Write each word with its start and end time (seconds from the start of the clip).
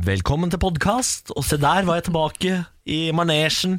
Velkommen 0.00 0.48
til 0.52 0.60
podkast. 0.62 1.32
Og 1.36 1.44
se 1.44 1.58
der 1.60 1.84
var 1.88 1.98
jeg 1.98 2.06
tilbake 2.08 2.52
i 2.88 3.00
manesjen. 3.12 3.78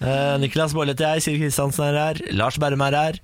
Eh, 0.00 0.34
Niklas 0.40 0.72
Baarli 0.72 0.94
heter 0.94 1.14
jeg, 1.14 1.22
Siri 1.24 1.40
Kristiansen 1.42 1.84
er 1.90 1.96
her, 1.98 2.20
Lars 2.32 2.56
Berrum 2.60 2.80
er 2.86 2.96
her. 2.96 3.18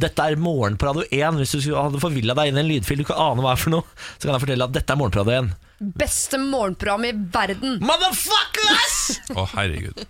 Dette 0.00 0.24
er 0.30 0.38
Morgen 0.40 0.78
på 0.80 0.88
Radio 0.88 1.04
1. 1.12 1.36
Hvis 1.42 1.52
du 1.66 1.74
hadde 1.76 2.00
forvilla 2.00 2.36
deg 2.38 2.50
inn 2.52 2.60
i 2.60 2.62
en 2.64 2.70
lydfil 2.70 3.00
du 3.02 3.04
ikke 3.04 3.18
aner 3.20 3.44
hva 3.44 3.52
er 3.52 3.60
for 3.60 3.74
noe, 3.74 3.96
så 4.16 4.26
kan 4.28 4.36
jeg 4.36 4.44
fortelle 4.46 4.68
at 4.68 4.76
dette 4.76 4.92
er 4.96 5.00
Morgen 5.00 5.16
på 5.16 5.24
Radio 5.24 5.38
1. 5.44 5.54
Beste 6.00 6.40
morgenprogram 6.40 7.04
i 7.04 7.12
verden! 7.34 7.78
Motherfuckers! 7.84 9.00
Å, 9.36 9.44
herregud. 9.56 10.04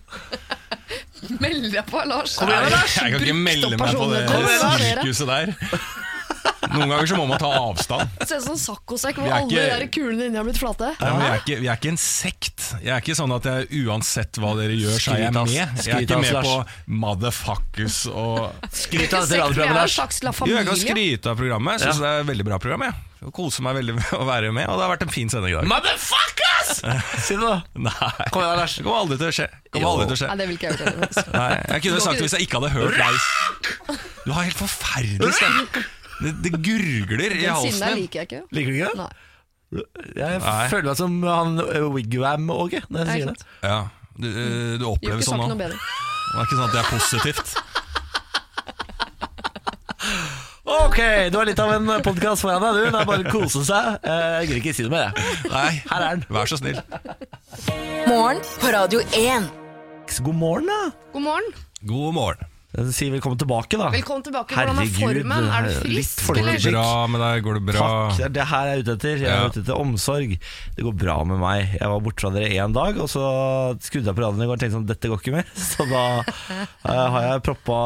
Meld 1.42 1.72
deg 1.72 1.82
på, 1.90 2.02
Lars. 2.06 2.36
Nei, 2.46 2.60
jeg 2.70 3.14
kan 3.16 3.22
ikke 3.22 3.38
melde 3.38 3.72
meg 3.74 3.98
på 3.98 4.06
det 4.12 4.26
sykehuset 4.30 4.84
sirkuset 4.84 5.32
der. 5.32 5.54
Noen 6.76 6.92
ganger 6.92 7.08
så 7.10 7.16
må 7.18 7.26
man 7.30 7.40
ta 7.40 7.50
avstand. 7.58 8.16
Ser 8.28 8.36
ut 8.40 8.44
som 8.46 8.52
en 8.54 8.60
saccosekk 8.62 9.20
hvor 9.20 9.26
er 9.30 9.36
alle 9.40 9.64
ikke- 9.66 9.78
de 9.82 9.88
kulene 9.96 10.28
inni 10.30 10.36
har 10.40 10.44
blitt 10.48 10.60
flate. 10.60 10.92
Ja, 11.00 11.12
vi, 11.16 11.24
er 11.30 11.40
ikke, 11.42 11.58
vi 11.64 11.70
er 11.72 11.80
ikke 11.80 11.92
en 11.94 12.00
sekt. 12.02 12.66
Jeg 12.82 12.92
er 12.94 13.00
ikke 13.04 13.16
sånn 13.18 13.34
at 13.36 13.48
jeg 13.50 13.84
uansett 13.86 14.40
hva 14.42 14.52
dere 14.60 14.76
gjør, 14.76 14.96
så 15.00 15.14
er 15.16 15.24
jeg 15.26 15.32
med. 15.36 15.50
Jeg 15.56 15.94
er 15.96 16.06
ikke 16.06 16.20
med 16.22 16.38
på 16.46 16.54
motherfuckers 17.06 17.98
og 18.12 18.52
Skryt 18.72 19.12
av 19.16 19.24
dette 19.26 19.38
er 19.38 19.44
radioprogrammet, 19.46 19.80
Lars. 19.80 19.96
Jo, 20.46 20.54
jeg 20.56 20.66
kan 20.68 20.80
skryte 20.80 21.32
av 21.32 21.36
programmet. 21.40 21.80
Jeg 21.80 21.88
syns 21.90 22.00
det 22.02 22.08
er 22.12 22.24
et 22.24 22.30
veldig 22.30 22.46
bra 22.48 22.58
program. 22.62 22.86
Jeg. 22.88 23.02
Jeg 23.16 23.32
koser 23.32 23.64
meg 23.64 23.78
veldig 23.78 23.94
med 23.96 24.10
å 24.12 24.24
være 24.28 24.50
med, 24.52 24.68
og 24.68 24.76
det 24.78 24.84
har 24.86 24.90
vært 24.92 25.04
en 25.06 25.12
fin 25.14 25.30
sending 25.32 25.54
i 25.54 25.56
dag. 25.56 25.68
Motherfuckers! 25.70 26.82
Si 27.24 27.34
det, 27.34 27.40
da. 27.40 27.62
Nei, 27.78 28.26
Kom 28.34 28.42
igjen, 28.42 28.58
Lars. 28.60 28.74
det 28.76 28.84
kommer 28.84 29.00
aldri 29.04 29.16
til 29.22 29.30
å 29.30 29.34
skje. 29.38 29.46
Det 29.48 29.72
Kommer 29.72 29.88
aldri 29.94 30.06
til 30.10 30.16
å 30.16 30.20
skje. 30.20 30.28
Nei, 30.28 30.36
det 30.42 30.46
vil 30.50 30.58
ikke 30.58 30.68
jeg 30.68 30.80
gjøre. 30.82 31.08
Nei, 31.32 31.48
jeg 31.72 31.84
kunne 31.86 32.00
sagt 32.04 32.18
det 32.20 32.26
hvis 32.26 32.36
jeg 32.36 32.46
ikke 32.46 32.60
hadde 32.60 32.72
hørt 32.76 32.98
deg. 33.00 34.00
Du 34.26 34.32
har 34.36 34.42
helt 34.48 34.58
forferdelig 34.60 35.32
stemme. 35.38 35.84
Det, 36.22 36.32
det 36.46 36.52
gurgler 36.64 37.26
i 37.26 37.40
Den 37.42 37.50
halsen 37.52 37.72
sinna 37.76 37.88
din. 37.92 37.98
liker 38.02 38.20
jeg 38.22 38.26
ikke. 38.30 38.42
Liker 38.56 38.70
du 38.70 38.76
ikke 38.78 38.88
det? 38.88 38.96
Nei. 39.02 39.12
Jeg 40.16 40.40
Nei. 40.40 40.68
føler 40.70 40.86
meg 40.92 40.96
som 41.00 41.16
han 41.26 41.58
uh, 41.60 41.88
Wigwam-Åge 41.92 42.80
når 42.88 42.98
jeg 43.02 43.06
Nei, 43.06 43.16
sier 43.16 43.26
det. 43.32 43.36
Ja, 43.66 43.78
du, 44.16 44.28
eh, 44.30 44.76
du 44.80 44.84
opplever 44.88 45.18
ikke 45.20 45.26
sånn 45.28 45.42
saken 45.42 45.52
nå. 45.52 45.58
bedre. 45.60 45.76
Det 45.76 46.36
er 46.38 46.44
ikke 46.46 46.56
sånn 46.56 46.68
at 46.68 46.74
det 46.76 46.80
er 46.80 46.90
positivt. 46.94 47.48
Ok, 50.66 50.98
du 51.30 51.36
har 51.38 51.46
litt 51.46 51.60
av 51.62 51.70
en 51.76 51.86
podkast 52.02 52.42
foran 52.42 52.62
deg, 52.62 52.74
du. 52.78 52.82
Det 52.90 53.00
er 53.00 53.06
bare 53.08 53.22
å 53.26 53.30
kose 53.32 53.62
seg. 53.66 54.00
Eh, 54.02 54.32
Jeg 54.40 54.48
gidder 54.48 54.60
ikke 54.62 54.74
si 54.76 54.86
det 54.86 54.90
mer, 54.92 55.12
jeg. 55.12 55.50
Nei, 55.52 55.70
Her 55.90 56.02
er 56.08 56.16
den. 56.16 56.24
vær 56.34 56.50
så 56.50 56.58
snill. 56.58 56.80
Morgen 58.10 58.40
på 58.62 58.72
Radio 58.74 59.02
1. 59.14 59.46
God 60.22 60.34
morgen, 60.38 60.66
da. 60.70 60.80
God 61.12 61.22
morgen. 61.26 61.54
God 61.86 62.14
morgen. 62.16 62.52
Sier 62.76 63.08
velkommen 63.14 63.38
tilbake, 63.40 63.78
da. 63.80 63.86
Velkommen 63.88 64.20
tilbake. 64.26 64.52
Hvordan 64.52 64.76
er 64.82 64.90
formen? 64.92 65.46
Er 65.48 65.64
du 65.64 65.76
frisk? 65.80 66.26
Går 66.28 66.40
det 66.44 66.72
bra 66.74 67.06
med 67.08 67.22
deg? 67.22 67.38
Går 67.46 67.56
det 67.56 67.62
bra? 67.70 67.84
Takk, 68.10 68.18
det 68.18 68.24
er 68.26 68.32
det 68.36 68.44
her 68.50 68.66
jeg 68.68 68.76
er 68.76 68.82
ute 68.84 68.94
etter. 68.98 69.14
Jeg 69.22 69.30
er 69.32 69.38
Ja. 69.40 69.46
ute 69.48 69.60
etter 69.62 69.78
omsorg. 69.80 70.34
Det 70.76 70.84
går 70.84 70.92
bra 71.00 71.14
med 71.24 71.38
meg. 71.40 71.72
Jeg 71.80 71.88
var 71.88 72.00
borte 72.04 72.20
fra 72.20 72.30
dere 72.34 72.50
én 72.52 72.74
dag, 72.76 72.98
og 73.00 73.08
så 73.08 73.22
skrudde 73.80 74.04
jeg 74.12 74.14
på 74.18 74.20
radioen 74.20 74.42
i 74.44 74.48
går 74.50 74.52
og 74.52 74.60
tenkte 74.60 74.76
sånn, 74.76 74.86
dette 74.90 75.08
går 75.08 75.22
ikke 75.22 75.32
mer. 75.32 75.46
Så 75.56 75.86
da 75.88 76.02
uh, 76.20 77.08
har 77.16 77.22
jeg 77.30 77.42
proppa 77.48 77.78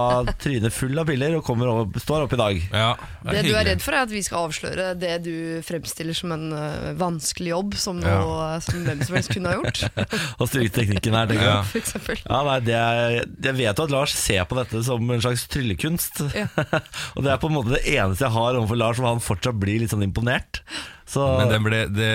trynet 0.42 0.72
full 0.74 0.98
av 0.98 1.06
piller 1.06 1.36
og 1.38 1.44
kommer 1.46 1.70
over, 1.70 2.00
står 2.02 2.26
opp 2.26 2.34
i 2.34 2.40
dag. 2.42 2.60
Ja, 2.74 2.90
Det 3.30 3.44
du 3.46 3.54
er 3.54 3.64
redd 3.70 3.82
for, 3.86 3.94
er 3.94 4.02
at 4.08 4.10
vi 4.10 4.22
skal 4.26 4.48
avsløre 4.48 4.98
det 4.98 5.22
du 5.22 5.62
fremstiller 5.62 6.14
som 6.18 6.32
en 6.34 6.50
uh, 6.52 6.90
vanskelig 6.98 7.54
jobb, 7.54 7.78
som, 7.78 8.02
Ja. 8.02 8.18
noe, 8.26 8.50
som 8.60 8.82
hvem 8.84 9.06
som 9.06 9.14
helst 9.14 9.30
kunne 9.30 9.54
ha 9.54 9.60
gjort. 9.62 9.86
Og 10.42 10.48
stryke 10.50 10.74
teknikken 10.74 11.14
her, 11.14 11.30
tenker 11.30 11.46
Ja. 11.46 11.56
jeg. 11.62 11.70
For 11.70 11.78
eksempel. 11.78 12.18
Ja, 12.26 12.42
nei, 12.50 12.58
det 12.66 12.74
er, 12.74 13.16
jeg 13.46 13.54
vet 13.62 13.78
jo 13.78 13.86
at 13.86 13.90
Lars 13.94 14.18
ser 14.18 14.44
på 14.50 14.58
dette 14.58 14.79
som 14.86 15.10
en 15.10 15.22
slags 15.22 15.46
tryllekunst. 15.52 16.22
Ja. 16.36 16.48
og 17.14 17.26
det 17.26 17.34
er 17.34 17.42
på 17.42 17.50
en 17.50 17.56
måte 17.58 17.76
det 17.76 17.84
eneste 17.92 18.26
jeg 18.26 18.36
har 18.36 18.56
overfor 18.58 18.80
Lars, 18.80 19.00
hvor 19.00 19.10
han 19.12 19.22
fortsatt 19.24 19.60
blir 19.60 19.82
litt 19.82 19.94
sånn 19.94 20.06
imponert. 20.06 20.62
Så 21.10 21.26
Men 21.40 21.52
det 21.52 21.60
ble, 21.64 21.84
det, 21.92 22.10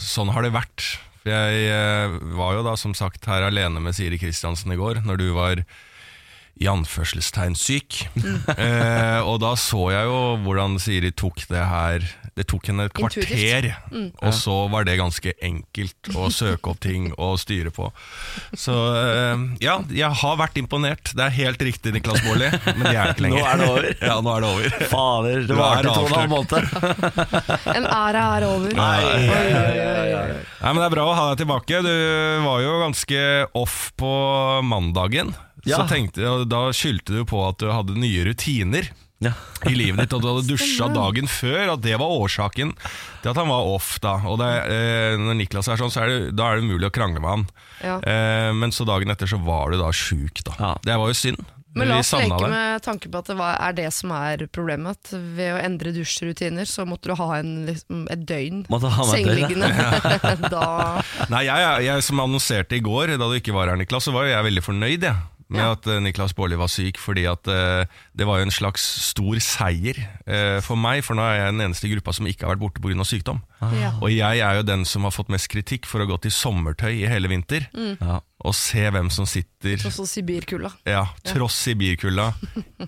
sånn 0.00 0.32
har 0.34 0.44
det 0.44 0.54
vært. 0.56 0.86
For 1.22 1.32
jeg 1.32 1.68
eh, 1.74 2.16
var 2.38 2.58
jo 2.58 2.64
da 2.66 2.74
som 2.80 2.94
sagt 2.96 3.28
her 3.28 3.46
alene 3.48 3.82
med 3.82 3.96
Siri 3.96 4.20
Kristiansen 4.20 4.72
i 4.74 4.78
går, 4.80 5.02
når 5.06 5.20
du 5.20 5.28
var 5.36 5.64
i 6.58 6.66
anførselstegn 6.70 7.56
syk. 7.58 8.02
eh, 8.56 9.20
og 9.22 9.38
da 9.44 9.54
så 9.58 9.88
jeg 9.94 10.08
jo 10.10 10.22
hvordan 10.44 10.78
Siri 10.82 11.12
tok 11.14 11.44
det 11.50 11.64
her 11.70 12.06
Det 12.38 12.46
tok 12.46 12.68
henne 12.70 12.86
et 12.86 12.94
kvarter, 12.94 13.66
mm. 13.90 14.10
og 14.22 14.34
så 14.36 14.54
var 14.70 14.86
det 14.86 14.98
ganske 15.00 15.32
enkelt 15.42 16.10
å 16.14 16.28
søke 16.38 16.70
opp 16.70 16.80
ting 16.84 17.08
og 17.16 17.38
styre 17.42 17.72
på. 17.74 17.88
Så 18.54 18.74
eh, 19.00 19.46
ja, 19.64 19.78
jeg 19.90 20.10
har 20.22 20.38
vært 20.38 20.60
imponert. 20.60 21.12
Det 21.18 21.24
er 21.24 21.34
helt 21.38 21.64
riktig, 21.66 21.94
Niklas 21.96 22.22
Baarli, 22.22 22.52
men 22.68 22.84
det 22.86 22.94
er 22.94 23.14
ikke 23.14 23.26
lenger. 23.26 23.42
Nå 23.42 23.48
er 23.48 23.58
det 23.58 23.70
over. 23.72 23.88
ja, 24.10 24.18
nå 24.22 24.34
er 24.34 24.44
det 24.44 24.52
over. 24.52 24.78
Fader, 24.92 25.42
det 25.48 25.58
varte 25.58 25.80
er 25.82 25.90
to 25.90 26.04
og 26.04 26.08
en 26.08 26.16
halv 26.18 26.32
måned. 26.36 26.46
En 27.78 27.84
ære 27.88 28.22
er 28.36 28.46
over. 28.46 28.72
Nei, 28.78 29.02
Oi, 29.08 29.26
oi, 29.34 29.50
oi, 29.58 30.14
oi. 30.18 30.38
Nei, 30.62 30.70
men 30.70 30.80
Det 30.80 30.86
er 30.86 30.94
bra 30.94 31.04
å 31.08 31.16
ha 31.16 31.26
deg 31.30 31.42
tilbake. 31.42 31.82
Du 31.84 31.92
var 32.44 32.62
jo 32.62 32.78
ganske 32.84 33.20
off 33.58 33.76
på 33.98 34.12
mandagen. 34.66 35.34
Ja. 35.66 35.80
Så 35.82 35.88
tenkte 35.90 36.44
Da 36.48 36.68
skyldte 36.76 37.18
du 37.18 37.24
på 37.28 37.42
at 37.48 37.58
du 37.60 37.68
hadde 37.72 37.98
nye 37.98 38.24
rutiner 38.28 38.86
Ja. 39.18 39.32
i 39.66 39.74
livet 39.74 40.04
ditt, 40.04 40.12
og 40.14 40.22
du 40.22 40.28
hadde 40.30 40.46
dusja 40.46 40.86
dagen 40.94 41.26
før. 41.26 41.74
At 41.74 41.82
det 41.82 41.96
var 41.98 42.14
årsaken 42.22 42.74
til 43.22 43.32
at 43.32 43.40
han 43.40 43.50
var 43.50 43.66
off. 43.74 43.96
da 44.04 44.20
Og 44.30 44.38
det, 44.38 44.50
eh, 44.70 45.18
Når 45.18 45.40
Niklas 45.42 45.68
er 45.68 45.80
sånn, 45.80 45.90
så 45.90 46.04
er 46.04 46.12
det, 46.12 46.18
da 46.38 46.52
er 46.52 46.58
det 46.58 46.68
umulig 46.68 46.90
å 46.90 46.94
krangle 46.94 47.20
med 47.20 47.30
han. 47.30 47.46
Ja. 47.82 47.98
Eh, 47.98 48.52
men 48.54 48.70
så 48.70 48.86
dagen 48.86 49.10
etter 49.10 49.26
så 49.26 49.40
var 49.42 49.72
du 49.74 49.78
da 49.82 49.90
sjuk, 49.90 50.44
da. 50.44 50.54
Ja. 50.58 50.74
Det 50.82 50.98
var 50.98 51.10
jo 51.10 51.18
synd. 51.18 51.46
Men 51.78 51.90
la 51.92 51.98
oss 52.00 52.10
leke 52.16 52.38
det. 52.42 52.50
med 52.50 52.82
tanke 52.82 53.10
på 53.12 53.20
at 53.20 53.28
det 53.30 53.36
var, 53.38 53.58
er 53.62 53.74
det 53.76 53.88
som 53.94 54.12
er 54.16 54.46
problemet. 54.50 54.98
At 54.98 55.12
ved 55.12 55.52
å 55.54 55.58
endre 55.60 55.92
dusjrutiner, 55.94 56.66
så 56.66 56.86
måtte 56.88 57.12
du 57.12 57.14
ha 57.18 57.28
en, 57.38 57.52
liksom, 57.68 58.06
et 58.10 58.24
døgn 58.26 58.64
sengeliggende. 58.66 59.68
Nei, 61.32 61.44
jeg, 61.46 61.58
jeg, 61.62 61.86
jeg 61.86 62.06
som 62.08 62.24
annonserte 62.24 62.78
i 62.78 62.82
går, 62.84 63.14
da 63.20 63.28
du 63.28 63.36
ikke 63.38 63.54
var 63.54 63.70
her, 63.70 63.78
Niklas, 63.78 64.08
så 64.08 64.14
var 64.16 64.26
jo 64.26 64.34
jeg 64.34 64.48
veldig 64.48 64.64
fornøyd 64.64 65.06
jeg, 65.10 65.28
med 65.48 65.60
Ja. 65.62 65.72
at 65.72 65.86
eh, 65.86 65.98
Niklas 66.04 66.34
Baarli 66.36 66.56
var 66.60 66.68
syk, 66.68 66.98
fordi 67.00 67.24
at 67.30 67.48
eh, 67.48 67.84
det 68.14 68.26
var 68.28 68.38
jo 68.38 68.44
en 68.48 68.52
slags 68.52 68.82
stor 69.08 69.38
seier 69.40 69.96
eh, 70.26 70.60
for 70.60 70.76
meg, 70.76 71.02
for 71.06 71.14
nå 71.16 71.22
er 71.24 71.38
jeg 71.40 71.52
den 71.54 71.64
eneste 71.68 71.88
i 71.88 71.92
gruppa 71.94 72.12
som 72.12 72.26
ikke 72.28 72.44
har 72.46 72.56
vært 72.56 72.64
borte 72.66 72.80
pga. 72.84 73.04
sykdom. 73.08 73.40
ja. 73.80 73.92
Og 74.02 74.10
jeg 74.12 74.40
er 74.44 74.56
jo 74.60 74.62
den 74.68 74.84
som 74.84 75.02
har 75.08 75.10
fått 75.16 75.28
mest 75.32 75.48
kritikk 75.48 75.86
for 75.86 76.00
å 76.04 76.06
gå 76.10 76.20
til 76.20 76.30
sommertøy 76.30 76.92
i 77.02 77.06
hele 77.08 77.28
vinter, 77.28 77.68
Ja. 77.74 78.20
og 78.44 78.54
se 78.54 78.90
hvem 78.90 79.08
som 79.10 79.24
sitter, 79.26 79.76
Tross 79.80 79.96
så 79.96 80.06
Sibirkulda. 80.06 80.70
ja, 80.86 81.06
tross 81.24 81.54
Sibirkulda, 81.64 82.32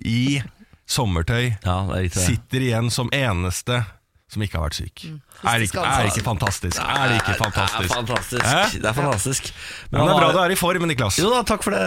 i 0.05 0.43
sommertøy, 0.91 1.57
ja, 1.65 1.77
det 1.87 2.05
er 2.17 2.21
sitter 2.27 2.61
igjen 2.67 2.91
som 2.91 3.09
eneste 3.15 3.85
som 4.31 4.43
ikke 4.45 4.59
har 4.59 4.69
vært 4.69 4.79
syk. 4.79 5.03
Er, 5.41 5.59
det 5.59 5.67
ikke, 5.69 5.83
er 5.83 6.09
ikke 6.11 6.23
fantastisk? 6.27 6.79
Er 6.79 7.09
det 7.11 7.17
ikke 7.19 7.33
Det 7.33 7.35
er 7.35 7.43
fantastisk? 7.43 7.95
fantastisk. 7.95 8.77
Det 8.81 8.91
er 8.91 8.97
fantastisk. 8.97 9.51
Men 9.91 10.05
det 10.05 10.13
er 10.13 10.21
bra 10.21 10.29
du 10.37 10.39
er 10.45 10.55
i 10.55 10.59
form, 10.61 10.87
Niklas. 10.91 11.19
Jo 11.19 11.33
da, 11.33 11.41
takk 11.49 11.65
for 11.67 11.75
det. 11.75 11.81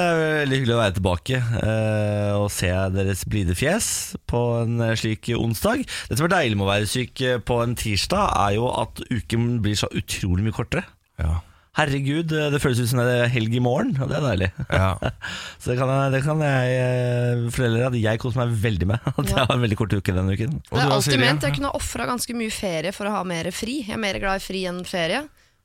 Veldig 0.43 0.59
hyggelig 0.59 0.75
å 0.75 0.81
være 0.81 0.95
tilbake 0.97 1.39
eh, 1.39 2.33
og 2.39 2.49
se 2.51 2.71
deres 2.97 3.23
blide 3.29 3.55
fjes 3.57 3.87
på 4.29 4.41
en 4.63 4.83
eh, 4.89 4.95
slik 4.99 5.31
onsdag. 5.37 5.85
Det 6.09 6.19
som 6.19 6.27
er 6.27 6.35
deilig 6.35 6.59
med 6.59 6.67
å 6.67 6.71
være 6.73 6.91
syk 6.91 7.23
eh, 7.23 7.39
på 7.39 7.61
en 7.63 7.77
tirsdag, 7.79 8.35
er 8.47 8.57
jo 8.59 8.67
at 8.83 9.03
uken 9.13 9.49
blir 9.63 9.79
så 9.79 9.89
utrolig 9.95 10.45
mye 10.49 10.55
kortere. 10.59 10.85
Ja. 11.21 11.39
Herregud, 11.73 12.29
eh, 12.37 12.49
det 12.53 12.59
føles 12.61 12.83
ut 12.83 12.89
som 12.91 12.99
det 13.01 13.13
er 13.23 13.31
helg 13.33 13.55
i 13.57 13.61
morgen, 13.63 13.95
og 13.97 14.11
det 14.11 14.19
er 14.19 14.25
deilig. 14.27 14.49
Ja. 14.69 14.91
Så 15.61 15.71
det 15.71 15.77
kan 15.79 15.89
jeg, 15.89 16.11
det 16.13 16.21
kan 16.25 16.43
jeg 16.45 16.75
eh, 16.77 17.45
fortelle 17.47 17.79
dere 17.79 17.89
at 17.89 17.97
jeg 17.97 18.21
koser 18.21 18.43
meg 18.43 18.57
veldig 18.65 18.89
med. 18.91 19.07
At 19.17 19.31
jeg 19.31 19.39
har 19.39 19.55
en 19.55 19.63
veldig 19.63 19.79
kort 19.79 19.95
uke 19.97 20.13
denne 20.13 20.35
uken. 20.37 20.59
Og 20.69 20.77
det 20.77 20.83
du 20.83 20.83
har 20.83 20.97
alltid 20.99 21.23
ment 21.23 21.47
jeg 21.47 21.57
kunne 21.57 21.73
ofra 21.79 22.05
ganske 22.09 22.35
mye 22.37 22.53
ferie 22.53 22.93
for 22.93 23.09
å 23.09 23.15
ha 23.15 23.23
mer 23.25 23.49
fri. 23.55 23.79
Jeg 23.87 23.97
er 23.97 24.03
mer 24.05 24.19
glad 24.21 24.41
i 24.41 24.45
fri 24.45 24.65
enn 24.69 24.83
ferie. 24.85 25.23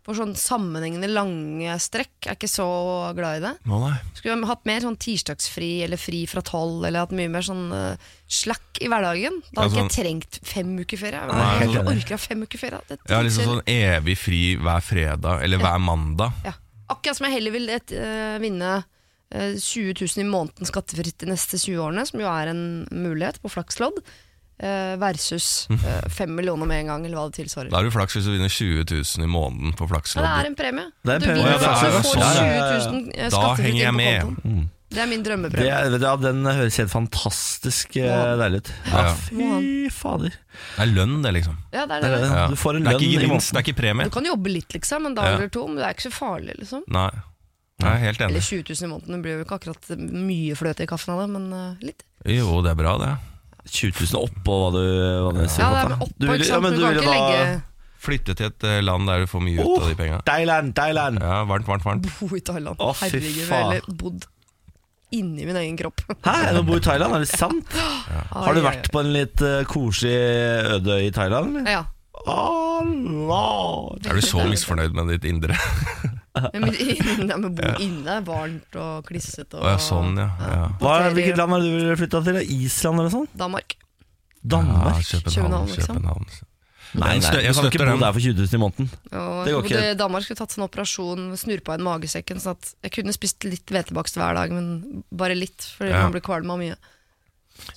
For 0.08 0.16
sånn 0.16 0.30
sammenhengende 0.40 1.08
lange 1.12 1.74
strekk 1.84 2.30
er 2.30 2.36
ikke 2.38 2.48
så 2.48 2.64
glad 3.12 3.38
i 3.38 3.42
det. 3.44 3.50
Nå 3.68 3.76
nei. 3.82 3.92
Skulle 4.16 4.46
hatt 4.48 4.62
mer 4.64 4.80
sånn 4.80 4.96
tirsdagsfri 4.96 5.82
eller 5.84 6.00
fri 6.00 6.22
fra 6.30 6.40
tolv, 6.40 6.86
eller 6.88 7.04
hatt 7.04 7.12
mye 7.12 7.28
mer 7.28 7.44
sånn 7.44 7.66
uh, 7.76 8.06
slack 8.24 8.80
i 8.80 8.88
hverdagen. 8.88 9.36
Da 9.52 9.66
hadde 9.66 9.76
Ja, 9.76 9.84
ikke 9.84 9.92
jeg 9.92 9.96
trengt 9.98 10.38
fem 10.48 10.70
uker 10.80 10.96
ferie. 11.02 11.20
Jeg, 11.20 11.34
Nei, 11.36 11.50
jeg 11.60 11.74
sånn- 11.76 11.90
orker 11.92 12.22
fem 12.24 12.46
uker 12.46 12.58
ferie. 12.62 12.80
Det 12.88 12.96
er 13.04 13.12
Ja, 13.12 13.20
liksom 13.26 13.50
sånn 13.50 13.62
evig 13.68 14.16
fri 14.16 14.40
hver 14.56 14.80
fredag, 14.80 15.42
eller 15.44 15.58
hver 15.60 15.78
mandag. 15.78 16.32
ja. 16.48 16.54
Akkurat 16.88 17.16
som 17.18 17.26
jeg 17.28 17.34
heller 17.36 17.52
vil 17.52 17.68
et, 17.68 17.92
uh, 17.92 18.38
vinne 18.40 18.70
uh, 18.80 19.52
20 19.60 19.92
000 19.92 20.24
i 20.24 20.24
måneden 20.24 20.64
skattefritt 20.64 21.18
de 21.20 21.26
neste 21.28 21.58
20 21.60 21.76
årene, 21.84 22.06
som 22.08 22.18
jo 22.24 22.26
er 22.32 22.48
en 22.48 22.88
mulighet 22.88 23.42
på 23.44 23.50
flakslodd, 23.52 24.00
eh, 24.00 24.24
versus 24.98 25.68
eh, 25.70 26.08
5 26.10 26.34
millioner 26.34 26.66
med 26.66 26.80
en 26.80 26.86
gang, 26.86 27.04
eller 27.06 27.16
hva 27.16 27.26
det 27.30 27.38
tilsvarer. 27.44 27.70
Da 27.70 27.78
er 27.78 27.84
du 27.84 27.90
flaks 27.94 28.16
hvis 28.18 28.24
du 28.26 28.32
vinner 28.34 28.48
20 28.50 28.84
000 28.90 29.24
i 29.24 29.30
måneden 29.30 29.76
på 29.78 29.86
Ja, 29.86 30.00
det 30.00 30.24
er 30.46 30.46
en 30.50 30.56
premie. 30.58 30.88
Det 31.04 31.12
er 31.12 31.14
en 31.14 31.20
du 31.20 31.26
premie. 31.26 31.44
vinner, 31.44 31.52
Ja, 31.52 31.58
det 31.58 31.68
er 31.68 31.90
du 31.90 32.02
får 32.02 32.18
sånn. 32.18 32.34
20 32.34 32.50
000 32.88 33.12
Da 33.12 33.22
eh, 33.22 33.30
skattefritt 33.30 33.66
henger 33.66 33.78
jeg 33.78 33.88
inn 33.88 33.94
på 33.94 34.02
med. 34.02 34.20
kontoen. 34.26 34.68
Det 34.88 34.98
er 35.02 35.06
min 35.06 35.22
Det, 35.22 35.28
drømmepremie. 35.28 35.68
er- 35.68 36.00
ja, 36.00 36.16
den 36.16 36.44
høres 36.48 36.76
helt 36.80 36.90
fantastisk 36.90 37.96
eh, 38.00 38.06
Ja. 38.08 38.36
deilig 38.40 38.56
ut. 38.64 38.70
Ja. 38.88 39.14
Fy 39.14 39.90
fader. 39.92 40.30
Det 40.32 40.80
er 40.80 40.86
lønn, 40.96 41.22
det, 41.22 41.32
liksom. 41.34 41.56
Ja, 41.72 41.84
det 41.84 41.98
er 41.98 42.00
Det 42.00 42.08
er 42.08 42.16
det. 42.24 42.30
Ja. 42.32 42.46
Du 42.48 42.56
får 42.56 42.76
en 42.76 42.82
Det 42.84 42.88
er 42.88 42.92
lønn 42.96 43.02
ikke 43.02 43.10
i 43.10 43.16
gevinst, 43.18 43.28
måneden. 43.28 43.52
det 43.52 43.58
er 43.60 43.72
ikke 43.72 43.80
premie. 43.82 44.04
Du 44.04 44.10
kan 44.10 44.24
jobbe 44.24 44.48
litt, 44.50 44.68
liksom, 44.72 45.06
en 45.06 45.14
dag 45.14 45.34
eller 45.34 45.48
to, 45.48 45.66
men 45.68 45.76
det 45.76 45.84
er 45.84 45.92
ikke 45.92 46.08
så 46.08 46.14
farlig, 46.16 46.54
liksom. 46.58 46.82
Nei. 46.88 47.10
Jeg 47.78 47.86
er 47.92 47.98
helt 47.98 48.20
Eller 48.20 48.40
enig. 48.40 48.42
20 48.42 48.62
000 48.74 48.82
i 48.82 48.92
måneden, 48.94 49.12
det 49.12 49.22
blir 49.22 49.36
jo 49.38 49.44
ikke 49.44 49.58
akkurat 49.60 49.98
mye 50.10 50.54
fløte 50.56 50.80
i 50.82 50.86
kaffen 50.86 51.14
av 51.14 51.20
det, 51.20 51.28
men 51.36 51.52
eh, 51.52 51.74
litt. 51.84 52.02
Jo, 52.26 52.62
det 52.62 52.70
er 52.72 52.74
bra, 52.74 52.96
det. 52.98 53.12
20 53.70 54.12
000 54.14 54.22
oppå 54.28 54.54
hva 54.62 54.68
du, 54.74 54.82
hva 55.26 55.32
det 55.36 55.48
sier 55.52 55.64
Ja, 55.64 55.70
det 55.74 55.82
på, 55.82 55.90
er 55.92 56.06
oppå, 56.06 56.14
Du 56.18 56.26
vil- 56.28 56.40
ikke 56.42 56.52
ja, 56.54 56.60
men 56.64 56.72
du, 56.72 56.78
du 56.80 56.86
ville 56.86 57.02
da- 57.04 57.60
Flytte 57.98 58.34
til 58.38 58.46
et 58.46 58.64
eh, 58.64 58.80
land 58.86 59.08
der 59.10 59.24
du 59.24 59.26
får 59.26 59.42
mye 59.42 59.58
ut 59.58 59.66
Oh, 59.66 59.82
av 59.82 59.88
de 59.90 59.94
penga. 59.98 60.18
Thailand, 60.24 60.70
Thailand. 60.78 61.18
Ja, 61.20 61.40
varmt, 61.50 61.66
varmt, 61.66 61.82
varmt. 61.84 62.06
Bo 62.20 62.28
i 62.36 62.40
Thailand. 62.46 62.78
Å, 62.78 62.92
fy 62.94 63.08
Herregud, 63.08 63.38
jeg 63.40 63.48
faen. 63.48 63.72
ville 63.74 63.96
bodd 64.04 64.26
inni 65.18 65.46
min 65.48 65.56
egen 65.58 65.76
kropp. 65.80 66.04
Hæ, 66.22 66.34
er 66.46 66.52
det 66.54 66.60
å 66.62 66.66
bo 66.68 66.76
i 66.78 66.84
Thailand? 66.84 67.16
Er 67.18 67.24
det 67.26 67.30
sant? 67.32 67.74
Har 68.30 68.54
du 68.54 68.60
vært 68.62 68.86
på 68.94 69.00
en 69.02 69.10
litt 69.16 69.42
eh, 69.42 69.64
koselig 69.66 70.14
øde 70.78 70.94
øy 71.00 71.08
i 71.08 71.10
Thailand? 71.16 71.58
eller? 71.58 71.70
Ja. 71.74 71.82
Oh, 72.28 72.86
lord. 72.86 74.06
Er 74.06 74.14
du 74.14 74.22
så 74.22 74.46
misfornøyd 74.46 74.94
med 74.94 75.10
ditt 75.16 75.26
indre? 75.32 75.58
Men, 76.62 76.74
men 77.42 77.54
bo 77.58 77.72
inne 77.84 78.18
er 78.18 78.24
varmt 78.26 78.78
og 78.80 79.06
klissete. 79.08 79.58
Og, 79.60 79.66
ja, 79.66 79.76
sånn, 79.82 80.16
ja. 80.20 80.28
ja. 80.40 80.66
Hva, 80.82 80.96
hvilket 81.16 81.38
land 81.40 81.56
har 81.56 81.64
du 81.64 81.70
ville 81.72 81.96
flytta 82.00 82.22
til? 82.26 82.40
Island 82.42 83.02
eller 83.02 83.14
sånn? 83.14 83.28
Danmark. 83.38 83.76
Danmark? 84.42 85.00
Ja, 85.02 85.20
København. 85.24 85.34
København, 85.34 85.72
liksom. 85.74 85.96
København. 85.98 86.30
Nei, 86.96 87.18
nei, 87.20 87.40
jeg 87.44 87.52
kan 87.52 87.66
ikke 87.68 87.84
bo 87.84 87.96
der 88.00 88.14
for 88.16 88.24
20 88.24 88.38
000 88.38 88.56
i 88.56 88.60
måneden. 88.62 88.86
Og 89.12 89.40
Det 89.44 89.52
går 89.52 89.66
ikke. 89.66 89.80
i 89.90 89.96
Danmark 89.98 90.24
skulle 90.24 90.40
tatt 90.40 90.54
sånn 90.54 90.64
operasjon, 90.64 91.26
snurpa 91.36 91.76
inn 91.76 91.84
magesekken, 91.84 92.40
sånn 92.40 92.56
at 92.56 92.70
jeg 92.86 92.94
kunne 92.96 93.12
spist 93.12 93.44
litt 93.44 93.68
hvetebakst 93.74 94.16
hver 94.16 94.38
dag, 94.38 94.54
men 94.56 95.02
bare 95.12 95.36
litt, 95.36 95.66
fordi 95.76 95.92
Ja. 95.92 96.06
man 96.06 96.14
blir 96.16 96.24
kvalm 96.24 96.48
av 96.54 96.62
mye. 96.62 96.78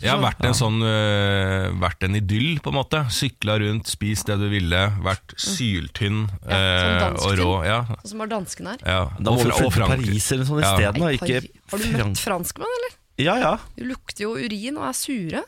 Jeg 0.02 0.10
har 0.12 0.22
vært 0.22 0.46
en 0.46 0.54
sånn 0.58 0.80
øh, 0.82 1.72
Vært 1.82 2.04
en 2.08 2.16
idyll, 2.18 2.60
på 2.64 2.72
en 2.72 2.78
måte. 2.80 3.02
Sykla 3.14 3.58
rundt, 3.62 3.88
spist 3.92 4.26
det 4.30 4.38
du 4.42 4.48
ville, 4.50 4.82
vært 5.06 5.34
syltynn 5.38 6.24
Ja, 6.46 6.58
sånn 6.58 6.96
øh, 6.96 7.00
dansk 7.06 7.26
og 7.28 7.38
rå. 7.42 7.50
tynn. 7.62 7.68
Ja, 7.70 7.80
Sånn 8.02 8.12
som 8.14 8.24
var 8.24 8.28
dansken 8.32 8.68
her. 8.72 8.78
ja. 8.86 9.02
Da 9.20 9.32
må 9.32 9.38
du 9.38 9.44
flytte 9.46 9.62
til 9.62 9.72
Frankrike. 9.78 10.06
Paris 10.12 10.32
eller 10.32 10.46
sånn 10.46 10.62
Ja. 10.62 10.72
isteden. 10.74 11.08
Ikke 11.18 11.42
Har 11.72 11.78
du 11.78 11.84
Frank- 11.86 12.08
møtt 12.12 12.22
franskmenn, 12.26 12.76
eller? 12.78 12.98
Ja, 13.22 13.36
ja. 13.38 13.58
De 13.78 13.84
lukter 13.90 14.24
jo 14.26 14.36
urin 14.38 14.78
og 14.78 14.88
er 14.90 14.94
sure. 14.98 15.44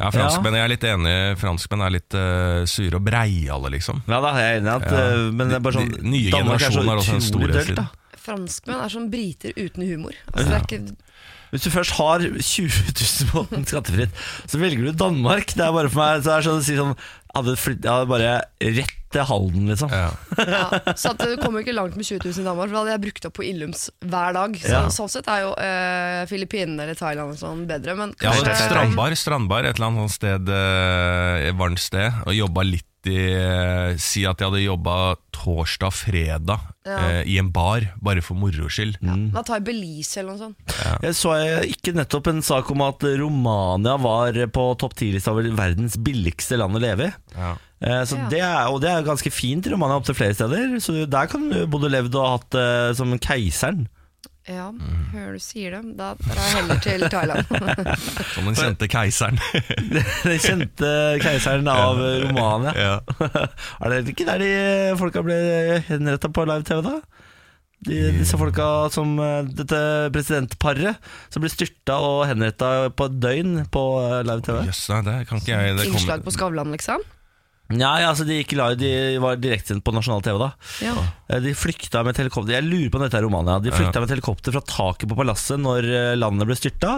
Ja, 0.00 0.08
franskmenn, 0.10 0.54
jeg 0.56 0.64
er 0.64 0.68
litt 0.72 0.84
enig. 0.88 1.14
Franskmenn 1.40 1.82
er 1.84 1.90
litt 1.92 2.14
øh, 2.16 2.64
sure 2.66 2.96
og 2.96 3.04
breiale, 3.04 3.68
liksom. 3.74 4.00
Ja, 4.08 4.20
da 4.24 4.30
er 4.32 4.40
jeg 4.46 4.62
enig 4.62 4.70
i 4.70 4.76
at 4.76 4.90
Ja. 4.90 5.00
eh, 5.12 5.30
Men 5.30 5.48
det 5.48 5.56
er 5.56 5.60
bare 5.60 5.74
sånn 5.76 5.90
De- 5.92 6.02
nye 6.08 6.30
Danmark 6.32 6.60
er 6.60 6.70
så 6.70 6.80
generasjoner 6.80 6.88
har 6.88 6.96
også 6.96 7.12
en 7.12 7.20
utrolig 7.20 7.28
storhetstid. 7.52 7.76
dølt, 7.76 7.76
da. 7.76 8.16
Franskmenn 8.20 8.80
er 8.84 8.88
som 8.88 9.10
briter 9.10 9.52
uten 9.56 9.82
humor. 9.88 10.12
Altså, 10.32 10.48
det 10.48 10.56
er 10.56 10.64
ikke, 10.64 10.96
Hvis 11.50 11.66
du 11.66 11.70
først 11.74 11.96
har 11.98 12.22
20 12.22 12.68
000 12.94 13.32
måneden 13.34 13.66
skattefritt, 13.66 14.22
så 14.46 14.60
velger 14.60 14.90
du 14.90 14.92
Danmark. 15.04 15.54
Det 15.56 15.66
er 15.66 15.74
bare 15.74 15.90
for 15.90 16.02
meg 16.02 16.22
Så 16.24 16.34
er 16.34 16.42
det 16.42 16.48
sånn 16.48 16.62
å 16.62 16.66
si 16.66 16.78
sånn 16.78 16.94
hadde, 17.34 17.54
flytt, 17.58 17.86
hadde 17.86 18.08
bare 18.10 18.32
rett 18.58 18.96
til 19.10 19.24
Halden, 19.26 19.66
liksom. 19.70 19.90
Ja. 19.90 20.10
ja, 20.38 20.66
så 20.98 21.12
at 21.12 21.22
du 21.22 21.32
kommer 21.42 21.64
ikke 21.64 21.74
langt 21.74 21.96
med 21.98 22.06
20 22.06 22.22
000 22.28 22.42
i 22.42 22.46
Danmark, 22.46 22.70
for 22.70 22.76
da 22.76 22.82
hadde 22.84 22.92
jeg 22.94 23.02
brukt 23.06 23.26
opp 23.26 23.34
på 23.40 23.46
Illums 23.46 23.88
hver 24.06 24.36
dag. 24.36 24.54
Så, 24.62 24.70
Ja. 24.70 24.82
Sånn 24.94 25.10
sett 25.10 25.30
er 25.30 25.44
jo 25.48 25.50
eh, 25.58 26.20
Filippinene 26.30 26.86
eller 26.86 26.98
Thailand 26.98 27.34
og 27.34 27.40
sånn 27.40 27.64
bedre, 27.70 27.96
men 27.98 28.14
kanskje... 28.18 28.46
Ja, 28.46 28.58
strandbar, 28.68 29.16
strandbar 29.18 29.66
et 29.66 29.78
eller 29.78 29.90
annet 29.90 30.14
sted, 30.14 30.54
eh, 30.54 31.50
varmt 31.58 31.82
sted, 31.82 32.22
og 32.26 32.38
jobba 32.38 32.66
litt 32.66 32.86
i 33.08 33.16
øh, 33.32 33.96
Si 34.02 34.24
at 34.28 34.40
jeg 34.42 34.50
hadde 34.50 34.60
jobba 34.64 34.96
torsdag, 35.32 35.92
fredag 35.94 36.60
Ja. 36.84 36.96
eh, 37.20 37.22
i 37.28 37.38
en 37.38 37.50
bar, 37.52 37.80
bare 38.02 38.20
for 38.24 38.34
moro 38.34 38.68
skyld. 38.68 38.96
Da 39.32 39.42
tar 39.42 39.60
jeg 39.60 39.64
Belize 39.68 40.18
eller 40.20 40.34
noe 40.36 40.40
sånt. 40.40 40.74
Jeg 41.04 41.14
så 41.16 41.34
jeg 41.38 41.74
ikke 41.76 41.94
nettopp 41.96 42.26
en 42.32 42.42
sak 42.42 42.70
om 42.72 42.82
at 42.82 43.04
Romania 43.20 43.96
var 44.00 44.32
på 44.52 44.64
topp 44.80 44.94
10-lista 44.96 45.30
over 45.32 45.48
verdens 45.56 45.96
billigste 45.96 46.58
land 46.60 46.76
å 46.76 46.80
leve 46.82 47.08
i. 47.08 47.12
Ja. 47.36 47.54
Eh, 47.80 48.02
Så 48.04 48.16
Ja. 48.18 48.28
det 48.28 48.40
er, 48.40 48.66
og 48.68 48.80
det 48.82 48.90
er 48.90 49.02
ganske 49.06 49.30
fint 49.32 49.66
i 49.66 49.70
Romania 49.70 49.96
opptil 50.00 50.14
flere 50.16 50.34
steder. 50.34 50.76
Så 50.80 51.06
der 51.08 51.26
kan 51.26 51.48
du 51.48 51.66
både 51.66 51.88
levd 51.92 52.14
og 52.16 52.28
hatt 52.40 52.50
det 52.50 52.96
som 52.96 53.12
keiseren. 53.18 53.86
Ja, 54.48 54.70
Mm. 54.72 55.10
hører 55.12 55.32
du 55.36 55.42
sier 55.44 55.74
det. 55.76 55.96
Da 55.98 56.14
drar 56.16 56.38
jeg 56.40 56.54
heller 56.56 56.78
til 56.80 57.02
Thailand. 57.12 57.50
Som 58.34 58.46
den 58.48 58.56
kjente 58.56 58.88
keiseren. 58.90 59.38
Den 60.24 60.38
kjente 60.40 60.92
keiseren 61.22 61.68
av 61.68 62.00
Romania. 62.24 62.72
ja. 62.74 62.94
Er 63.84 63.90
det 64.00 64.14
ikke 64.14 64.26
der 64.26 64.38
de 64.42 64.50
folka 64.98 65.22
ble 65.26 65.36
henretta 65.88 66.30
på 66.32 66.46
live-TV, 66.48 66.80
da? 66.88 66.96
De, 67.80 67.98
disse 68.18 68.36
folka 68.36 68.64
som 68.92 69.14
eh, 69.24 69.46
Dette 69.56 69.78
presidentparet 70.12 70.98
som 71.32 71.40
ble 71.40 71.48
styrta 71.52 71.94
og 72.04 72.26
henretta 72.28 72.90
på 72.92 73.06
et 73.08 73.14
døgn 73.22 73.54
på 73.72 73.84
eh, 74.02 74.18
live-TV. 74.28 74.58
Nei, 74.66 75.00
det 75.06 75.16
kan 75.30 75.40
ikke 75.40 75.54
jeg 75.54 75.78
det 75.78 75.86
Innslag 75.92 76.24
på 76.26 76.34
Skavlan, 76.34 76.72
liksom. 76.76 77.04
Nei, 77.70 78.00
altså 78.02 78.24
de 78.26 78.40
gikk 78.40 78.56
live, 78.58 78.74
de 78.80 78.90
var 79.22 79.36
direktesendt 79.38 79.84
på 79.86 79.92
nasjonal 79.94 80.22
TV 80.26 80.38
da. 80.42 80.48
Ja. 80.82 80.94
Eh, 81.30 81.38
De 81.44 81.52
flykta 81.54 82.00
med 82.02 82.16
et 82.16 82.22
helikopter 82.24 82.56
Jeg 82.56 82.66
lurer 82.66 82.90
på 82.90 82.98
om 82.98 83.04
dette 83.06 83.18
er 83.20 83.22
Romania. 83.22 83.60
De 83.62 83.70
flykta 83.70 84.00
med 84.02 84.08
et 84.10 84.14
helikopter 84.16 84.54
fra 84.56 84.62
taket 84.66 85.06
på 85.12 85.18
palasset 85.20 85.60
når 85.62 85.86
eh, 85.86 86.14
landet 86.18 86.48
ble 86.50 86.56
styrta. 86.58 86.96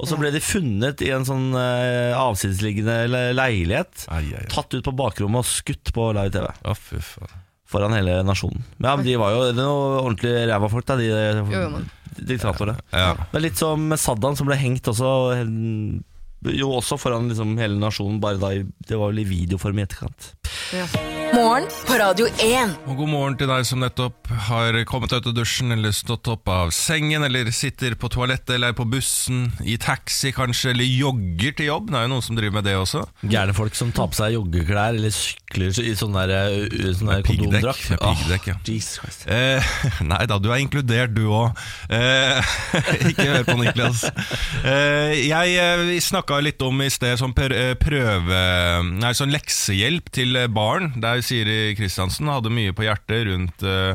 Og 0.00 0.08
så 0.08 0.16
Ja. 0.16 0.20
ble 0.22 0.30
de 0.32 0.40
funnet 0.40 1.04
i 1.04 1.10
en 1.12 1.26
sånn 1.28 1.50
uh, 1.52 2.16
avsidesliggende 2.16 3.34
leilighet. 3.36 4.06
Ai, 4.08 4.22
ai, 4.32 4.44
ai. 4.44 4.48
Tatt 4.52 4.72
ut 4.72 4.84
på 4.86 4.94
bakrommet 4.96 5.44
og 5.44 5.48
skutt 5.50 5.92
på 5.92 6.08
live 6.16 6.32
TV. 6.32 6.48
Å, 6.64 6.76
fy 6.78 7.02
faen. 7.04 7.40
Foran 7.74 7.92
hele 7.96 8.20
nasjonen. 8.24 8.62
Ja, 8.78 8.94
men 8.96 9.04
De 9.04 9.14
var 9.18 9.32
jo 9.34 9.44
det 9.48 9.54
er 9.54 9.60
noe 9.60 10.00
ordentlig 10.04 10.34
ræva 10.48 10.68
folk, 10.70 10.84
da, 10.86 10.96
de 11.00 11.06
Jo, 11.10 11.44
jo, 11.50 11.84
diktatorene. 12.14 12.76
Ja. 12.94 13.12
Det 13.32 13.38
er 13.40 13.42
litt 13.48 13.58
som 13.58 13.88
Saddam, 13.98 14.36
som 14.38 14.46
ble 14.48 14.56
hengt 14.60 14.86
også. 14.92 15.08
Jo, 16.44 16.74
også 16.76 16.98
foran 17.00 17.30
liksom 17.30 17.56
hele 17.56 17.78
nasjonen, 17.80 18.20
bare 18.20 18.40
da 18.40 18.52
i, 18.52 18.64
det 18.88 19.00
var 19.00 19.14
vel 19.14 19.22
i 19.24 19.28
videoform 19.28 19.80
i 19.80 19.86
etterkant. 19.86 20.32
Ja. 20.76 20.88
Morgen 21.34 21.64
på 21.88 21.96
Radio 21.98 22.28
1. 22.38 22.74
Og 22.86 22.98
god 23.00 23.08
morgen 23.10 23.36
til 23.40 23.48
deg 23.50 23.64
som 23.66 23.80
nettopp 23.82 24.28
har 24.46 24.76
kommet 24.86 25.10
ut 25.10 25.26
av 25.26 25.32
dusjen 25.34 25.74
eller 25.74 25.90
stått 25.96 26.28
opp 26.30 26.50
av 26.52 26.70
sengen, 26.74 27.24
eller 27.26 27.48
sitter 27.50 27.96
på 27.98 28.10
toalettet 28.12 28.54
eller 28.54 28.70
er 28.70 28.76
på 28.78 28.86
bussen, 28.86 29.48
i 29.66 29.74
taxi 29.80 30.30
kanskje, 30.36 30.74
eller 30.74 30.86
jogger 30.86 31.56
til 31.58 31.70
jobb. 31.72 31.88
Det 31.90 31.98
er 31.98 32.06
jo 32.06 32.12
noen 32.12 32.26
som 32.28 32.38
driver 32.38 32.58
med 32.60 32.68
det 32.68 32.76
også. 32.78 33.02
Gærne 33.24 33.56
folk 33.56 33.74
som 33.78 33.90
tar 33.96 34.12
på 34.12 34.18
seg 34.20 34.36
joggeklær 34.36 34.94
eller 34.94 35.14
sykler 35.16 35.80
i 35.82 35.96
sånn 35.98 36.14
der, 36.14 36.34
uh, 36.54 36.92
sånn 37.00 37.10
der 37.10 37.26
kondomdrakt. 37.26 37.88
med 37.90 38.04
piggdekk, 38.04 38.50
ja. 38.52 38.56
Oh, 38.60 38.70
Jesus 38.70 39.24
Eh, 39.24 39.74
nei 40.12 40.22
da, 40.28 40.38
du 40.38 40.50
er 40.52 40.62
inkludert 40.62 41.16
du 41.16 41.24
òg. 41.32 41.64
Eh, 41.88 42.54
ikke 43.10 43.28
hør 43.32 43.48
på 43.48 43.58
Niklas. 43.58 44.04
Eh, 44.62 45.18
jeg 45.24 45.58
eh, 45.58 45.84
Vi 45.88 45.98
snakka 46.04 46.33
litt 46.42 46.62
om 46.64 46.82
i 46.82 46.88
sted 46.92 47.18
sånn 47.20 47.34
eh, 47.52 47.74
prøve 47.78 48.40
Nei, 48.88 49.12
sånn 49.16 49.32
leksehjelp 49.34 50.10
til 50.14 50.36
eh, 50.40 50.48
barn. 50.50 50.92
Der 51.02 51.22
Siri 51.24 51.74
Kristiansen 51.78 52.30
hadde 52.32 52.52
mye 52.54 52.74
på 52.74 52.86
hjertet 52.86 53.26
rundt 53.28 53.62
eh, 53.62 53.94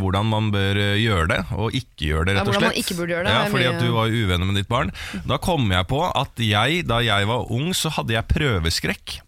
hvordan 0.00 0.28
man 0.30 0.50
bør 0.54 0.80
gjøre 0.96 1.28
det, 1.28 1.40
og 1.52 1.76
ikke 1.76 2.08
gjøre 2.08 2.30
det, 2.30 2.36
rett 2.38 2.46
og 2.46 2.52
hvordan 2.54 2.64
slett. 2.64 2.72
man 2.72 2.82
ikke 2.82 2.98
burde 2.98 3.16
gjøre 3.16 3.28
det, 3.28 3.36
Ja, 3.36 3.46
fordi 3.52 3.68
at 3.68 3.82
du 3.84 3.88
var 3.92 4.12
uvenner 4.12 4.48
med 4.48 4.60
ditt 4.62 4.70
barn. 4.70 4.92
Da 5.28 5.40
kom 5.42 5.68
jeg 5.74 5.88
på 5.90 6.02
at 6.08 6.40
jeg, 6.40 6.84
da 6.88 7.02
jeg 7.04 7.28
var 7.28 7.52
ung, 7.52 7.72
så 7.76 7.92
hadde 7.98 8.16
jeg 8.16 8.30
prøveskrekk. 8.32 9.18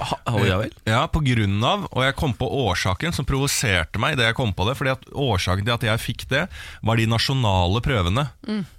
Å, 0.00 0.38
ja 0.46 0.56
vel? 0.60 0.72
Ja, 0.88 1.02
på 1.12 1.20
grunn 1.24 1.58
av, 1.66 1.84
og 1.90 2.02
jeg 2.06 2.16
kom 2.18 2.32
på 2.38 2.48
årsaken 2.62 3.12
som 3.16 3.26
provoserte 3.28 4.00
meg 4.02 4.16
det 4.20 4.30
jeg 4.30 4.36
kom 4.38 4.52
på 4.56 4.66
det, 4.68 4.76
fordi 4.78 4.94
at 4.94 5.06
årsaken 5.12 5.66
til 5.68 5.74
at 5.76 5.86
jeg 5.90 6.02
fikk 6.02 6.26
det, 6.32 6.46
var 6.82 6.96
de 7.00 7.06
nasjonale 7.10 7.82
prøvene. 7.84 8.26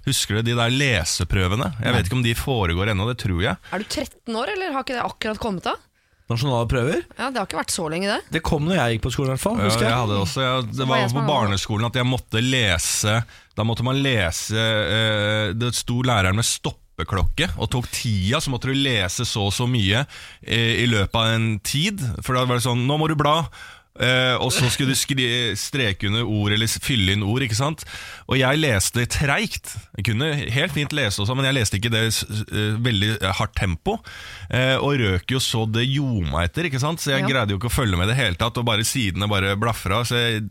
Husker 0.08 0.40
du 0.40 0.50
de 0.50 0.58
der 0.58 0.74
leseprøvene? 0.74 1.72
Jeg 1.84 1.96
vet 1.96 2.06
ikke 2.10 2.18
om 2.20 2.26
de 2.26 2.34
foregår 2.38 2.92
ennå, 2.94 3.08
det 3.12 3.18
tror 3.22 3.42
jeg. 3.44 3.58
Er 3.72 3.82
du 3.82 3.88
13 3.88 4.38
år, 4.40 4.54
eller 4.56 4.72
har 4.76 4.86
ikke 4.86 4.96
det 4.98 5.04
akkurat 5.06 5.42
kommet 5.42 5.68
av? 5.70 5.82
Nasjonale 6.30 6.64
prøver? 6.70 7.02
Ja, 7.18 7.26
Det 7.28 7.36
har 7.36 7.44
ikke 7.46 7.58
vært 7.58 7.72
så 7.74 7.84
lenge, 7.92 8.08
det. 8.08 8.32
Det 8.38 8.40
kom 8.48 8.64
når 8.64 8.78
jeg 8.78 8.94
gikk 8.94 9.02
på 9.04 9.10
skolen, 9.12 9.28
i 9.28 9.34
hvert 9.34 9.42
fall. 9.44 9.58
Husker 9.60 9.84
jeg 9.84 9.90
jeg. 9.92 9.98
hadde 10.00 10.20
også, 10.22 10.40
jeg, 10.46 10.62
det 10.78 10.86
var 10.88 11.02
var 11.04 11.12
på 11.18 11.24
barneskolen 11.28 11.88
at 11.90 11.98
jeg 12.00 12.08
måtte 12.08 12.40
lese 12.40 13.16
Da 13.54 13.66
måtte 13.68 13.84
man 13.86 14.00
lese 14.02 14.56
eh, 14.56 15.52
Det 15.52 15.68
sto 15.76 15.98
læreren 16.00 16.40
med 16.40 16.48
stoppeklokke 16.94 17.50
og 17.58 17.70
tok 17.74 17.88
tida, 17.92 18.40
så 18.40 18.52
måtte 18.52 18.70
du 18.70 18.78
lese 18.78 19.26
så 19.26 19.48
og 19.48 19.54
så 19.54 19.66
mye 19.68 20.04
eh, 20.46 20.82
i 20.84 20.86
løpet 20.90 21.14
av 21.18 21.34
en 21.34 21.48
tid. 21.60 22.00
For 22.22 22.34
da 22.34 22.46
var 22.46 22.58
det 22.60 22.66
sånn 22.66 22.86
Nå 22.86 22.98
må 23.00 23.08
du 23.10 23.16
bla. 23.18 23.42
Eh, 23.94 24.34
og 24.42 24.50
så 24.50 24.66
skulle 24.74 24.90
du 24.90 25.54
streke 25.54 26.08
under 26.08 26.26
ord 26.26 26.50
eller 26.50 26.66
fylle 26.82 27.14
inn 27.14 27.22
ord. 27.22 27.44
ikke 27.46 27.58
sant? 27.58 27.84
Og 28.26 28.38
jeg 28.40 28.58
leste 28.58 29.04
treigt. 29.06 29.76
Jeg 29.96 30.08
kunne 30.08 30.32
helt 30.50 30.74
fint 30.74 30.94
lese, 30.94 31.22
også, 31.22 31.36
men 31.38 31.46
jeg 31.46 31.56
leste 31.60 31.78
ikke 31.78 31.92
det 31.94 32.02
uh, 32.10 32.74
veldig 32.82 33.12
hardt 33.38 33.54
tempo. 33.58 33.96
Eh, 34.50 34.74
og 34.82 34.98
røk 34.98 35.36
jo 35.36 35.42
så 35.42 35.62
det 35.70 35.86
gjorde 35.86 36.26
meg 36.32 36.50
etter, 36.50 36.68
ikke 36.70 36.82
sant? 36.82 37.02
så 37.02 37.14
jeg 37.14 37.22
Ja. 37.22 37.30
greide 37.30 37.54
jo 37.54 37.60
ikke 37.60 37.70
å 37.70 37.76
følge 37.76 37.98
med 38.00 38.10
det 38.10 38.18
hele 38.18 38.38
tatt. 38.40 38.58
Og 38.58 38.66
bare 38.66 38.86
sidene 38.86 39.30
bare 39.30 39.54
blafra, 39.60 40.02
så 40.06 40.18
jeg 40.18 40.42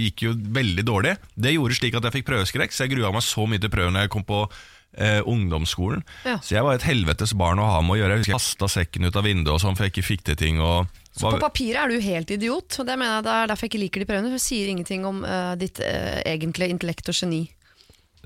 gikk 0.00 0.28
jo 0.30 0.36
veldig 0.60 0.86
dårlig. 0.88 1.18
Det 1.36 1.56
gjorde 1.56 1.76
slik 1.80 2.00
at 2.00 2.08
jeg 2.08 2.20
fikk 2.20 2.30
prøveskrekk, 2.32 2.72
så 2.72 2.86
jeg 2.86 2.96
grua 2.96 3.12
meg 3.12 3.26
så 3.26 3.44
mye 3.48 3.60
til 3.60 3.72
prøven 3.72 3.92
når 3.94 4.08
jeg 4.08 4.16
kom 4.16 4.24
på 4.24 4.46
eh, 4.96 5.20
ungdomsskolen. 5.26 6.04
Ja. 6.24 6.38
Så 6.42 6.56
jeg 6.56 6.66
var 6.66 6.78
et 6.78 6.86
helvetes 6.86 7.34
barn 7.38 7.62
å 7.62 7.70
ha 7.70 7.80
med 7.84 7.96
å 7.96 7.98
gjøre. 8.00 8.18
Jeg 8.18 8.24
husker 8.24 8.34
jeg 8.34 8.40
kasta 8.40 8.70
sekken 8.76 9.08
ut 9.08 9.18
av 9.18 9.26
vinduet 9.26 9.54
og 9.56 9.62
sånn, 9.62 9.78
for 9.78 9.86
jeg 9.86 9.94
ikke 9.94 10.06
fikk 10.06 10.26
til 10.30 10.38
ting. 10.40 10.60
og 10.62 10.86
Så 11.14 11.30
på 11.30 11.42
papiret 11.42 11.82
er 11.82 11.92
du 11.94 12.04
helt 12.04 12.34
idiot, 12.34 12.80
og 12.80 12.88
det 12.88 12.98
mener 13.00 13.18
jeg 13.18 13.26
det 13.28 13.34
er 13.36 13.52
derfor 13.52 13.68
jeg 13.68 13.74
ikke 13.74 13.84
liker 13.84 14.04
de 14.04 14.10
prøvene. 14.10 14.32
For 14.32 14.40
det 14.40 14.46
sier 14.46 14.72
ingenting 14.72 15.06
om 15.08 15.22
uh, 15.26 15.54
ditt 15.60 15.82
uh, 15.82 16.20
egentlige 16.26 16.76
intellekt 16.76 17.10
og 17.12 17.18
geni. 17.18 17.44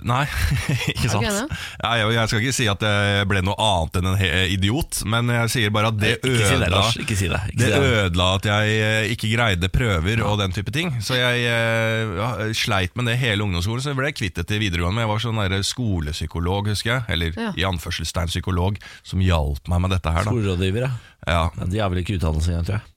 Nei, 0.07 0.25
ikke 0.93 1.09
sant. 1.11 1.25
Okay. 1.25 1.59
Ja, 1.83 1.93
jeg, 2.01 2.13
jeg 2.15 2.31
skal 2.31 2.43
ikke 2.45 2.55
si 2.57 2.67
at 2.71 2.85
jeg 2.87 3.29
ble 3.31 3.43
noe 3.47 3.57
annet 3.59 3.99
enn 4.01 4.09
en 4.13 4.23
idiot, 4.55 5.01
men 5.11 5.33
jeg 5.35 5.53
sier 5.55 5.73
bare 5.75 5.91
at 5.93 5.99
det 6.01 6.13
ødela. 6.27 6.83
Ikke 7.03 7.17
si 7.19 7.29
det. 7.31 7.41
Ikke 7.53 7.59
Det 7.63 7.71
si 7.73 7.73
det. 7.75 7.93
ødela 8.05 8.29
at 8.39 8.49
jeg 8.51 8.77
eh, 8.85 9.13
ikke 9.15 9.33
greide 9.35 9.71
prøver 9.73 10.23
og 10.27 10.39
den 10.43 10.55
type 10.57 10.73
ting. 10.75 10.93
Så 11.05 11.19
jeg 11.19 11.45
eh, 11.49 12.15
ja, 12.21 12.31
sleit 12.57 12.95
med 12.99 13.11
det 13.11 13.19
hele 13.21 13.45
ungdomsskolen, 13.47 13.83
så 13.85 13.93
jeg 13.95 14.01
ble 14.01 14.13
kvitt 14.17 14.39
det 14.41 14.47
til 14.51 14.63
videregående. 14.63 14.99
Men 14.99 15.07
jeg 15.07 15.13
var 15.15 15.25
sånn 15.27 15.69
skolepsykolog, 15.73 16.71
husker 16.75 16.95
jeg, 16.97 17.03
eller 17.15 17.33
Ja. 17.39 17.53
i 17.57 17.65
anførselstegn 17.69 18.31
psykolog, 18.31 18.79
som 19.07 19.21
hjalp 19.23 19.69
meg 19.71 19.81
med 19.85 19.91
dette 19.97 20.11
her. 20.13 20.25
da 20.25 20.31
Skolerådgiver, 20.33 20.87
ja. 20.89 20.93
ja. 21.27 21.43
Ja, 21.59 21.67
De 21.67 21.79
har 21.83 21.91
vel 21.93 22.03
ikke 22.03 22.17
utdannelse 22.19 22.51
engang, 22.53 22.67
tror 22.69 22.79
jeg. 22.81 22.95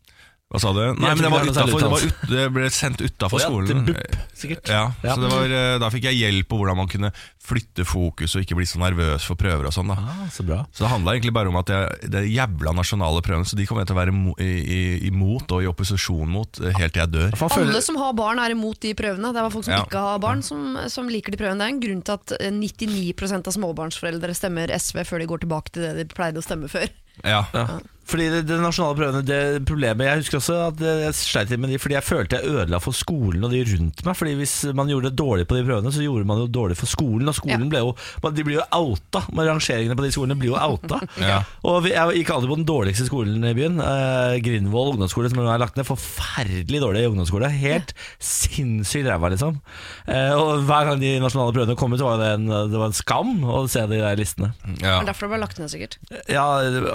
Hva 0.52 0.60
sa 0.60 0.74
du? 0.76 0.82
Nei, 1.00 1.14
men 1.16 1.22
det 1.24 1.30
var 1.32 1.46
utenfor, 1.48 1.80
det, 1.80 1.90
var 1.94 2.02
ut, 2.04 2.24
det 2.28 2.46
ble 2.52 2.70
sendt 2.76 3.00
utafor 3.00 3.40
Å 3.40 3.42
ja, 3.42 3.48
til 3.48 3.54
skolen. 3.56 3.86
BUP, 3.88 4.16
sikkert. 4.36 4.68
Ja, 4.68 4.82
Ja. 5.00 5.14
Så 5.16 5.22
det 5.24 5.30
var, 5.32 5.54
eh, 5.56 5.78
Da 5.80 5.88
fikk 5.94 6.04
jeg 6.10 6.18
hjelp 6.20 6.50
på 6.52 6.58
hvordan 6.60 6.76
man 6.82 6.90
kunne 6.92 7.14
flytte 7.42 7.86
fokus 7.88 8.36
og 8.36 8.44
ikke 8.44 8.58
bli 8.60 8.66
så 8.68 8.78
nervøs 8.84 9.24
for 9.26 9.40
prøver 9.40 9.66
og 9.70 9.74
sånn. 9.74 9.88
da 9.88 9.96
Ah, 9.96 10.26
så 10.30 10.44
bra. 10.46 10.60
Så 10.76 10.84
det 10.84 10.92
handla 10.92 11.16
egentlig 11.16 11.32
bare 11.34 11.48
om 11.48 11.56
at 11.62 11.72
jeg, 11.72 12.10
det 12.12 12.26
jævla 12.30 12.74
nasjonale 12.76 13.24
prøvene 13.26 13.48
Så 13.48 13.56
de 13.58 13.66
kommer 13.66 13.82
jeg 13.86 13.90
til 13.94 13.96
å 13.96 14.02
være 14.02 15.08
imot 15.08 15.56
og 15.56 15.64
i 15.64 15.70
opposisjon 15.72 16.28
mot 16.32 16.60
eh, 16.62 16.76
helt 16.78 16.94
til 16.96 17.04
jeg 17.06 17.14
dør. 17.16 17.32
Alle 17.56 17.82
som 17.82 17.96
har 18.02 18.14
barn 18.20 18.40
er 18.44 18.52
imot 18.56 18.80
de 18.84 18.94
prøvene. 18.98 19.32
Det 19.32 19.42
var 19.48 19.54
folk 19.56 19.66
som 19.66 19.74
Ja. 19.78 19.86
ikke 19.88 20.04
har 20.04 20.20
barn 20.20 20.44
som, 20.44 20.76
som 20.92 21.08
liker 21.08 21.32
de 21.32 21.40
prøvene. 21.42 21.64
Det 21.64 21.68
er 21.70 21.76
en 21.78 21.84
grunn 21.88 22.04
til 22.04 22.18
at 22.20 22.36
eh, 22.42 22.52
99% 22.52 23.48
av 23.48 23.56
småbarnsforeldre 23.56 24.36
stemmer 24.36 24.68
SV 24.76 25.06
før 25.08 25.24
de 25.24 25.32
går 25.32 25.46
tilbake 25.46 25.72
til 25.72 25.88
det 25.88 25.96
de 26.04 26.08
pleide 26.12 26.44
å 26.44 26.46
stemme 26.46 26.68
før. 26.72 26.92
Ja, 27.28 27.44
ja. 27.54 27.80
Fordi 28.12 28.28
det, 28.34 28.42
det 28.50 28.58
nasjonale 28.62 28.98
prøvene, 29.00 29.22
det 29.26 29.40
problemet 29.70 30.06
Jeg 30.10 30.22
husker 30.22 30.40
også 30.42 30.56
at 30.68 30.82
jeg 30.84 31.14
sleit 31.16 31.52
litt 31.54 31.62
med 31.64 31.72
de 31.72 31.78
fordi 31.82 31.96
jeg 31.96 32.04
følte 32.08 32.40
jeg 32.42 32.52
ødela 32.52 32.80
for 32.84 32.96
skolen 32.98 33.44
og 33.48 33.54
de 33.56 33.62
rundt 33.72 34.04
meg. 34.08 34.18
Fordi 34.20 34.34
hvis 34.40 34.56
man 34.78 34.92
gjorde 34.92 35.10
det 35.12 35.18
dårlig 35.22 35.46
på 35.50 35.56
de 35.58 35.64
prøvene, 35.68 35.94
så 35.96 36.04
gjorde 36.04 36.28
man 36.28 36.42
det 36.44 36.50
dårlig 36.56 36.76
for 36.80 36.92
skolen. 36.92 37.30
Og 37.32 37.38
skolen 37.38 37.66
Ja. 37.66 37.72
ble 37.72 37.82
jo 37.86 37.96
De 38.36 38.44
blir 38.48 38.60
jo 38.60 38.66
outa. 38.76 39.24
med 39.32 39.48
rangeringene 39.48 39.96
på 39.98 40.04
de 40.06 40.12
skolene 40.12 40.38
blir 40.40 40.52
jo 40.54 40.60
outa. 40.60 41.00
Ja. 41.32 41.42
Og 41.64 41.86
jeg 41.88 42.18
gikk 42.22 42.32
aldri 42.36 42.50
på 42.52 42.58
den 42.60 42.66
dårligste 42.68 43.06
skolen 43.08 43.44
i 43.48 43.54
byen. 43.58 43.80
Eh, 43.80 44.38
Grindvoll 44.44 44.94
ungdomsskole, 44.96 45.30
som 45.32 45.40
nå 45.40 45.48
er 45.54 45.62
lagt 45.62 45.78
ned. 45.80 45.86
Forferdelig 45.88 46.82
dårlig 46.84 47.06
ungdomsskole. 47.12 47.50
Helt 47.52 47.94
sinnssykt 48.20 49.08
ræva, 49.08 49.30
liksom. 49.34 49.60
Eh, 50.08 50.34
og 50.36 50.64
hver 50.68 50.90
gang 50.90 51.02
de 51.02 51.14
nasjonale 51.24 51.54
prøvene 51.56 51.78
kom 51.80 51.94
ut, 51.96 52.02
var 52.04 52.20
det 52.22 52.30
en, 52.36 52.48
det 52.72 52.80
var 52.82 52.90
en 52.92 52.98
skam 52.98 53.34
å 53.46 53.64
se 53.72 53.84
de 53.92 54.00
der 54.02 54.20
listene. 54.20 54.52
ja. 54.82 54.98
Er 55.02 55.08
derfor 55.10 55.28
det 55.28 55.34
ble 55.36 55.42
lagt 55.46 55.60
ned, 55.62 55.72
sikkert. 55.72 55.98
Ja, 56.32 56.48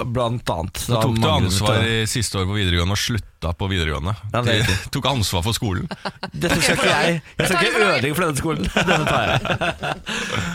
blant 0.05 0.49
annet. 0.53 0.83
Da 0.87 1.01
tok 1.07 1.17
du 1.23 1.27
ansvar 1.31 1.83
i 1.87 1.95
siste 2.09 2.37
år 2.41 2.45
på 2.49 2.55
videregående 2.57 2.95
og 2.95 2.99
slutta 3.01 3.51
på 3.57 3.67
videregående. 3.71 4.13
Ja, 4.33 4.41
det 4.43 4.53
er 4.53 4.59
riktig. 4.63 4.91
tok 4.95 5.07
ansvar 5.11 5.43
for 5.45 5.55
skolen. 5.57 5.87
Dette 6.43 6.57
skal 6.61 6.77
ikke 6.77 6.89
jeg. 6.91 7.19
Jeg 7.37 7.49
skal 7.51 7.67
ikke 7.69 7.83
ødelegge 7.87 8.17
for 8.17 8.25
denne 8.25 8.41
skolen. 8.41 8.69
Denne 8.91 9.07
tar 9.07 9.31
jeg. 9.31 9.41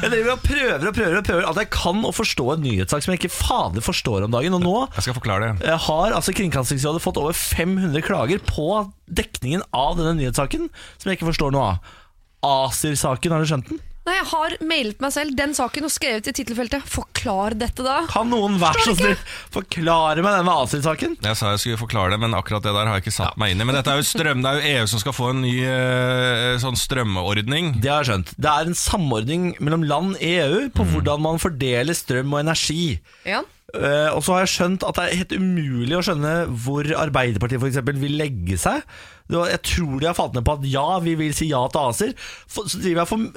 Jeg 0.02 0.12
driver 0.16 0.32
og 0.34 0.42
prøver 0.46 0.88
og 0.90 0.96
prøver 0.98 1.18
og 1.20 1.26
prøver 1.30 1.48
alt 1.50 1.62
jeg 1.62 1.70
kan 1.76 2.02
å 2.08 2.12
forstå 2.16 2.48
en 2.56 2.64
nyhetssak 2.66 3.04
som 3.06 3.14
jeg 3.14 3.22
ikke 3.22 3.32
fader 3.36 3.86
forstår 3.86 4.26
om 4.28 4.34
dagen. 4.36 4.58
Og 4.58 4.64
nå 4.66 4.74
Jeg 4.98 5.06
skal 5.08 5.18
forklare 5.20 5.52
det. 5.52 5.68
eh, 5.72 5.86
har 5.88 6.16
altså 6.18 6.34
Kringkastingsrådet 6.36 7.02
fått 7.04 7.20
over 7.22 7.36
500 7.38 8.02
klager 8.06 8.42
på 8.48 8.68
dekningen 9.12 9.62
av 9.76 9.96
denne 10.00 10.16
nyhetssaken, 10.20 10.68
som 10.98 11.10
jeg 11.10 11.18
ikke 11.20 11.30
forstår 11.32 11.54
noe 11.56 11.72
av. 11.74 11.96
ACER-saken, 12.42 13.30
har 13.36 13.42
du 13.44 13.46
skjønt 13.50 13.68
den? 13.70 13.80
Nei, 14.02 14.16
Jeg 14.16 14.26
har 14.32 14.54
mailet 14.66 15.02
meg 15.02 15.12
selv 15.14 15.36
den 15.38 15.52
saken 15.54 15.86
og 15.86 15.92
skrevet 15.94 16.26
i 16.26 16.32
tittelfeltet 16.34 16.82
'Forklar 16.90 17.54
dette', 17.54 17.84
da. 17.86 18.00
Kan 18.10 18.32
noen 18.32 18.56
være 18.58 18.82
så 18.82 18.94
snill 18.98 19.14
forklare 19.54 20.24
meg 20.26 20.34
denne 20.40 20.56
Asil-saken? 20.64 21.14
Jeg 21.22 21.38
sa 21.38 21.52
jeg 21.52 21.62
skulle 21.62 21.82
forklare 21.84 22.10
det, 22.16 22.18
men 22.24 22.34
akkurat 22.34 22.64
det 22.66 22.74
der 22.74 22.90
har 22.90 22.98
jeg 22.98 23.06
ikke 23.06 23.14
satt 23.14 23.38
meg 23.38 23.54
inn 23.54 23.62
i. 23.62 23.68
Men 23.68 23.78
dette 23.78 23.94
er 23.94 24.02
jo 24.02 24.08
strøm, 24.10 24.42
det 24.42 24.50
er 24.50 24.58
jo 24.58 24.72
EU 24.72 24.90
som 24.90 25.02
skal 25.04 25.14
få 25.14 25.30
en 25.30 25.42
ny 25.46 25.54
eh, 25.62 26.58
sånn 26.58 26.78
strømordning. 26.78 27.76
Det 27.78 27.92
har 27.92 28.02
jeg 28.02 28.10
skjønt. 28.10 28.34
Det 28.34 28.50
er 28.50 28.72
en 28.72 28.78
samordning 28.82 29.48
mellom 29.62 29.86
land 29.86 30.18
i 30.18 30.34
EU 30.42 30.66
på 30.74 30.88
hvordan 30.90 31.22
man 31.22 31.38
fordeler 31.42 31.94
strøm 31.94 32.34
og 32.34 32.42
energi. 32.42 32.98
Ja. 33.28 33.44
Eh, 33.72 34.08
og 34.12 34.20
så 34.20 34.34
har 34.34 34.42
jeg 34.44 34.52
skjønt 34.52 34.84
at 34.84 34.98
det 34.98 35.04
er 35.06 35.20
helt 35.22 35.34
umulig 35.40 35.96
å 35.96 36.02
skjønne 36.04 36.32
hvor 36.64 36.88
Arbeiderpartiet 37.00 37.62
for 37.62 37.70
eksempel 37.70 37.96
vil 38.02 38.18
legge 38.20 38.58
seg. 38.60 38.84
Var, 39.32 39.48
jeg 39.54 39.62
tror 39.64 39.94
de 39.96 40.08
har 40.10 40.16
falt 40.18 40.36
ned 40.36 40.44
på 40.44 40.56
at 40.58 40.66
ja, 40.68 40.86
vi 41.04 41.14
vil 41.16 41.32
si 41.36 41.48
ja 41.48 41.62
til 41.72 41.88
ACER. 41.88 42.12
For, 42.52 42.68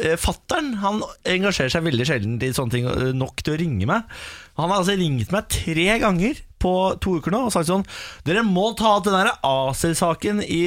eh, 0.03 0.17
Fattern 0.19 0.73
han 0.81 0.99
engasjerer 1.23 1.71
seg 1.71 1.85
veldig 1.87 2.09
sjelden 2.09 2.41
i 2.43 2.51
sånne 2.55 2.75
ting 2.75 2.89
eh, 2.91 3.13
nok 3.15 3.45
til 3.45 3.55
å 3.55 3.61
ringe 3.63 3.87
meg. 3.87 4.11
Han 4.59 4.71
har 4.71 4.81
altså 4.81 4.97
ringt 4.99 5.31
meg 5.35 5.47
tre 5.51 5.87
ganger 6.03 6.43
på 6.65 6.73
to 7.05 7.15
uker 7.21 7.35
nå 7.35 7.43
og 7.45 7.53
sagt 7.53 7.69
sånn 7.69 7.85
Dere 8.25 8.41
må 8.47 8.71
ta 8.79 8.95
opp 8.97 9.05
den 9.05 9.13
der 9.19 9.29
ACER-saken 9.45 10.41
i 10.41 10.61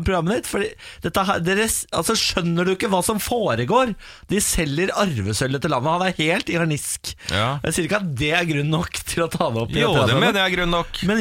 programmet 0.00 0.40
ditt. 0.40 0.48
For 0.50 0.64
dette, 1.04 1.24
her- 1.28 1.42
dere, 1.44 1.68
altså, 1.92 2.16
skjønner 2.16 2.64
du 2.66 2.72
ikke 2.74 2.88
hva 2.92 3.02
som 3.04 3.20
foregår? 3.22 3.92
De 4.32 4.40
selger 4.42 4.90
arvesølvet 4.96 5.62
til 5.66 5.74
landet. 5.74 5.92
Han 5.92 6.06
er 6.08 6.16
helt 6.18 6.48
i 6.52 6.56
harnisk. 6.58 7.12
Ja. 7.30 7.58
Jeg 7.66 7.76
sier 7.76 7.88
ikke 7.90 8.00
at 8.02 8.12
det 8.18 8.32
er 8.40 8.48
grunn 8.48 8.72
nok 8.72 9.02
til 9.12 9.26
å 9.26 9.30
ta 9.32 9.50
det 9.52 9.62
opp. 9.66 9.74
i 9.76 9.82
Jo, 9.84 9.92
det 10.08 10.16
mener 10.16 10.40
jeg 10.40 10.48
er 10.52 10.56
grunn 10.56 10.72
nok. 10.72 11.02
Men 11.08 11.20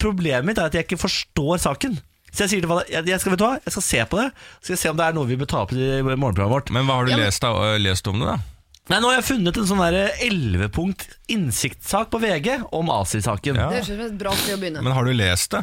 problemet 0.00 0.46
mitt 0.48 0.58
er 0.60 0.70
at 0.70 0.76
jeg 0.78 0.86
ikke 0.88 1.00
forstår 1.04 1.60
saken. 1.62 1.98
Så 2.30 2.44
jeg 2.44 2.52
sier 2.52 2.62
til 2.62 2.70
Valle, 2.70 2.84
jeg, 2.86 3.02
jeg, 3.10 3.18
skal, 3.20 3.32
vet 3.34 3.40
du 3.42 3.44
hva? 3.48 3.56
jeg 3.64 3.74
skal 3.74 3.82
se 3.82 4.04
på 4.06 4.18
det. 4.20 4.28
Skal 4.62 4.74
jeg 4.76 4.80
se 4.84 4.90
om 4.92 4.98
det 5.00 5.06
er 5.08 5.16
noe 5.16 5.26
vi 5.26 5.36
bør 5.40 5.48
ta 5.50 5.64
opp 5.64 5.72
i 5.74 5.88
morgenprogrammet 6.06 6.54
vårt. 6.54 6.70
Men 6.76 6.86
hva 6.86 7.00
har 7.00 7.08
du 7.08 7.10
Ja, 7.10 7.16
men- 7.18 7.26
lest, 7.26 7.42
da, 7.42 7.76
lest 7.82 8.06
om 8.10 8.20
det, 8.22 8.28
da? 8.30 8.38
Nei, 8.90 8.98
Nå 8.98 9.10
har 9.10 9.20
jeg 9.20 9.28
funnet 9.28 9.58
en 9.60 9.66
sånn 9.68 9.82
der 9.84 10.16
11-punkt 10.26 11.04
innsiktssak 11.30 12.10
på 12.10 12.18
VG 12.22 12.56
om 12.74 12.90
Asi-saken. 12.90 13.54
Det 13.58 13.68
høres 13.68 13.90
ut 13.90 13.94
som 13.94 14.06
et 14.08 14.16
bra 14.18 14.32
sted 14.34 14.56
å 14.56 14.62
begynne. 14.62 14.82
Men 14.82 14.96
har 14.96 15.06
du 15.06 15.14
lest 15.14 15.54
det? 15.54 15.62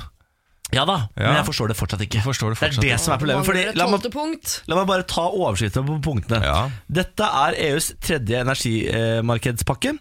Ja 0.75 0.83
da, 0.83 0.97
men 1.15 1.37
jeg 1.37 1.47
forstår 1.47 1.71
det 1.71 1.77
fortsatt 1.79 2.01
ikke. 2.03 2.21
Forstår 2.25 2.51
det 2.51 2.59
det 2.59 2.67
er 2.67 2.81
det 2.89 2.95
som 2.99 3.13
er 3.15 3.21
problemet. 3.21 3.47
Fordi, 3.47 3.61
la, 3.79 3.85
meg, 3.87 4.07
la 4.67 4.79
meg 4.79 4.89
bare 4.89 5.05
ta 5.07 5.23
overskriften 5.29 5.85
på 5.87 5.95
punktene. 6.03 6.41
Ja. 6.43 6.57
Dette 6.91 7.29
er 7.43 7.55
EUs 7.69 7.93
tredje 8.03 8.41
energimarkedspakke. 8.43 9.95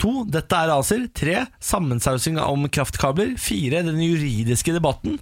To, 0.00 0.12
dette 0.30 0.56
er 0.62 0.72
ACER. 0.76 1.08
Tre, 1.16 1.40
sammensausing 1.62 2.38
om 2.40 2.68
kraftkabler. 2.72 3.34
Fire, 3.42 3.82
den 3.86 3.98
juridiske 4.00 4.74
debatten. 4.76 5.18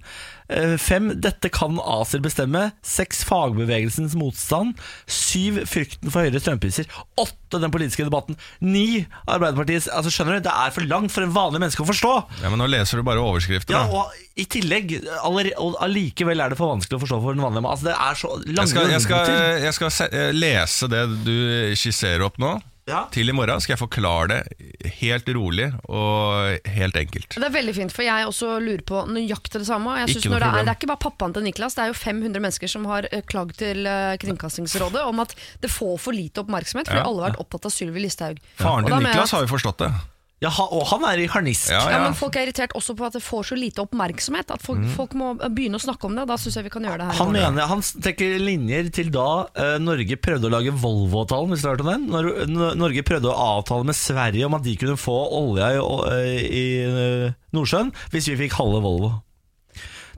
Eh, 0.49 0.75
Fem, 0.81 1.11
dette 1.21 1.49
kan 1.53 1.77
ACER 1.79 2.23
bestemme. 2.25 2.69
Seks, 2.85 3.21
fagbevegelsens 3.27 4.15
motstand. 4.17 4.79
Syv, 5.05 5.61
frykten 5.69 6.09
for 6.09 6.25
høyere 6.25 6.41
strømpriser. 6.41 6.89
Åtte, 7.21 7.59
den 7.61 7.73
politiske 7.73 8.05
debatten. 8.07 8.37
Ni, 8.61 9.03
Arbeiderpartiets 9.29 9.87
Altså 9.89 10.11
Skjønner 10.13 10.37
du, 10.37 10.47
det 10.47 10.53
er 10.53 10.73
for 10.73 10.85
langt 10.89 11.13
for 11.13 11.25
en 11.25 11.33
vanlig 11.35 11.61
menneske 11.63 11.85
å 11.85 11.89
forstå. 11.89 12.13
Ja, 12.43 12.49
Men 12.51 12.61
nå 12.61 12.69
leser 12.69 13.01
du 13.01 13.05
bare 13.07 13.21
overskrifter. 13.23 13.73
Ja, 13.77 13.85
da. 13.85 14.01
og 14.03 14.39
i 14.39 14.45
tillegg 14.49 14.95
og 15.27 15.75
Allikevel 15.83 16.41
er 16.41 16.53
det 16.53 16.59
for 16.59 16.73
vanskelig 16.73 16.97
å 16.99 17.03
forstå 17.03 17.21
for 17.25 17.37
en 17.37 17.45
vanlig 17.45 17.63
mann. 17.65 17.73
Altså, 17.75 17.89
det 17.91 17.97
er 17.97 18.19
så 18.19 18.33
lange 18.47 18.65
Jeg 18.65 18.73
skal, 18.73 18.91
jeg 18.95 19.05
skal, 19.05 19.63
jeg 19.65 19.77
skal 19.77 20.19
eh, 20.23 20.29
lese 20.35 20.89
det 20.91 21.05
du 21.25 21.35
skisserer 21.77 22.25
opp 22.25 22.41
nå. 22.41 22.55
Ja. 22.89 23.03
Til 23.13 23.29
i 23.29 23.35
morgen 23.37 23.61
skal 23.61 23.75
jeg 23.75 23.81
forklare 23.83 24.27
det 24.31 24.91
helt 24.99 25.29
rolig 25.37 25.67
og 25.87 26.67
helt 26.73 26.97
enkelt. 26.99 27.35
Det 27.37 27.45
er 27.45 27.53
veldig 27.53 27.75
fint, 27.77 27.93
for 27.93 28.05
jeg 28.07 28.25
også 28.27 28.55
lurer 28.63 28.81
på 28.89 29.03
nøyaktig 29.13 29.61
det 29.61 29.67
samme. 29.69 29.93
Jeg 30.01 30.09
synes 30.15 30.25
Ikke 30.25 30.33
noe 30.33 30.39
når 30.39 30.45
det, 30.45 30.49
er, 30.49 30.67
det 30.67 30.73
er 30.73 30.79
ikke 30.79 30.91
bare 30.93 31.03
pappaen 31.05 31.35
til 31.37 31.45
Niklas, 31.45 31.77
det 31.77 31.85
er 31.85 31.91
jo 31.93 31.97
500 32.01 32.43
mennesker 32.47 32.71
som 32.71 32.87
har 32.89 33.07
eh, 33.11 33.21
klagd 33.29 33.55
til 33.61 33.85
eh, 33.85 34.15
Kringkastingsrådet 34.21 35.03
om 35.05 35.21
at 35.25 35.35
det 35.61 35.69
får 35.71 35.97
for 36.01 36.17
lite 36.17 36.41
oppmerksomhet, 36.43 36.89
fordi 36.89 37.03
Ja. 37.03 37.07
alle 37.07 37.21
har 37.23 37.31
vært 37.35 37.43
opptatt 37.45 37.69
av 37.69 37.75
Sylvi 37.75 38.01
Listhaug. 38.07 38.41
Faren 38.59 38.87
til 38.89 39.03
Niklas 39.05 39.31
har 39.37 39.45
jo 39.45 39.51
forstått 39.53 39.85
det. 39.85 39.91
Ja, 40.39 40.49
og 40.63 40.85
han 40.87 41.03
er 41.03 41.19
i 41.19 41.25
harnisk. 41.27 41.67
Ja, 41.67 41.81
Ja, 41.83 41.97
ja. 41.97 42.03
men 42.05 42.15
Folk 42.15 42.37
er 42.39 42.47
irritert 42.47 42.71
også 42.77 42.93
på 42.95 43.03
at 43.09 43.15
det 43.17 43.21
får 43.25 43.49
så 43.49 43.57
lite 43.59 43.83
oppmerksomhet. 43.83 44.53
At 44.55 44.63
folk, 44.63 44.85
folk 44.95 45.15
må 45.19 45.33
begynne 45.35 45.75
å 45.75 45.83
snakke 45.83 46.07
om 46.07 46.15
det. 46.15 46.23
Da 46.29 46.37
syns 46.39 46.55
jeg 46.55 46.67
vi 46.69 46.71
kan 46.71 46.85
gjøre 46.87 47.01
det 47.01 47.07
her. 47.09 47.17
Han, 47.19 47.33
mener, 47.35 47.67
han 47.67 47.83
trekker 47.83 48.37
linjer 48.39 48.87
til 48.95 49.11
da 49.11 49.27
uh, 49.51 49.75
Norge 49.83 50.15
prøvde 50.15 50.47
å 50.47 50.53
lage 50.53 50.71
Volvo-avtalen. 50.71 51.51
Hvis 51.51 51.65
du 51.65 51.67
har 51.67 51.75
hørt 51.75 51.83
om 51.83 51.91
den 51.91 52.07
Når 52.55 52.77
Norge 52.79 53.03
prøvde 53.07 53.31
å 53.31 53.47
avtale 53.59 53.89
med 53.89 53.97
Sverige 53.99 54.47
om 54.47 54.55
at 54.55 54.63
de 54.63 54.77
kunne 54.79 54.95
få 54.99 55.17
olja 55.41 55.73
i, 55.75 55.81
uh, 55.83 56.13
i 56.39 56.65
uh, 56.87 57.39
Nordsjøen 57.55 57.91
hvis 58.13 58.31
vi 58.31 58.37
fikk 58.45 58.55
halve 58.61 58.79
Volvo. 58.85 59.17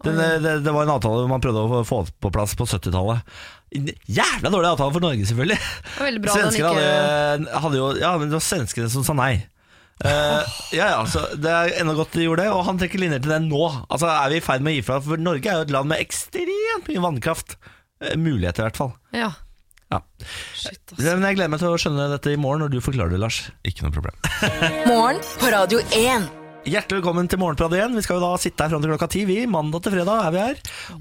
Den, 0.06 0.18
det, 0.42 0.54
det 0.66 0.74
var 0.74 0.86
en 0.86 0.96
avtale 0.96 1.26
man 1.30 1.42
prøvde 1.42 1.62
å 1.62 1.82
få 1.86 2.04
på 2.22 2.32
plass 2.34 2.54
på 2.58 2.66
70-tallet. 2.70 3.26
Jævla 4.10 4.50
dårlig 4.52 4.72
avtale 4.74 4.94
for 4.96 5.04
Norge, 5.04 5.26
selvfølgelig. 5.30 5.58
Det 5.62 5.98
var 5.98 6.10
veldig 6.10 6.22
bra 6.24 6.34
den 6.34 6.42
Svenskene 6.42 6.72
ikke 6.72 6.88
hadde, 6.90 7.60
hadde 7.66 7.80
jo 7.80 7.90
Ja, 8.02 8.14
men 8.20 8.32
det 8.32 8.38
var 8.38 8.46
svenskene 8.46 8.90
som 8.92 9.06
sa 9.08 9.16
nei. 9.18 9.36
Eh, 10.02 10.56
ja, 10.74 10.88
ja, 10.96 11.02
så 11.06 11.28
Det 11.38 11.52
er 11.52 11.76
enda 11.82 11.94
godt 11.98 12.16
de 12.18 12.26
gjorde 12.26 12.48
det, 12.48 12.56
og 12.56 12.66
han 12.66 12.80
trekker 12.82 13.02
linjer 13.02 13.22
til 13.22 13.36
det 13.36 13.42
nå. 13.46 13.62
Altså 13.86 14.10
Er 14.10 14.34
vi 14.34 14.40
i 14.42 14.44
ferd 14.46 14.66
med 14.66 14.74
å 14.74 14.80
gi 14.80 14.88
fra? 14.88 14.98
For 15.06 15.22
Norge 15.22 15.52
er 15.52 15.62
jo 15.62 15.68
et 15.68 15.76
land 15.76 15.92
med 15.94 16.02
ekstremt 16.02 16.90
mye 16.90 17.06
vannkraft. 17.06 17.58
Uh, 18.02 18.16
muligheter, 18.18 18.64
i 18.66 18.70
hvert 18.70 18.82
fall. 18.82 18.94
Ja. 19.14 19.32
Ja. 19.92 20.02
Shit, 20.56 20.82
altså. 20.94 21.04
Men 21.04 21.28
jeg 21.28 21.38
gleder 21.38 21.54
meg 21.54 21.62
til 21.62 21.74
å 21.74 21.80
skjønne 21.82 22.12
dette 22.16 22.34
i 22.34 22.40
morgen 22.40 22.66
når 22.66 22.74
du 22.74 22.82
forklarer 22.84 23.14
det, 23.14 23.22
Lars. 23.22 23.44
Ikke 23.68 23.86
noe 23.86 23.94
problem. 23.94 24.22
Morgen 24.90 25.26
på 25.42 25.52
Radio 25.54 25.84
1. 25.92 26.41
Hjertelig 26.62 27.00
velkommen 27.00 27.26
til 27.26 27.40
Morgenprat 27.42 27.74
igjen. 27.74 27.96
Vi 27.98 28.04
skal 28.06 28.20
jo 28.20 28.22
da 28.22 28.36
sitte 28.38 28.62
her 28.62 28.70
fram 28.70 28.84
til 28.84 28.92
klokka 28.92 29.08
ti. 29.10 29.24
Vi, 29.26 29.38
mandag 29.50 29.82
til 29.82 29.96
fredag 29.96 30.28
er 30.28 30.34
vi 30.36 30.42
her. 30.44 30.60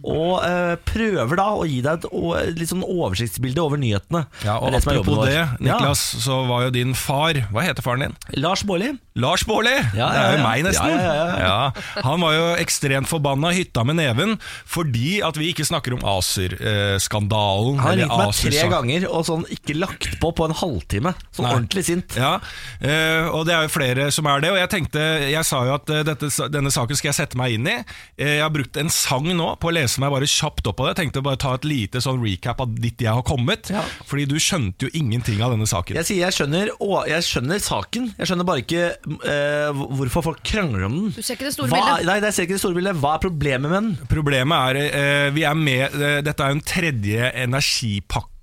Og 0.09 0.31
eh, 0.47 0.71
prøver 0.89 1.37
da 1.37 1.45
å 1.53 1.67
gi 1.69 1.83
deg 1.85 1.99
et 1.99 2.07
o- 2.17 2.33
litt 2.57 2.71
sånn 2.71 2.81
oversiktsbilde 2.87 3.61
over 3.61 3.77
nyhetene. 3.83 4.23
Ja, 4.47 4.55
og 4.57 4.71
Det 4.73 4.79
er 4.79 4.79
det 4.79 4.81
som 4.87 4.93
er 4.95 4.97
jobben 4.97 5.13
Apropos 5.13 5.21
vår. 5.21 5.35
det. 5.35 5.67
Niklas, 5.69 6.05
så 6.25 6.39
var 6.49 6.65
jo 6.65 6.71
din 6.79 6.95
far 6.97 7.43
Hva 7.53 7.65
heter 7.67 7.85
faren 7.85 8.07
din? 8.07 8.17
Lars 8.41 8.63
Baarli. 8.65 8.89
Lars 9.21 9.45
Baarli! 9.45 9.75
Ja, 9.99 10.07
det 10.15 10.23
er 10.23 10.33
jo 10.33 10.39
ja. 10.39 10.47
meg, 10.47 10.65
nesten. 10.65 10.95
Ja, 10.95 11.05
ja, 11.05 11.27
ja, 11.29 11.45
Ja, 11.45 12.03
han 12.09 12.25
var 12.25 12.33
jo 12.39 12.47
ekstremt 12.63 13.11
forbanna, 13.11 13.51
hytta 13.53 13.85
med 13.85 13.99
neven, 14.01 14.37
fordi 14.65 15.19
at 15.27 15.37
vi 15.37 15.51
ikke 15.53 15.67
snakker 15.69 15.99
om 15.99 16.07
ACER-skandalen. 16.15 17.77
Han 17.83 17.91
har 17.91 18.01
ringt 18.01 18.17
meg 18.17 18.33
tre 18.39 18.65
ganger 18.73 19.07
og 19.11 19.27
sånn 19.29 19.45
ikke 19.53 19.77
lagt 19.77 20.09
på 20.23 20.33
på 20.41 20.49
en 20.49 20.57
halvtime. 20.57 21.13
Sånn 21.37 21.51
Nei. 21.51 21.53
ordentlig 21.59 21.85
sint. 21.91 22.17
Ja, 22.17 22.39
eh, 22.81 23.29
og 23.29 23.45
det 23.51 23.59
er 23.59 23.69
jo 23.69 23.75
flere 23.77 24.09
som 24.15 24.31
er 24.31 24.41
det. 24.47 24.55
Og 24.55 24.61
jeg 24.63 24.73
tenkte, 24.79 25.05
jeg 25.29 25.45
sa 25.51 25.63
jo 25.67 25.75
at 25.77 25.91
eh, 25.93 26.05
dette, 26.07 26.31
denne 26.53 26.73
saken 26.73 26.99
skal 26.99 27.11
jeg 27.11 27.19
sette 27.19 27.39
meg 27.41 27.57
inn 27.57 27.69
i. 27.69 27.77
Eh, 28.21 28.37
jeg 28.39 28.45
har 28.45 28.53
brukt 28.55 28.79
en 28.81 28.93
sang 28.93 29.27
nå 29.27 29.49
på 29.61 29.71
å 29.71 29.75
lese 29.75 30.03
meg 30.03 30.13
bare 30.15 30.29
kjapt 30.31 30.71
opp 30.71 30.79
på 30.81 30.87
det. 30.87 30.95
Jeg 30.95 31.01
tenkte 31.03 31.25
bare 31.27 31.41
ta 31.41 31.55
et 31.59 31.67
lite 31.69 32.03
sånn 32.05 32.23
recap 32.25 32.63
av 32.65 32.73
dit 32.81 33.05
jeg 33.05 33.13
har 33.13 33.27
kommet. 33.27 33.73
Ja. 33.73 33.85
Fordi 34.09 34.27
du 34.31 34.37
skjønte 34.43 34.89
jo 34.89 34.95
ingenting 34.97 35.43
av 35.45 35.55
denne 35.55 35.69
saken. 35.71 35.99
Jeg 36.01 36.09
sier 36.09 36.25
jeg 36.25 36.37
skjønner, 36.39 36.73
å, 36.81 37.03
jeg 37.11 37.27
skjønner 37.27 37.63
saken, 37.63 38.11
jeg 38.19 38.31
skjønner 38.31 38.49
bare 38.49 38.65
ikke 38.65 38.87
eh, 38.91 39.85
hvorfor 40.01 40.31
folk 40.31 40.45
krangler 40.47 40.87
om 40.89 40.99
den. 40.99 41.13
Du 41.17 41.23
ser 41.23 41.39
ikke 41.39 41.49
det 41.49 41.55
store 41.57 41.73
Hva, 41.73 41.81
bildet. 41.81 42.09
Nei, 42.11 42.19
jeg 42.25 42.37
ser 42.37 42.49
ikke 42.49 42.57
det 42.59 42.65
store 42.65 42.79
bildet. 42.81 43.01
Hva 43.03 43.17
er 43.17 43.25
problemet 43.27 43.67
med 43.69 43.79
den? 43.79 44.11
Problemet 44.11 44.71
er 44.71 44.81
eh, 45.01 45.29
vi 45.35 45.47
er 45.49 45.59
med, 45.59 45.97
eh, 45.97 46.21
Dette 46.27 46.45
er 46.45 46.53
jo 46.53 46.61
en 46.61 46.67
tredje 46.67 47.33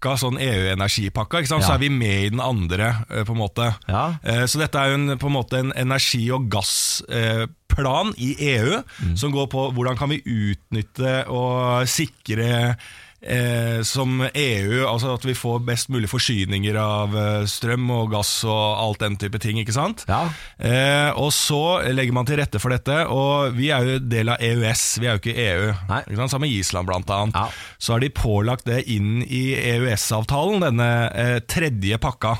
energipakka, 0.07 0.17
sånn 0.21 0.37
EU-energipakka. 0.39 1.41
ja. 1.61 1.67
Så 1.67 1.73
er 1.73 1.79
vi 1.79 1.89
med 1.89 2.25
i 2.25 2.29
den 2.29 2.41
andre, 2.43 3.05
eh, 3.09 3.23
på 3.23 3.33
en 3.33 3.41
måte. 3.41 3.75
Ja. 3.87 4.17
Eh, 4.23 4.45
så 4.45 4.59
dette 4.59 4.77
er 4.79 4.89
jo 4.89 4.99
en, 4.99 5.17
på 5.17 5.27
en 5.27 5.33
måte 5.33 5.59
en 5.59 5.73
energi- 5.75 6.31
og 6.31 6.49
gassplan 6.49 8.13
i 8.17 8.35
EU, 8.55 8.81
som 9.15 9.31
går 9.31 9.47
på 9.47 9.71
hvordan 9.73 9.97
kan 9.97 10.09
vi 10.09 10.21
utnytte 10.23 11.27
og 11.27 11.87
sikre 11.87 12.77
Eh, 13.17 13.81
som 13.81 14.19
EU, 14.21 14.83
altså 14.86 15.15
at 15.17 15.24
vi 15.25 15.33
får 15.33 15.63
best 15.65 15.89
mulig 15.89 16.05
forsyninger 16.12 16.75
av 16.77 17.15
eh, 17.17 17.45
strøm 17.50 17.88
og 17.89 18.12
gass 18.12 18.29
og 18.45 18.77
alt 18.77 19.01
den 19.01 19.15
type 19.17 19.39
ting. 19.41 19.57
ikke 19.57 19.74
sant? 19.74 20.03
Ja. 20.05 20.27
Eh, 20.62 21.09
og 21.17 21.31
så 21.33 21.81
legger 21.97 22.13
man 22.13 22.29
til 22.29 22.38
rette 22.38 22.62
for 22.62 22.69
dette, 22.75 23.00
og 23.09 23.57
vi 23.57 23.71
er 23.74 23.88
jo 23.89 23.95
del 24.05 24.29
av 24.36 24.43
EØS, 24.43 24.83
vi 25.01 25.09
er 25.09 25.17
jo 25.17 25.24
ikke 25.24 25.47
EU. 25.47 25.71
Nei. 25.89 26.03
Ikke 26.05 26.19
sant? 26.21 26.36
Sammen 26.36 26.45
med 26.45 26.59
Island, 26.59 26.91
blant 26.91 27.15
annet. 27.15 27.39
Ja. 27.41 27.74
Så 27.81 27.95
har 27.95 28.05
de 28.05 28.12
pålagt 28.13 28.69
det 28.69 28.83
inn 28.93 29.24
i 29.25 29.41
EØS-avtalen, 29.63 30.62
denne 30.67 30.91
eh, 31.09 31.39
tredje 31.50 31.97
pakka, 32.03 32.36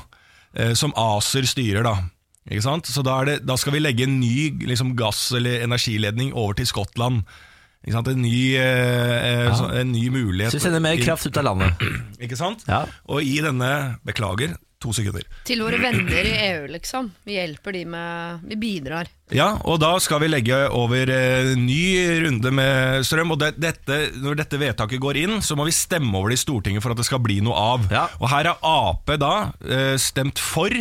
eh, 0.54 0.76
som 0.78 0.94
ACER 0.94 1.50
styrer, 1.50 1.82
da. 1.90 1.96
Ikke 2.48 2.64
sant? 2.64 2.86
Så 2.88 3.02
da, 3.04 3.18
det, 3.26 3.40
da 3.50 3.58
skal 3.60 3.74
vi 3.74 3.82
legge 3.82 4.06
en 4.06 4.20
ny 4.22 4.54
liksom, 4.70 4.94
gass- 4.96 5.32
eller 5.36 5.66
energiledning 5.66 6.30
over 6.38 6.54
til 6.62 6.70
Skottland. 6.70 7.26
Ikke 7.86 7.94
sant? 7.94 8.08
En, 8.10 8.22
ny, 8.22 8.38
eh, 8.58 9.44
ja. 9.46 9.52
så, 9.56 9.68
en 9.80 9.92
ny 9.94 10.08
mulighet. 10.12 10.52
Så 10.52 10.58
vi 10.58 10.66
sender 10.66 10.82
mer 10.84 10.98
kraft 11.00 11.28
ut 11.28 11.38
av 11.38 11.46
landet. 11.52 11.84
Ikke 12.24 12.38
sant? 12.38 12.64
Ja. 12.68 12.82
Og 13.08 13.22
i 13.22 13.38
denne 13.44 13.70
Beklager, 14.06 14.56
to 14.82 14.92
sekunder. 14.94 15.24
Til 15.46 15.62
våre 15.62 15.78
venner 15.82 16.26
i 16.26 16.34
EU, 16.50 16.66
liksom. 16.70 17.10
Vi 17.26 17.34
hjelper 17.38 17.74
de 17.74 17.84
med 17.90 18.44
Vi 18.50 18.58
bidrar. 18.60 19.10
Ja, 19.34 19.50
og 19.68 19.80
da 19.82 19.90
skal 20.00 20.22
vi 20.22 20.30
legge 20.30 20.58
over 20.74 21.10
eh, 21.12 21.54
ny 21.58 21.82
runde 22.24 22.52
med 22.54 23.06
strøm. 23.06 23.34
Og 23.34 23.42
det, 23.42 23.52
dette, 23.60 24.00
når 24.22 24.42
dette 24.42 24.60
vedtaket 24.60 25.02
går 25.02 25.22
inn, 25.24 25.38
så 25.44 25.58
må 25.58 25.66
vi 25.68 25.74
stemme 25.76 26.14
over 26.18 26.32
det 26.32 26.38
i 26.38 26.44
Stortinget 26.44 26.84
for 26.84 26.94
at 26.94 27.00
det 27.00 27.06
skal 27.08 27.22
bli 27.24 27.40
noe 27.44 27.58
av. 27.58 27.88
Ja. 27.94 28.06
Og 28.22 28.30
her 28.32 28.52
har 28.52 28.62
Ap 28.68 29.10
da 29.18 29.34
eh, 29.66 29.94
stemt 30.00 30.40
for, 30.42 30.74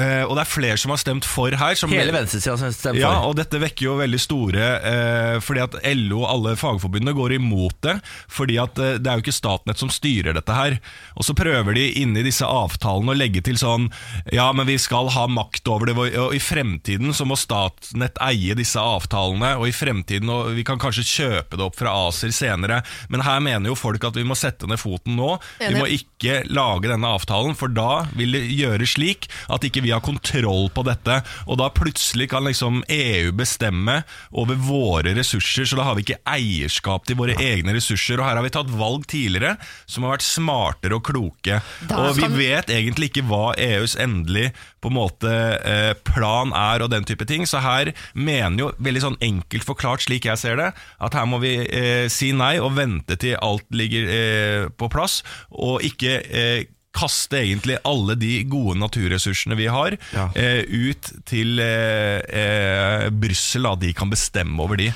eh, 0.00 0.22
og 0.26 0.36
det 0.36 0.44
er 0.44 0.50
flere 0.50 0.78
som 0.80 0.92
har 0.94 1.00
stemt 1.02 1.26
for 1.28 1.54
her. 1.54 1.76
Som 1.78 1.92
Hele 1.94 2.14
venstresida 2.14 2.56
stemt 2.58 2.80
for. 2.80 2.98
ja, 2.98 3.12
og 3.26 3.36
dette 3.38 3.60
vekker 3.60 3.86
jo 3.86 3.96
veldig 4.00 4.20
store 4.20 4.66
eh, 4.90 5.36
Fordi 5.44 5.62
at 5.64 5.76
LO 5.96 6.22
og 6.22 6.28
alle 6.30 6.54
fagforbundene 6.60 7.14
går 7.16 7.36
imot 7.38 7.78
det. 7.86 7.96
Fordi 8.30 8.58
at 8.62 8.78
eh, 8.80 8.98
det 9.00 9.10
er 9.10 9.20
jo 9.20 9.24
ikke 9.24 9.36
Statnett 9.36 9.80
som 9.80 9.92
styrer 9.92 10.36
dette 10.36 10.56
her. 10.56 10.78
Og 11.16 11.26
så 11.26 11.36
prøver 11.36 11.76
de 11.76 11.86
inni 12.02 12.24
disse 12.26 12.46
avtalene 12.46 13.14
å 13.14 13.18
legge 13.18 13.42
til 13.46 13.58
sånn 13.60 13.88
Ja, 14.32 14.50
men 14.56 14.68
vi 14.68 14.78
skal 14.80 15.10
ha 15.14 15.26
makt 15.30 15.68
over 15.70 15.90
det, 15.90 15.96
og 15.98 16.34
i 16.34 16.40
fremtiden 16.42 17.14
så 17.16 17.26
må 17.28 17.38
Statnett 17.40 18.18
eie 18.24 18.56
disse 18.58 18.80
avtalene, 18.80 19.54
og 19.60 19.68
i 19.68 19.74
fremtiden 19.74 20.30
og 20.30 20.52
vi 20.56 20.64
kan 20.66 20.80
kanskje 20.80 21.06
kjøpe 21.06 21.58
det 21.58 21.66
opp 21.66 21.78
fra 21.78 21.92
ACER 22.08 22.32
senere. 22.34 22.80
Men 23.12 23.24
her 23.26 23.40
mener 23.44 23.72
jo 23.72 23.78
folk 23.78 24.04
at 24.06 24.18
vi 24.18 24.26
må 24.26 24.36
sette 24.38 24.68
ned 24.70 24.80
foten 24.80 25.16
nå. 25.18 25.34
Vi 25.60 25.72
må 25.76 25.88
ikke 25.90 26.40
lage 26.50 26.90
denne 26.90 27.10
avtalen, 27.16 27.56
for 27.58 27.72
da 27.72 28.04
vil 28.16 28.36
det 28.36 28.44
gjøre 28.54 28.88
slik 28.88 29.28
at 29.50 29.64
ikke 29.66 29.84
vi 29.84 29.89
har 29.94 30.04
kontroll 30.04 30.68
på 30.74 30.84
dette, 30.86 31.20
og 31.46 31.60
da 31.60 31.70
plutselig 31.74 32.30
kan 32.32 32.46
liksom 32.46 32.82
EU 32.88 33.32
bestemme 33.36 34.00
over 34.30 34.58
våre 34.60 35.14
ressurser, 35.16 35.68
så 35.68 35.78
da 35.78 35.86
har 35.88 35.98
vi 35.98 36.06
ikke 36.06 36.20
eierskap 36.28 37.06
til 37.08 37.18
våre 37.20 37.36
egne 37.40 37.74
ressurser, 37.76 38.20
og 38.20 38.28
her 38.28 38.38
har 38.38 38.46
vi 38.46 38.54
tatt 38.54 38.72
valg 38.80 39.06
tidligere 39.10 39.56
som 39.86 40.06
har 40.06 40.16
vært 40.16 40.26
smartere 40.26 40.98
og 40.98 41.04
kloke, 41.06 41.60
Da 41.88 42.00
og 42.00 42.18
vi 42.18 42.28
vet 42.36 42.72
egentlig 42.72 43.10
ikke 43.10 43.26
hva 43.28 43.52
EUs 43.60 43.96
endelig 44.00 44.50
på 44.80 44.90
en 44.90 44.96
måte 44.96 45.30
eh, 45.30 45.92
plan 46.06 46.54
er 46.56 46.84
og 46.84 46.90
den 46.92 47.06
type 47.08 47.26
ting, 47.28 47.46
så 47.48 47.60
her 47.64 47.92
mener 48.14 48.64
jo 48.64 48.72
veldig 48.80 49.04
sånn 49.04 49.20
enkelt 49.24 49.66
forklart 49.68 50.06
slik 50.06 50.28
jeg 50.28 50.40
ser 50.40 50.60
det, 50.60 50.70
at 50.76 51.16
her 51.16 51.28
må 51.28 51.40
vi 51.42 51.56
eh, 51.64 52.06
si 52.12 52.32
nei 52.36 52.56
og 52.62 52.74
vente 52.78 53.18
til 53.20 53.36
alt 53.44 53.66
ligger 53.74 54.12
eh, 54.16 54.68
på 54.70 54.90
plass, 54.92 55.20
og 55.50 55.84
ikke 55.86 56.20
eh, 56.24 56.68
kaste 57.00 57.40
egentlig 57.40 57.78
alle 57.88 58.14
de 58.20 58.34
gode 58.50 58.76
naturressursene 58.80 59.56
vi 59.58 59.66
har, 59.72 59.96
Ja. 60.12 60.28
eh, 60.36 60.60
ut 60.68 61.10
til 61.26 61.58
eh, 61.64 62.20
eh, 62.28 63.08
Brussel, 63.10 63.66
de 63.80 63.92
kan 63.96 64.10
bestemme 64.12 64.60
over 64.62 64.76
de. 64.76 64.90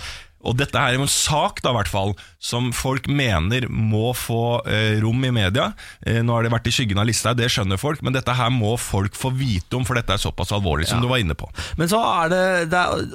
Og 0.45 0.57
dette 0.61 0.77
her 0.79 0.93
er 0.95 0.99
jo 0.99 1.07
en 1.07 1.11
sak 1.13 1.63
da, 1.65 1.73
i 1.73 1.79
hvert 1.79 1.91
fall, 1.91 2.15
som 2.45 2.71
folk 2.77 3.07
mener 3.09 3.65
må 3.73 4.11
få 4.17 4.61
eh, 4.69 4.99
rom 5.03 5.23
i 5.25 5.31
media. 5.35 5.71
Eh, 6.05 6.21
nå 6.25 6.35
har 6.37 6.45
det 6.45 6.53
vært 6.53 6.69
i 6.69 6.75
skyggen 6.77 7.01
av 7.01 7.09
lista, 7.09 7.33
det 7.37 7.49
skjønner 7.53 7.81
folk, 7.81 8.03
men 8.05 8.13
dette 8.17 8.35
her 8.37 8.51
må 8.53 8.75
folk 8.81 9.17
få 9.17 9.31
vite 9.35 9.79
om, 9.79 9.85
for 9.89 9.97
dette 9.99 10.13
er 10.15 10.21
såpass 10.23 10.53
alvorlig 10.53 10.87
som 10.91 10.99
Ja. 11.01 11.03
du 11.07 11.09
var 11.11 11.23
inne 11.23 11.35
på. 11.39 11.49
Men 11.81 11.89
så 11.91 12.01
er 12.05 12.29
det, 12.33 12.43
det 12.75 12.79
er, 12.81 13.07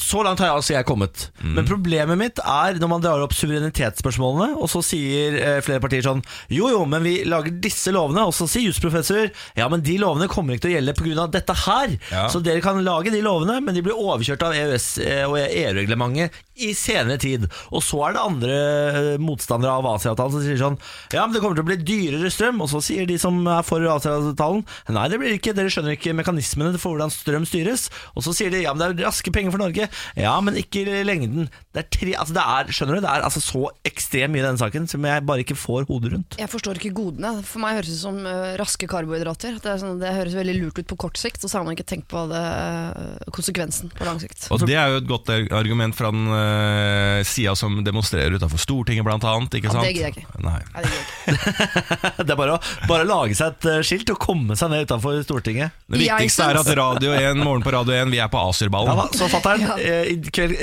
Så 0.00 0.22
langt 0.24 0.38
har 0.40 0.50
jeg, 0.52 0.56
altså 0.60 0.74
jeg 0.76 0.86
kommet. 0.88 1.26
Mm. 1.42 1.54
Men 1.58 1.66
problemet 1.68 2.18
mitt 2.20 2.38
er 2.44 2.78
når 2.80 2.88
man 2.94 3.02
drar 3.04 3.22
opp 3.24 3.34
suverenitetsspørsmålene, 3.36 4.54
og 4.60 4.68
så 4.70 4.82
sier 4.84 5.36
eh, 5.40 5.60
flere 5.64 5.82
partier 5.82 6.04
sånn 6.06 6.22
Jo 6.52 6.70
jo, 6.70 6.84
men 6.88 7.02
vi 7.04 7.16
lager 7.28 7.54
disse 7.62 7.92
lovene. 7.94 8.24
Og 8.28 8.34
så 8.36 8.46
sier 8.50 8.68
jusprofessor 8.70 9.30
ja, 9.58 9.66
men 9.72 9.82
de 9.84 9.96
lovene 10.00 10.28
kommer 10.30 10.54
ikke 10.56 10.66
til 10.68 10.72
å 10.74 10.76
gjelde 10.78 10.94
pga. 10.98 11.26
dette 11.34 11.56
her. 11.66 11.96
Ja. 12.12 12.26
Så 12.32 12.40
dere 12.44 12.62
kan 12.64 12.78
lage 12.86 13.10
de 13.12 13.22
lovene, 13.24 13.58
men 13.64 13.74
de 13.76 13.82
blir 13.84 13.98
overkjørt 13.98 14.42
av 14.46 14.54
EØS 14.56 14.88
eh, 15.04 15.24
og 15.26 15.38
EU-reglementet 15.40 16.38
i 16.60 16.72
senere 16.76 17.20
tid. 17.20 17.46
Og 17.70 17.84
så 17.84 18.00
er 18.06 18.16
det 18.16 18.24
andre 18.24 18.56
eh, 18.56 19.20
motstandere 19.22 19.76
av 19.80 19.88
Asia-avtalen 19.94 20.36
som 20.36 20.44
sier 20.44 20.60
sånn 20.60 20.78
Ja, 21.14 21.24
men 21.24 21.34
det 21.34 21.42
kommer 21.42 21.58
til 21.58 21.64
å 21.64 21.70
bli 21.70 21.78
dyrere 21.80 22.32
strøm. 22.32 22.60
Og 22.64 22.70
så 22.72 22.82
sier 22.84 23.08
de 23.08 23.18
som 23.20 23.40
er 23.48 23.64
for 23.66 23.84
Asia-avtalen 23.96 24.64
nei, 24.90 25.06
det 25.10 25.20
blir 25.20 25.36
ikke, 25.36 25.54
dere 25.56 25.72
skjønner 25.72 25.96
ikke 25.96 26.16
mekanismene 26.18 26.78
for 26.80 26.94
hvordan 26.94 27.12
strøm 27.14 27.46
styres. 27.48 27.88
Og 28.14 28.26
så 28.26 28.34
sier 28.36 28.52
de 28.52 28.64
ja, 28.64 28.74
men 28.74 28.82
det 28.82 29.04
er 29.04 29.10
raske 29.10 29.32
penger 29.34 29.54
for 29.54 29.62
Norge. 29.62 29.88
Ja, 30.18 30.34
men 30.44 30.58
ikke 30.60 30.84
i 30.84 31.04
lengden. 31.06 31.50
Det 31.70 31.84
er 31.84 31.88
tre, 31.94 32.14
altså 32.18 32.36
det 32.36 32.44
er, 32.56 32.72
skjønner 32.74 32.98
du, 32.98 33.04
det 33.04 33.12
er 33.12 33.26
altså 33.26 33.42
så 33.44 33.66
ekstremt 33.86 34.34
mye 34.34 34.42
i 34.42 34.46
denne 34.46 34.60
saken 34.60 34.88
som 34.90 35.04
jeg 35.06 35.24
bare 35.26 35.44
ikke 35.44 35.58
får 35.58 35.86
hodet 35.90 36.12
rundt. 36.14 36.38
Jeg 36.40 36.50
forstår 36.50 36.80
ikke 36.80 36.92
godene. 36.96 37.32
For 37.46 37.62
meg 37.62 37.78
høres 37.78 37.90
det 37.90 37.98
ut 37.98 38.02
som 38.02 38.18
eh, 38.28 38.54
raske 38.60 38.88
karbohydrater. 38.90 39.58
Det, 39.62 39.72
er 39.72 39.82
sånn, 39.82 40.00
det 40.02 40.14
høres 40.16 40.36
veldig 40.38 40.56
lurt 40.58 40.80
ut 40.80 40.90
på 40.90 40.98
kort 41.06 41.20
sikt, 41.20 41.44
og 41.44 41.52
så 41.52 41.60
har 41.60 41.66
man 41.66 41.76
ikke 41.76 41.88
tenkt 41.92 42.08
på 42.10 42.24
det, 42.30 42.42
eh, 42.42 43.30
konsekvensen 43.34 43.92
på 43.96 44.08
lang 44.08 44.20
sikt. 44.22 44.48
Og 44.50 44.64
Det 44.66 44.76
er 44.78 44.94
jo 44.94 45.00
et 45.02 45.08
godt 45.10 45.30
argument 45.30 45.96
fra 45.98 46.12
den 46.14 46.28
uh, 46.50 47.22
sida 47.26 47.54
som 47.58 47.78
demonstrerer 47.84 48.34
utenfor 48.36 48.60
Stortinget, 48.60 49.04
blant 49.06 49.24
annet. 49.24 49.54
Ikke 49.60 49.70
Ja, 49.70 49.74
sant? 49.76 49.86
det 49.86 49.94
gidder 49.94 50.10
jeg 50.10 50.16
ikke. 50.16 50.42
Nei. 50.44 50.58
Ja, 50.74 50.82
det 50.82 50.90
ikke. 50.90 52.24
Det 52.26 52.34
er 52.34 52.38
bare 52.38 52.56
å 52.56 52.60
bare 52.88 53.04
lage 53.08 53.36
seg 53.38 53.54
et 53.54 53.66
eh, 53.70 53.80
skilt 53.86 54.10
og 54.12 54.18
komme 54.22 54.56
seg 54.58 54.70
ned 54.72 54.86
utenfor 54.88 55.20
Stortinget. 55.24 55.74
Det 55.90 56.00
viktigste 56.02 56.46
er 56.50 56.58
at 56.60 56.70
Radio 56.78 57.12
1, 57.16 57.40
Morgen 57.44 57.62
på 57.64 57.72
Radio 57.74 57.94
1, 57.96 58.10
vi 58.12 58.20
er 58.22 58.30
på 58.32 58.40
Ja 58.40 58.94
da, 58.98 59.06
så 59.16 59.28
fatter'n, 59.30 59.64
Ja. 59.70 59.76
eh, 59.78 60.10
i, 60.14 60.16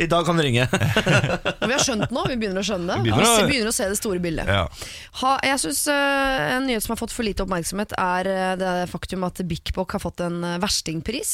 i 0.04 0.08
dag 0.12 0.26
kan 0.28 0.38
du 0.40 0.44
ringe. 0.44 0.68
Vi 1.68 1.74
har 1.74 1.82
skjønt 1.84 2.12
nå, 2.16 2.22
vi 2.30 2.36
begynner 2.40 2.62
å 2.62 2.66
skjønne 2.66 2.88
det. 2.88 2.98
Vi 3.04 3.10
Vi 3.10 3.12
begynner 3.12 3.28
å- 3.28 3.36
begynner, 3.36 3.50
begynner 3.52 3.72
å 3.72 3.76
se 3.76 3.88
det 3.92 3.98
store 4.00 4.20
bildet. 4.24 4.48
Ja. 4.48 4.64
Ha, 5.22 5.32
jeg 5.44 5.60
synes 5.64 5.82
uh, 5.92 6.56
En 6.58 6.66
nyhet 6.70 6.84
som 6.86 6.94
har 6.94 7.00
fått 7.02 7.14
for 7.16 7.28
lite 7.28 7.44
oppmerksomhet, 7.44 7.94
er 8.00 8.30
det 8.60 8.74
faktum 8.92 9.26
at 9.28 9.42
Bik 9.50 9.74
Bok 9.76 9.92
har 9.98 10.02
fått 10.04 10.22
en 10.26 10.40
verstingpris. 10.64 11.34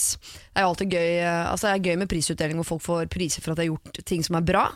Det 0.54 0.62
er 0.62 0.66
jo 0.66 0.72
alltid 0.74 0.94
gøy 0.98 1.12
Altså 1.24 1.68
det 1.70 1.74
er 1.76 1.86
gøy 1.92 2.00
med 2.04 2.10
prisutdeling 2.12 2.60
hvor 2.62 2.68
folk 2.76 2.84
får 2.86 3.10
priser 3.14 3.44
for 3.46 3.54
at 3.54 3.60
de 3.62 3.68
har 3.68 3.72
gjort 3.74 4.02
ting 4.10 4.24
som 4.26 4.33
er 4.40 4.46
bra, 4.46 4.68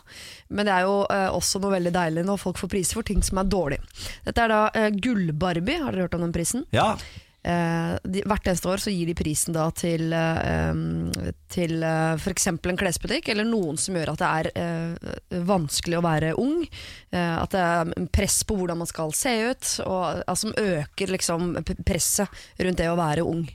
men 0.48 0.68
det 0.68 0.74
er 0.74 0.88
jo 0.88 0.98
eh, 1.12 1.28
også 1.34 1.62
noe 1.62 1.76
veldig 1.76 1.94
deilig 1.94 2.26
når 2.28 2.42
folk 2.42 2.60
får 2.60 2.72
priser 2.74 3.00
for 3.00 3.06
ting 3.06 3.22
som 3.24 3.40
er 3.42 3.48
dårlig. 3.50 3.80
Dette 4.26 4.44
er 4.44 4.52
da 4.52 4.90
Gull-Barbie, 4.94 5.80
har 5.84 5.92
dere 5.94 6.08
hørt 6.08 6.18
om 6.18 6.26
den 6.26 6.34
prisen? 6.36 6.66
Ja, 6.74 6.92
Eh, 6.94 7.27
de, 7.42 8.22
hvert 8.28 8.48
eneste 8.50 8.68
år 8.68 8.82
så 8.82 8.92
gir 8.92 9.08
de 9.08 9.14
prisen 9.16 9.54
da 9.54 9.68
til, 9.76 10.10
eh, 10.12 11.28
til 11.52 11.84
eh, 11.86 12.18
f.eks. 12.18 12.48
en 12.50 12.80
klesbutikk, 12.80 13.30
eller 13.32 13.46
noen 13.48 13.78
som 13.80 13.96
gjør 13.96 14.12
at 14.12 14.22
det 14.22 14.28
er 14.28 14.48
eh, 14.58 15.14
vanskelig 15.48 16.00
å 16.00 16.04
være 16.04 16.34
ung. 16.40 16.66
Eh, 17.14 17.36
at 17.38 17.54
det 17.54 17.62
er 17.62 18.10
press 18.14 18.40
på 18.44 18.58
hvordan 18.58 18.82
man 18.82 18.90
skal 18.90 19.14
se 19.16 19.34
ut, 19.48 19.70
og 19.86 20.02
altså, 20.26 20.48
som 20.48 20.58
øker 20.58 21.14
liksom 21.14 21.54
presset 21.86 22.44
rundt 22.58 22.82
det 22.82 22.90
å 22.90 22.98
være 22.98 23.26
ung. 23.26 23.46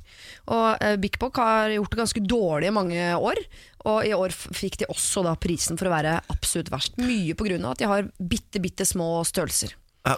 Og 0.54 0.84
eh, 0.84 0.98
Bik 1.02 1.20
har 1.38 1.76
gjort 1.76 1.94
det 1.94 2.02
ganske 2.04 2.26
dårlig 2.26 2.72
i 2.72 2.76
mange 2.76 3.12
år. 3.20 3.46
Og 3.84 4.08
i 4.08 4.14
år 4.16 4.32
fikk 4.32 4.80
de 4.80 4.90
også 4.92 5.26
da 5.26 5.36
prisen 5.36 5.80
for 5.80 5.90
å 5.90 5.94
være 5.94 6.18
absolutt 6.32 6.72
verst. 6.72 7.00
Mye 7.04 7.36
pga. 7.36 7.60
at 7.70 7.82
de 7.84 7.90
har 7.90 8.10
bitte, 8.18 8.64
bitte 8.64 8.88
små 8.88 9.20
størrelser. 9.28 9.76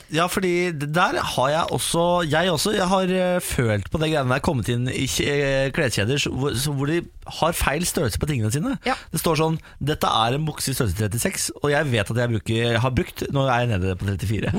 Ja, 0.09 0.25
fordi 0.25 0.71
der 0.73 1.19
har 1.21 1.49
jeg 1.49 1.65
også 1.69 2.25
Jeg 2.25 2.49
også 2.51 2.71
jeg 2.73 2.87
har 2.89 3.01
eh, 3.05 3.41
følt 3.41 3.91
på 3.91 3.99
det 4.01 4.07
greiene 4.09 4.33
der 4.33 4.41
Kommet 4.41 4.69
inn 4.73 4.87
i 4.89 5.05
eh, 5.21 5.69
kleskjeder 5.75 6.25
hvor, 6.33 6.55
hvor 6.73 6.89
de 6.89 7.03
har 7.25 7.53
feil 7.57 7.85
størrelse 7.85 8.19
på 8.21 8.25
tingene 8.29 8.51
sine. 8.53 8.75
Ja. 8.85 8.95
Det 9.13 9.21
står 9.21 9.37
sånn 9.37 9.59
Dette 9.77 10.09
er 10.09 10.37
en 10.37 10.47
bukse 10.47 10.73
i 10.73 10.77
størrelse 10.77 10.97
36 10.97 11.53
Og 11.61 11.69
jeg 11.69 11.91
vet 11.91 12.11
at 12.15 12.21
jeg 12.23 12.33
bruker, 12.33 12.79
har 12.81 12.95
brukt 12.97 13.25
Nå 13.29 13.45
er 13.45 13.61
jeg 13.61 13.71
nede 13.75 13.93
på 13.99 14.09
34 14.09 14.55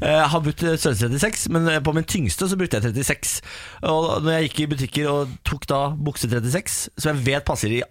Jeg 0.00 0.30
har 0.32 0.44
brukt 0.48 0.64
størrelse 0.64 1.12
36 1.12 1.52
Men 1.52 1.68
på 1.84 1.96
min 2.00 2.08
tyngste 2.08 2.48
så 2.48 2.56
brukte 2.56 2.80
jeg 2.80 2.96
36 3.04 3.42
Og 3.92 4.24
når 4.24 4.32
jeg 4.38 4.48
gikk 4.48 4.64
i 4.64 4.70
butikker 4.72 5.12
og 5.12 5.38
tok 5.44 5.68
da 5.68 5.84
bukse 5.92 6.24
36 6.24 6.88
som 6.96 7.12
jeg 7.12 7.26
vet 7.28 7.44
passer 7.44 7.76
i 7.82 7.84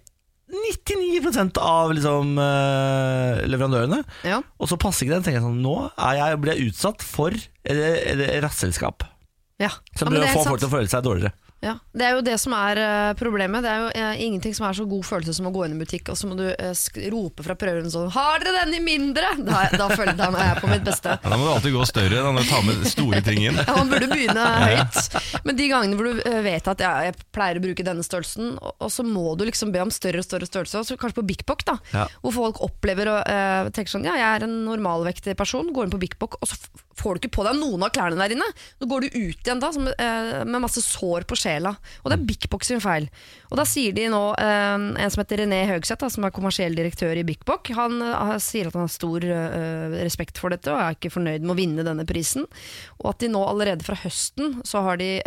99% 0.48 1.58
av 1.60 1.92
liksom, 1.92 2.38
uh, 2.40 3.42
leverandørene 3.48 4.02
Ja. 4.24 4.40
og 4.58 4.68
så 4.70 4.78
passer 4.80 5.04
ikke 5.06 5.18
det. 5.18 5.24
tenker 5.26 5.40
jeg 5.40 5.46
sånn, 5.46 5.60
Nå 5.62 5.74
er 5.92 6.14
jeg, 6.16 6.40
blir 6.40 6.54
jeg 6.56 6.70
utsatt 6.72 7.02
for 7.04 7.30
et 7.30 7.46
et 7.64 8.42
rasselskap 8.42 9.04
Ja. 9.60 9.68
som 9.96 10.08
Ja, 10.08 10.20
prøver 10.20 10.28
å 10.30 10.36
få 10.38 10.44
folk 10.48 10.60
til 10.60 10.68
å 10.70 10.72
føle 10.78 10.88
seg 10.88 11.04
dårligere. 11.04 11.32
Ja, 11.60 11.72
Det 11.90 12.04
er 12.06 12.12
jo 12.14 12.20
det 12.22 12.36
som 12.38 12.52
er 12.54 12.78
eh, 12.78 13.12
problemet. 13.18 13.64
Det 13.64 13.70
er 13.72 13.80
jo 13.82 13.88
eh, 13.90 14.20
ingenting 14.28 14.54
som 14.54 14.68
er 14.68 14.76
så 14.78 14.84
god 14.86 15.02
følelse 15.08 15.32
som 15.34 15.48
å 15.48 15.50
gå 15.50 15.64
inn 15.66 15.74
i 15.74 15.78
butikk 15.80 16.12
og 16.12 16.18
så 16.20 16.28
må 16.30 16.36
du 16.38 16.44
sk 16.78 17.00
rope 17.10 17.42
fra 17.42 17.56
prøveren 17.58 17.90
sånn 17.90 18.12
'Har 18.14 18.44
dere 18.44 18.62
den 18.68 18.76
i 18.78 18.82
mindre?' 18.84 19.32
Da, 19.42 19.64
da 19.74 19.88
føler 19.90 20.12
jeg 20.14 20.20
da 20.20 20.28
er 20.30 20.54
jeg 20.54 20.60
på 20.62 20.70
mitt 20.70 20.84
beste. 20.86 21.16
Ja, 21.18 21.30
da 21.32 21.36
må 21.36 21.48
du 21.48 21.50
alltid 21.56 21.74
gå 21.74 21.82
større, 21.90 22.22
da, 22.22 22.30
når 22.30 22.46
du 22.46 22.50
tar 22.52 22.62
med 22.62 22.86
store 22.86 23.22
ting 23.26 23.42
inn. 23.48 23.58
Ja, 23.66 23.74
Man 23.74 23.90
burde 23.90 24.06
begynne 24.12 24.44
høyt. 24.62 25.42
Men 25.44 25.56
de 25.58 25.68
gangene 25.68 25.98
hvor 25.98 26.06
du 26.14 26.22
vet 26.46 26.68
at 26.70 26.78
ja, 26.84 26.92
jeg 27.08 27.16
pleier 27.34 27.58
å 27.58 27.64
bruke 27.66 27.82
denne 27.86 28.06
størrelsen, 28.06 28.54
og, 28.62 28.76
og 28.78 28.90
så 28.94 29.02
må 29.02 29.34
du 29.38 29.44
liksom 29.48 29.72
be 29.74 29.82
om 29.82 29.90
større 29.90 30.22
og 30.22 30.28
større 30.28 30.46
størrelse, 30.46 30.78
og 30.78 30.86
så 30.86 30.96
kanskje 31.00 31.18
på 31.20 31.26
Big 31.26 31.42
Bock, 31.48 31.64
da, 31.66 31.78
Ja. 31.92 32.06
hvor 32.22 32.32
folk 32.38 32.62
opplever 32.62 33.10
og 33.16 33.72
tenker 33.74 33.90
sånn 33.90 34.06
Ja, 34.06 34.14
jeg 34.14 34.28
er 34.42 34.46
en 34.46 34.64
normalvektig 34.68 35.34
person, 35.36 35.72
går 35.74 35.88
inn 35.88 35.94
på 35.96 35.98
Big 36.06 36.14
Bock, 36.22 36.38
og 36.40 36.48
så 36.48 36.54
får 36.98 37.14
du 37.18 37.26
ikke 37.26 37.36
på 37.38 37.44
deg 37.46 37.58
noen 37.58 37.82
av 37.86 37.90
klærne 37.94 38.18
der 38.18 38.34
inne. 38.34 38.46
Nå 38.80 38.86
går 38.90 39.06
du 39.06 39.08
ut 39.14 39.42
igjen 39.46 39.60
da 39.62 39.70
som, 39.74 39.84
med 39.86 40.60
masse 40.62 40.82
sår 40.82 41.26
på 41.30 41.36
sjela. 41.48 41.74
Og 42.02 42.10
det 42.10 42.18
er 42.18 42.26
Big 42.28 42.46
Box 42.52 42.70
sin 42.70 42.82
feil. 42.82 43.08
Og 43.48 43.58
da 43.60 43.64
sier 43.68 43.96
de 43.96 44.06
nå, 44.12 44.22
eh, 44.40 44.76
en 44.76 45.12
som 45.12 45.22
heter 45.22 45.42
René 45.42 45.64
Høgseth, 45.70 46.06
som 46.12 46.26
er 46.26 46.34
kommersiell 46.34 46.76
direktør 46.76 47.16
i 47.18 47.26
Big 47.26 47.42
Box, 47.48 47.72
han 47.78 48.00
eh, 48.04 48.36
sier 48.42 48.68
at 48.68 48.76
han 48.76 48.86
har 48.86 48.92
stor 48.92 49.24
eh, 49.24 49.98
respekt 50.04 50.40
for 50.40 50.54
dette 50.54 50.72
og 50.72 50.80
er 50.82 50.96
ikke 50.96 51.14
fornøyd 51.16 51.44
med 51.44 51.54
å 51.54 51.58
vinne 51.58 51.86
denne 51.86 52.06
prisen. 52.08 52.46
Og 53.00 53.12
at 53.14 53.22
de 53.22 53.32
nå 53.32 53.42
allerede 53.44 53.86
fra 53.86 53.98
høsten 54.04 54.60
så 54.68 54.84
har 54.86 55.00
de 55.00 55.18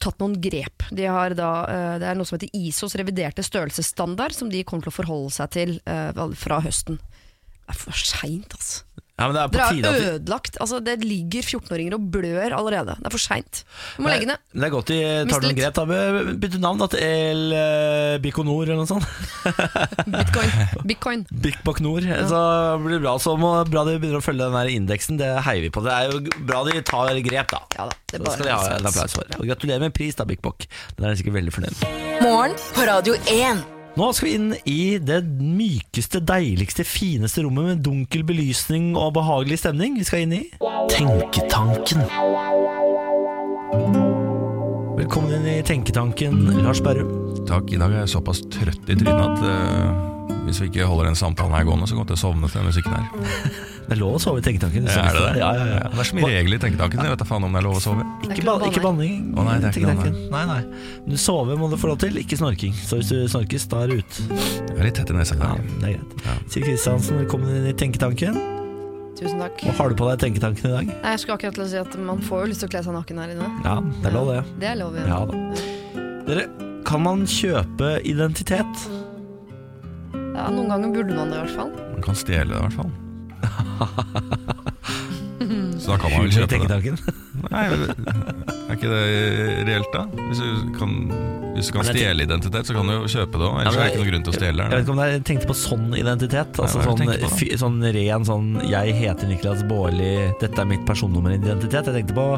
tatt 0.00 0.22
noen 0.22 0.38
grep. 0.40 0.86
De 0.96 1.04
da, 1.36 1.50
det 2.00 2.06
er 2.08 2.16
noe 2.16 2.28
som 2.28 2.38
heter 2.38 2.54
ISOs 2.56 2.96
reviderte 2.96 3.44
størrelsesstandard, 3.44 4.32
som 4.32 4.48
de 4.48 4.62
kommer 4.64 4.86
til 4.86 4.94
å 4.94 4.96
forholde 4.96 5.34
seg 5.36 5.52
til 5.52 5.74
fra 6.40 6.62
høsten. 6.64 6.96
Det 6.96 7.74
er 7.74 7.80
for 7.82 8.00
seint, 8.00 8.56
altså. 8.56 8.86
Ja, 9.18 9.26
men 9.26 9.34
det 9.34 9.42
er 9.42 9.50
på 9.50 9.58
Dere 9.58 9.92
har 9.92 10.08
ødelagt. 10.14 10.58
Altså, 10.62 10.80
det 10.84 10.96
ligger 11.02 11.42
14-åringer 11.42 11.96
og 11.98 12.08
blør 12.14 12.54
allerede. 12.56 12.96
Det 12.98 13.08
er 13.10 13.14
for 13.14 13.22
seint. 13.22 13.62
Du 13.96 14.02
må 14.02 14.10
det, 14.10 14.16
legge 14.16 14.30
ned. 14.30 14.44
det 14.54 14.68
er 14.68 14.74
godt 14.74 14.92
de 14.92 14.98
tar 15.30 15.44
noen 15.44 15.58
grep. 15.58 15.80
Bytte 16.44 16.60
navn 16.62 16.82
da, 16.82 16.88
til 16.92 17.02
El 17.04 17.56
Bikonor 18.24 18.68
eller 18.68 18.82
noe 18.82 18.90
sånt. 18.90 19.06
Bitcoin. 20.14 20.54
Bitcoin. 20.88 21.26
Big 21.44 21.58
Bock 21.66 21.82
Så 21.82 22.42
blir 22.82 22.98
det 22.98 23.02
bra. 23.04 23.16
Så 23.22 23.36
må, 23.40 23.52
bra 23.68 23.84
de 23.88 23.98
begynner 23.98 24.22
å 24.22 24.24
følge 24.24 24.46
den 24.46 24.58
der 24.58 24.72
indeksen. 24.74 25.18
Det 25.20 25.32
heier 25.46 25.66
vi 25.66 25.72
på. 25.74 25.82
Det 25.86 25.94
er 25.94 26.12
jo 26.12 26.22
bra 26.46 26.62
de 26.68 26.82
tar 26.82 27.14
grep, 27.28 27.50
da. 27.54 27.62
Ja 27.78 27.88
da, 27.90 27.98
det 28.12 28.22
Så 28.22 28.36
skal 28.36 28.46
de 28.46 28.54
ha 28.54 28.76
en 28.78 28.92
applaus 28.92 29.18
for. 29.18 29.38
Og 29.38 29.50
gratulerer 29.50 29.82
med 29.82 29.96
pris, 29.96 30.14
da, 30.18 30.26
Bikbok. 30.28 30.48
Bock. 30.48 30.68
Den 30.96 31.04
er 31.04 31.08
jeg 31.14 31.24
sikkert 31.24 31.40
veldig 31.40 31.52
fornøyd 31.52 31.82
med. 31.82 32.22
Morgen 32.22 32.62
på 32.74 32.86
Radio 32.88 33.18
1. 33.26 33.77
Nå 33.98 34.12
skal 34.14 34.28
vi 34.28 34.34
inn 34.36 34.50
i 34.70 34.82
det 35.02 35.16
mykeste, 35.26 36.20
deiligste, 36.22 36.84
fineste 36.86 37.42
rommet 37.42 37.64
med 37.66 37.80
dunkel 37.82 38.22
belysning 38.28 38.92
og 38.94 39.16
behagelig 39.16 39.58
stemning. 39.64 39.96
Vi 39.98 40.06
skal 40.06 40.22
inn 40.22 40.36
i 40.36 40.42
Tenketanken. 40.92 42.04
Velkommen 45.00 45.34
inn 45.40 45.48
i 45.50 45.56
Tenketanken, 45.66 46.38
Lars 46.62 46.78
Berrum. 46.84 47.10
Takk, 47.50 47.74
i 47.74 47.80
dag 47.82 47.90
er 47.90 48.04
jeg 48.04 48.14
såpass 48.14 48.44
trøtt 48.54 48.86
i 48.86 48.98
trynet 49.00 49.18
at 49.18 49.42
eh, 49.50 50.17
hvis 50.48 50.60
vi 50.62 50.68
ikke 50.70 50.86
holder 50.88 51.10
den 51.10 51.18
samtalen 51.18 51.54
her 51.56 51.66
gående, 51.68 51.86
så 51.88 51.96
kommer 51.96 52.08
jeg 52.08 52.14
til 52.14 52.18
å 52.18 52.22
sovne 52.24 52.48
til 52.48 52.60
den 52.62 52.70
musikken 52.70 52.96
her. 52.96 53.04
Det 53.88 53.94
er 53.96 54.00
lov 54.02 54.18
å 54.18 54.20
sove 54.20 54.40
i 54.42 54.44
Tenketanken. 54.44 54.84
du 54.84 54.90
Er 54.92 55.14
det 55.16 55.20
det? 55.22 55.38
Ja, 55.40 55.46
ja, 55.56 55.66
ja. 55.70 55.76
Det 55.88 56.02
er 56.02 56.08
så 56.10 56.16
mye 56.18 56.28
regler 56.28 56.58
i 56.58 56.60
tenketanken, 56.60 57.00
jeg 57.00 57.12
vet 57.14 57.22
da 57.22 57.26
faen 57.30 57.46
om 57.46 57.54
det 57.56 57.60
er 57.62 57.64
lov 57.64 57.78
å 57.78 57.80
sove. 57.80 58.02
Ikke, 58.26 58.42
ba 58.44 58.56
ikke 58.66 58.82
banning. 58.84 59.30
Å 59.32 59.46
nei, 59.46 59.54
det 59.62 59.70
er 59.70 59.78
ikke 59.78 59.94
Tenketanken. 59.94 60.18
Nei, 60.34 60.42
nei. 60.50 60.58
Men 61.06 61.14
du 61.16 61.22
sover 61.22 61.56
må 61.56 61.70
du 61.72 61.78
få 61.80 61.88
lov 61.94 62.02
til, 62.02 62.18
ikke 62.20 62.36
snorking. 62.36 62.76
Så 62.76 62.98
hvis 63.00 63.08
du 63.14 63.22
snorkes, 63.32 63.64
da 63.72 63.80
er 63.86 63.94
du 63.94 64.02
ute. 64.02 64.26
Jeg 64.28 64.76
er 64.76 64.84
litt 64.90 65.00
tett 65.00 65.14
i 65.14 65.16
nesa 65.16 65.38
i 65.38 65.40
Ja, 65.40 65.54
det 65.56 65.88
er 65.88 65.96
greit. 65.96 66.20
Ja. 66.28 66.36
Siv 66.52 66.68
Kristiansen, 66.68 67.22
velkommen 67.22 67.56
inn 67.62 67.70
i 67.72 67.74
Tenketanken. 67.80 68.36
Tusen 69.16 69.40
takk. 69.40 69.64
Hva 69.70 69.78
har 69.80 69.96
du 69.96 69.98
på 70.04 70.10
deg 70.12 70.20
i 70.20 70.24
Tenketanken 70.26 70.68
i 70.68 70.74
dag? 70.76 70.92
Nei, 70.92 71.16
jeg 71.16 71.24
skulle 71.24 71.40
akkurat 71.40 71.56
til 71.56 71.64
å 71.64 71.72
si 71.72 71.80
at 71.80 71.98
man 72.12 72.20
får 72.28 72.44
jo 72.44 72.52
lyst 72.52 72.66
til 72.66 72.68
å 72.68 72.74
kle 72.76 72.84
seg 72.90 72.98
naken 73.00 73.24
her 73.24 73.32
inne. 73.38 73.50
Ja, 73.64 73.80
det 73.88 74.12
er 74.12 74.18
lov, 74.20 74.32
det. 74.36 74.44
Det 74.60 74.72
er 74.74 74.80
lov, 74.84 75.00
Ja 75.00 75.24
da. 75.32 75.42
Dere, 76.28 76.48
kan 76.84 77.08
man 77.08 77.24
kjøpe 77.24 77.96
identitet? 78.04 78.84
Ja, 80.38 80.48
noen 80.54 80.68
ganger 80.70 80.92
burde 80.94 81.14
man 81.18 81.30
det 81.32 81.36
i 81.38 81.44
hvert 81.44 81.56
fall. 81.58 81.70
Man 81.96 82.02
kan 82.06 82.14
stjele 82.18 82.50
det 82.54 82.58
i 82.58 82.62
hvert 82.66 82.78
fall. 82.78 82.90
Så 85.78 85.92
da 85.92 85.96
kan 86.02 86.10
man 86.12 86.24
vel 86.26 86.32
kjøpe 86.34 86.58
det. 86.68 86.92
Nei, 87.54 87.60
er 87.70 88.74
ikke 88.74 88.90
det 88.90 89.02
reelt, 89.68 89.92
da? 89.94 90.02
Hvis 90.28 90.40
du 90.42 90.72
kan, 90.76 90.90
hvis 91.54 91.70
du 91.70 91.72
kan 91.76 91.86
stjele 91.86 92.26
identitet, 92.26 92.66
så 92.68 92.74
kan 92.76 92.90
du 92.90 92.94
jo 92.96 93.06
kjøpe 93.12 93.38
det 93.38 93.46
òg. 93.46 93.54
Ja, 93.54 93.62
Ellers 93.62 93.76
men 93.78 93.78
er 93.78 93.86
det 93.86 93.92
ikke 93.94 94.02
noen 94.02 94.10
grunn 94.10 94.26
til 94.26 94.32
å 94.34 94.38
stjele 94.38 94.66
Jeg 94.66 94.72
vet 94.74 94.82
ikke 94.84 94.94
om 94.96 95.00
det 95.00 95.06
jeg 95.12 95.22
tenkte 95.30 95.50
på 95.52 95.56
sånn 95.62 95.86
identitet. 96.00 96.60
Altså 96.64 96.82
er 96.82 96.88
sånn, 96.90 97.04
på 97.22 97.30
fy- 97.38 97.54
sånn 97.62 97.78
ren 97.98 98.26
sånn 98.28 98.48
'jeg 98.66 98.94
heter 98.98 99.30
Niklas 99.30 99.62
Baarli, 99.70 100.12
dette 100.42 100.58
er 100.60 100.68
mitt 100.74 100.84
personnummer-identitet'. 100.90 101.86
Jeg 101.92 101.96
tenkte 102.02 102.18
på 102.18 102.28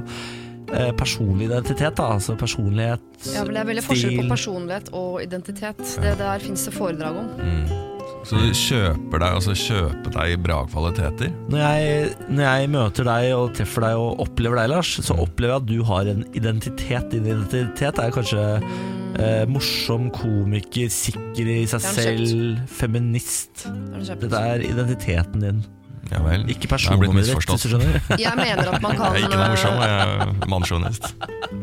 eh, 0.76 0.92
personlig 1.00 1.48
identitet. 1.50 1.96
da 1.96 2.12
Altså 2.14 2.36
personlighet, 2.38 3.00
Ja, 3.34 3.44
men 3.44 3.54
Det 3.54 3.60
er 3.64 3.70
veldig 3.72 3.84
forskjell 3.88 4.16
på 4.20 4.28
personlighet 4.28 4.92
og 4.92 5.22
identitet. 5.24 5.78
Det 6.00 6.18
der 6.18 6.38
finnes 6.38 6.64
det 6.68 6.74
foredrag 6.76 7.16
om. 7.16 7.28
Mm. 7.40 7.89
Så 8.26 8.36
du 8.36 8.50
kjøper 8.52 9.22
deg 9.22 9.36
altså 9.38 9.54
kjøper 9.56 10.12
deg 10.14 10.42
bra 10.44 10.60
kvaliteter. 10.68 11.32
Når 11.50 11.62
jeg, 11.62 12.12
når 12.28 12.44
jeg 12.44 12.70
møter 12.74 13.08
deg 13.08 13.28
og 13.36 13.54
treffer 13.56 13.86
deg 13.86 14.00
og 14.00 14.22
opplever 14.26 14.60
deg, 14.60 14.72
Lars, 14.74 14.92
så 15.06 15.16
opplever 15.24 15.54
jeg 15.54 15.62
at 15.62 15.68
du 15.70 15.78
har 15.88 16.10
en 16.12 16.22
identitet. 16.36 17.10
Din 17.14 17.28
identitet 17.32 18.02
er 18.02 18.14
kanskje 18.14 18.44
eh, 18.60 19.44
morsom, 19.50 20.10
komiker, 20.14 20.92
sikker 20.92 21.48
i 21.48 21.58
seg 21.70 21.86
selv, 21.86 22.60
feminist. 22.80 23.66
Dette 24.10 24.44
er 24.52 24.66
identiteten 24.68 25.46
din, 25.46 25.62
Ja 26.10 26.18
vel. 26.24 26.46
ikke 26.50 26.66
personnummeret 26.72 27.28
ditt, 27.28 27.36
hvis 27.38 27.64
du 27.64 27.68
skjønner. 27.70 27.98
Jeg 28.18 28.32
mener 28.38 28.70
at 28.72 28.82
man 28.82 28.96
kan 28.98 29.12
Jeg 29.14 29.22
er 29.22 29.26
ikke 29.28 29.36
noe 29.36 29.50
morsom, 29.52 29.76
jeg 29.84 29.98
er 30.00 30.32
mannssjåvinist. 30.52 31.08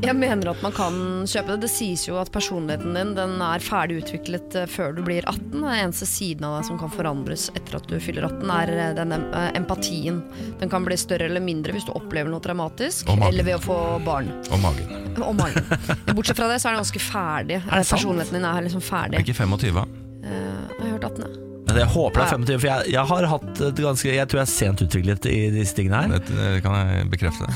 Jeg 0.03 0.13
mener 0.15 0.51
at 0.51 0.61
man 0.63 0.73
kan 0.77 0.99
kjøpe 1.27 1.55
det. 1.55 1.57
Det 1.65 1.69
sies 1.73 2.03
jo 2.07 2.19
at 2.21 2.29
personligheten 2.31 2.93
din 2.95 3.13
den 3.17 3.33
er 3.43 3.63
ferdig 3.63 3.97
utviklet 4.03 4.55
eh, 4.61 4.67
før 4.69 4.93
du 4.95 5.01
blir 5.07 5.25
18. 5.25 5.49
Den 5.57 5.65
eneste 5.73 6.07
siden 6.07 6.45
av 6.47 6.59
deg 6.59 6.67
som 6.69 6.77
kan 6.79 6.93
forandres 6.93 7.47
etter 7.57 7.79
at 7.79 7.89
du 7.89 7.97
fyller 8.03 8.27
18, 8.29 8.53
er 8.59 8.73
eh, 8.75 8.91
den 8.99 9.15
eh, 9.17 9.49
empatien. 9.57 10.21
Den 10.61 10.71
kan 10.71 10.85
bli 10.85 10.99
større 11.01 11.27
eller 11.31 11.43
mindre 11.43 11.75
hvis 11.75 11.87
du 11.89 11.93
opplever 11.97 12.29
noe 12.31 12.43
traumatisk, 12.43 13.09
eller 13.17 13.47
ved 13.47 13.57
å 13.57 13.63
få 13.63 13.79
barn. 14.05 14.29
Og 14.53 14.61
magen. 14.63 14.93
Og 15.17 15.33
magen. 15.39 15.65
Bortsett 16.13 16.37
fra 16.37 16.51
det 16.51 16.61
så 16.61 16.69
er 16.69 16.77
den 16.77 16.83
ganske 16.85 17.01
ferdig. 17.03 17.59
det 17.65 17.81
sant? 17.81 17.91
Personligheten 17.97 18.37
din 18.37 18.47
er 18.53 18.63
liksom 18.69 18.85
ferdig. 18.85 19.17
er 19.17 19.25
ikke 19.25 19.39
25. 19.41 19.83
Eh, 20.23 20.31
jeg 20.31 20.85
har 20.85 20.95
hørt 20.95 21.11
18, 21.11 21.25
ja. 21.25 21.46
Men 21.77 21.83
Jeg 21.85 21.93
håper 21.93 22.17
det 22.17 22.25
er 22.25 22.31
Ja. 22.31 22.37
25, 22.41 22.59
for 22.63 22.67
jeg, 22.71 22.91
jeg 22.95 23.05
har 23.11 23.27
hatt 23.31 23.61
et 23.67 23.81
ganske 23.85 24.13
Jeg 24.15 24.27
tror 24.31 24.39
jeg 24.41 24.47
er 24.47 24.51
sent 24.51 24.81
utviklet 24.87 25.27
i 25.29 25.35
disse 25.53 25.77
tingene 25.77 25.99
her. 26.01 26.15
Det, 26.17 26.37
det 26.37 26.61
kan 26.65 26.77
jeg 26.79 27.09
bekrefte. 27.13 27.49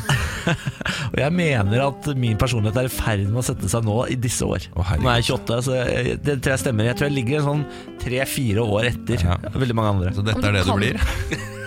Og 1.11 1.17
jeg 1.19 1.33
mener 1.35 1.85
at 1.87 2.09
min 2.21 2.37
personlighet 2.41 2.77
er 2.83 2.89
i 2.89 2.93
ferd 2.93 3.25
med 3.27 3.41
å 3.41 3.45
sette 3.49 3.69
seg 3.71 3.87
nå 3.87 3.97
i 4.13 4.17
disse 4.21 4.45
år. 4.45 4.69
Å. 4.77 4.85
Nå 5.01 5.09
er 5.11 5.19
jeg 5.23 5.31
28, 5.33 5.61
så 5.67 5.79
jeg, 5.81 6.19
det 6.23 6.37
tror 6.43 6.53
jeg 6.55 6.63
stemmer. 6.67 6.89
Jeg 6.91 6.99
tror 7.01 7.09
jeg 7.09 7.17
ligger 7.17 7.41
en 7.41 7.49
sånn 7.49 7.65
tre-fire 8.03 8.67
år 8.77 8.91
etter 8.93 9.25
Ja. 9.25 9.39
veldig 9.57 9.77
mange 9.81 9.95
andre. 9.97 10.13
Så 10.15 10.25
dette 10.25 10.45
er 10.51 10.59
det 10.59 10.67
du 10.69 10.75
blir. 10.77 11.01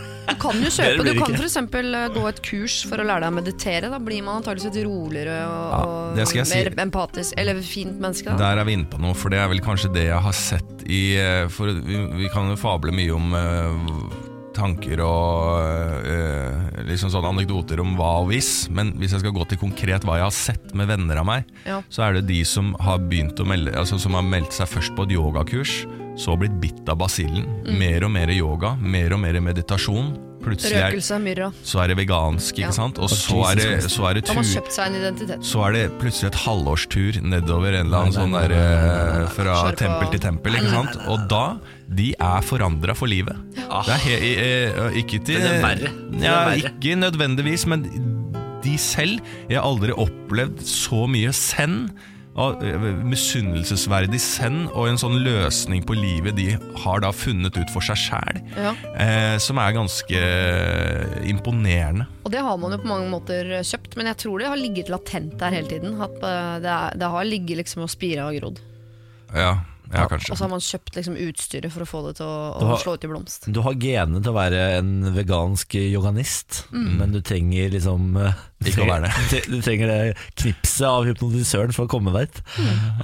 Kan 0.44 0.60
jo 0.62 0.72
kjøpe, 0.78 1.06
du 1.08 1.12
kan 1.18 1.36
f.eks. 1.38 1.56
gå 2.14 2.24
et 2.30 2.42
kurs 2.44 2.76
for 2.88 3.00
å 3.00 3.06
lære 3.08 3.24
deg 3.24 3.32
å 3.32 3.36
meditere. 3.38 3.90
Da 3.92 4.00
blir 4.02 4.24
man 4.26 4.42
antakeligvis 4.42 4.70
et 4.70 4.80
roligere 4.86 5.38
og, 5.48 5.64
Ja, 6.18 6.26
og 6.28 6.36
mer 6.44 6.50
si. 6.52 6.62
empatisk 6.84 7.40
Eller 7.40 7.62
fint 7.64 7.96
menneske. 8.00 8.34
Da. 8.34 8.38
Der 8.52 8.62
er 8.62 8.68
vi 8.68 8.76
inne 8.78 8.88
på 8.90 9.00
noe, 9.02 9.16
for 9.18 9.32
det 9.32 9.40
er 9.42 9.50
vel 9.52 9.64
kanskje 9.64 9.92
det 9.94 10.08
jeg 10.10 10.20
har 10.28 10.36
sett 10.36 10.84
i 10.84 11.02
eh, 11.16 11.48
For 11.52 11.72
vi, 11.72 11.98
vi 12.20 12.30
kan 12.32 12.52
jo 12.52 12.58
fable 12.60 12.92
mye 12.94 13.14
om 13.14 13.32
uh, 13.34 14.22
tanker 14.54 15.00
og 15.02 16.06
eh, 16.06 16.84
liksom 16.88 17.10
sånne 17.12 17.32
anekdoter 17.34 17.80
om 17.82 17.96
hva 17.98 18.12
og 18.22 18.30
hvis, 18.30 18.68
men 18.74 18.92
hvis 19.00 19.14
jeg 19.16 19.24
skal 19.24 19.34
gå 19.34 19.46
til 19.50 19.60
konkret 19.60 20.06
hva 20.06 20.20
jeg 20.20 20.28
har 20.28 20.36
sett 20.36 20.74
med 20.78 20.90
venner 20.90 21.20
av 21.22 21.28
meg, 21.28 21.50
Ja. 21.66 21.80
så 21.90 22.06
er 22.06 22.18
det 22.18 22.28
de 22.30 22.40
som 22.46 22.74
har 22.80 23.02
begynt 23.02 23.40
å 23.42 23.46
melde 23.48 23.74
Altså 23.74 23.98
som 23.98 24.14
har 24.14 24.22
meldt 24.26 24.54
seg 24.54 24.70
først 24.70 24.94
på 24.94 25.06
et 25.08 25.14
yogakurs, 25.16 25.82
så 26.16 26.36
blitt 26.38 26.54
bitt 26.62 26.88
av 26.88 26.98
basillen. 27.00 27.46
Mer 27.78 28.04
og 28.06 28.10
mer 28.14 28.30
yoga, 28.34 28.76
mer 28.80 29.12
og 29.16 29.20
mer 29.20 29.40
meditasjon. 29.40 30.14
plutselig 30.44 30.76
er, 30.76 30.90
Røkelse, 30.92 31.16
myrra. 31.24 31.46
så 31.64 31.78
er 31.80 31.88
det 31.88 31.94
vegansk, 31.96 32.58
Ja. 32.58 32.68
sant? 32.70 32.98
Og 33.00 33.08
så 33.08 33.38
er 33.50 33.54
det, 33.56 33.90
så 33.90 34.04
er 34.10 34.14
det 34.18 34.24
tur. 34.26 34.34
har 34.34 34.42
man 34.42 34.44
kjøpt 34.44 34.72
seg 34.74 34.86
en 34.90 34.94
identitet. 35.00 35.40
så 35.40 35.62
er 35.64 35.72
det 35.72 35.84
plutselig 35.98 36.26
et 36.28 36.40
halvårstur 36.44 37.16
nedover 37.24 37.72
en 37.78 37.86
eller 37.86 37.98
annen 37.98 38.12
sånn 38.12 38.30
derre 38.36 38.48
der 38.48 39.22
eh, 39.24 39.28
Fra 39.32 39.54
Kjør 39.54 39.70
på. 39.72 39.78
tempel 39.80 40.10
til 40.12 40.20
tempel, 40.20 40.52
ikke 40.60 40.70
sant? 40.74 40.98
Og 41.08 41.28
da 41.30 41.58
De 41.88 42.10
er 42.20 42.40
forandra 42.42 42.94
for 42.94 43.06
livet. 43.08 43.36
Det 43.54 43.64
er 43.88 44.04
he, 44.04 44.16
eh, 44.36 45.00
ikke 45.00 45.24
til 45.24 45.40
Det 45.40 45.48
er 45.48 45.62
verre. 45.64 45.90
Det 46.12 46.20
er 46.20 46.24
Ja, 46.28 46.44
verre. 46.44 46.72
ikke 46.76 46.94
nødvendigvis, 47.00 47.66
men 47.66 47.82
de 48.62 48.76
selv 48.76 49.20
Jeg 49.48 49.56
har 49.58 49.64
aldri 49.64 49.92
opplevd 49.96 50.60
så 50.60 51.08
mye 51.08 51.32
send. 51.32 51.88
Eh, 52.36 52.86
Misunnelsesverdig 53.06 54.18
send 54.22 54.68
og 54.74 54.88
en 54.90 54.98
sånn 54.98 55.20
løsning 55.22 55.84
på 55.86 55.94
livet 55.94 56.34
de 56.38 56.48
har 56.82 57.00
da 57.04 57.12
funnet 57.14 57.54
ut 57.60 57.70
for 57.70 57.80
seg 57.86 57.96
sjæl, 58.00 58.40
Ja. 58.56 58.72
eh, 58.98 59.36
som 59.38 59.58
er 59.62 59.72
ganske 59.76 60.22
imponerende. 61.30 62.06
Og 62.24 62.32
det 62.32 62.40
har 62.42 62.56
man 62.60 62.72
jo 62.74 62.78
på 62.82 62.88
mange 62.90 63.10
måter 63.12 63.50
kjøpt, 63.62 63.96
men 63.96 64.06
jeg 64.10 64.16
tror 64.24 64.38
det 64.42 64.48
har 64.50 64.56
ligget 64.60 64.90
latent 64.92 65.36
der 65.40 65.50
hele 65.54 65.68
tiden. 65.70 66.00
At 66.00 66.16
eh, 66.22 66.58
det, 66.64 66.72
er, 66.74 66.98
det 66.98 67.10
har 67.14 67.24
ligget 67.28 67.60
liksom 67.62 67.84
og 67.86 67.92
spira 67.92 68.28
og 68.30 68.38
grodd. 68.40 68.60
Ja, 69.34 69.52
ja 69.92 70.04
Og 70.08 70.22
så 70.38 70.38
har 70.44 70.50
man 70.50 70.62
kjøpt 70.64 70.96
liksom 70.96 71.16
utstyret 71.20 71.72
for 71.74 71.84
å 71.84 71.86
få 71.88 72.00
det 72.06 72.14
til 72.20 72.26
å, 72.26 72.36
har- 72.70 72.80
slå 72.82 72.94
ut 72.96 73.04
i 73.04 73.10
blomst. 73.10 73.46
Du 73.52 73.60
har 73.66 73.74
genene 73.76 74.22
til 74.24 74.32
å 74.32 74.36
være 74.36 74.62
en 74.78 74.92
vegansk 75.14 75.74
yoganist, 75.76 76.62
men 76.72 77.12
du 77.12 77.20
trenger 77.20 77.70
liksom 77.74 78.16
eh, 78.16 78.40
Ikke 78.64 78.86
å 78.86 78.88
være 78.90 79.10
det. 79.30 79.42
Du 79.52 79.58
trenger 79.60 79.92
det 79.92 79.98
knipset 80.40 80.86
av 80.88 81.04
hypnotisøren 81.08 81.74
for 81.76 81.84
å 81.84 81.92
komme 81.92 82.14
deg 82.16 82.30
dit. 82.32 82.42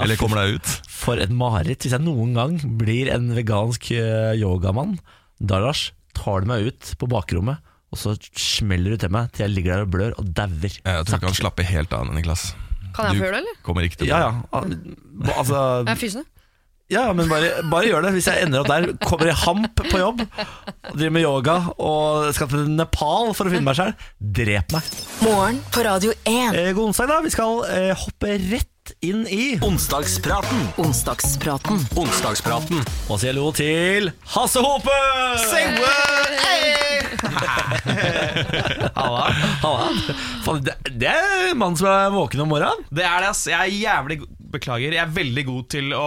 Eller 0.00 0.16
kommer 0.20 0.40
deg 0.44 0.56
ut. 0.60 0.72
For 0.88 1.20
et 1.20 1.30
mareritt. 1.34 1.84
Hvis 1.84 1.92
jeg 1.96 2.04
noen 2.04 2.32
gang 2.38 2.56
blir 2.80 3.10
en 3.12 3.28
vegansk 3.36 3.90
eh, 3.96 4.32
yogamann, 4.40 4.96
da 5.40 5.60
Lars, 5.62 5.90
tar 6.16 6.42
du 6.44 6.50
meg 6.50 6.66
ut 6.72 6.94
på 7.00 7.08
bakrommet, 7.08 7.60
og 7.90 7.98
så 7.98 8.12
smeller 8.38 8.92
du 8.94 9.00
til 9.02 9.10
meg 9.14 9.30
til 9.34 9.46
jeg 9.48 9.54
ligger 9.56 9.72
der 9.80 9.86
og 9.86 9.92
blør 9.94 10.12
og 10.20 10.28
dauer. 10.36 10.68
Jeg 10.70 11.06
tror 11.06 11.16
ikke 11.18 11.26
han 11.32 11.38
slapper 11.40 11.66
helt 11.66 11.94
av, 11.96 12.06
Niklas. 12.14 12.50
Kan 12.94 13.06
jeg 13.12 13.20
få 13.20 13.24
gjøre 13.26 13.38
det, 13.38 13.40
eller? 13.44 13.58
kommer 13.66 13.86
ikke 13.86 13.98
til 14.00 14.08
å 14.08 14.10
Ja, 14.10 14.18
ja. 14.26 14.30
Al- 14.58 14.76
Altså, 15.36 15.58
Jeg 15.86 15.92
er 15.94 15.98
fysende. 16.00 16.26
Ja, 16.90 17.04
men 17.16 17.28
bare, 17.30 17.52
bare 17.70 17.90
gjør 17.90 18.06
det. 18.06 18.14
Hvis 18.16 18.28
jeg 18.30 18.46
ender 18.46 18.62
opp 18.62 18.70
der, 18.70 18.88
kommer 19.04 19.30
i 19.30 19.36
hamp 19.44 19.84
på 19.90 20.00
jobb, 20.00 20.24
driver 20.90 21.14
med 21.14 21.24
yoga 21.24 21.56
og 21.78 22.30
skal 22.36 22.50
til 22.50 22.66
Nepal 22.74 23.32
for 23.36 23.46
å 23.46 23.54
finne 23.54 23.66
meg 23.68 23.78
sjøl, 23.78 23.94
drep 24.40 24.74
meg. 24.74 24.90
Morgen 25.22 25.62
på 25.70 25.86
Radio 25.86 26.14
1. 26.24 26.58
Eh, 26.58 26.72
god 26.74 26.90
onsdag, 26.90 27.10
da. 27.12 27.20
Vi 27.24 27.32
skal 27.34 27.64
eh, 27.70 27.94
hoppe 28.04 28.36
rett 28.50 28.94
inn 29.06 29.22
i 29.30 29.52
Onsdagspraten. 29.62 30.66
Onsdagspraten. 30.82 31.84
Onsdagspraten. 32.00 32.82
Og 33.08 33.22
si 33.22 33.30
hallo 33.30 33.50
til 33.54 34.10
Hasse 34.34 34.64
Hope! 34.64 34.98
Halla. 38.98 39.24
Halla. 39.62 40.60
Det, 40.60 40.76
det 40.90 41.10
er 41.10 41.54
mannen 41.54 41.70
mann 41.70 41.76
som 41.78 41.90
er 41.90 42.10
våken 42.14 42.44
om 42.44 42.50
morgenen. 42.50 42.86
Det 42.90 43.04
er 43.06 43.22
det, 43.22 43.32
ass. 43.32 43.46
Jeg 43.50 43.60
er 43.60 43.80
jævlig 43.80 44.20
Beklager. 44.50 44.96
Jeg 44.96 45.04
er 45.04 45.12
veldig 45.14 45.44
god 45.46 45.66
til 45.70 45.92
å, 45.94 46.06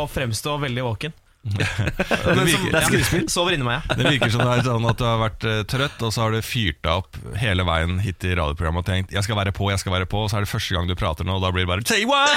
å 0.00 0.06
fremstå 0.08 0.56
veldig 0.62 0.86
våken. 0.86 1.12
Det 1.42 2.44
virker, 2.46 3.02
som- 3.04 3.18
ja, 3.18 3.28
Sover 3.28 3.56
inni 3.56 3.64
meg, 3.66 3.82
det 3.98 4.04
virker 4.06 4.30
som 4.30 4.44
det 4.46 4.52
er 4.60 4.62
sånn 4.68 4.84
at 4.88 4.98
du 5.00 5.04
har 5.04 5.18
vært 5.18 5.46
eh, 5.48 5.62
trøtt, 5.66 5.98
og 6.06 6.12
så 6.14 6.22
har 6.22 6.36
du 6.36 6.38
fyrt 6.46 6.78
deg 6.86 6.92
opp 7.02 7.18
hele 7.40 7.64
veien 7.66 7.96
hit 8.04 8.22
i 8.28 8.34
radioprogrammet 8.38 8.84
og 8.84 8.86
tenkt 8.86 9.10
'jeg 9.12 9.24
skal 9.26 9.36
være 9.40 9.52
på, 9.52 9.70
jeg 9.72 9.82
skal 9.82 9.92
være 9.96 10.06
på', 10.06 10.22
og 10.22 10.30
så 10.30 10.38
er 10.38 10.46
det 10.46 10.52
første 10.52 10.74
gang 10.76 10.86
du 10.86 10.94
prater 10.94 11.24
nå, 11.26 11.34
og 11.34 11.42
da 11.42 11.50
blir 11.50 11.66
det 11.66 11.70
bare 11.72 11.82
'say 11.82 12.04
what?' 12.06 12.30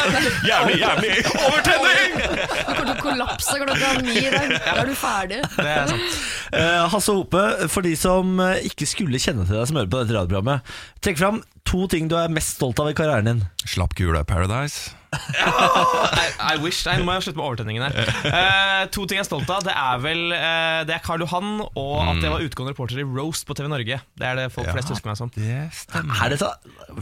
Jævlig, 0.49 0.79
jævlig 0.81 1.11
overtenning! 1.45 2.11
Du 2.17 2.73
kommer 2.73 2.85
til 2.85 2.95
å 2.95 3.01
kollapse 3.01 3.55
klokka 3.61 4.01
ni 4.01 4.17
i 4.25 4.29
dag. 4.33 4.49
Da 4.65 4.75
er 4.81 4.85
du 4.89 4.95
ferdig. 4.97 5.41
Det 5.55 5.69
er 5.69 5.87
sant. 5.87 6.19
Uh, 6.55 6.87
Hasse 6.89 7.11
Hope, 7.13 7.43
for 7.69 7.81
de 7.85 7.95
som 7.95 8.39
eh, 8.39 8.65
ikke 8.69 8.87
skulle 8.89 9.19
kjenne 9.21 9.45
til 9.45 9.55
deg 9.59 9.67
som 9.69 9.77
hører 9.77 9.91
på 9.91 10.01
dette 10.01 10.17
radioprogrammet, 10.17 10.61
trekk 11.01 11.17
fram 11.21 11.43
to 11.65 11.85
ting 11.91 12.07
du 12.11 12.15
er 12.19 12.29
mest 12.33 12.57
stolt 12.59 12.79
av 12.83 12.91
i 12.91 12.97
karrieren 12.97 13.25
din. 13.31 13.41
Slapp 13.65 13.95
kula 13.97 14.21
i 14.21 14.29
Paradise. 14.29 14.93
I, 15.15 16.55
I 16.55 16.55
wish. 16.59 16.81
Nei, 16.83 16.97
nå 16.99 17.05
må 17.07 17.13
jeg 17.15 17.23
slutte 17.29 17.39
med 17.39 17.45
overtenningen 17.45 17.85
her. 17.85 18.09
Uh, 18.25 18.81
to 18.91 19.05
ting 19.07 19.15
jeg 19.19 19.23
er 19.23 19.27
stolt 19.29 19.47
av. 19.53 19.61
Det 19.63 19.71
er 19.71 20.01
vel 20.03 20.23
uh, 20.33 20.81
Det 20.87 20.95
er 20.97 21.03
Karl 21.05 21.23
Johan, 21.23 21.61
og 21.63 21.93
at 22.03 22.19
jeg 22.19 22.33
var 22.33 22.43
utgående 22.43 22.73
reporter 22.73 22.99
i 22.99 23.05
Roast 23.07 23.47
på 23.47 23.55
TV 23.57 23.69
Norge. 23.71 23.99
Det 24.19 24.27
er 24.27 24.39
det 24.41 24.47
folk 24.53 24.67
flest 24.75 24.91
husker 24.91 25.11
meg 25.13 25.19
som. 25.21 25.31
Det 25.35 25.61
stemmer. 25.77 26.19
Er 26.25 26.35
det, 26.35 26.41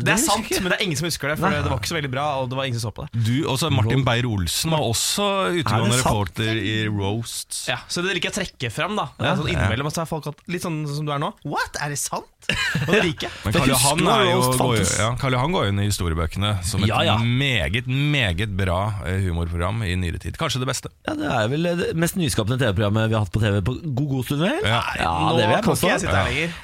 Det 0.06 0.14
er 0.14 0.22
sant, 0.22 0.52
men 0.60 0.70
det 0.70 0.78
er 0.78 0.86
ingen 0.86 1.00
som 1.00 1.10
husker 1.10 1.34
det, 1.34 1.40
for 1.42 1.58
det 1.58 1.64
var 1.74 1.82
ikke 1.82 1.92
så 1.94 1.98
veldig 1.98 2.14
bra, 2.14 2.28
og 2.44 2.52
det 2.54 2.60
var 2.60 2.70
ingen 2.70 2.80
som 2.80 2.92
så 2.92 2.96
på 3.00 3.08
det. 3.08 3.24
Du, 3.26 3.34
også 3.50 3.72
Martin 3.74 4.06
Beyer-Olsen 4.06 4.74
var 4.76 4.86
også 4.92 5.28
Er 5.50 5.66
sant? 5.66 5.98
reporter 5.98 6.62
i 6.62 6.76
Roast. 6.94 7.64
Ja, 7.72 7.80
Så 7.90 8.06
det 8.06 8.14
liker 8.18 8.30
jeg 8.30 8.36
å 8.36 8.40
trekke 8.44 8.74
frem. 8.74 8.94
da 9.00 9.10
ja, 9.18 9.32
er 9.34 9.42
sånn 9.42 9.50
Innimellom 9.54 9.90
så 9.94 10.04
har 10.04 10.10
folk 10.14 10.30
hatt 10.30 10.46
litt 10.54 10.66
sånn 10.66 10.84
som 10.90 11.08
du 11.08 11.14
er 11.16 11.22
nå. 11.24 11.34
What? 11.50 11.82
Er 11.82 11.94
det 11.96 12.00
sant? 12.02 12.30
Og 12.44 12.90
det 12.92 13.02
liker 13.06 13.30
jeg. 13.30 13.34
Men 13.46 13.54
Karl 13.56 13.70
Johan, 13.72 14.02
er 14.14 14.26
jo, 14.28 14.40
Roast 14.62 14.94
går, 14.98 15.02
ja, 15.02 15.08
Karl 15.22 15.34
Johan 15.38 15.52
går 15.56 15.66
jo 15.66 15.72
inn 15.74 15.80
i 15.84 15.88
historiebøkene 15.88 16.52
som 16.68 16.84
et 16.86 16.90
Ja, 16.92 17.02
ja. 17.08 17.16
meget, 17.18 17.88
meget 17.90 18.54
bra 18.58 18.80
eh, 19.10 19.20
humorprogram 19.26 19.82
i 19.88 19.96
nyere 20.00 20.20
tid. 20.22 20.38
Kanskje 20.38 20.62
det 20.64 20.70
beste. 20.70 20.92
Ja, 21.08 21.16
det 21.20 21.30
er 21.32 21.48
vel 21.52 21.64
det 21.82 21.90
mest 22.00 22.16
nyskapende 22.20 22.58
TV-programmet 22.62 23.10
vi 23.10 23.18
har 23.18 23.26
hatt 23.26 23.34
på 23.34 23.42
TV 23.44 23.62
på 23.66 23.76
god, 23.84 24.08
god 24.16 24.24
stund. 24.30 24.42
vel? 24.46 24.60
Ja. 24.68 24.82
Nå 25.04 25.36
det 25.38 25.48
vil 25.48 25.56
jeg 25.58 25.68
påstå. 25.68 25.94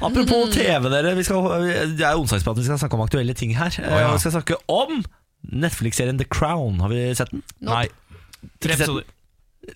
Apropos 0.09 0.53
TV, 0.55 0.89
dere. 0.95 1.15
Vi 1.19 1.23
skal, 1.27 1.49
det 1.97 2.05
er 2.05 2.17
onsdagspraten, 2.19 2.61
vi 2.61 2.67
skal 2.69 2.81
snakke 2.83 2.99
om 2.99 3.05
aktuelle 3.05 3.33
ting 3.37 3.55
her. 3.57 3.73
Oh, 3.83 3.99
ja. 3.99 4.11
Vi 4.13 4.23
skal 4.25 4.37
snakke 4.39 4.59
om 4.67 5.01
Netflix-serien 5.49 6.17
The 6.19 6.27
Crown. 6.29 6.79
Har 6.83 6.89
vi 6.93 7.05
sett 7.15 7.31
den? 7.31 7.43
Nope. 7.61 7.75
Nei. 7.75 8.49
Tre 8.63 8.75
episoder. 8.75 9.07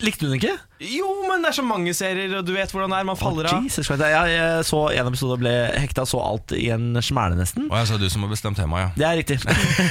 Likte 0.02 0.24
du 0.24 0.30
den 0.32 0.38
ikke? 0.40 0.56
Jo, 0.84 1.06
men 1.28 1.44
det 1.44 1.52
er 1.52 1.56
så 1.56 1.64
mange 1.66 1.94
serier, 1.96 2.32
og 2.38 2.46
du 2.46 2.52
vet 2.56 2.72
hvordan 2.72 2.92
det 2.92 2.98
er. 2.98 3.06
Man 3.08 3.18
faller 3.20 3.48
av. 3.50 3.62
Jesus 3.64 3.88
Jeg, 3.88 4.34
jeg 4.34 4.66
så 4.68 4.82
en 4.90 5.10
episode 5.10 5.36
og 5.36 5.44
ble 5.44 5.54
hekta, 5.78 6.04
så 6.08 6.20
alt 6.24 6.54
i 6.56 6.68
en 6.74 6.98
smæle 7.04 7.38
nesten. 7.38 7.70
Og 7.70 7.78
jeg 7.80 7.90
sa 7.90 7.98
du 8.00 8.08
som 8.12 8.26
har 8.26 8.34
bestemt 8.34 8.60
temaet, 8.60 8.90
ja. 8.90 8.92
Det 8.98 9.08
er 9.08 9.18
riktig. 9.22 9.38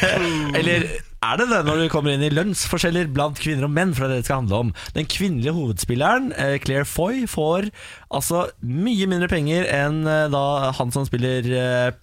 Eller 0.60 0.88
er 1.24 1.40
det 1.40 1.48
det 1.54 1.62
når 1.64 1.84
du 1.84 1.86
kommer 1.92 2.14
inn 2.14 2.26
i 2.26 2.32
lønnsforskjeller 2.34 3.12
blant 3.16 3.40
kvinner 3.40 3.68
og 3.70 3.74
menn? 3.74 3.94
For 3.96 4.06
det 4.06 4.10
er 4.10 4.16
det 4.18 4.24
det 4.24 4.30
skal 4.30 4.42
handle 4.44 4.62
om. 4.66 4.74
Den 4.98 5.08
kvinnelige 5.10 5.56
hovedspilleren, 5.56 6.34
eh, 6.36 6.58
Claire 6.64 6.88
Foy, 6.90 7.24
får 7.32 7.70
altså 8.14 8.48
mye 8.62 9.08
mindre 9.10 9.32
penger 9.32 9.70
enn 9.72 10.04
eh, 10.10 10.28
da 10.34 10.74
han 10.76 10.94
som 10.94 11.08
spiller 11.08 11.48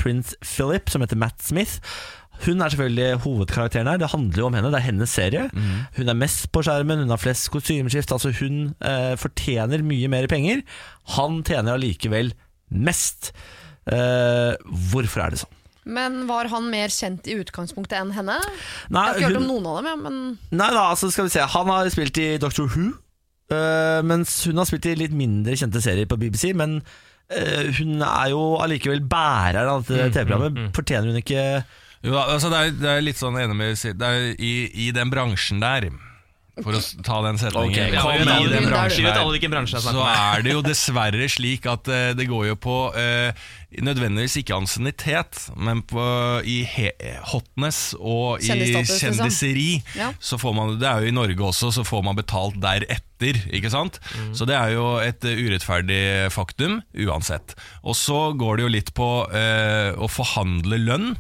prins 0.01 0.11
Prince 0.11 0.37
Philip, 0.43 0.91
som 0.91 1.05
heter 1.05 1.17
Matt 1.21 1.43
Smith. 1.43 1.79
Hun 2.47 2.61
er 2.65 2.73
selvfølgelig 2.73 3.21
hovedkarakteren 3.25 3.87
her. 3.91 3.99
Det 4.01 4.09
handler 4.15 4.39
jo 4.43 4.47
om 4.49 4.55
henne. 4.57 4.71
Det 4.73 4.79
er 4.81 4.87
hennes 4.89 5.13
serie. 5.13 5.47
Hun 5.97 6.09
er 6.09 6.17
mest 6.17 6.47
på 6.55 6.63
skjermen, 6.65 7.03
hun 7.05 7.11
har 7.13 7.21
flest 7.21 7.51
kostymeskift. 7.53 8.13
Altså 8.17 8.33
hun 8.41 8.75
eh, 8.81 9.15
fortjener 9.21 9.83
mye 9.85 10.09
mer 10.13 10.27
penger. 10.31 10.63
Han 11.19 11.43
tjener 11.45 11.77
allikevel 11.77 12.33
mest. 12.71 13.33
Eh, 13.91 14.55
hvorfor 14.93 15.25
er 15.27 15.35
det 15.35 15.43
sånn? 15.43 15.57
Men 15.91 16.19
var 16.29 16.47
han 16.53 16.69
mer 16.71 16.93
kjent 16.93 17.27
i 17.33 17.39
utgangspunktet 17.41 17.97
enn 17.99 18.11
henne? 18.15 18.37
Nei, 18.93 19.05
Jeg 19.07 19.09
har 19.09 19.15
ikke 19.17 19.29
hørt 19.31 19.37
hun- 19.41 19.43
om 19.43 19.49
noen 19.49 19.67
av 19.67 19.77
dem, 19.81 19.87
ja, 19.89 19.97
men 19.97 20.39
Nei 20.53 20.69
da, 20.71 20.83
altså 20.93 21.09
skal 21.11 21.25
vi 21.25 21.33
se 21.33 21.41
Han 21.41 21.67
har 21.73 21.89
spilt 21.91 22.19
i 22.21 22.37
Doctor 22.39 22.69
Who 22.69 22.91
øh, 23.51 24.03
Mens 24.05 24.45
hun 24.45 24.57
har 24.61 24.69
spilt 24.69 24.87
i 24.87 24.95
litt 24.95 25.13
mindre 25.17 25.57
kjente 25.57 25.81
serier 25.83 26.07
på 26.07 26.19
BBC 26.21 26.53
Men 26.55 26.83
øh, 27.33 27.73
hun 27.81 28.03
er 28.03 28.29
jo 28.31 28.43
allikevel 28.61 29.01
bæreren 29.09 29.73
av 29.73 29.89
dette 29.89 30.13
TV-programmet 30.21 30.71
Fortjener 30.77 31.11
hun 31.11 31.23
ikke 31.25 31.65
Jo, 32.01 32.15
altså 32.17 32.49
det, 32.49 32.61
er, 32.61 32.79
det 32.81 32.93
er 32.95 33.03
litt 33.05 33.21
sånn 33.21 33.37
enig 33.37 33.57
med 33.59 33.99
Det 34.01 34.07
er 34.07 34.31
i, 34.41 34.55
i 34.87 34.93
den 34.97 35.13
bransjen 35.13 35.61
der 35.61 35.91
For 36.65 36.77
å 36.77 36.81
ta 37.05 37.19
den 37.27 37.41
setningen 37.41 37.75
Okay, 37.75 37.93
Ja, 37.93 38.05
vi 38.09 38.25
vet 38.25 38.55
den 38.55 38.69
bransjen 38.71 39.03
Vi 39.03 39.07
vet 39.07 39.21
alle 39.21 39.41
Så 39.69 40.07
er 40.09 40.45
det 40.47 40.55
jo 40.55 40.63
dessverre 40.65 41.29
slik 41.33 41.69
at 41.69 41.91
uh, 41.93 42.11
det 42.17 42.27
går 42.31 42.49
jo 42.51 42.57
på 42.61 42.79
uh, 42.97 43.45
Nødvendigvis 43.85 44.39
ikke 44.41 44.57
ansiennitet 44.57 45.45
Men 45.61 45.85
på, 45.87 46.01
i 46.49 46.63
he 46.73 46.89
hotness 47.31 47.93
og 48.01 48.43
i 48.43 48.57
liksom. 48.65 48.89
kjendiseri 48.89 49.71
Ja. 50.01 50.11
Så 50.19 50.41
får 50.41 50.57
man, 50.57 50.75
det 50.81 50.89
er 50.89 51.05
jo 51.05 51.13
i 51.13 51.17
Norge 51.21 51.53
også 51.53 51.71
Så 51.77 51.85
får 51.87 52.05
man 52.09 52.19
betalt 52.19 52.57
deretter 52.65 53.45
Ikke 53.53 53.71
sant? 53.73 54.01
Så 54.33 54.49
det 54.49 54.57
er 54.57 54.73
jo 54.73 54.95
et 55.05 55.25
eh, 55.29 55.37
urettferdig 55.45 56.03
faktum 56.33 56.81
Uansett 57.05 57.55
Og 57.85 57.93
så 58.01 58.31
går 58.41 58.57
det 58.57 58.67
jo 58.67 58.77
litt 58.81 58.95
på 58.97 59.11
eh, 59.29 59.93
Å 59.93 60.09
forhandle 60.11 60.81
lønn 60.81 61.13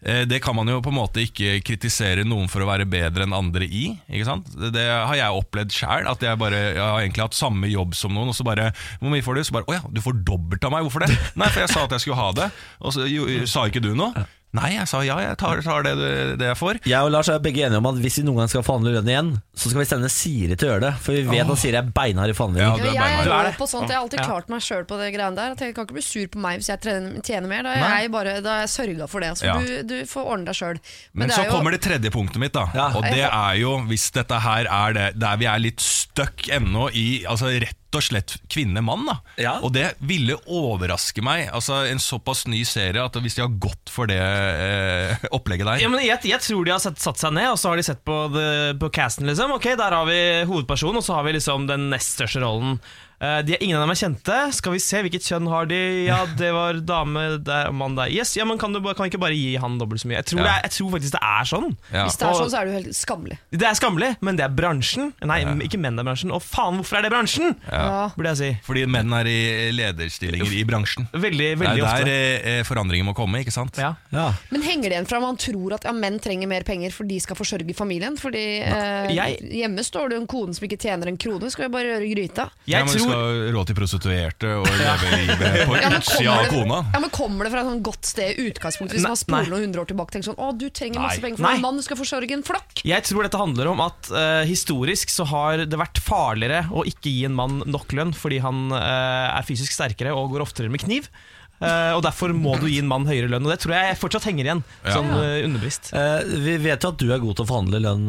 Det 0.00 0.38
kan 0.44 0.54
man 0.54 0.68
jo 0.68 0.76
på 0.84 0.90
en 0.92 0.98
måte 0.98 1.22
ikke 1.24 1.56
kritisere 1.66 2.22
noen 2.28 2.50
for 2.52 2.62
å 2.62 2.68
være 2.68 2.84
bedre 2.86 3.24
enn 3.24 3.34
andre 3.34 3.64
i. 3.64 3.88
Ikke 4.12 4.26
sant? 4.28 4.50
Det, 4.54 4.84
har 4.84 5.16
jeg 5.18 5.40
opplevd 5.40 5.72
sjøl. 5.74 6.06
At 6.10 6.22
jeg, 6.22 6.38
bare, 6.38 6.60
jeg 6.76 6.82
har 6.82 7.00
egentlig 7.00 7.24
hatt 7.24 7.38
samme 7.38 7.70
jobb 7.72 7.96
som 7.96 8.14
noen, 8.14 8.30
og 8.30 8.36
så 8.36 8.46
bare 8.46 8.68
Hvor 9.00 9.10
mye 9.10 9.24
får 9.24 9.40
du? 9.40 9.42
Så 9.48 9.56
bare 9.56 9.66
Å 9.72 9.78
ja, 9.78 9.82
du 9.88 10.02
får 10.04 10.20
dobbelt 10.28 10.68
av 10.68 10.74
meg. 10.76 10.84
Hvorfor 10.86 11.06
det? 11.06 11.10
Nei, 11.40 11.48
for 11.48 11.64
jeg 11.64 11.72
sa 11.72 11.86
at 11.88 11.96
jeg 11.96 12.04
skulle 12.04 12.20
ha 12.20 12.28
det. 12.36 12.50
Og 12.84 12.94
så 12.94 13.08
jo, 13.10 13.26
sa 13.50 13.64
ikke 13.70 13.82
du 13.82 13.94
noe? 13.98 14.26
Nei, 14.54 14.70
jeg 14.76 14.86
sa 14.88 15.00
ja, 15.04 15.16
jeg 15.20 15.36
tar, 15.36 15.58
tar 15.60 15.82
det, 15.84 15.92
det 16.40 16.46
jeg 16.48 16.56
får. 16.56 16.78
Jeg 16.88 17.04
og 17.04 17.10
Lars 17.12 17.28
er 17.28 17.40
begge 17.44 17.64
enige 17.66 17.80
om 17.82 17.88
at 17.90 17.98
hvis 18.00 18.20
vi 18.20 18.22
noen 18.24 18.38
gang 18.40 18.48
skal 18.48 18.62
forhandle 18.64 18.92
lønn 18.94 19.08
igjen 19.10 19.30
Så 19.58 19.68
skal 19.68 19.82
vi 19.82 19.86
sende 19.90 20.08
Siri 20.12 20.56
til 20.56 20.68
å 20.68 20.70
gjøre 20.70 20.84
det 20.86 20.92
For 21.02 21.12
vi 21.18 21.24
vet 21.28 21.50
at 21.52 21.60
Siri 21.60 21.76
er 21.76 21.90
beinhard 21.96 22.32
i 22.32 22.36
forhandlinger 22.36 22.64
Ja, 22.86 22.94
jeg 22.94 23.26
er 23.26 23.28
er 23.34 23.50
rå 23.50 23.52
på 23.58 23.68
sånt. 23.68 23.90
Jeg 23.90 23.98
har 23.98 24.06
alltid 24.06 24.22
Ja. 24.22 24.28
klart 24.30 24.48
meg 24.48 24.64
sjøl 24.64 24.86
på 24.88 24.96
det 25.00 25.10
greiene 25.12 25.36
der. 25.36 25.56
Jeg 25.60 25.74
kan 25.76 25.84
ikke 25.84 25.98
bli 25.98 26.04
sur 26.06 26.26
på 26.32 26.40
meg 26.40 26.62
hvis 26.62 26.70
jeg 26.72 26.80
tjener 27.26 27.48
mer. 27.50 27.66
Da 27.66 27.74
jeg 28.00 28.12
bare 28.14 28.40
Da 28.40 28.56
jeg 28.62 28.72
sørga 28.72 29.08
for 29.10 29.20
det. 29.26 29.32
Så 29.36 29.44
Ja. 29.50 29.58
du, 29.60 29.82
du 29.82 29.96
får 30.08 30.24
ordne 30.24 30.46
deg 30.48 30.54
sjøl. 30.54 30.80
Men, 31.12 31.30
så 31.34 31.44
kommer 31.50 31.70
det 31.76 31.82
tredje 31.84 32.10
punktet 32.14 32.40
mitt, 32.40 32.52
da. 32.56 32.68
Ja. 32.72 32.88
Og 32.96 33.02
det 33.02 33.26
er 33.28 33.54
jo, 33.60 33.76
hvis 33.90 34.08
dette 34.14 34.40
her 34.40 34.64
er 34.70 34.92
det 34.96 35.08
der 35.20 35.36
vi 35.36 35.50
er 35.50 35.58
litt 35.60 35.80
stuck 35.84 36.48
ennå 36.48 36.88
i 36.94 37.24
altså 37.28 37.52
rett 37.60 37.76
og 37.98 38.04
slett 38.06 38.36
kvinne-mann. 38.52 39.06
da 39.08 39.16
Ja. 39.40 39.54
Og 39.64 39.72
det 39.74 39.94
ville 40.00 40.36
overraske 40.46 41.22
meg. 41.24 41.48
Altså 41.52 41.82
En 41.90 41.98
såpass 42.02 42.46
ny 42.46 42.62
serie 42.64 43.02
at 43.02 43.16
hvis 43.16 43.36
de 43.36 43.44
har 43.44 43.52
gått 43.62 43.90
for 43.92 44.06
det 44.10 44.18
eh, 44.20 45.26
opplegget 45.34 45.66
der 45.68 45.82
Ja, 45.82 45.88
men 45.92 46.04
jeg, 46.04 46.20
jeg 46.28 46.40
tror 46.44 46.64
de 46.66 46.74
har 46.74 46.82
sett, 46.82 47.00
satt 47.02 47.20
seg 47.20 47.34
ned 47.36 47.50
Og 47.52 47.58
så 47.60 47.70
har 47.72 47.80
de 47.80 47.86
sett 47.86 48.04
på, 48.06 48.16
the, 48.34 48.46
på 48.80 48.90
casten 48.94 49.26
liksom. 49.28 49.52
Ok, 49.56 49.70
der 49.78 49.96
har 49.98 50.06
vi 50.08 50.20
hovedpersonen 50.48 51.00
Og 51.00 51.06
så 51.06 51.18
har 51.18 51.26
vi 51.28 51.36
liksom 51.38 51.66
den 51.70 51.88
nest 51.92 52.16
største 52.18 52.42
rollen 52.44 52.78
de 53.18 53.54
er 53.56 53.62
Ingen 53.64 53.78
av 53.78 53.86
dem 53.86 53.92
er 53.94 53.98
kjente 54.00 54.34
Skal 54.52 54.72
vi 54.74 54.80
se, 54.84 55.00
hvilket 55.06 55.24
kjønn 55.24 55.46
har 55.48 55.64
de? 55.70 55.78
Ja, 56.06 56.18
det 56.40 56.50
var 56.52 56.76
dame 56.84 57.38
der, 57.40 57.70
mann 57.72 57.94
der 57.96 58.10
Yes, 58.12 58.34
ja, 58.36 58.44
men 58.44 58.58
kan 58.60 58.72
du 58.74 58.80
kan 58.84 59.06
vi 59.06 59.10
ikke 59.12 59.20
bare 59.22 59.36
gi 59.38 59.54
han 59.62 59.78
dobbelt 59.80 60.02
så 60.02 60.10
mye? 60.10 60.18
Jeg 60.20 60.26
tror, 60.32 60.40
Ja. 60.40 60.44
det 60.44 60.52
er, 60.52 60.62
jeg 60.66 60.74
tror 60.76 60.90
faktisk 60.96 61.14
det 61.16 61.22
er 61.24 61.48
sånn 61.48 61.68
Ja. 61.92 62.04
Hvis 62.04 62.18
det 62.20 62.26
er 62.28 62.34
sånn, 62.40 62.50
så 62.52 62.58
er 62.60 62.64
det 62.68 62.72
jo 62.74 62.78
helt 62.80 62.98
skammelig. 62.98 63.38
Det 63.56 63.66
er 63.70 63.78
skammelig, 63.78 64.10
men 64.20 64.36
det 64.36 64.44
er 64.44 64.52
bransjen 64.58 65.12
Nei, 65.24 65.38
ikke 65.64 65.80
menn 65.80 65.98
er 65.98 66.04
bransjen 66.10 66.34
Og 66.36 66.42
faen, 66.44 66.76
hvorfor 66.80 66.98
er 67.00 67.06
det 67.06 67.12
bransjen? 67.14 67.56
Ja. 67.70 68.10
Burde 68.16 68.34
jeg 68.34 68.40
si 68.42 68.50
Fordi 68.68 68.84
menn 68.90 69.12
er 69.16 69.30
i 69.32 69.38
lederstillinger 69.76 70.52
i 70.60 70.64
bransjen. 70.68 71.08
Veldig, 71.12 71.48
Det 71.56 71.60
veldig 71.62 71.82
er 71.82 71.86
ofte 71.88 72.04
der 72.04 72.36
ofte. 72.36 72.68
forandringen 72.68 73.08
må 73.08 73.14
komme, 73.16 73.40
ikke 73.44 73.54
sant? 73.54 73.78
ja. 73.80 73.94
Ja. 74.12 74.28
Men 74.52 74.62
henger 74.64 74.90
det 74.90 74.96
igjen 74.96 75.08
fra 75.08 75.18
man 75.20 75.36
tror 75.40 75.74
at 75.76 75.84
ja, 75.88 75.92
menn 75.96 76.18
trenger 76.22 76.48
mer 76.50 76.64
penger 76.66 76.92
for 76.94 77.04
de 77.08 77.18
skal 77.20 77.36
forsørge 77.38 77.74
familien? 77.76 78.16
Fordi 78.20 78.44
eh, 78.62 79.10
Jeg- 79.16 79.40
hjemme 79.62 79.82
står 79.84 80.10
det 80.12 80.20
en 80.20 80.26
kone 80.30 80.54
som 80.56 80.66
ikke 80.68 80.78
tjener 80.80 81.08
en 81.10 81.16
krone, 81.20 81.50
skal 81.52 81.66
jo 81.66 81.72
bare 81.74 81.90
gjøre 81.96 82.08
gryta. 82.14 82.48
Jeg 82.66 82.86
tror 82.86 83.05
skal 83.06 83.22
ha 83.22 83.52
råd 83.56 83.70
til 83.70 83.78
prostituerte 83.78 84.52
og 84.60 84.66
leve 84.80 85.10
livet 85.14 85.56
på 85.68 85.76
utsida 85.96 86.34
av 86.34 86.48
kona. 86.52 86.80
ja, 86.92 87.02
men 87.02 87.12
kommer 87.14 87.46
det 87.46 87.52
fra 87.54 87.62
et 87.62 87.70
sånn 87.70 87.84
godt 87.86 88.10
sted 88.10 88.34
i 88.34 88.48
utgangspunktet, 88.50 88.98
hvis 88.98 89.06
Nei, 89.06 89.12
man 89.14 89.22
spoler 89.22 89.52
noen 89.54 89.66
hundre 89.68 89.84
år 89.84 89.90
tilbake 89.92 90.16
tenker 90.16 90.30
sånn 90.30 90.40
Å, 90.42 90.50
du 90.58 90.66
trenger 90.70 91.02
masse 91.02 91.20
Nei. 91.20 91.24
penger 91.26 91.40
for 91.40 91.46
Nei. 91.48 91.54
en 91.56 91.64
mann, 91.66 91.80
du 91.80 91.86
skal 91.86 92.00
forsørge 92.00 92.36
en 92.36 92.44
flokk. 92.46 92.82
Jeg 92.86 93.06
tror 93.08 93.26
dette 93.26 93.40
handler 93.40 93.70
om 93.72 93.82
at 93.86 94.10
uh, 94.12 94.42
historisk 94.48 95.12
så 95.14 95.26
har 95.30 95.64
det 95.64 95.80
vært 95.80 96.02
farligere 96.02 96.66
å 96.74 96.84
ikke 96.88 97.12
gi 97.12 97.24
en 97.28 97.36
mann 97.38 97.62
nok 97.66 97.94
lønn 97.96 98.14
fordi 98.16 98.42
han 98.44 98.68
uh, 98.74 99.32
er 99.36 99.46
fysisk 99.46 99.74
sterkere 99.76 100.14
og 100.16 100.34
går 100.34 100.44
oftere 100.46 100.72
med 100.72 100.82
kniv. 100.84 101.08
Eh, 101.56 101.92
og 101.96 102.02
Derfor 102.04 102.34
må 102.36 102.54
du 102.60 102.66
gi 102.68 102.78
en 102.82 102.88
mann 102.90 103.06
høyere 103.08 103.30
lønn. 103.32 103.46
Og 103.46 103.52
det 103.54 103.60
tror 103.62 103.72
jeg 103.76 103.96
fortsatt 104.00 104.26
henger 104.28 104.44
igjen. 104.50 104.62
Ja. 104.84 104.96
Sånn 104.98 105.08
underbevisst. 105.16 105.92
Eh, 105.96 106.26
vi 106.44 106.56
vet 106.66 106.84
jo 106.84 106.90
at 106.92 106.98
du 107.00 107.06
er 107.14 107.22
god 107.22 107.38
til 107.38 107.46
å 107.46 107.48
forhandle 107.48 107.80
lønn, 107.80 108.06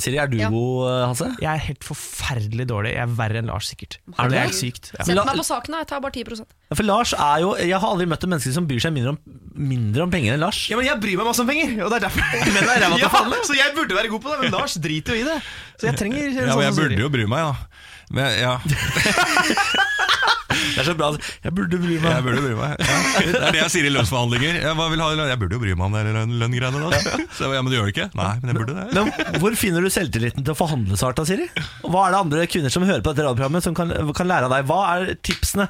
Siri. 0.00 0.18
Er 0.22 0.30
du 0.32 0.38
Ja. 0.40 0.48
god, 0.50 1.10
Hasse? 1.12 1.28
Jeg 1.42 1.50
er 1.52 1.64
helt 1.68 1.84
forferdelig 1.84 2.66
dårlig. 2.70 2.94
Jeg 2.96 3.04
er 3.04 3.12
verre 3.18 3.42
enn 3.42 3.50
Lars, 3.52 3.68
sikkert. 3.72 3.98
Er 4.18 4.28
det 4.28 4.30
du 4.32 4.36
er 4.36 4.46
helt 4.48 4.58
sykt. 4.58 4.92
Ja. 4.96 5.04
Sett 5.04 5.16
meg 5.20 5.36
på 5.42 5.44
saken, 5.46 5.76
da. 5.76 5.82
Jeg 5.84 5.90
tar 5.92 6.00
bare 6.00 6.12
10 6.12 6.44
Ja, 6.70 6.74
For 6.74 6.82
Lars 6.88 7.12
er 7.14 7.40
jo 7.44 7.54
Jeg 7.56 7.78
har 7.78 7.88
aldri 7.88 8.06
møtt 8.10 8.24
et 8.24 8.30
menneske 8.30 8.52
som 8.52 8.66
bryr 8.66 8.80
seg 8.82 8.92
mindre 8.96 9.12
om, 9.14 9.18
mindre 9.54 10.02
om 10.02 10.10
penger 10.10 10.34
enn 10.34 10.40
Lars. 10.40 10.64
Ja, 10.70 10.76
men 10.76 10.86
Jeg 10.86 11.00
bryr 11.00 11.16
meg 11.20 11.26
masse 11.28 11.40
om 11.44 11.46
penger, 11.50 11.84
og 11.84 11.90
det 11.92 12.00
er 12.00 12.08
derfor 12.08 12.22
men 12.54 12.62
det 12.62 12.72
er 12.76 12.80
ræva 12.86 12.96
til 12.96 13.06
å 13.06 13.12
forhandle. 13.12 13.42
Så 13.46 13.58
jeg 13.58 13.74
burde 13.76 13.94
være 13.98 14.08
god 14.12 14.22
på 14.24 14.32
det, 14.32 14.38
men 14.42 14.56
Lars 14.56 14.74
driter 14.82 15.14
jo 15.14 15.20
i 15.22 15.28
det. 15.28 15.36
Så 15.76 15.90
jeg 15.90 15.98
trenger 16.00 16.32
Ja, 16.32 16.56
men 16.56 16.66
jeg 16.66 16.76
burde 16.80 16.98
jo 17.04 17.12
bry 17.12 17.26
meg, 17.28 17.52
da. 17.52 17.84
Men, 18.14 18.32
ja, 18.38 18.58
Det 20.56 20.82
er 20.82 20.86
så 20.88 20.94
bra. 20.96 21.08
Jeg 21.44 21.52
burde 21.56 21.78
bry 21.80 21.96
meg. 22.00 22.06
jeg 22.16 22.24
burde 22.24 22.40
bry 22.44 22.52
meg. 22.56 22.80
Ja. 22.80 22.96
Det 23.16 23.40
er 23.40 23.54
det 23.54 23.60
jeg 23.60 23.72
sier 23.74 23.86
i 23.88 23.92
lønnsforhandlinger. 23.92 24.58
Jeg, 24.62 24.76
hva 24.78 24.86
vil 24.92 25.02
ha, 25.02 25.08
jeg 25.30 25.38
burde 25.40 25.56
jo 25.56 25.60
bry 25.62 25.72
meg 25.76 25.84
om 25.88 25.96
det 25.96 26.02
lønn- 26.16 26.34
lønngreiene. 26.40 26.90
da. 26.92 27.16
Så, 27.36 27.48
ja, 27.52 27.60
men 27.64 27.72
du 27.72 27.76
gjør 27.76 27.88
det 27.88 27.94
ikke? 27.94 28.06
Nei, 28.18 28.28
men 28.42 28.52
jeg 28.52 28.58
burde 28.60 28.76
det. 28.76 28.86
Men 28.96 29.40
Hvor 29.42 29.56
finner 29.58 29.84
du 29.84 29.90
selvtilliten 29.92 30.44
til 30.46 30.54
å 30.54 30.58
forhandle 30.58 30.98
så 31.00 31.08
hardt, 31.08 31.20
da, 31.20 31.26
Siri? 31.28 31.48
Og 31.84 31.90
Hva 31.92 32.06
er 32.08 32.14
det 32.16 32.20
andre 32.22 32.46
kvinner 32.52 32.72
som 32.72 32.86
hører 32.88 33.04
på 33.04 33.12
dette 33.12 33.26
radioprogrammet 33.26 33.66
som 33.68 33.76
kan, 33.78 33.92
kan 34.16 34.30
lære 34.30 34.48
av 34.48 34.54
deg? 34.56 34.68
Hva 34.70 34.80
er 34.94 35.12
tipsene? 35.26 35.68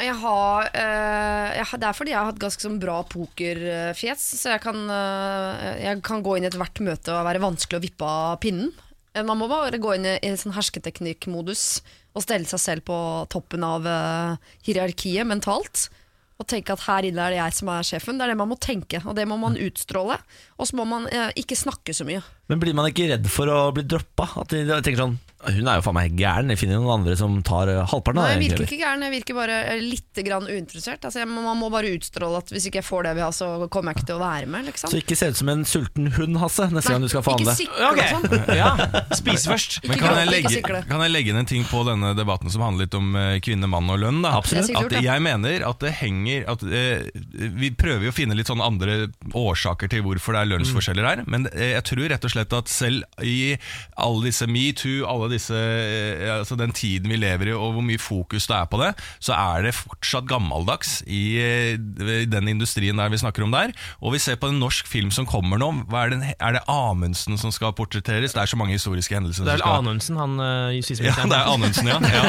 Jeg 0.00 0.14
har, 0.22 0.68
øh, 0.70 1.48
jeg, 1.58 1.80
det 1.82 1.88
er 1.90 1.96
fordi 1.98 2.12
jeg 2.14 2.20
har 2.20 2.28
hatt 2.30 2.40
ganske 2.40 2.62
sånn 2.66 2.78
bra 2.82 3.00
pokerfjes, 3.10 4.22
så 4.38 4.54
jeg 4.54 4.62
kan, 4.64 4.78
øh, 4.86 5.64
jeg 5.82 6.02
kan 6.06 6.22
gå 6.24 6.36
inn 6.38 6.46
i 6.46 6.50
ethvert 6.50 6.78
møte 6.86 7.14
og 7.18 7.26
være 7.26 7.42
vanskelig 7.42 7.80
å 7.80 7.84
vippe 7.84 8.06
av 8.06 8.38
pinnen. 8.42 8.70
Eh, 9.14 9.24
Man 9.26 9.40
må 9.40 9.48
bare 9.50 9.80
gå 9.80 9.94
inn 9.96 10.06
i, 10.06 10.18
i 10.22 10.34
sånn 10.38 10.54
hersketeknikkmodus 10.56 11.64
og 12.14 12.24
stelle 12.24 12.48
seg 12.50 12.62
selv 12.62 12.86
på 12.90 12.98
toppen 13.30 13.62
av 13.62 13.86
uh, 13.86 14.52
hierarkiet 14.66 15.28
mentalt. 15.28 15.88
Og 16.40 16.46
tenke 16.48 16.72
at 16.72 16.86
her 16.86 17.06
inne 17.06 17.22
er 17.22 17.34
det 17.34 17.38
jeg 17.38 17.56
som 17.58 17.70
er 17.70 17.86
sjefen. 17.86 18.16
Det 18.18 18.24
er 18.24 18.32
det 18.32 18.40
man 18.40 18.48
må 18.50 18.56
tenke, 18.58 19.02
og 19.04 19.12
det 19.18 19.26
må 19.28 19.36
man 19.38 19.58
utstråle. 19.60 20.16
Og 20.56 20.70
så 20.70 20.78
må 20.78 20.86
man 20.88 21.06
uh, 21.12 21.28
ikke 21.38 21.58
snakke 21.58 21.94
så 21.94 22.06
mye. 22.08 22.22
Men 22.50 22.62
Blir 22.62 22.74
man 22.74 22.88
ikke 22.90 23.10
redd 23.12 23.28
for 23.30 23.50
å 23.52 23.60
bli 23.76 23.84
droppa? 23.86 24.30
At 24.42 24.54
de 24.54 24.64
tenker 24.80 25.04
sånn 25.04 25.18
Hun 25.40 25.68
er 25.72 25.78
jo 25.78 25.84
faen 25.86 25.96
meg 25.96 26.16
gæren, 26.20 26.50
jeg 26.52 26.60
finner 26.60 26.80
noen 26.82 26.98
andre 26.98 27.14
som 27.16 27.38
tar 27.46 27.70
eh, 27.72 27.78
halvparten 27.88 28.20
av 28.20 28.26
Nei, 28.26 28.32
det. 28.34 28.42
jeg 28.42 28.50
virker 28.50 28.64
ikke 28.66 28.78
gæren, 28.82 29.04
jeg 29.06 29.12
virker 29.14 29.36
bare 29.38 29.54
eh, 29.72 29.80
litt 29.80 30.20
grann 30.26 30.44
uinteressert. 30.50 31.06
Altså, 31.08 31.22
jeg, 31.22 31.30
man 31.32 31.56
må 31.56 31.70
bare 31.72 31.92
utstråle 31.96 32.42
at 32.42 32.52
hvis 32.52 32.66
ikke 32.68 32.82
jeg 32.82 32.86
får 32.86 33.06
det 33.06 33.12
jeg 33.14 33.18
vil 33.20 33.24
ha, 33.24 33.30
så 33.32 33.48
kommer 33.72 33.94
jeg 33.94 34.00
ikke 34.02 34.08
til 34.10 34.18
å 34.18 34.20
være 34.20 34.50
med. 34.52 34.66
Liksom. 34.68 34.92
Så 34.92 35.00
ikke 35.00 35.16
se 35.16 35.30
ut 35.32 35.38
som 35.40 35.52
en 35.54 35.64
sulten 35.64 36.10
hund, 36.18 36.36
Hasse, 36.42 36.66
neste 36.74 36.92
gang 36.92 37.06
du 37.06 37.08
skal 37.12 37.24
forhandle. 37.24 37.54
Ikke 37.56 37.64
sikle 37.64 37.88
og 37.88 38.02
sånn. 38.12 38.28
Ja. 38.60 38.68
Spise 39.16 39.52
først. 39.54 39.78
Men 39.88 40.00
kan 40.02 40.18
jeg, 40.20 40.28
legge, 40.28 40.60
kan 40.90 41.04
jeg 41.06 41.14
legge 41.14 41.32
inn 41.32 41.40
en 41.40 41.48
ting 41.48 41.64
på 41.70 41.80
denne 41.88 42.12
debatten 42.18 42.52
som 42.52 42.66
handler 42.66 42.84
litt 42.84 42.98
om 42.98 43.08
eh, 43.16 43.38
kvinne, 43.44 43.70
mann 43.70 43.88
og 43.94 44.00
lønn? 44.02 44.20
Da? 44.26 44.34
Absolutt. 44.42 44.74
At 44.76 44.96
jeg 45.00 45.24
mener 45.24 45.64
at 45.70 45.80
det 45.80 45.94
henger 46.02 46.44
at, 46.52 46.64
eh, 46.66 47.08
Vi 47.60 47.72
prøver 47.80 48.08
jo 48.08 48.12
å 48.12 48.16
finne 48.16 48.36
litt 48.36 48.50
sånne 48.50 48.66
andre 48.66 48.98
årsaker 49.36 49.88
til 49.92 50.04
hvorfor 50.04 50.36
det 50.36 50.44
er 50.44 50.52
lønnsforskjeller 50.52 51.08
her. 51.08 51.24
Men 51.30 51.48
eh, 51.54 51.72
jeg 51.78 51.86
tror 51.88 52.04
rett 52.12 52.28
og 52.28 52.34
slett 52.34 52.56
at 52.60 52.70
selv 52.72 53.24
i 53.24 53.56
alle 54.00 54.28
disse 54.28 54.48
metoo, 54.50 55.06
alle 55.08 55.29
disse 55.32 55.56
eh, 55.56 56.26
altså 56.38 56.58
den 56.58 56.74
tiden 56.76 57.10
vi 57.10 57.18
lever 57.20 57.50
i 57.50 57.56
og 57.56 57.76
hvor 57.76 57.84
mye 57.84 58.00
fokus 58.00 58.48
det 58.50 58.56
er 58.56 58.68
på 58.70 58.80
det, 58.82 58.90
så 59.22 59.36
er 59.36 59.66
det 59.68 59.74
fortsatt 59.76 60.28
gammeldags 60.30 61.00
i, 61.06 61.22
eh, 61.40 62.26
den 62.30 62.50
industrien 62.52 62.98
der 63.00 63.12
vi 63.12 63.20
snakker 63.20 63.46
om 63.46 63.54
der. 63.54 63.74
Og 64.00 64.14
vi 64.16 64.22
ser 64.22 64.38
på 64.40 64.50
en 64.50 64.60
norsk 64.62 64.88
film 64.90 65.12
som 65.14 65.28
kommer 65.28 65.60
nå. 65.60 65.70
Hva 65.90 66.06
er, 66.06 66.14
det, 66.14 66.34
er 66.38 66.58
det 66.58 66.64
Amundsen 66.70 67.38
som 67.40 67.54
skal 67.54 67.74
portretteres? 67.76 68.34
Det 68.36 68.42
er 68.44 68.50
så 68.50 68.58
mange 68.60 68.76
historiske 68.76 69.14
hendelser. 69.16 69.46
Det 69.46 69.56
er 69.58 69.64
skal- 69.64 69.80
Anundsen, 69.80 70.18
han 70.20 70.36
justisministeren. 70.76 71.30
ja, 71.30 71.36
det 71.36 71.40
er 71.40 71.54
Anundsen, 71.54 71.90
ja. 71.90 71.98
ja. 72.16 72.24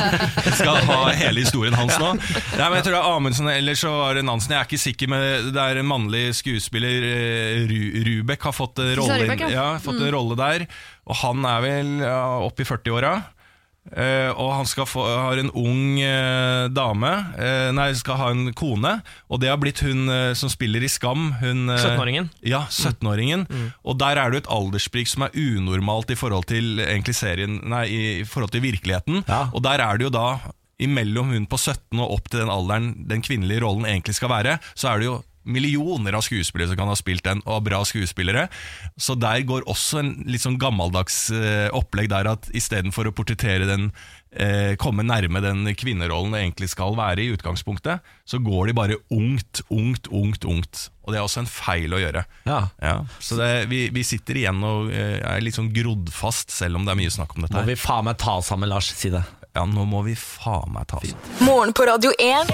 Jeg 0.45 0.57
skal 0.59 0.81
ha 0.87 0.99
hele 1.17 1.43
historien 1.43 1.75
hans 1.77 1.97
nå. 2.01 2.13
Nei, 2.15 2.67
men 2.67 2.77
jeg 2.79 2.85
tror 2.87 2.95
det 2.95 3.01
er 3.01 3.09
Amundsen, 3.15 3.49
eller 3.51 3.77
så 3.79 3.91
var 3.95 4.17
det 4.17 4.25
Nansen. 4.27 4.53
Jeg 4.55 4.59
er 4.61 4.69
ikke 4.69 4.81
sikker, 4.85 5.11
men 5.11 5.51
det 5.55 5.65
er 5.65 5.81
en 5.81 5.89
mannlig 5.89 6.23
skuespiller, 6.37 7.07
eh, 7.11 7.75
Rubek, 8.07 8.47
har 8.47 8.55
fått 8.55 8.81
en 8.83 8.95
rolle, 8.99 9.19
ja. 9.27 9.51
ja, 9.51 9.67
fått 9.83 10.01
en 10.01 10.11
rolle 10.15 10.37
der. 10.39 10.67
Og 11.09 11.21
han 11.23 11.45
er 11.47 11.61
vel 11.65 11.93
ja, 12.03 12.17
oppe 12.45 12.65
i 12.65 12.67
40-åra. 12.67 13.15
Eh, 13.81 14.29
og 14.37 14.51
han 14.53 14.67
skal 14.69 14.85
få, 14.85 15.01
har 15.09 15.39
en 15.41 15.49
ung 15.57 15.97
eh, 16.05 16.67
dame 16.69 17.09
eh, 17.33 17.71
Nei, 17.73 17.87
skal 17.97 18.19
ha 18.19 18.27
en 18.29 18.51
kone. 18.53 18.93
Og 19.25 19.41
det 19.41 19.49
har 19.49 19.57
blitt 19.61 19.81
hun 19.81 20.05
som 20.37 20.51
spiller 20.53 20.85
i 20.85 20.91
Skam. 20.91 21.31
Hun, 21.41 21.65
eh, 21.73 21.81
17-åringen. 21.81 22.29
Ja, 22.45 22.63
17-åringen. 22.69 23.47
Og 23.81 23.97
der 24.01 24.21
er 24.21 24.31
det 24.31 24.43
et 24.43 24.51
aldersprik 24.53 25.09
som 25.09 25.25
er 25.25 25.35
unormalt 25.35 26.13
i 26.13 26.19
forhold 26.19 26.49
til 26.51 26.85
serien 27.17 27.59
Nei, 27.65 27.85
i, 27.89 28.01
i 28.21 28.27
forhold 28.27 28.53
til 28.53 28.63
virkeligheten. 28.67 29.23
Ja. 29.27 29.47
Og 29.51 29.65
der 29.65 29.81
er 29.81 29.97
det 29.97 30.09
jo 30.11 30.13
da 30.13 30.27
imellom 30.81 31.33
hun 31.33 31.49
på 31.49 31.59
17 31.59 31.99
og 31.99 32.15
opp 32.17 32.29
til 32.31 32.41
den 32.41 32.53
alderen 32.53 32.93
den 33.09 33.21
kvinnelige 33.25 33.61
rollen 33.61 33.85
egentlig 33.85 34.15
skal 34.17 34.31
være, 34.31 34.57
så 34.73 34.93
er 34.93 35.01
det 35.01 35.09
jo 35.11 35.19
millioner 35.43 36.13
av 36.17 36.25
skuespillere 36.25 36.71
som 36.71 36.79
kan 36.79 36.91
ha 36.91 36.95
spilt 36.99 37.25
den, 37.25 37.41
og 37.49 37.63
bra 37.65 37.81
skuespillere. 37.87 38.47
Så 38.99 39.15
der 39.19 39.43
går 39.47 39.67
også 39.69 40.01
en 40.01 40.13
litt 40.29 40.43
sånn 40.43 40.59
gammeldags 40.61 41.29
eh, 41.35 41.67
opplegg 41.75 42.11
der 42.11 42.29
at 42.33 42.49
istedenfor 42.55 43.09
å 43.09 43.15
portrettere 43.15 43.67
den 43.69 43.89
eh, 44.35 44.77
komme 44.81 45.05
nærme 45.07 45.41
den 45.43 45.65
kvinnerollen 45.77 46.35
det 46.35 46.43
egentlig 46.43 46.71
skal 46.73 46.95
være 46.99 47.23
i 47.25 47.31
utgangspunktet, 47.35 48.05
så 48.25 48.41
går 48.43 48.71
de 48.71 48.77
bare 48.77 48.99
ungt, 49.13 49.63
ungt, 49.69 50.09
ungt, 50.11 50.45
ungt. 50.45 50.87
Og 51.01 51.13
det 51.13 51.19
er 51.19 51.25
også 51.25 51.43
en 51.43 51.49
feil 51.49 51.93
å 51.97 52.01
gjøre. 52.01 52.25
Ja. 52.45 52.61
Ja, 52.81 52.95
så 53.19 53.39
det, 53.39 53.51
vi, 53.71 53.85
vi 53.93 54.05
sitter 54.05 54.37
igjen 54.43 54.61
og 54.65 54.91
eh, 54.93 55.19
er 55.25 55.43
litt 55.43 55.57
sånn 55.57 55.71
grodd 55.73 56.11
fast, 56.13 56.53
selv 56.53 56.79
om 56.79 56.85
det 56.85 56.93
er 56.93 57.01
mye 57.01 57.13
snakk 57.13 57.35
om 57.35 57.45
dette 57.47 57.57
Må 57.57 57.67
vi 57.67 57.79
faen 57.79 58.07
meg 58.07 58.19
ta 58.21 58.37
sammen, 58.45 58.71
Lars. 58.71 58.93
Si 58.95 59.11
det. 59.13 59.23
Ja, 59.51 59.65
nå 59.67 59.83
må 59.89 60.03
vi 60.05 60.13
faen 60.15 60.71
meg 60.71 60.87
ta 60.87 61.01
oss. 61.01 61.11
Morgen 61.43 61.73
på 61.75 61.87
Radio 61.89 62.13
1. 62.15 62.53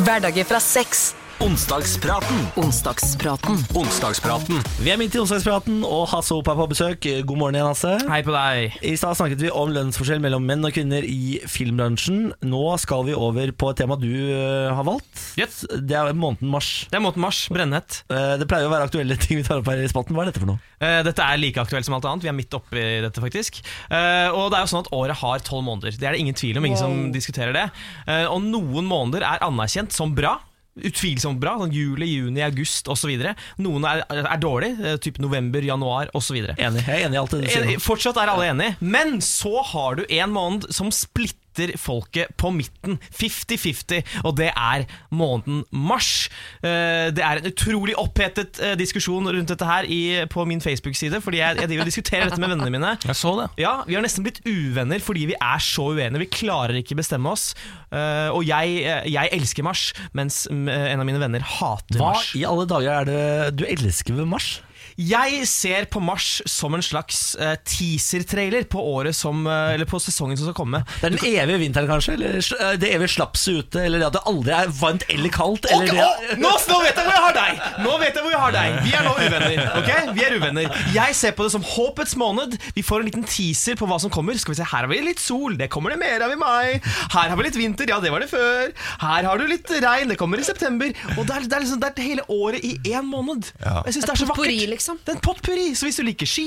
Hverdager 0.00 0.48
fra 0.48 0.62
seks. 0.64 1.10
Onsdagspraten. 1.42 2.38
Onsdagspraten. 2.56 3.56
Onsdagspraten. 3.74 4.60
Vi 4.78 4.92
er 4.92 4.98
midt 5.00 5.16
i 5.16 5.18
onsdagspraten, 5.18 5.80
og 5.82 6.04
Hasse 6.12 6.36
Hope 6.36 6.52
er 6.52 6.58
på 6.60 6.66
besøk. 6.70 7.06
God 7.26 7.40
morgen 7.40 7.56
igjen, 7.58 7.66
Hasse. 7.66 7.90
Hei 8.06 8.20
på 8.22 8.30
deg. 8.30 8.76
I 8.86 8.92
stad 9.00 9.16
snakket 9.18 9.42
vi 9.42 9.50
om 9.50 9.72
lønnsforskjell 9.74 10.22
mellom 10.22 10.46
menn 10.46 10.62
og 10.68 10.70
kvinner 10.76 11.02
i 11.02 11.40
filmbransjen. 11.50 12.28
Nå 12.46 12.60
skal 12.78 13.02
vi 13.08 13.16
over 13.18 13.50
på 13.58 13.72
et 13.72 13.80
tema 13.82 13.96
du 13.98 14.06
eh, 14.12 14.68
har 14.70 14.86
valgt. 14.86 15.10
Yes. 15.40 15.64
Det 15.82 15.96
er 15.98 16.14
måneden 16.14 16.52
mars. 16.54 16.68
Det 16.92 17.00
er 17.00 17.02
måneden 17.08 17.24
mars. 17.26 17.40
Brennhett. 17.50 17.98
Eh, 18.06 18.36
Det 18.38 18.46
pleier 18.52 18.70
å 18.70 18.72
være 18.76 18.86
aktuelle 18.86 19.18
ting 19.26 19.42
vi 19.42 19.48
tar 19.50 19.64
opp 19.64 19.72
her 19.72 19.82
i 19.82 19.90
spalten. 19.90 20.14
Hva 20.14 20.22
er 20.22 20.30
dette 20.30 20.44
for 20.44 20.52
noe? 20.54 20.62
Eh, 20.78 21.00
Dette 21.10 21.26
er 21.26 21.42
like 21.42 21.58
aktuelt 21.66 21.90
som 21.90 21.98
alt 21.98 22.06
annet. 22.06 22.22
Vi 22.22 22.30
er 22.30 22.38
midt 22.38 22.54
oppi 22.60 22.86
dette, 23.08 23.18
faktisk. 23.26 23.58
Eh, 23.90 24.30
Og 24.30 24.46
det 24.54 24.60
er 24.60 24.68
jo 24.68 24.72
sånn 24.76 24.86
at 24.86 24.92
året 24.94 25.18
har 25.26 25.42
tolv 25.42 25.66
måneder. 25.72 25.98
Det 25.98 26.06
er 26.06 26.14
det 26.14 26.22
ingen 26.22 26.38
tvil 26.38 26.62
om. 26.62 26.70
Ingen 26.70 26.78
som 26.86 26.96
diskuterer 27.18 27.58
det. 27.58 27.66
Eh, 28.06 28.30
Og 28.30 28.38
noen 28.46 28.86
måneder 28.86 29.26
er 29.26 29.42
anerkjent 29.50 29.90
som 29.98 30.14
bra. 30.14 30.38
Utvilsomt 30.80 31.40
bra. 31.42 31.58
Sånn 31.60 31.74
juli, 31.74 32.08
juni, 32.14 32.40
august 32.46 32.88
osv. 32.88 33.12
Noen 33.60 33.84
er, 33.88 34.04
er 34.22 34.40
dårlig. 34.40 34.72
type 34.78 35.12
Typ 35.12 35.20
november, 35.20 35.60
januar 35.66 36.08
osv. 36.16 36.38
Enig. 36.40 36.86
Jeg 36.86 36.88
er 36.88 37.06
enig 37.08 37.18
i 37.18 37.20
alt 37.20 37.34
det 37.34 37.42
du 37.42 37.48
sier. 37.52 37.82
Fortsatt 37.82 38.16
er 38.22 38.32
alle 38.32 38.48
enige, 38.54 38.78
men 38.80 39.20
så 39.24 39.60
har 39.74 40.00
du 40.00 40.06
en 40.08 40.32
måned 40.32 40.70
som 40.72 40.88
splitter 40.94 41.41
sitter 41.52 41.76
folket 41.78 42.32
på 42.40 42.50
midten. 42.54 42.98
50-50, 43.12 44.02
og 44.24 44.36
det 44.38 44.50
er 44.56 44.84
måneden 45.12 45.64
mars. 45.72 46.28
Eh, 46.62 47.10
Det 47.12 47.22
er 47.22 47.40
en 47.40 47.48
utrolig 47.50 47.94
opphetet 47.98 48.60
eh, 48.62 48.74
diskusjon 48.78 49.26
rundt 49.28 49.48
dette 49.52 49.66
her 49.68 50.26
på 50.32 50.44
min 50.48 50.60
Facebook-side, 50.60 51.20
fordi 51.22 51.38
jeg, 51.42 51.58
jeg 51.60 51.68
driver 51.68 51.84
og 51.84 51.90
diskuterer 51.90 52.28
dette 52.30 52.40
med 52.40 52.52
vennene 52.54 52.70
mine. 52.72 52.94
Jeg 53.12 53.16
så 53.18 53.34
det. 53.40 53.48
Ja, 53.60 53.82
Vi 53.86 53.94
har 53.96 54.02
nesten 54.04 54.24
blitt 54.24 54.40
uvenner 54.46 55.02
fordi 55.02 55.26
vi 55.28 55.34
er 55.36 55.60
så 55.62 55.90
uenige. 55.92 56.22
Vi 56.22 56.30
klarer 56.32 56.78
ikke 56.80 56.96
bestemme 56.98 57.30
oss. 57.32 57.52
Eh, 57.92 58.28
og 58.32 58.44
jeg, 58.46 58.82
jeg 59.10 59.28
elsker 59.36 59.64
mars, 59.66 59.90
mens 60.16 60.44
en 60.50 60.68
av 61.00 61.04
mine 61.06 61.20
venner 61.20 61.42
hater 61.44 62.00
mars. 62.00 62.30
Hva 62.32 62.40
i 62.40 62.44
alle 62.48 62.66
dager 62.70 62.92
er 63.02 63.08
det 63.08 63.56
du 63.60 63.64
elsker 63.68 64.16
ved 64.16 64.28
mars? 64.30 64.54
Jeg 65.02 65.46
ser 65.50 65.86
på 65.92 66.02
mars 66.04 66.40
som 66.48 66.74
en 66.76 66.84
slags 66.84 67.34
uh, 67.40 67.54
teaser-trailer 67.66 68.66
på 68.70 68.80
året 68.92 69.16
som 69.16 69.44
Eller 69.46 69.88
på 69.88 69.98
sesongen 70.02 70.38
som 70.38 70.48
skal 70.48 70.56
komme. 70.56 70.82
Det 71.00 71.08
er 71.08 71.14
den 71.14 71.26
evige 71.42 71.60
vinteren, 71.62 71.88
kanskje? 71.90 72.14
Eller 72.16 72.38
eh, 72.38 72.74
det 72.80 72.90
evige 72.94 73.12
slapset 73.16 73.62
ute? 73.62 73.82
Eller 73.82 74.02
det 74.02 74.08
at 74.10 74.16
det 74.16 74.22
aldri 74.30 74.54
er 74.56 74.70
varmt 74.78 75.04
eller 75.12 75.32
kaldt? 75.32 75.66
Eller 75.72 75.90
okay, 75.90 75.98
det, 75.98 76.36
å, 76.36 76.38
nå, 76.42 76.52
nå 76.72 76.78
vet 76.84 77.00
jeg 77.00 77.06
hvor 77.06 77.16
jeg 77.16 77.24
har 77.26 77.36
deg! 77.36 77.62
Nå 77.84 77.96
vet 78.02 78.18
jeg 78.18 78.24
hvor 78.24 78.34
jeg 78.34 78.42
har 78.42 78.54
deg 78.56 78.78
Vi 78.86 78.94
er 78.98 79.06
nå 79.06 79.14
uvenner. 79.18 79.62
ok? 79.80 79.90
Vi 80.16 80.24
er 80.26 80.36
uvenner 80.38 80.80
Jeg 80.96 81.18
ser 81.18 81.36
på 81.36 81.46
det 81.46 81.54
som 81.54 81.66
håpets 81.66 82.14
måned. 82.20 82.56
Vi 82.76 82.84
får 82.86 83.02
en 83.02 83.10
liten 83.10 83.26
teaser 83.28 83.78
på 83.78 83.88
hva 83.90 83.98
som 84.02 84.12
kommer. 84.12 84.38
Skal 84.40 84.54
vi 84.54 84.60
se, 84.60 84.68
Her 84.68 84.86
har 84.86 84.90
vi 84.92 85.00
litt 85.04 85.22
sol, 85.22 85.56
det 85.58 85.70
kommer 85.72 85.94
det 85.94 86.00
mer 86.02 86.26
av 86.26 86.34
i 86.34 86.38
mai. 86.40 86.78
Her 87.12 87.32
har 87.32 87.38
vi 87.38 87.46
litt 87.48 87.58
vinter, 87.58 87.90
ja, 87.90 87.98
det 88.02 88.12
var 88.12 88.24
det 88.24 88.30
før. 88.32 88.72
Her 89.02 89.28
har 89.28 89.40
du 89.40 89.46
litt 89.50 89.70
regn, 89.82 90.12
det 90.12 90.18
kommer 90.20 90.40
i 90.40 90.46
september. 90.46 90.92
Og 91.16 91.24
det 91.28 91.36
er, 91.36 91.48
det 91.48 91.58
er, 91.58 91.64
liksom, 91.64 91.80
det 91.82 91.92
er 91.92 92.08
hele 92.08 92.26
året 92.32 92.64
i 92.66 92.74
én 92.92 93.06
måned. 93.08 93.52
Jeg 93.62 93.96
synes 93.96 94.08
det 94.08 94.14
er 94.14 94.22
så 94.24 94.30
vakkert. 94.30 94.68
liksom. 94.72 94.91
Det 95.00 95.14
er 95.14 95.18
en 95.18 95.24
potpurri. 95.24 95.72
Så 95.78 95.88
hvis 95.88 96.00
du 96.00 96.04
liker 96.06 96.28
ski, 96.28 96.46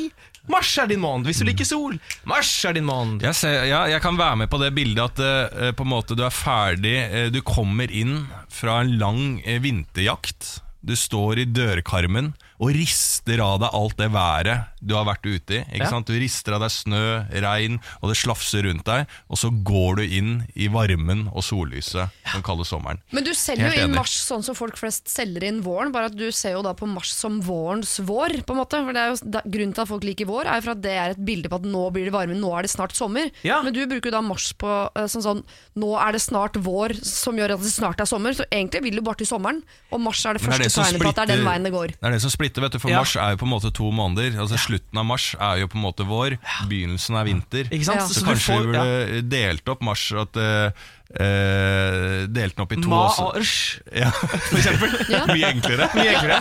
mars 0.52 0.72
er 0.82 0.90
din 0.92 1.02
måned. 1.04 1.30
Hvis 1.30 1.42
du 1.42 1.48
liker 1.48 1.68
sol, 1.68 1.98
mars 2.30 2.52
er 2.68 2.78
din 2.78 2.88
måned. 2.88 3.26
Jeg, 3.26 3.38
ser, 3.38 3.64
ja, 3.70 3.86
jeg 3.90 4.04
kan 4.04 4.18
være 4.20 4.44
med 4.44 4.52
på 4.52 4.60
det 4.62 4.72
bildet 4.78 5.02
at 5.04 5.24
uh, 5.24 5.72
på 5.76 5.86
en 5.86 5.94
måte 5.96 6.18
du 6.18 6.26
er 6.26 6.34
ferdig 6.34 6.96
Uh, 7.06 7.28
Du 7.34 7.42
kommer 7.46 7.92
inn 7.92 8.26
fra 8.54 8.82
en 8.84 8.96
lang 9.02 9.24
uh, 9.46 9.58
vinterjakt. 9.62 10.60
Du 10.86 10.94
står 10.98 11.42
i 11.42 11.48
dørkarmen 11.50 12.34
og 12.60 12.72
rister 12.76 13.42
av 13.44 13.60
deg 13.60 13.70
alt 13.76 13.98
det 14.00 14.08
været 14.14 14.66
du 14.86 14.94
har 14.94 15.06
vært 15.08 15.26
ute 15.26 15.50
i. 15.58 15.60
Ikke 15.74 15.86
Ja. 15.86 15.90
sant? 15.90 16.06
Du 16.08 16.14
rister 16.14 16.54
av 16.54 16.62
deg 16.62 16.70
snø, 16.70 17.26
regn, 17.42 17.80
og 18.02 18.10
det 18.12 18.18
slafser 18.18 18.64
rundt 18.68 18.84
deg. 18.86 19.08
Og 19.30 19.38
så 19.38 19.50
går 19.64 19.96
du 19.98 20.04
inn 20.04 20.48
i 20.56 20.68
varmen 20.70 21.28
og 21.34 21.42
sollyset 21.44 22.12
som 22.32 22.44
kalles 22.46 22.68
sommeren. 22.70 23.00
Men 23.12 23.24
du 23.26 23.32
selger 23.34 23.66
Helt 23.66 23.76
jo 23.76 23.82
inn 23.86 23.90
enig. 23.92 23.96
mars 23.98 24.14
sånn 24.28 24.44
som 24.46 24.54
folk 24.56 24.78
flest 24.78 25.08
selger 25.10 25.44
inn 25.44 25.62
våren, 25.64 25.92
bare 25.92 26.06
at 26.06 26.16
du 26.16 26.32
ser 26.32 26.54
jo 26.54 26.62
da 26.62 26.74
på 26.74 26.88
mars 26.88 27.10
som 27.14 27.42
vårens 27.42 27.98
vår, 28.06 28.44
på 28.46 28.52
en 28.54 28.62
måte. 28.62 28.78
For 28.86 28.94
det 28.94 29.02
er 29.02 29.10
jo, 29.16 29.18
da, 29.32 29.42
grunnen 29.42 29.74
til 29.74 29.82
at 29.82 29.88
folk 29.90 30.04
liker 30.04 30.26
vår, 30.30 30.46
er 30.46 30.62
jo 30.62 30.62
for 30.62 30.72
at 30.72 30.82
det 30.86 30.92
er 30.94 31.10
et 31.16 31.26
bilde 31.26 31.50
på 31.50 31.56
at 31.56 31.64
nå 31.66 31.92
blir 31.92 32.06
det 32.06 32.14
varme, 32.14 32.38
nå 32.38 32.54
er 32.58 32.62
det 32.62 32.72
snart 32.72 32.94
sommer. 32.94 33.32
Ja. 33.44 33.62
Men 33.64 33.74
du 33.74 33.82
bruker 33.88 34.06
jo 34.06 34.12
da 34.12 34.22
mars 34.22 34.54
på 34.54 34.70
sånn 34.96 35.26
sånn 35.26 35.44
nå 35.76 35.96
er 35.98 36.12
det 36.14 36.22
snart 36.22 36.54
vår, 36.62 36.94
som 37.04 37.36
gjør 37.36 37.56
at 37.58 37.62
det 37.66 37.74
snart 37.74 38.00
er 38.00 38.06
sommer. 38.06 38.32
Så 38.38 38.46
egentlig 38.52 38.84
vil 38.84 38.96
du 38.96 39.02
bare 39.02 39.18
til 39.18 39.26
sommeren, 39.28 39.64
og 39.92 40.00
mars 40.00 40.24
er 40.26 40.34
det 40.38 40.42
første 40.46 40.70
tegnet 40.70 41.02
på 41.02 41.10
at 41.10 41.16
det 41.16 41.24
er 41.26 41.36
den 41.38 41.46
veien 41.46 41.64
det 41.64 41.74
går. 41.74 41.88
Det 41.98 42.04
er 42.04 42.12
det 42.12 42.22
som 42.22 42.30
splitter, 42.30 42.45
vet 42.54 42.72
du, 42.76 42.80
for 42.80 42.90
Ja. 42.90 43.00
mars 43.02 43.16
er 43.16 43.32
jo 43.34 43.38
på 43.42 43.48
en 43.48 43.54
måte 43.56 43.72
to 43.74 43.92
måneder. 43.92 44.38
Altså 44.40 44.58
Slutten 44.58 44.98
av 44.98 45.06
mars 45.06 45.36
er 45.40 45.58
jo 45.64 45.68
på 45.68 45.76
en 45.80 45.86
måte 45.88 46.06
vår, 46.06 46.38
begynnelsen 46.70 47.16
er 47.18 47.26
vinter. 47.26 47.66
Ikke 47.72 47.86
sant? 47.86 48.02
Ja. 48.02 48.08
Så, 48.08 48.20
Så, 48.22 48.26
kanskje 48.26 48.60
du 48.62 48.68
vi 48.68 48.78
burde 48.78 49.30
delt 49.30 49.70
opp 49.70 49.82
mars 49.82 50.12
at 50.12 50.36
eh, 50.38 50.72
eh, 51.20 52.26
Delt 52.32 52.56
den 52.56 52.64
opp 52.64 52.72
i 52.74 52.80
to 52.82 52.90
også. 52.92 53.24
og. 53.24 53.96
Ja, 53.96 54.10
for 54.50 54.58
eksempel. 54.58 54.96
Ja. 55.16 55.26
Mye 55.30 55.50
enklere. 55.54 55.90
Mye 55.96 56.14
enklere. 56.16 56.40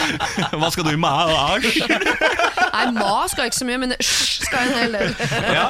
Hva 0.60 0.70
skal 0.72 0.84
du 0.86 0.92
i 0.94 1.00
ma 1.00 1.12
og? 1.26 1.64
Nei, 2.74 2.84
ma 2.96 3.24
skal 3.30 3.48
ikke 3.50 3.58
så 3.60 3.66
mye, 3.68 3.78
men 3.82 3.94
sj 4.00 4.44
skal 4.48 4.68
en 4.68 4.76
hel 4.78 4.94
del. 4.98 5.14
Ja. 5.54 5.66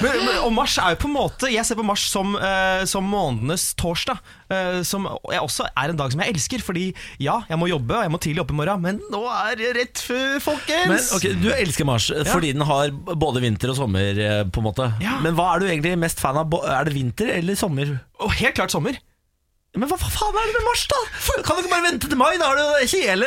Men, 0.00 0.10
men, 0.24 0.38
og 0.44 0.52
mars 0.56 0.76
er 0.80 0.94
jo 0.94 1.00
på 1.04 1.08
en 1.10 1.14
måte 1.16 1.50
Jeg 1.52 1.64
ser 1.66 1.78
på 1.78 1.84
mars 1.86 2.04
som, 2.10 2.34
eh, 2.38 2.84
som 2.90 3.06
månedenes 3.08 3.70
torsdag. 3.80 4.20
Eh, 4.54 4.80
som 4.86 5.06
jeg 5.32 5.42
også 5.44 5.66
er 5.70 5.92
en 5.92 5.98
dag 6.00 6.14
som 6.14 6.22
jeg 6.24 6.34
elsker. 6.34 6.64
Fordi 6.64 6.86
ja, 7.22 7.40
jeg 7.50 7.60
må 7.60 7.68
jobbe, 7.70 7.96
og 7.98 8.06
jeg 8.06 8.12
må 8.14 8.20
tidlig 8.22 8.44
opp 8.44 8.54
i 8.54 8.58
morgen, 8.60 8.84
men 8.84 9.00
nå 9.12 9.22
er 9.34 9.58
det 9.60 9.72
rett 9.78 10.04
før, 10.06 10.38
folkens! 10.44 10.90
Men 10.90 11.18
okay, 11.18 11.34
Du 11.44 11.50
elsker 11.54 11.88
mars 11.88 12.08
ja. 12.14 12.24
fordi 12.30 12.52
den 12.56 12.64
har 12.68 12.92
både 12.94 13.42
vinter 13.44 13.74
og 13.74 13.78
sommer. 13.82 14.20
eh, 14.24 14.42
på 14.48 14.62
en 14.62 14.68
måte 14.70 14.90
Ja. 15.02 15.18
Men 15.24 15.36
hva 15.38 15.54
er 15.54 15.62
du 15.64 15.68
egentlig 15.70 15.96
mest 16.00 16.22
fan 16.22 16.38
av? 16.40 16.52
Er 16.64 16.86
det 16.88 16.94
vinter 16.96 17.30
eller 17.34 17.58
sommer? 17.58 17.96
Og 18.22 18.32
helt 18.38 18.56
klart 18.56 18.72
sommer. 18.74 18.96
Men 19.74 19.88
hva 19.90 19.96
faen 19.98 20.36
er 20.38 20.44
det 20.46 20.54
med 20.54 20.66
mars, 20.68 20.82
da? 20.86 20.98
Kan 21.42 21.56
du 21.56 21.64
ikke 21.64 21.72
bare 21.72 21.84
vente 21.88 22.10
til 22.10 22.18
mai? 22.20 22.36
Da 22.38 22.52
er 22.52 22.60
det 22.60 22.90
hele 22.92 23.26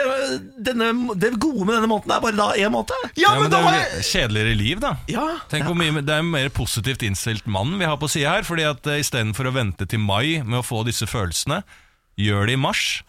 denne, 0.64 0.88
Det 1.20 1.34
gode 1.44 1.66
med 1.68 1.76
denne 1.76 1.90
måneden 1.92 2.14
er 2.16 2.22
bare 2.24 2.38
da 2.40 2.48
én 2.56 2.72
måned. 2.72 2.94
Ja, 3.20 3.28
Ja, 3.28 3.34
men 3.36 3.50
men 3.50 3.52
da 3.52 3.60
det 3.66 3.74
er 3.82 3.98
jo 3.98 4.06
kjedeligere 4.08 4.54
liv, 4.56 4.80
da. 4.84 4.94
Ja, 5.12 5.26
Tenk 5.52 5.68
hvor 5.68 5.76
mye, 5.76 5.92
Det 6.00 6.14
er 6.16 6.24
en 6.24 6.32
mer 6.32 6.48
positivt 6.56 7.04
innstilt 7.04 7.48
mann 7.52 7.76
vi 7.80 7.86
har 7.90 7.98
på 8.00 8.08
sida 8.08 8.38
her. 8.38 8.48
fordi 8.48 8.64
at 8.64 8.88
uh, 8.88 8.96
Istedenfor 8.96 9.50
å 9.52 9.56
vente 9.60 9.86
til 9.86 10.00
mai 10.00 10.40
med 10.44 10.62
å 10.62 10.66
få 10.66 10.86
disse 10.88 11.06
følelsene, 11.10 11.64
gjør 12.18 12.48
det 12.48 12.56
i 12.56 12.62
mars. 12.64 13.04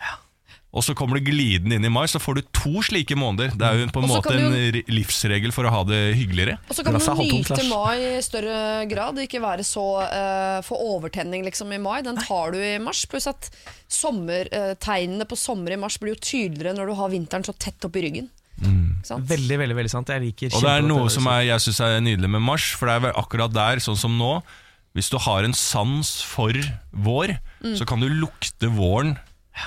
Og 0.68 0.84
så 0.84 0.92
kommer 0.92 1.16
du 1.16 1.24
glidende 1.30 1.78
inn 1.78 1.86
i 1.88 1.90
mai, 1.90 2.04
så 2.12 2.20
får 2.20 2.38
du 2.38 2.40
to 2.52 2.82
slike 2.84 3.16
måneder. 3.16 3.54
Det 3.56 3.64
er 3.64 3.78
jo 3.80 3.86
på 3.94 4.02
en 4.04 4.10
måte 4.10 4.34
en 4.36 4.52
du- 4.52 4.90
livsregel 4.92 5.52
for 5.54 5.64
å 5.64 5.72
ha 5.72 5.80
det 5.88 6.00
hyggeligere. 6.18 6.58
Og 6.68 6.76
så 6.76 6.84
kan 6.84 6.92
Glasset 6.92 7.14
er 7.14 7.16
du 7.16 7.36
nyte 7.38 7.68
mai 7.70 7.96
i 7.96 8.20
større 8.24 8.58
grad, 8.90 9.16
ikke 9.24 9.40
være 9.40 9.64
så 9.64 9.86
uh, 10.04 10.60
få 10.66 10.76
overtenning 10.76 11.46
liksom 11.46 11.72
i 11.72 11.80
mai. 11.80 12.02
Den 12.04 12.20
tar 12.20 12.52
du 12.52 12.60
i 12.60 12.76
mars. 12.84 13.06
Pluss 13.08 13.30
at 13.32 13.48
sommertegnene 13.88 15.24
på 15.24 15.40
sommer 15.40 15.72
i 15.72 15.80
mars 15.80 15.96
blir 16.02 16.12
jo 16.12 16.20
tydeligere 16.20 16.76
når 16.76 16.92
du 16.92 16.98
har 17.00 17.14
vinteren 17.16 17.48
så 17.48 17.56
tett 17.56 17.88
oppi 17.88 18.04
ryggen. 18.04 18.28
Mm. 18.58 18.98
sant? 19.06 19.24
veldig, 19.30 19.58
veldig 19.62 19.76
veldig 19.78 19.92
sant. 19.92 20.10
Jeg 20.12 20.24
liker 20.24 20.52
Og 20.52 20.64
det 20.66 20.72
er 20.74 20.84
noe 20.84 21.08
som 21.14 21.28
er, 21.30 21.46
jeg 21.48 21.64
syns 21.64 21.80
er 21.86 22.00
nydelig 22.04 22.28
med 22.36 22.44
mars, 22.44 22.72
for 22.76 22.90
det 22.90 22.98
er 22.98 23.16
akkurat 23.16 23.54
der, 23.54 23.80
sånn 23.80 23.96
som 23.96 24.18
nå 24.18 24.40
Hvis 24.96 25.12
du 25.12 25.18
har 25.22 25.46
en 25.46 25.54
sans 25.54 26.10
for 26.26 26.56
vår, 26.90 27.36
så 27.78 27.86
kan 27.86 28.02
du 28.02 28.08
lukte 28.10 28.68
våren 28.74 29.16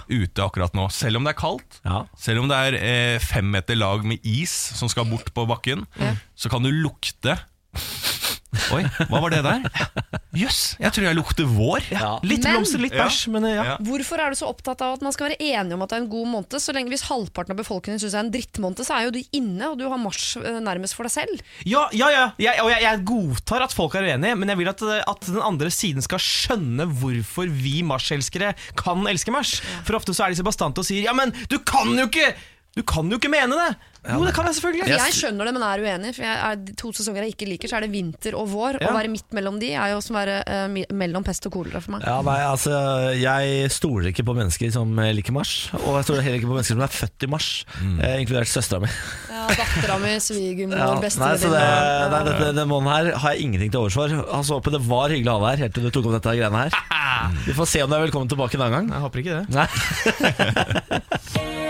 ute 0.09 0.43
akkurat 0.43 0.73
nå. 0.77 0.87
Selv 0.91 1.17
om 1.19 1.23
det 1.27 1.33
er 1.35 1.39
kaldt, 1.41 1.79
Ja. 1.85 2.05
selv 2.17 2.41
om 2.43 2.47
det 2.51 2.57
er 2.57 2.77
eh, 2.79 3.19
fem 3.19 3.45
meter 3.51 3.75
lag 3.75 4.03
med 4.05 4.19
is 4.23 4.51
som 4.51 4.89
skal 4.91 5.05
bort 5.09 5.33
på 5.33 5.45
bakken, 5.49 5.85
så 6.35 6.49
kan 6.49 6.63
du 6.63 6.71
lukte 6.71 7.37
Oi, 8.75 8.81
hva 9.07 9.19
var 9.23 9.31
det 9.31 9.39
der? 9.45 9.61
Jøss, 10.35 10.75
jeg 10.79 10.91
tror 10.91 11.05
jeg 11.07 11.15
lukter 11.15 11.47
vår. 11.47 11.85
Ja. 11.91 12.09
Litt 12.23 12.43
Men- 12.43 12.57
blomster, 12.57 12.81
litt 12.83 12.93
Ja. 12.95 13.05
bæsj, 13.07 13.29
men 13.31 13.45
eh, 13.47 13.53
ja. 13.55 13.63
Ja. 13.71 13.75
Hvorfor 13.79 14.19
er 14.19 14.33
du 14.33 14.35
så 14.35 14.49
opptatt 14.51 14.81
av 14.83 14.97
at 14.97 15.01
man 15.05 15.13
skal 15.15 15.29
være 15.29 15.39
enige 15.39 15.73
om 15.77 15.81
at 15.85 15.89
det 15.93 15.97
er 15.97 16.01
en 16.03 16.09
god 16.11 16.27
måned? 16.27 16.57
Så 16.59 16.73
lenge 16.75 16.91
Hvis 16.91 17.05
halvparten 17.07 17.51
av 17.55 17.59
befolkningen 17.61 17.99
syns 18.01 18.11
det 18.11 18.19
er 18.19 18.25
en 18.25 18.31
drittmåned, 18.33 18.83
så 18.83 18.97
er 18.97 19.05
jo 19.07 19.13
du 19.15 19.21
inne, 19.39 19.69
og 19.71 19.77
du 19.79 19.85
har 19.87 19.97
mars 20.01 20.35
eh, 20.41 20.59
nærmest 20.59 20.95
for 20.97 21.07
deg 21.07 21.11
selv. 21.15 21.41
Ja, 21.63 21.85
ja, 21.95 22.09
ja. 22.11 22.25
Jeg, 22.43 22.59
og 22.63 22.71
jeg, 22.73 22.81
jeg 22.83 23.05
godtar 23.07 23.63
at 23.63 23.71
folk 23.75 23.95
er 23.95 24.03
uenige, 24.11 24.35
men 24.35 24.51
jeg 24.51 24.57
vil 24.59 24.71
at, 24.73 24.81
eh, 24.83 25.03
at 25.07 25.27
den 25.31 25.39
andre 25.41 25.71
siden 25.71 26.03
skal 26.03 26.19
skjønne 26.19 26.89
hvorfor 26.99 27.47
vi 27.47 27.81
marselskere 27.87 28.51
kan 28.75 29.07
elske 29.07 29.31
mars. 29.31 29.61
For 29.87 29.95
ofte 29.95 30.11
så 30.15 30.25
er 30.27 30.35
de 30.35 30.41
så 30.41 30.47
bastante 30.47 30.83
og 30.83 30.87
sier 30.91 31.03
Ja, 31.07 31.13
men 31.15 31.31
du 31.47 31.57
kan 31.59 31.87
jo 31.95 32.07
ikke 32.11 32.33
Du 32.75 32.83
kan 32.87 33.09
jo 33.11 33.17
ikke 33.19 33.27
mene 33.31 33.51
det! 33.51 33.71
Jo, 34.01 34.17
det 34.25 34.31
kan 34.33 34.47
jeg 34.49 34.55
selvfølgelig. 34.57 34.85
For 34.87 34.97
Jeg 34.97 35.13
skjønner 35.13 35.45
det, 35.45 35.51
men 35.53 35.63
er 35.67 35.81
uenig. 35.85 36.11
For 36.17 36.23
jeg 36.25 36.37
er, 36.47 36.61
to 36.79 36.89
sesonger 36.97 37.21
jeg 37.27 37.33
ikke 37.35 37.45
liker, 37.51 37.69
så 37.69 37.75
er 37.77 37.83
det 37.85 37.89
vinter 37.93 38.33
og 38.39 38.47
vår. 38.49 38.79
Ja. 38.81 38.87
Å 38.89 38.95
være 38.97 39.11
midt 39.13 39.29
mellom 39.37 39.59
de 39.61 39.69
er 39.77 39.91
jo 39.93 39.99
som 40.01 40.15
å 40.17 40.23
være 40.23 40.37
uh, 40.47 40.79
mellom 40.97 41.21
pest 41.27 41.45
og 41.45 41.53
kolera 41.53 41.77
for 41.83 41.93
meg. 41.95 42.01
Ja, 42.09 42.15
nei, 42.25 42.39
altså 42.47 42.73
Jeg 43.13 43.69
stoler 43.75 44.09
ikke 44.09 44.25
på 44.25 44.33
mennesker 44.37 44.73
som 44.73 44.89
eh, 45.05 45.11
liker 45.13 45.33
mars. 45.37 45.51
Og 45.83 45.91
jeg 45.99 46.05
stoler 46.09 46.25
heller 46.25 46.39
ikke 46.41 46.49
på 46.49 46.57
mennesker 46.57 46.75
som 46.79 46.85
er 46.87 46.93
født 46.95 47.27
i 47.27 47.29
mars, 47.29 47.49
eh, 48.01 48.15
inkludert 48.23 48.49
søstera 48.49 48.81
mi. 48.81 48.89
Ja, 49.29 49.43
Dattera 49.61 49.97
mi, 50.01 50.15
svigermor, 50.23 50.77
Ja, 50.81 50.89
det, 50.95 51.01
bestevenninne. 51.05 51.61
nei, 52.15 52.21
dette, 52.25 52.41
denne 52.49 52.65
måneden 52.73 52.89
her 52.95 53.05
har 53.21 53.29
jeg 53.37 53.45
ingenting 53.45 53.69
til 53.73 53.79
overs 53.83 53.97
for. 54.01 54.09
Altså, 54.25 54.57
håper 54.57 54.71
det 54.79 54.83
var 54.89 55.07
hyggelig 55.13 55.29
å 55.29 55.37
ha 55.37 55.41
deg 55.45 55.49
her 55.53 55.61
helt 55.67 55.75
til 55.77 55.85
du 55.85 55.91
tok 55.93 56.09
opp 56.09 56.17
dette 56.17 56.33
greiene 56.41 56.57
her. 56.65 56.73
Vi 57.45 57.53
får 57.53 57.67
se 57.69 57.79
om 57.85 57.89
du 57.91 57.95
er 57.99 58.05
velkommen 58.07 58.25
tilbake 58.33 58.57
en 58.57 58.65
annen 58.65 58.75
gang. 58.79 58.87
Jeg 58.97 59.01
håper 59.05 59.17
ikke 59.21 59.37
det. 59.37 59.45
Nei. 59.53 59.69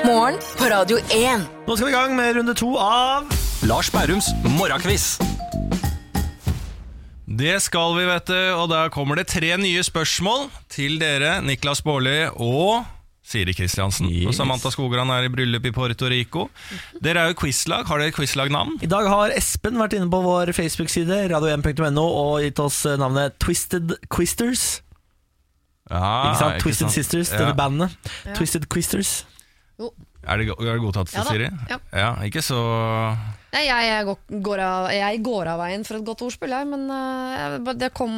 Morgen 0.01 0.37
på 0.57 0.65
Radio 0.71 0.97
1. 1.13 1.43
Nå 1.67 1.75
skal 1.77 1.87
vi 1.87 1.91
i 1.91 1.95
gang 1.95 2.15
med 2.17 2.20
runde 2.37 2.53
to 2.57 2.73
av 2.77 3.29
Lars 3.67 3.89
Bærums 3.93 4.27
morgenkviss. 4.57 5.15
Det 7.31 7.53
skal 7.63 7.93
vi, 7.95 8.05
vet 8.09 8.27
du, 8.27 8.39
og 8.59 8.67
da 8.71 8.85
kommer 8.91 9.17
det 9.21 9.29
tre 9.31 9.53
nye 9.59 9.81
spørsmål 9.87 10.49
til 10.71 10.97
dere, 11.01 11.37
Niklas 11.45 11.79
Baarli 11.85 12.25
og 12.33 12.83
Siri 13.31 13.53
Kristiansen. 13.55 14.09
Og 14.27 14.33
Samantha 14.35 14.71
Skogran 14.73 15.09
er 15.13 15.27
i 15.27 15.31
bryllup 15.31 15.65
i 15.69 15.71
Puerto 15.71 16.09
Rico. 16.11 16.49
Dere 17.01 17.23
er 17.23 17.31
jo 17.31 17.37
quizlag. 17.39 17.85
Har 17.87 18.01
dere 18.03 18.11
quizlagnavn? 18.15 18.75
I 18.83 18.89
dag 18.91 19.07
har 19.07 19.31
Espen 19.37 19.79
vært 19.79 19.95
inne 19.95 20.09
på 20.11 20.19
vår 20.25 20.51
Facebook-side 20.57 21.21
radio1.no 21.31 22.03
og 22.03 22.41
gitt 22.43 22.59
oss 22.59 22.81
navnet 22.99 23.37
Twisted 23.39 23.95
Quisters. 24.11 24.81
Ja, 25.91 26.03
Ikke 26.31 26.39
sant? 26.41 26.59
Twisted 26.65 26.87
sant? 26.89 26.97
Sisters, 26.99 27.31
Ja. 27.31 27.45
dette 27.45 27.55
bandet. 27.57 27.95
Twisted 28.35 28.67
Quisters. 28.71 29.21
Jo. 29.79 29.93
Er 30.23 30.37
det, 30.37 30.49
er 30.53 30.73
det 30.73 30.81
godtatt, 30.83 31.13
Ja 31.15 31.23
Siri? 31.25 31.47
Siri? 31.49 31.77
ja. 31.97 32.11
Ikke 32.27 32.41
så 32.45 32.59
Nei, 33.51 33.65
jeg, 33.67 33.83
jeg, 33.83 34.03
går, 34.07 34.19
går 34.47 34.61
av, 34.63 34.85
jeg 34.95 35.17
går 35.25 35.47
av 35.51 35.57
veien 35.59 35.81
for 35.83 35.97
et 35.97 36.05
godt 36.07 36.21
ordspill, 36.23 36.53
jeg, 36.55 36.67
men 36.71 36.85
eh, 36.95 37.73
det 37.81 37.89
kom 37.91 38.11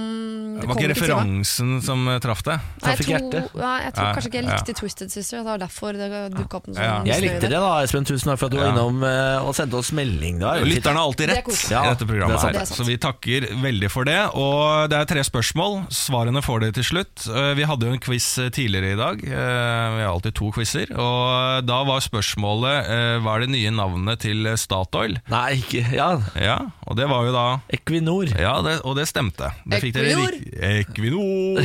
Det 0.60 0.68
var 0.70 0.78
ikke 0.78 0.84
ikke 0.84 0.92
referansen 0.92 1.72
som 1.82 2.04
eh, 2.12 2.20
traff 2.22 2.44
deg? 2.46 2.60
Nei, 2.62 2.84
Traff 2.84 3.02
ikke 3.02 3.14
hjertet? 3.16 3.56
ja, 3.58 3.72
jeg 3.82 3.96
tror 3.98 4.12
kanskje 4.14 4.30
ikke 4.30 4.38
jeg 4.38 4.46
ja. 4.46 4.58
likte 4.60 4.76
Twisted 4.78 5.14
Sister. 5.16 5.40
Det 5.42 5.48
var 5.48 5.64
derfor 5.64 5.98
det 5.98 6.10
dukka 6.36 6.60
opp 6.60 6.68
en 6.70 6.78
sånn 6.78 6.86
Ja. 6.86 7.00
Jeg 7.10 7.26
likte 7.26 7.50
det 7.50 7.62
da, 7.64 7.72
Espen. 7.82 8.06
Tusen 8.06 8.30
takk 8.30 8.44
for 8.44 8.52
at 8.52 8.54
du 8.54 8.60
var 8.62 8.68
Ja. 8.70 8.76
innom 8.76 9.02
eh, 9.10 9.48
og 9.48 9.58
sendte 9.58 9.80
oss 9.82 9.90
melding. 9.98 10.38
Fint. 10.44 10.70
Lytterne 10.70 11.02
har 11.02 11.10
alltid 11.10 11.32
rett 11.34 11.50
i 11.50 11.74
dette 11.74 12.10
programmet 12.12 12.38
Ja, 12.38 12.44
det 12.46 12.54
er 12.54 12.60
her, 12.60 12.62
er 12.62 12.78
så 12.78 12.88
vi 12.92 13.00
takker 13.08 13.50
veldig 13.66 13.90
for 13.96 14.10
det. 14.10 14.20
Og 14.38 14.94
det 14.94 15.02
er 15.02 15.10
tre 15.16 15.26
spørsmål. 15.26 15.80
Svarene 15.98 16.46
får 16.46 16.68
dere 16.68 16.78
til 16.78 16.88
slutt. 16.92 17.26
Vi 17.58 17.66
hadde 17.72 17.90
jo 17.90 17.98
en 17.98 18.04
quiz 18.06 18.30
tidligere 18.54 18.94
i 18.94 19.02
dag. 19.02 19.26
Vi 19.26 19.34
har 19.34 20.12
alltid 20.14 20.38
to 20.38 20.54
quizer. 20.54 20.94
Og 20.94 21.66
da 21.66 21.82
var 21.90 22.06
spørsmålet 22.06 22.94
hva 23.26 23.38
er 23.40 23.48
det 23.48 23.52
nye 23.58 23.74
navnet 23.74 24.22
til 24.28 24.46
Statoil? 24.62 25.18
Nei, 25.32 25.54
ikke 25.62 25.82
Ja, 25.96 26.08
Ja, 26.36 26.58
og 26.86 26.98
det 27.00 27.06
var 27.08 27.24
jo 27.24 27.32
da 27.32 27.44
Equinor. 27.72 28.28
Ja, 28.36 28.58
det, 28.66 28.74
og 28.84 28.98
det 29.00 29.06
stemte. 29.08 29.54
Det 29.64 29.80
fikk 29.80 29.94
dere 29.96 30.12
Equinor. 30.12 30.36
rik- 30.36 30.58
Equinor. 30.84 31.64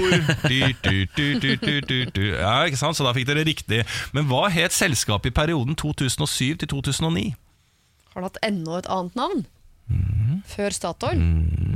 Du, 0.49 0.61
du, 0.85 1.07
du, 1.17 1.27
du, 1.43 1.51
du, 1.57 1.81
du, 1.83 1.97
du. 2.15 2.25
Ja, 2.39 2.53
ikke 2.69 2.79
sant? 2.79 2.95
Så 2.99 3.03
da 3.07 3.13
fikk 3.17 3.27
dere 3.33 3.43
riktig. 3.49 3.83
Men 4.15 4.29
hva 4.31 4.47
het 4.55 4.73
selskapet 4.77 5.33
i 5.33 5.35
perioden 5.35 5.75
2007 5.79 6.59
til 6.63 6.69
2009? 6.77 7.33
Har 8.15 8.23
det 8.23 8.31
hatt 8.31 8.43
enda 8.47 8.79
et 8.79 8.87
annet 8.95 9.19
navn? 9.19 9.47
Mhm. 9.89 10.43
Før 10.49 10.71
Statoil? 10.77 11.21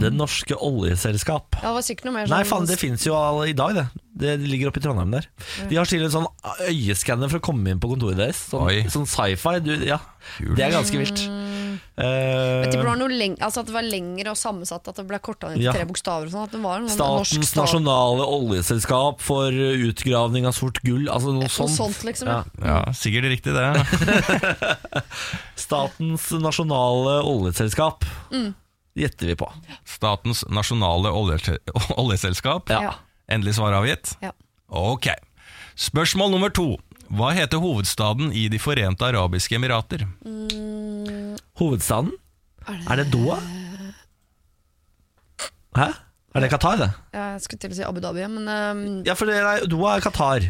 Det 0.03 0.11
norske 0.15 0.55
oljeselskap. 0.55 1.57
Ja, 1.63 1.71
det 1.71 1.77
var 1.79 1.85
sikkert 1.87 2.07
noe 2.09 2.15
mer 2.19 2.27
sånn 2.29 2.35
Nei, 2.37 2.45
faen, 2.47 2.67
det 2.69 2.77
fins 2.81 3.07
jo 3.07 3.15
all, 3.17 3.41
i 3.49 3.55
dag, 3.57 3.75
det. 3.79 3.87
Det 4.23 4.33
ligger 4.45 4.69
oppe 4.69 4.79
i 4.83 4.85
Trondheim 4.85 5.15
der. 5.17 5.27
De 5.71 5.79
har 5.81 5.89
stilt 5.89 6.05
en 6.07 6.13
sånn 6.13 6.29
øyeskanner 6.69 7.31
for 7.33 7.41
å 7.41 7.45
komme 7.49 7.73
inn 7.73 7.81
på 7.83 7.89
kontoret 7.91 8.19
deres. 8.21 8.43
Sånn, 8.53 8.67
Oi. 8.69 8.83
sånn 8.93 9.09
sci-fi. 9.09 9.55
Du, 9.65 9.73
ja, 9.89 9.99
Kult. 10.37 10.55
det 10.59 10.67
er 10.69 10.75
ganske 10.77 11.01
vilt. 11.01 11.23
Jeg 12.03 12.67
Eh, 12.67 12.71
det 12.73 12.81
var 12.85 12.97
noe 12.99 13.09
leng 13.15 13.37
altså 13.39 13.61
at 13.63 13.67
det 13.69 13.75
var 13.77 13.85
lengre 13.87 14.33
og 14.33 14.37
sammensatt, 14.41 14.89
at 14.91 14.97
det 14.99 15.05
ble 15.07 15.19
korta 15.23 15.49
ned 15.53 15.57
til 15.61 15.65
Ja. 15.69 15.73
tre 15.77 15.85
bokstaver. 15.87 16.27
og 16.27 16.33
Sånn, 16.33 16.45
at 16.49 16.51
det 16.51 16.61
var 16.61 16.77
en 16.81 16.89
norsk 16.89 16.97
Statens 16.99 17.49
stat- 17.53 17.63
nasjonale 17.63 18.25
oljeselskap 18.27 19.21
for 19.21 19.53
utgravning 19.53 20.47
av 20.47 20.53
sort 20.57 20.81
gull. 20.83 21.07
Altså 21.09 21.31
noe 21.33 21.47
Noe 21.47 21.53
sånt. 21.53 21.77
sånt, 21.77 22.03
liksom. 22.05 22.27
Ja. 22.27 22.43
Ja, 22.65 22.81
sikkert 22.91 23.31
riktig 23.31 23.55
det. 23.55 23.71
Statens 25.57 26.31
nasjonale 26.43 27.23
oljeselskap 27.23 28.05
Mm. 28.33 28.55
gjetter 28.97 29.27
vi 29.27 29.35
på. 29.37 29.49
Statens 29.87 30.45
nasjonale 30.51 31.13
olje, 31.13 31.59
oljeselskap. 31.97 32.69
Ja. 32.71 32.81
Ja. 32.83 32.95
Endelig 33.31 33.55
svar 33.57 33.73
avgitt? 33.79 34.17
Ja. 34.23 34.33
Ok. 34.69 35.07
Spørsmål 35.77 36.31
nummer 36.35 36.51
to. 36.53 36.77
Hva 37.13 37.33
heter 37.37 37.61
hovedstaden 37.61 38.31
i 38.33 38.47
De 38.49 38.57
forente 38.63 39.05
arabiske 39.05 39.57
emirater? 39.59 40.07
Hovedstaden? 41.61 42.13
Er 42.65 43.03
det 43.03 43.11
Doha? 43.13 43.37
Hæ? 45.77 45.91
Er 46.33 46.41
det 46.41 46.49
Qatar, 46.49 46.79
det? 46.81 46.89
Jeg 47.13 47.41
skulle 47.45 47.61
til 47.61 47.75
å 47.75 47.77
si 47.77 47.85
Abu 47.85 48.01
Dhabi, 48.01 48.25
men 48.33 48.49
um... 48.49 48.83
Ja, 49.05 49.13
for 49.19 49.29
det 49.29 49.37
er, 49.43 49.67
Doha 49.69 49.99
er 49.99 50.05
Qatar. 50.05 50.47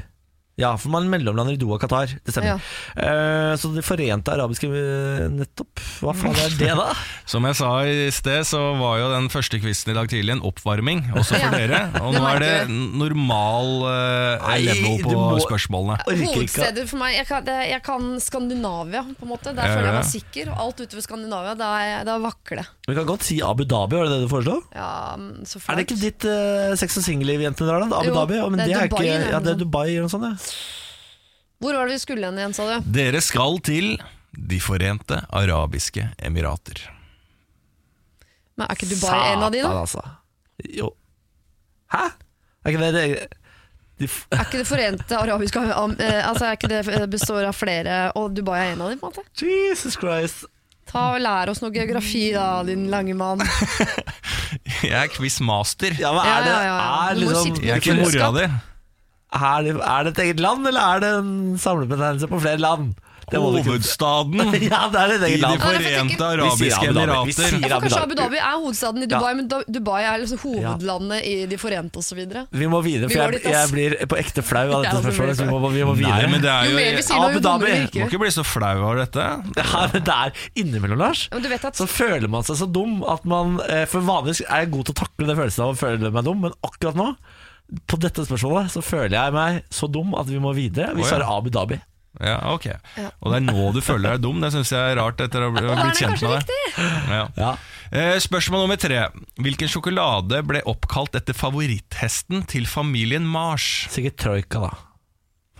Ja, 0.62 0.72
for 0.78 0.92
man 0.94 1.08
mellomlander 1.10 1.56
i 1.56 1.60
Doha 1.60 1.78
Qatar. 1.82 2.12
Det 2.22 2.32
stemmer. 2.34 2.62
Eh, 2.96 3.52
så 3.58 3.70
De 3.74 3.82
forente 3.84 4.30
arabiske 4.32 4.68
eh, 4.70 5.26
Nettopp. 5.32 5.82
Hva 6.02 6.14
faen 6.16 6.38
er 6.38 6.54
det, 6.60 6.70
da? 6.78 6.88
Som 7.32 7.46
jeg 7.48 7.58
sa 7.58 7.70
i 7.88 8.06
sted, 8.14 8.44
så 8.46 8.60
var 8.78 9.00
jo 9.02 9.08
den 9.12 9.28
første 9.32 9.58
quizen 9.62 9.92
i 9.92 9.96
dag 9.98 10.10
tidlig 10.12 10.36
en 10.36 10.44
oppvarming, 10.46 11.04
også 11.18 11.34
for 11.36 11.42
Ja. 11.42 11.50
dere. 11.54 11.80
Og 12.04 12.14
nå 12.14 12.22
er 12.30 12.42
det 12.42 12.52
normal 12.70 13.70
uh, 13.86 14.46
Nei, 14.48 14.58
level 14.68 15.02
på 15.04 15.14
må- 15.16 15.40
spørsmålene. 15.42 15.98
Hovedstedet 16.06 16.86
for 16.90 17.00
meg 17.02 17.16
Jeg 17.18 17.26
kan, 17.28 17.44
det, 17.46 17.56
jeg 17.72 17.82
kan 17.86 18.08
Skandinavia, 18.22 19.02
på 19.18 19.26
en 19.26 19.32
måte. 19.32 19.52
Der 19.56 19.66
føler 19.72 19.88
jeg 19.90 19.96
meg 19.98 20.08
sikker. 20.10 20.52
Og 20.54 20.62
alt 20.66 20.82
utover 20.84 21.06
Skandinavia, 21.06 21.54
da, 21.58 21.70
er- 21.82 22.06
da 22.08 22.18
vakler 22.22 22.62
det. 22.62 22.66
Vi 22.88 22.96
kan 22.98 23.06
godt 23.08 23.26
si 23.26 23.40
Abu 23.44 23.64
Dhabi, 23.68 23.96
var 23.98 24.08
det 24.08 24.16
det 24.16 24.24
du 24.26 24.30
foreslo? 24.32 24.58
Ja, 24.74 24.90
så 25.46 25.58
så 25.62 25.72
Er 25.72 25.78
det 25.80 25.86
ikke 25.88 25.98
ditt 26.02 26.24
uh, 26.28 26.72
sex 26.78 26.96
og 27.00 27.04
singelliv-jentene 27.06 27.68
drar, 27.68 27.84
da? 27.86 28.00
Abu 28.02 28.10
Jo, 28.10 28.16
Dhabi? 28.20 28.38
Ja, 28.40 28.48
men 28.52 28.62
det 28.62 28.68
det 28.70 28.76
er 28.76 28.86
er, 28.86 28.90
Dubai, 28.92 29.06
ikke 29.06 29.30
Ja, 29.32 29.40
det 29.44 29.52
er 29.54 29.60
Dubai 29.62 29.86
eller 29.92 30.06
noe 30.08 30.12
sånt. 30.12 30.28
Ja. 30.28 30.51
Hvor 31.62 31.76
var 31.78 31.86
det 31.86 31.94
vi 31.94 32.02
skulle 32.02 32.26
hen 32.26 32.38
igjen, 32.40 32.54
sa 32.56 32.64
du? 32.66 32.88
Dere 32.96 33.20
skal 33.22 33.60
til 33.62 33.92
De 34.32 34.58
forente 34.64 35.20
arabiske 35.30 36.06
emirater. 36.24 36.80
Men 38.56 38.66
Er 38.68 38.74
ikke 38.76 38.88
du 38.90 38.96
bare 39.00 39.32
en 39.34 39.42
av 39.46 39.52
de, 39.54 39.60
da? 39.62 39.68
Satan, 39.68 39.82
altså. 39.84 40.02
Jo. 40.78 40.88
Hæ? 41.92 42.06
Er 42.64 42.72
ikke 42.72 42.82
det 42.82 42.92
det 42.96 43.28
de, 44.00 44.08
f- 44.08 44.24
Er 44.32 44.40
ikke 44.46 44.58
det 44.62 44.66
forente 44.66 45.16
arabiske 45.18 45.60
am- 45.76 45.96
eh, 46.00 46.22
Altså 46.28 46.48
er 46.48 46.56
ikke 46.56 46.68
det 46.72 47.10
består 47.12 47.44
av 47.46 47.54
flere, 47.54 48.10
og 48.18 48.32
Dubai 48.34 48.58
er 48.58 48.72
en 48.72 48.80
av 48.82 48.90
dem? 48.90 48.98
på 48.98 49.06
en 49.06 49.12
måte? 49.12 49.24
Jesus 49.44 49.94
Christ. 50.00 50.44
Ta 50.90 51.12
og 51.14 51.20
Lær 51.22 51.48
oss 51.52 51.60
noe 51.62 51.70
geografi, 51.72 52.32
da, 52.34 52.62
din 52.66 52.88
lange 52.90 53.14
mann. 53.14 53.40
Jeg 54.82 54.92
er 55.04 55.08
quizmaster. 55.14 55.94
Ja, 56.00 56.10
men 56.16 56.26
Ja, 56.26 56.34
er 56.38 56.42
det, 56.42 56.52
ja, 56.52 56.62
ja. 56.66 56.78
Er, 57.10 57.14
Du 57.14 57.20
må 57.20 57.30
liksom, 57.30 57.44
sitte 57.46 57.60
på 57.60 57.66
Jeg 57.68 57.76
er 57.76 57.84
ikke 57.84 58.00
mora 58.00 58.32
di. 58.40 58.48
Er, 59.32 59.62
det, 59.64 59.76
er 59.80 60.04
det 60.08 60.12
et 60.16 60.24
eget 60.26 60.40
land, 60.44 60.66
eller 60.68 60.80
er 60.96 61.00
det 61.06 61.14
en 61.22 61.32
samlebetegnelse 61.58 62.28
på 62.28 62.40
flere 62.44 62.60
land? 62.62 62.92
Det 63.32 63.38
må 63.40 63.52
Hovedstaden 63.64 64.40
Ja, 64.66 64.80
det 64.92 64.98
er 65.00 65.12
et 65.14 65.22
i 65.22 65.28
eget 65.30 65.44
De 65.44 65.52
det 65.54 65.60
forente 65.62 66.26
arabiske 66.26 66.88
emirater. 66.90 67.54
Ja, 67.62 67.78
kanskje. 67.80 68.00
Abu 68.02 68.14
Dhabi 68.18 68.36
er 68.42 68.56
hovedstaden 68.58 69.04
i 69.04 69.08
Dubai, 69.08 69.30
Ja. 69.30 69.36
men 69.38 69.46
Dubai 69.72 70.00
er 70.04 70.18
liksom 70.20 70.40
hovedlandet 70.42 71.22
i 71.30 71.46
De 71.48 71.56
forente 71.62 72.02
osv. 72.02 72.18
Vi 72.50 72.68
må 72.68 72.80
videre, 72.84 73.08
for 73.08 73.32
jeg, 73.38 73.40
jeg 73.54 73.70
blir 73.72 73.94
på 74.10 74.18
ekte 74.20 74.44
flau 74.44 74.66
av 74.66 74.84
dette 74.84 74.98
det 74.98 75.04
spørsmålet. 75.06 75.38
Så 75.38 75.46
vi 75.46 75.54
må, 75.54 75.70
vi 75.72 75.86
må 75.88 75.94
Nei, 75.94 76.02
videre. 76.02 76.28
men 76.34 76.44
det 76.44 76.50
er 76.52 76.66
Jo 76.68 76.74
jo 76.74 76.80
mer 76.82 76.98
vi 76.98 77.04
sier 77.06 77.24
Abu 77.30 77.40
Dhabi. 77.46 77.70
vi 77.94 78.02
Må 78.02 78.10
ikke 78.10 78.20
bli 78.26 78.32
så 78.36 78.44
flau 78.44 78.74
av 78.90 79.00
dette. 79.00 79.28
Ja, 79.62 79.86
men 79.94 80.04
det 80.10 80.18
er 80.18 80.44
innimellom, 80.64 81.00
Lars. 81.00 81.24
Ja, 81.30 81.38
men 81.38 81.46
du 81.46 81.48
vet 81.54 81.64
at 81.70 81.78
Så 81.80 81.86
føler 81.88 82.28
man 82.28 82.44
seg 82.44 82.58
så 82.60 82.68
dum 82.68 83.00
at 83.08 83.24
man 83.24 83.56
eh, 83.70 83.86
For 83.88 84.04
vanligvis 84.04 84.42
er 84.44 84.66
jeg 84.66 84.74
god 84.74 84.90
til 84.90 84.96
å 84.98 85.00
takle 85.06 85.30
den 85.30 85.38
følelsen 85.40 85.64
av 85.64 85.72
å 85.72 85.78
føle 85.78 86.12
meg 86.12 86.26
dum, 86.28 86.42
men 86.44 86.58
akkurat 86.68 86.98
nå, 86.98 87.08
på 87.88 87.98
dette 88.02 88.24
spørsmålet, 88.26 88.72
så 88.74 88.82
føler 88.84 89.16
jeg 89.16 89.34
meg 89.36 89.62
så 89.72 89.88
dum 89.88 90.12
at 90.18 90.28
vi 90.28 90.40
må 90.42 90.52
videre. 90.56 90.92
Vi 90.98 91.06
svarer 91.06 91.28
Abu 91.30 91.50
Dhabi. 91.52 91.80
Ja, 92.20 92.36
ok 92.52 92.66
Og 93.24 93.30
det 93.32 93.38
er 93.38 93.44
nå 93.46 93.70
du 93.72 93.78
føler 93.80 94.12
deg 94.12 94.24
dum. 94.26 94.42
Det 94.44 94.50
syns 94.52 94.72
jeg 94.74 94.92
er 94.92 94.98
rart 95.00 95.20
etter 95.24 95.46
å 95.46 95.48
ha 95.54 95.62
er 95.62 95.78
blitt 95.80 96.00
kjent 96.02 96.20
med 96.20 96.34
deg. 96.34 96.50
Ja. 97.08 97.22
Ja. 97.40 97.52
Eh, 97.88 98.16
Spørsmål 98.20 98.66
nummer 98.66 98.80
tre. 98.80 99.06
Hvilken 99.40 99.70
sjokolade 99.72 100.42
ble 100.44 100.60
oppkalt 100.68 101.16
etter 101.16 101.36
favoritthesten 101.36 102.44
til 102.52 102.68
familien 102.68 103.24
Mars? 103.24 103.86
Sikkert 103.92 104.20
Troika, 104.20 104.66
da. 104.66 104.72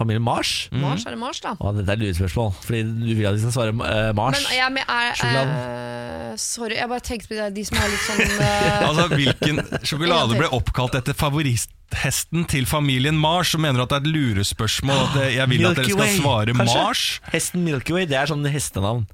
Familien 0.02 0.24
Mars? 0.26 0.52
Mars 0.74 1.06
er 1.06 1.14
det 1.14 1.20
Mars, 1.22 1.40
da. 1.44 1.54
Å, 1.56 1.72
dette 1.78 1.94
er 1.94 2.00
lurespørsmål, 2.02 2.50
fordi 2.66 2.82
du 3.06 3.12
vil 3.14 3.28
at 3.30 3.38
de 3.38 3.42
skal 3.46 3.54
svare 3.56 3.72
eh, 3.88 4.10
Mars. 4.18 4.36
Men 4.42 4.56
jeg 4.58 4.74
men 4.76 4.84
er, 4.98 5.12
Sjokoladen. 5.20 5.54
eh, 5.54 6.34
Sorry, 6.42 6.76
jeg 6.80 6.88
bare 6.90 7.04
tenkte 7.04 7.28
på 7.30 7.36
de, 7.38 7.46
de 7.58 7.64
som 7.68 7.76
har 7.80 7.90
litt 7.92 8.04
sånn 8.06 8.22
eh, 8.48 8.84
Altså, 8.88 9.06
Hvilken 9.12 9.62
sjokolade 9.86 10.38
ble 10.40 10.48
oppkalt 10.56 10.96
etter 11.00 11.16
favoritthesten 11.18 12.46
til 12.52 12.64
familien 12.70 13.18
Mars? 13.20 13.52
Så 13.52 13.60
mener 13.60 13.82
du 13.82 13.84
at 13.84 13.92
det 13.92 13.98
er 14.00 14.06
et 14.06 14.12
lurespørsmål? 14.16 15.02
At 15.10 15.18
jeg 15.36 15.50
vil 15.52 15.66
at 15.68 15.76
dere 15.80 15.92
skal 15.92 16.14
svare 16.18 16.56
kanskje? 16.56 16.78
Mars? 16.86 17.02
Hesten 17.34 17.66
Milky 17.66 17.96
Way, 17.96 18.08
det 18.10 18.16
er 18.22 18.32
sånn 18.32 18.44
hestenavn. 18.48 19.04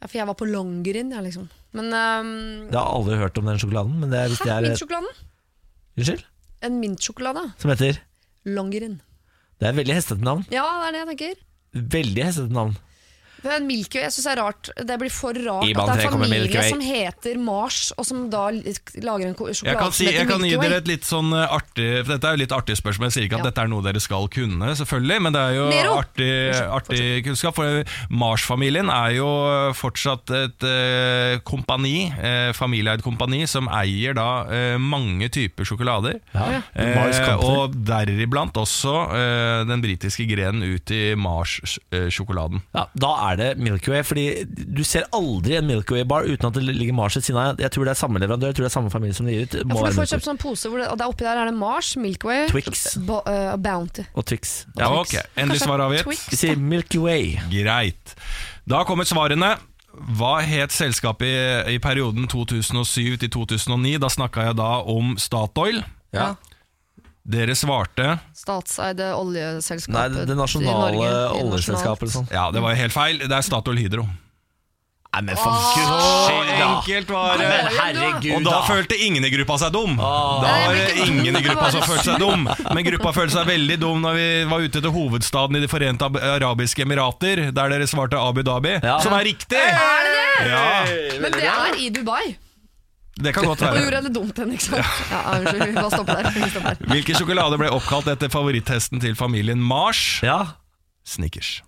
Ja, 0.00 0.08
for 0.08 0.16
jeg 0.18 0.26
var 0.28 0.36
på 0.36 0.48
Longyearbyen, 0.48 1.12
ja, 1.16 1.20
liksom. 1.24 1.46
Men 1.76 1.92
um, 1.92 2.32
Jeg 2.70 2.76
har 2.76 2.88
aldri 2.92 3.16
hørt 3.20 3.38
om 3.40 3.46
den 3.48 3.60
sjokoladen, 3.60 3.94
men 4.00 4.12
det 4.12 4.18
er 4.24 4.32
hvis 4.32 4.40
det 4.44 4.50
Hæ, 4.52 4.56
er 4.58 4.66
mintsjokoladen? 4.70 5.22
Unnskyld? 5.96 6.24
En 6.66 6.80
mintsjokolade. 6.80 7.42
Som 7.60 7.72
heter 7.72 8.00
Longyearbyen. 8.48 8.98
Det 9.56 9.66
er 9.66 9.72
et 9.72 9.78
veldig 9.80 9.94
hestete 9.96 10.24
navn. 10.26 10.42
Ja, 10.52 10.64
det 10.82 10.88
er 10.88 10.92
det 10.92 11.00
jeg 11.00 11.08
tenker. 11.12 11.44
Veldig 11.96 12.24
hestete 12.28 12.52
navn. 12.52 12.74
Men 13.46 13.66
Milky 13.68 13.98
Way, 14.00 14.04
jeg 14.08 14.12
synes 14.16 14.26
det 14.26 14.32
er 14.34 14.40
rart 14.42 14.70
Det 14.88 14.96
blir 15.00 15.12
for 15.14 15.32
rart 15.46 15.66
Iban 15.68 15.88
at 15.88 15.96
det 15.96 16.04
er 16.04 16.08
3 16.08 16.12
kommer 16.14 16.28
Milky 16.30 16.56
familie 16.56 16.70
som 16.72 16.80
heter 16.84 17.38
Mars, 17.38 17.80
og 17.96 18.06
som 18.08 18.24
da 18.32 18.44
lager 18.50 19.26
en 19.28 19.34
sjokolade 19.36 19.66
Jeg 19.70 19.78
kan, 19.80 19.92
si, 19.92 20.04
som 20.04 20.12
heter 20.12 20.18
jeg 20.20 20.28
kan 20.30 20.40
gi 20.40 20.50
Milky 20.50 20.58
Way. 20.60 20.68
dere 20.68 20.80
et 20.82 20.90
litt 20.90 21.06
sånn 21.08 21.32
eh, 21.36 21.54
artig 21.58 21.88
for 22.04 22.12
Dette 22.16 22.26
er 22.30 22.36
jo 22.36 22.42
litt 22.42 22.54
artig 22.56 22.76
spørsmål. 22.80 23.08
Jeg 23.10 23.16
sier 23.16 23.26
ikke 23.28 23.38
at 23.40 23.44
Ja. 23.44 23.50
dette 23.50 23.64
er 23.66 23.70
noe 23.72 23.82
dere 23.86 24.00
skal 24.02 24.28
kunne, 24.32 24.70
selvfølgelig, 24.80 25.18
men 25.26 25.32
det 25.36 25.42
er 25.46 25.54
jo 25.56 25.66
Nero! 25.70 25.94
artig, 26.00 26.30
artig 26.78 27.02
kunnskap. 27.26 27.54
For 27.56 27.84
Mars-familien 28.10 28.88
er 28.92 29.10
jo 29.16 29.28
fortsatt 29.76 30.30
et 30.36 30.66
eh, 30.66 31.38
kompani, 31.46 32.10
eh, 32.18 32.50
familieeid 32.56 33.02
kompani, 33.04 33.44
som 33.50 33.68
eier 33.68 34.14
da 34.16 34.28
eh, 34.50 34.76
mange 34.80 35.28
typer 35.32 35.64
sjokolader. 35.68 36.18
Ja. 36.34 36.62
Eh, 36.74 36.92
Mars 36.96 37.20
og 37.46 37.76
deriblant 37.86 38.56
også 38.56 38.94
eh, 39.14 39.64
den 39.68 39.82
britiske 39.84 40.26
grenen 40.30 40.62
ut 40.66 40.90
i 40.94 41.14
Mars-sjokoladen. 41.14 42.62
Ja, 42.76 42.86
da 42.94 43.12
er 43.30 43.35
det 43.40 43.48
Milky 43.60 43.92
Way, 43.92 44.02
fordi 44.06 44.24
du 44.46 44.82
ser 44.86 45.06
aldri 45.16 45.56
en 45.58 45.68
Milky 45.68 45.96
Way-bar 45.96 46.28
uten 46.28 46.48
at 46.48 46.56
det 46.58 46.64
ligger 46.66 46.96
Mars 46.96 47.18
ved 47.18 47.26
siden 47.26 47.40
av. 47.42 47.60
Jeg 47.62 47.72
tror 47.74 47.88
det 47.88 47.94
er 47.94 48.00
samme 48.00 48.22
leverandør, 48.22 48.52
jeg 48.52 48.58
tror 48.58 48.66
det 48.66 48.70
er 48.70 48.76
samme 48.76 48.92
familie 48.92 49.16
som 49.18 49.28
det 49.28 49.36
gir 49.36 49.46
ut. 49.46 49.56
Må 49.64 49.78
Ja, 49.78 49.80
for 49.80 49.96
Du 49.96 50.00
får 50.00 50.10
kjøpt 50.14 50.28
sånn 50.30 50.40
pose, 50.42 50.72
hvor 50.72 50.82
det, 50.82 50.88
og 50.92 50.98
der 51.00 51.12
oppi 51.12 51.28
der 51.28 51.42
er 51.42 51.50
det 51.50 51.56
Mars, 51.58 51.94
Milky 52.00 52.30
Way, 52.30 52.48
Twix. 52.50 52.86
Bo, 53.06 53.20
uh, 53.26 53.54
Bounty. 53.60 54.06
Og 54.14 54.26
Twix. 54.28 54.58
Ja, 54.78 54.90
ok. 54.92 55.16
Endelig 55.36 55.64
svar 55.64 55.84
avgitt. 55.86 56.10
Vi 56.32 56.40
sier 56.40 56.60
Milky 56.60 57.00
Way. 57.02 57.36
Greit. 57.52 58.16
Da 58.68 58.84
kommer 58.88 59.08
svarene. 59.08 59.56
Hva 60.16 60.42
het 60.44 60.74
selskapet 60.76 61.24
i, 61.70 61.76
i 61.76 61.78
perioden 61.80 62.26
2007 62.28 63.16
til 63.22 63.30
2009? 63.32 63.96
Da 64.02 64.10
snakka 64.12 64.50
jeg 64.50 64.58
da 64.58 64.72
om 64.92 65.14
Statoil. 65.20 65.80
Ja. 66.12 66.34
Dere 67.26 67.56
svarte 67.58 68.18
Statseide 68.38 69.08
Nei, 69.10 70.04
det, 70.14 70.26
det 70.28 70.36
i 70.36 70.38
nasjonale 70.38 70.92
Norge, 70.94 71.08
oljeselskapet 71.42 72.12
sånn. 72.14 72.28
Ja, 72.30 72.44
det 72.54 72.62
var 72.62 72.76
jo 72.76 72.78
helt 72.84 72.94
feil. 72.94 73.18
Det 73.18 73.34
er 73.34 73.42
Statoil 73.42 73.80
Hydro. 73.82 74.04
Nei, 75.16 75.22
men 75.24 75.38
for 75.40 75.48
guds 75.48 75.70
skyld, 75.72 76.50
da. 76.52 76.66
Enkelt 76.76 77.10
var 77.10 77.38
det. 77.40 77.46
Men 77.48 77.68
herregud, 77.72 78.32
Og 78.36 78.44
da 78.44 78.58
følte 78.68 78.98
ingen 79.00 79.24
i 79.24 79.30
gruppa 79.32 79.56
seg 79.62 79.72
dum. 79.72 79.94
Da 79.96 80.10
var 80.44 80.76
det 80.76 80.96
ingen 81.06 81.38
i 81.40 81.42
gruppa 81.46 81.70
som 81.72 81.86
følte 81.88 82.04
seg 82.10 82.20
dum. 82.20 82.44
Men 82.44 82.84
gruppa 82.90 83.14
følte 83.16 83.38
seg 83.38 83.48
veldig 83.48 83.78
dum 83.80 84.04
når 84.04 84.18
vi 84.20 84.26
var 84.52 84.66
ute 84.66 84.82
til 84.84 84.92
hovedstaden 84.92 85.56
i 85.56 85.62
De 85.64 85.70
forente 85.72 86.10
arabiske 86.20 86.84
emirater, 86.84 87.46
der 87.56 87.72
dere 87.72 87.88
svarte 87.88 88.20
Abu 88.20 88.42
Dhabi, 88.46 88.76
Ja. 88.84 88.98
som 89.02 89.16
er 89.16 89.24
riktig! 89.24 89.56
Er 89.56 90.04
det 90.04 90.16
det? 90.20 90.50
Ja, 90.52 91.20
Men 91.24 91.32
det 91.40 91.48
er 91.48 91.80
i 91.80 91.88
Dubai. 91.96 92.36
Det 93.16 93.32
kan 93.34 93.46
godt 93.48 93.62
Og 93.64 93.78
gjorde 93.80 93.96
henne 94.00 94.12
dumt 94.12 94.38
hen, 94.38 94.50
ikke 94.52 94.66
sant? 94.66 94.90
Ja, 95.10 95.20
unnskyld, 95.38 95.62
vi 95.70 95.76
bare 95.78 95.90
stopper 95.94 96.18
der. 96.20 96.30
Vi 96.34 96.50
stopper 96.50 96.74
der. 96.74 96.90
Hvilken 96.92 97.16
sjokolade 97.20 97.60
ble 97.62 97.70
oppkalt 97.72 98.10
etter 98.12 98.32
favoritthesten 98.32 99.00
til 99.00 99.16
familien 99.16 99.62
Mars? 99.62 100.02
Ja. 100.26 100.42
Snickers. 101.06 101.62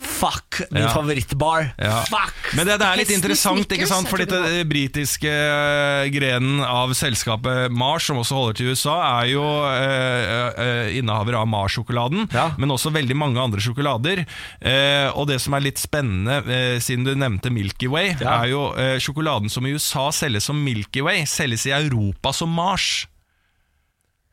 Fuck 0.00 0.62
min 0.70 0.82
Ja. 0.82 0.88
favorittbar. 0.94 1.74
Ja. 1.78 2.02
Fuck! 2.08 2.54
Men 2.56 2.66
det, 2.66 2.78
det 2.80 2.86
er 2.88 2.96
litt 2.96 3.10
interessant, 3.12 3.68
ikke 3.72 3.86
sant? 3.88 4.08
jeg 4.08 4.10
For 4.10 4.24
tror 4.24 4.64
britiske 4.68 5.28
eh, 5.28 6.08
grenen 6.12 6.62
av 6.64 6.92
selskapet 6.96 7.68
Mars, 7.72 8.06
som 8.08 8.16
også 8.20 8.36
holder 8.38 8.56
til 8.56 8.70
USA, 8.72 8.96
er 9.20 9.28
jo 9.34 9.44
eh, 9.68 10.60
eh, 10.64 10.96
innehaver 11.00 11.36
av 11.40 11.46
Mars-sjokoladen, 11.52 12.26
Ja. 12.32 12.46
men 12.56 12.72
også 12.72 12.92
veldig 12.96 13.16
mange 13.16 13.40
andre 13.40 13.60
sjokolader. 13.60 14.24
Eh, 14.60 15.08
og 15.14 15.28
det 15.28 15.40
som 15.44 15.54
er 15.56 15.66
litt 15.68 15.80
spennende, 15.80 16.40
eh, 16.48 16.78
siden 16.80 17.04
du 17.04 17.12
nevnte 17.14 17.52
Milky 17.52 17.88
Way, 17.92 18.16
er 18.24 18.48
jo 18.52 18.70
eh, 18.80 18.96
sjokoladen 19.00 19.52
som 19.52 19.68
i 19.68 19.72
USA 19.76 20.08
selges 20.16 20.48
som 20.48 20.56
Milky 20.64 21.04
Way, 21.04 21.26
selges 21.28 21.66
i 21.68 21.76
Europa 21.76 22.32
som 22.32 22.48
Mars. 22.56 23.06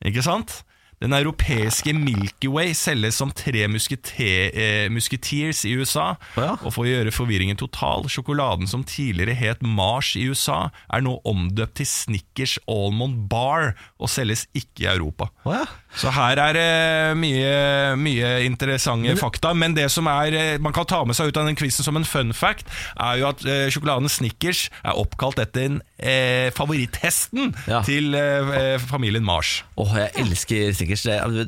Ikke 0.05 0.23
sant? 0.23 0.61
Den 0.97 1.13
europeiske 1.13 1.93
Milky 1.93 2.49
Way 2.49 2.71
selges 2.73 3.19
som 3.21 3.29
tre 3.29 3.67
eh, 3.67 4.87
musketeers 4.89 5.61
i 5.69 5.75
USA. 5.77 6.15
Ja. 6.33 6.55
Og 6.63 6.73
for 6.73 6.85
å 6.85 6.89
gjøre 6.89 7.13
forvirringen 7.13 7.59
total, 7.59 8.07
sjokoladen 8.09 8.65
som 8.69 8.85
tidligere 8.87 9.35
het 9.37 9.61
Mars 9.61 10.15
i 10.17 10.25
USA, 10.25 10.71
er 10.89 11.05
nå 11.05 11.19
omdøpt 11.21 11.77
til 11.77 11.89
Snickers 11.91 12.57
Almond 12.65 13.27
Bar 13.29 13.75
og 14.01 14.09
selges 14.09 14.47
ikke 14.57 14.87
i 14.87 14.89
Europa. 14.95 15.29
Å 15.45 15.59
ja. 15.59 15.67
Så 15.95 16.11
her 16.13 16.37
er 16.37 16.53
det 16.53 17.17
mye, 17.17 17.95
mye 17.97 18.31
interessante 18.45 19.15
fakta. 19.17 19.53
Men 19.55 19.73
det 19.73 19.87
som 19.93 20.05
er, 20.11 20.33
eh, 20.35 20.57
man 20.61 20.73
kan 20.75 20.85
ta 20.85 21.03
med 21.07 21.15
seg 21.15 21.29
ut 21.31 21.37
av 21.39 21.47
den 21.47 21.55
quizen 21.57 21.83
som 21.85 21.95
en 21.97 22.05
fun 22.05 22.33
fact, 22.33 22.67
er 22.99 23.17
jo 23.21 23.29
at 23.29 23.45
eh, 23.45 23.69
sjokoladen 23.73 24.09
Snickers 24.11 24.67
er 24.83 24.99
oppkalt 24.99 25.39
etter 25.39 25.65
en, 25.69 25.79
eh, 25.97 26.51
favoritthesten 26.51 27.55
Ja. 27.67 27.81
til 27.87 28.13
eh, 28.15 28.53
eh, 28.75 28.77
familien 28.83 29.23
Mars. 29.25 29.63
Åh, 29.77 29.95
jeg 29.95 30.11
elsker 30.25 30.73
Snickers. 30.73 31.05
Altså, 31.07 31.47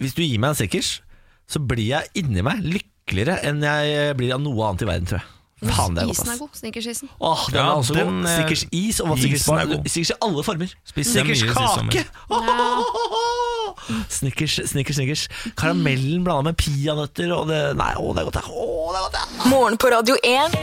Hvis 0.00 0.14
du 0.14 0.22
gir 0.22 0.38
meg 0.38 0.50
en 0.50 0.54
Snickers, 0.62 1.00
så 1.48 1.62
blir 1.64 1.88
jeg 1.94 2.10
inni 2.24 2.42
meg 2.44 2.60
lykkeligere 2.66 3.38
enn 3.48 3.62
jeg 3.64 4.16
blir 4.18 4.34
av 4.34 4.42
noe 4.44 4.68
annet 4.68 4.82
i 4.84 4.90
verden, 4.90 5.06
tror 5.08 5.22
jeg. 5.22 5.28
Faen, 5.58 5.94
det 5.96 6.02
er 6.04 6.06
godt, 6.06 6.18
Isen 6.20 6.28
er 6.30 6.38
god. 6.38 6.50
Snickersisen. 6.54 7.08
Åh, 7.20 7.46
den 7.50 7.56
Ja, 7.58 7.64
er 7.66 7.76
også 7.80 7.94
den, 7.96 8.06
god. 8.22 8.28
eh, 8.30 8.36
Snickers 8.36 8.64
is 8.70 9.00
og 9.02 9.18
Snickers 9.18 9.40
isen 9.42 9.58
er 9.58 9.66
god. 9.66 9.88
Snickers 9.90 10.10
i 10.10 10.18
alle 10.22 10.44
former. 10.46 10.74
Spiste 10.86 11.18
jeg 11.18 11.26
Snickers 11.26 11.42
mye 11.42 11.48
sist 11.48 11.78
kake! 11.90 12.04
Snickers, 14.08 14.54
Snickers, 14.70 14.96
Snickers. 14.98 15.28
Karamellen 15.56 16.24
blanda 16.26 16.50
med 16.50 16.56
peanøtter 16.60 17.30
og 17.34 17.46
det 17.50 17.60
Nei, 17.78 17.92
å, 17.98 18.10
det 18.14 18.22
er 18.22 18.28
godt. 18.28 18.38
det. 18.38 18.44
Å, 18.48 18.66
det 18.92 18.98
er 18.98 19.04
godt. 19.06 19.16
det. 19.18 19.48
Morgen 19.52 19.78
på 19.80 19.90
Radio 19.94 20.16
1. 20.22 20.56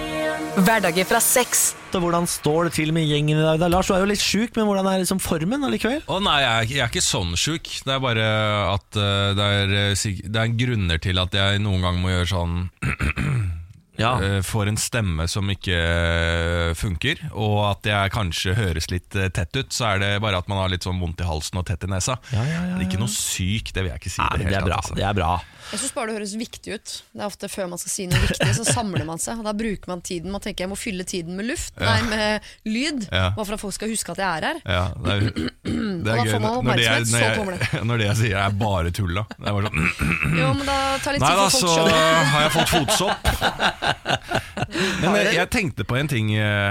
Hverdager 0.65 1.07
fra 1.09 1.19
seks. 1.23 1.65
Så 1.91 1.99
Hvordan 2.03 2.25
står 2.27 2.67
det 2.67 2.73
til 2.75 2.91
med 2.95 3.07
gjengen 3.07 3.39
i 3.39 3.43
dag? 3.45 3.59
da? 3.61 3.69
Lars, 3.71 3.87
du 3.87 3.93
er 3.95 4.01
jo 4.03 4.09
litt 4.09 4.19
sjuk, 4.23 4.51
men 4.59 4.67
hvordan 4.67 4.87
er 4.91 4.99
liksom 5.03 5.19
formen 5.23 5.63
allikevel? 5.63 6.01
Å 6.11 6.19
nei, 6.23 6.37
jeg 6.43 6.51
er, 6.51 6.63
ikke- 6.67 6.75
jeg 6.75 6.83
er 6.83 6.91
ikke 6.91 7.05
sånn 7.07 7.35
sjuk. 7.39 7.63
Det 7.87 7.93
er 7.95 7.99
bare 8.03 8.25
at 8.73 8.99
eh, 8.99 9.33
det 9.39 9.45
er, 9.59 9.75
eh, 9.91 10.19
det 10.27 10.41
er 10.43 10.55
grunner 10.59 10.97
til 11.01 11.19
at 11.23 11.31
jeg 11.39 11.59
noen 11.63 11.81
gang 11.87 12.01
må 12.03 12.11
gjøre 12.11 12.27
sånn 12.27 12.55
Ja. 14.01 14.15
eh, 14.23 14.41
Får 14.43 14.67
en 14.71 14.77
stemme 14.81 15.27
som 15.31 15.49
ikke 15.53 15.75
eh, 15.77 16.64
funker, 16.79 17.21
og 17.33 17.57
at 17.71 17.89
jeg 17.89 18.13
kanskje 18.15 18.55
høres 18.57 18.89
litt 18.91 19.15
eh, 19.17 19.29
tett 19.33 19.55
ut. 19.57 19.73
Så 19.75 19.87
er 19.93 20.01
det 20.03 20.11
bare 20.23 20.39
at 20.41 20.49
man 20.51 20.61
har 20.61 20.71
litt 20.73 20.85
sånn 20.87 20.99
vondt 21.01 21.23
i 21.23 21.27
halsen 21.27 21.59
og 21.61 21.67
tett 21.69 21.83
i 21.87 21.91
nesa. 21.91 22.17
Ja, 22.33 22.43
ja, 22.45 22.61
ja, 22.69 22.75
Det 22.75 22.85
er 22.85 22.89
ikke 22.89 23.01
noe 23.01 23.11
syk, 23.11 23.73
det 23.75 23.85
vil 23.85 23.93
jeg 23.93 24.03
ikke 24.03 24.13
si. 24.13 24.21
Nei, 24.23 24.39
men 24.43 24.51
det 24.51 24.59
er 24.61 24.67
bra. 24.69 24.79
altså. 24.83 24.97
Det 24.97 25.05
er 25.07 25.17
bra. 25.17 25.33
Jeg 25.71 25.81
syns 25.81 25.93
bare 25.95 26.11
det 26.11 26.15
høres 26.19 26.33
viktig 26.37 26.75
ut. 26.77 26.91
Det 27.09 27.21
er 27.23 27.25
ofte 27.25 27.47
Før 27.49 27.69
man 27.71 27.79
skal 27.81 27.89
si 27.89 28.03
noe 28.09 28.19
viktig, 28.21 28.49
så 28.59 28.65
samler 28.67 29.05
man 29.07 29.17
seg. 29.21 29.39
Og 29.41 29.47
Da 29.47 29.53
bruker 29.57 29.89
man 29.89 30.03
tiden. 30.05 30.29
Man 30.33 30.43
tenker 30.43 30.65
jeg 30.65 30.69
må 30.71 30.77
fylle 30.77 31.05
tiden 31.07 31.37
med 31.39 31.47
luft, 31.49 31.73
nei, 31.81 31.97
med 32.09 32.45
lyd. 32.69 33.07
Ja. 33.09 33.31
Bare 33.37 33.45
for 33.47 33.55
at 33.57 33.63
folk 33.63 33.73
skal 33.77 33.89
huske 33.89 34.13
at 34.13 34.21
jeg 34.21 34.29
er 34.29 34.45
her. 34.51 34.59
Ja, 34.65 34.83
det 34.93 35.15
er, 35.15 35.19
det 36.05 36.13
er 36.13 36.21
gøy 36.21 36.31
får 36.35 36.43
man 36.43 36.59
når 36.65 36.79
det, 36.81 36.85
jeg, 36.85 37.07
når, 37.09 37.23
så 37.25 37.31
kommer 37.39 37.57
jeg, 37.57 37.83
når 37.89 38.01
det 38.03 38.07
jeg 38.11 38.17
sier 38.21 38.37
er 38.43 38.57
bare 38.61 38.93
tull. 38.95 39.13
da 39.17 39.25
Det 39.33 39.49
er 39.49 39.57
bare 39.57 39.71
sånn 39.71 39.81
Jo, 40.41 40.51
men 40.59 40.65
da 40.69 40.77
tar 41.01 41.17
litt 41.17 41.25
Nei 41.25 41.31
tid 41.33 41.41
da, 41.41 41.45
for 41.45 41.57
så 41.57 41.59
folk 41.65 41.73
skjønner. 41.79 42.29
har 42.35 42.45
jeg 42.45 42.53
fått 42.59 42.71
fotsopp. 42.75 43.21
Men 44.65 45.15
jeg, 45.19 45.33
jeg 45.35 45.49
tenkte 45.53 45.85
på 45.87 45.97
en 45.99 46.09
ting 46.09 46.31
eh, 46.35 46.43
eh, 46.45 46.64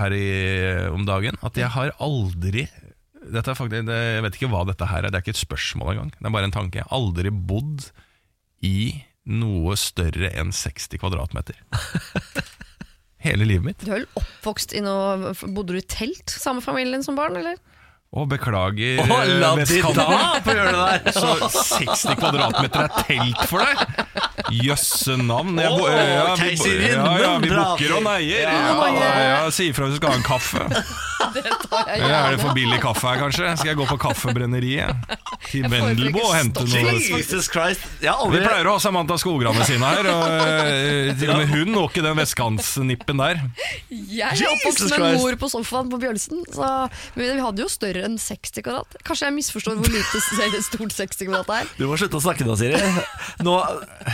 her 0.00 0.16
i, 0.16 0.26
om 0.92 1.06
dagen. 1.08 1.38
At 1.46 1.58
jeg 1.60 1.72
har 1.74 1.94
aldri 2.02 2.66
dette 3.26 3.50
er 3.50 3.58
faktisk, 3.58 3.86
det, 3.88 3.96
Jeg 3.96 4.22
vet 4.22 4.36
ikke 4.38 4.50
hva 4.52 4.62
dette 4.68 4.86
her 4.86 5.02
er, 5.02 5.10
det 5.10 5.18
er 5.18 5.24
ikke 5.24 5.34
et 5.34 5.42
spørsmål 5.42 5.92
engang. 5.94 6.12
Det 6.14 6.28
er 6.28 6.34
bare 6.34 6.48
en 6.48 6.54
tanke. 6.54 6.78
Jeg 6.78 6.86
har 6.86 6.98
aldri 6.98 7.32
bodd 7.34 7.88
i 8.66 8.76
noe 9.26 9.74
større 9.80 10.30
enn 10.38 10.52
60 10.54 11.00
kvadratmeter. 11.02 11.58
Hele 13.26 13.48
livet 13.48 13.66
mitt. 13.66 13.80
Du 13.82 13.90
er 13.90 14.02
vel 14.02 14.20
oppvokst 14.20 14.76
i 14.76 14.82
noe 14.84 15.32
Bodde 15.50 15.74
du 15.74 15.80
i 15.80 15.88
telt 15.88 16.30
samme 16.30 16.62
familien 16.62 17.02
som 17.02 17.18
barn, 17.18 17.38
eller? 17.40 17.58
Å, 18.16 18.22
beklager, 18.30 19.00
Å, 19.02 19.16
la 19.42 19.48
eh, 19.58 19.66
de 19.66 19.80
da 19.82 20.04
på 20.44 20.52
å 20.52 20.54
gjøre 20.54 20.70
det 20.72 20.84
der! 20.86 21.16
Så 21.16 21.48
60 21.50 22.20
kvadratmeter 22.20 22.86
er 22.86 22.92
telt 23.08 23.42
for 23.50 23.64
deg? 23.64 24.15
Jøsse 24.52 25.16
navn. 25.20 25.56
Jeg, 25.60 25.70
bo- 25.72 25.88
ja, 25.88 26.34
vi, 26.34 26.42
keiserinnen 26.42 27.06
ja, 27.06 27.14
ja, 27.22 27.32
vi 27.42 27.50
booker 27.52 27.94
og 27.98 28.02
neier. 28.06 28.42
Ja, 28.44 28.52
Ja, 28.56 28.88
ja, 28.96 29.12
ja, 29.26 29.50
Si 29.54 29.70
ifra 29.72 29.86
hvis 29.88 29.96
du 29.96 30.00
skal 30.02 30.12
ha 30.14 30.20
en 30.20 30.26
kaffe. 30.26 30.66
Eller 31.36 32.12
er 32.14 32.34
det 32.36 32.40
for 32.42 32.54
billig 32.56 32.76
kaffe 32.82 33.08
her, 33.08 33.18
kanskje? 33.24 33.50
Skal 33.58 33.70
jeg 33.72 33.78
gå 33.80 33.86
på 33.88 33.96
kaffebrenneriet? 34.00 35.16
Til 35.50 35.66
Vendelbo 35.72 36.22
og 36.28 36.34
hente 36.36 36.62
noe 36.68 36.92
Jesus 36.96 37.48
Christ. 37.52 37.82
Jeg 38.02 38.12
har 38.12 38.20
Vi 38.22 38.36
aldri 38.36 38.42
pleier 38.46 38.68
å 38.70 38.74
ha 38.76 38.82
Samantha 38.82 39.16
Skogran 39.20 39.56
ved 39.58 39.68
siden 39.68 39.84
av 39.86 39.96
her, 39.96 40.08
og 40.12 40.22
eh, 40.30 41.10
til 41.18 41.32
og 41.32 41.40
med 41.40 41.50
hun 41.52 41.72
når 41.74 41.88
ikke 41.90 42.04
den 42.06 42.18
vestkantsnippen 42.20 43.20
der. 43.22 43.40
Jeg 43.90 44.22
er 44.28 44.36
Jesus 44.36 44.52
oppvokst 44.52 44.84
med 44.86 44.94
Christ. 44.96 45.20
mor 45.24 45.38
på 45.42 45.50
sofaen 45.52 45.90
på 45.92 46.00
Bjølsen, 46.04 46.44
så 46.52 46.70
men 47.16 47.32
vi 47.36 47.42
hadde 47.44 47.64
jo 47.64 47.68
større 47.72 48.04
enn 48.06 48.16
60 48.20 48.62
kvadrat. 48.66 48.96
Kanskje 49.06 49.28
jeg 49.30 49.36
misforstår 49.40 49.80
hvor 49.80 49.92
lite 49.92 50.62
stort 50.70 50.96
60 50.96 51.28
kvadrat 51.30 51.52
er. 51.62 51.72
Du 51.80 51.86
må 51.90 51.98
slutte 52.00 52.20
å 52.20 52.24
snakke 52.24 52.46
nå, 52.48 52.56
Siri. 52.60 52.80
Nå, 53.46 53.56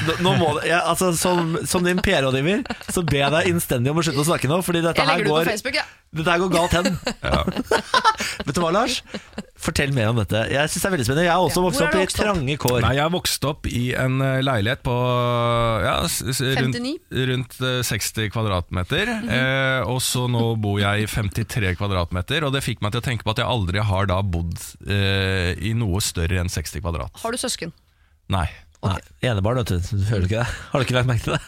nå- 0.07 0.12
nå 0.21 0.35
må 0.41 0.53
det, 0.59 0.69
jeg, 0.69 0.81
altså, 0.93 1.13
som, 1.17 1.55
som 1.69 1.85
din 1.87 2.01
PR-rådgiver 2.05 2.65
så 2.93 3.03
ber 3.07 3.21
jeg 3.25 3.33
deg 3.37 3.51
innstendig 3.55 3.93
om 3.95 4.01
å 4.01 4.05
slutte 4.07 4.25
å 4.25 4.29
snakke 4.33 4.51
nå, 4.51 4.61
fordi 4.67 4.83
dette 4.85 5.07
her 5.09 5.23
går, 5.25 5.45
på 5.47 5.51
Facebook, 5.51 5.79
ja. 5.81 5.85
dette 6.13 6.35
her 6.35 6.43
går 6.43 6.53
galt 6.53 6.77
hen. 6.77 6.91
Vet 8.47 8.57
du 8.57 8.61
hva, 8.63 8.71
Lars? 8.75 9.01
Fortell 9.63 9.93
mer 9.95 10.09
om 10.11 10.17
dette. 10.19 10.41
Jeg 10.51 10.71
synes 10.73 10.83
det 10.83 10.89
er 10.89 10.95
veldig 10.97 11.05
spennende. 11.07 11.27
Jeg 11.29 11.35
har 11.37 11.45
også 11.47 11.61
Ja, 11.61 11.67
vokst 11.69 11.83
opp 11.85 11.95
i 11.95 12.01
vokst 12.03 12.19
opp? 12.19 12.25
trange 12.27 12.57
kår. 12.65 12.79
Nei, 12.83 12.95
jeg 12.99 13.13
vokste 13.15 13.51
opp 13.53 13.69
i 13.71 13.83
en 13.95 14.17
eh, 14.27 14.41
leilighet 14.43 14.83
på 14.87 14.97
ja, 15.85 15.93
s- 16.09 16.19
s- 16.35 16.43
rundt, 16.59 16.81
rundt 17.31 17.55
eh, 17.63 17.79
60 17.87 18.33
kvadratmeter. 18.35 19.13
eh, 19.23 19.87
og 19.87 20.01
så 20.03 20.25
nå 20.31 20.43
bor 20.63 20.81
jeg 20.83 21.05
i 21.05 21.09
53 21.13 21.77
kvadratmeter, 21.79 22.49
og 22.49 22.57
det 22.57 22.65
fikk 22.67 22.83
meg 22.83 22.97
til 22.97 23.03
å 23.05 23.07
tenke 23.07 23.27
på 23.29 23.35
at 23.37 23.43
jeg 23.45 23.51
aldri 23.55 23.85
har 23.93 24.11
da 24.11 24.19
bodd 24.27 24.59
eh, 24.89 25.53
i 25.63 25.75
noe 25.79 26.03
større 26.03 26.43
enn 26.43 26.51
60 26.51 26.83
kvadrat. 26.83 27.23
Har 27.23 27.31
du 27.31 27.39
søsken? 27.41 27.71
Nei. 28.33 28.49
Nei, 28.83 28.97
Enebarn, 29.23 29.61
vet 29.61 29.69
du. 29.71 29.77
Du 29.95 30.05
føler 30.09 30.25
ikke 30.27 30.41
det? 30.41 30.55
Har 30.73 30.81
du 30.83 30.85
ikke 30.89 30.95
lagt 30.97 31.07
merke 31.07 31.23
til 31.23 31.37
det? 31.37 31.43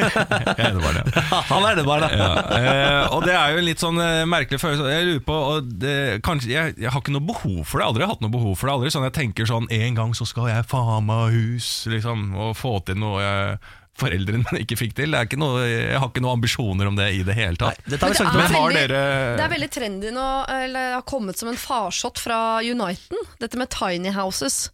Enebarn, 0.66 0.98
ja. 1.00 1.22
Han 1.50 1.64
er 1.64 1.78
enebarn, 1.78 2.04
da. 2.04 2.10
Ja, 2.12 2.26
eh, 2.58 3.14
og 3.16 3.24
det 3.24 3.32
er 3.32 3.54
jo 3.54 3.62
en 3.62 3.66
litt 3.70 3.80
sånn 3.80 4.00
eh, 4.04 4.24
merkelig 4.28 4.60
følelse. 4.60 4.90
Jeg 4.92 5.06
lurer 5.08 5.22
på 5.24 5.38
og 5.54 5.70
det, 5.80 5.94
kanskje, 6.26 6.50
jeg, 6.52 6.74
jeg 6.84 6.92
har 6.92 7.00
ikke 7.00 7.14
noe 7.16 7.24
behov 7.30 7.62
for 7.64 7.80
det. 7.80 7.86
Aldri 7.88 8.10
hatt 8.10 8.20
noe 8.24 8.34
behov 8.34 8.52
for 8.60 8.68
det. 8.68 8.74
Aldri 8.76 8.92
sånn 8.92 9.06
jeg 9.08 9.16
tenker 9.16 9.48
sånn 9.48 9.70
En 9.72 9.96
gang 9.96 10.12
så 10.18 10.28
skal 10.28 10.50
jeg 10.52 10.68
faen 10.68 11.08
meg 11.08 11.32
hus, 11.38 11.70
liksom, 11.88 12.28
og 12.36 12.52
få 12.60 12.74
til 12.90 13.00
noe 13.00 13.24
jeg, 13.24 13.56
foreldrene 13.96 14.42
mine 14.44 14.60
ikke 14.66 14.76
fikk 14.76 14.92
til. 14.98 15.16
Det 15.16 15.22
er 15.22 15.30
ikke 15.30 15.40
noe, 15.40 15.62
jeg 15.64 15.96
har 15.96 16.10
ikke 16.12 16.20
noen 16.26 16.36
ambisjoner 16.36 16.90
om 16.90 16.98
det 17.00 17.08
i 17.16 17.22
det 17.24 17.38
hele 17.38 17.56
Nei, 17.56 17.72
tatt. 17.72 17.80
har 17.88 18.12
vi 18.12 18.20
det 18.20 18.20
er. 18.20 18.36
Men 18.36 18.52
har 18.52 18.68
veldig- 18.68 18.82
dere 18.82 19.00
Det 19.40 19.46
er 19.46 19.54
veldig 19.54 19.70
trendy 19.78 20.12
nå, 20.12 20.28
eller 20.58 20.90
det 20.92 20.98
har 20.98 21.06
kommet 21.08 21.40
som 21.40 21.48
en 21.48 21.56
farsott 21.56 22.20
fra 22.20 22.42
Uniten, 22.60 23.24
dette 23.40 23.56
med 23.56 23.72
tiny 23.72 24.12
houses. 24.12 24.66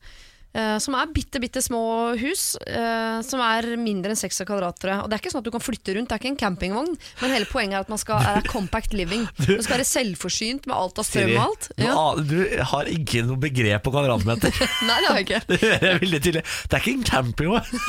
Eh, 0.54 0.76
som 0.82 0.96
er 0.98 1.12
bitte 1.14 1.40
bitte 1.42 1.62
små 1.64 1.82
hus, 2.20 2.54
uh, 2.66 3.20
som 3.24 3.42
er 3.44 3.72
mindre 3.80 4.12
enn 4.12 4.18
60 4.20 4.46
kvadratere. 4.48 4.98
Og 5.02 5.10
Det 5.10 5.16
er 5.16 5.22
ikke 5.22 5.32
sånn 5.34 5.42
at 5.42 5.48
du 5.48 5.52
kan 5.54 5.64
flytte 5.64 5.96
rundt, 5.96 6.10
det 6.10 6.16
er 6.16 6.22
ikke 6.22 6.32
en 6.32 6.40
campingvogn, 6.42 6.96
men 7.22 7.34
hele 7.34 7.48
poenget 7.50 7.78
er 7.78 7.86
at 7.86 7.92
man 7.92 8.00
skal 8.00 8.22
er 8.32 8.46
compact 8.54 8.96
living. 8.96 9.26
Du 9.40 9.56
skal 9.60 9.78
være 9.78 9.88
selvforsynt 9.88 10.68
med 10.68 10.76
alt 10.76 11.00
av 11.02 11.08
strøm 11.08 11.34
og 11.36 11.44
alt. 11.46 11.70
Ja. 11.80 11.96
du 12.18 12.38
har 12.72 12.90
ikke 12.90 13.24
noe 13.28 13.40
begrep 13.42 13.86
på 13.86 13.94
kvadratmeter. 13.94 14.52
Nei, 14.88 14.98
det 15.00 15.08
har 15.08 15.22
jeg 15.22 15.28
ikke. 15.28 15.42
Det 15.62 15.72
er 15.78 15.98
veldig 16.00 16.20
tydelig. 16.22 16.42
Det 16.68 16.76
er 16.76 16.82
ikke 16.82 16.96
en 16.98 17.06
campingvogn. 17.06 17.82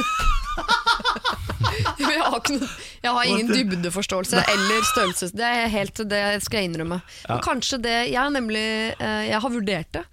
Jeg 1.97 2.19
har, 2.21 2.51
noe, 2.53 2.67
jeg 3.03 3.13
har 3.15 3.29
ingen 3.29 3.49
dybdeforståelse 3.49 4.43
eller 4.53 4.85
størrelse. 4.91 5.29
Det 5.35 5.47
er 5.47 5.71
helt 5.73 6.03
det 6.09 6.21
skal 6.45 6.61
jeg 6.61 6.71
innrømme. 6.71 6.99
Men 7.29 7.41
kanskje 7.45 7.79
det 7.83 7.95
Jeg 8.11 8.19
har 8.19 8.31
nemlig 8.33 8.63
eh, 8.93 9.23
Jeg 9.29 9.41
har 9.43 9.53
vurdert 9.53 9.89
det. 9.97 10.03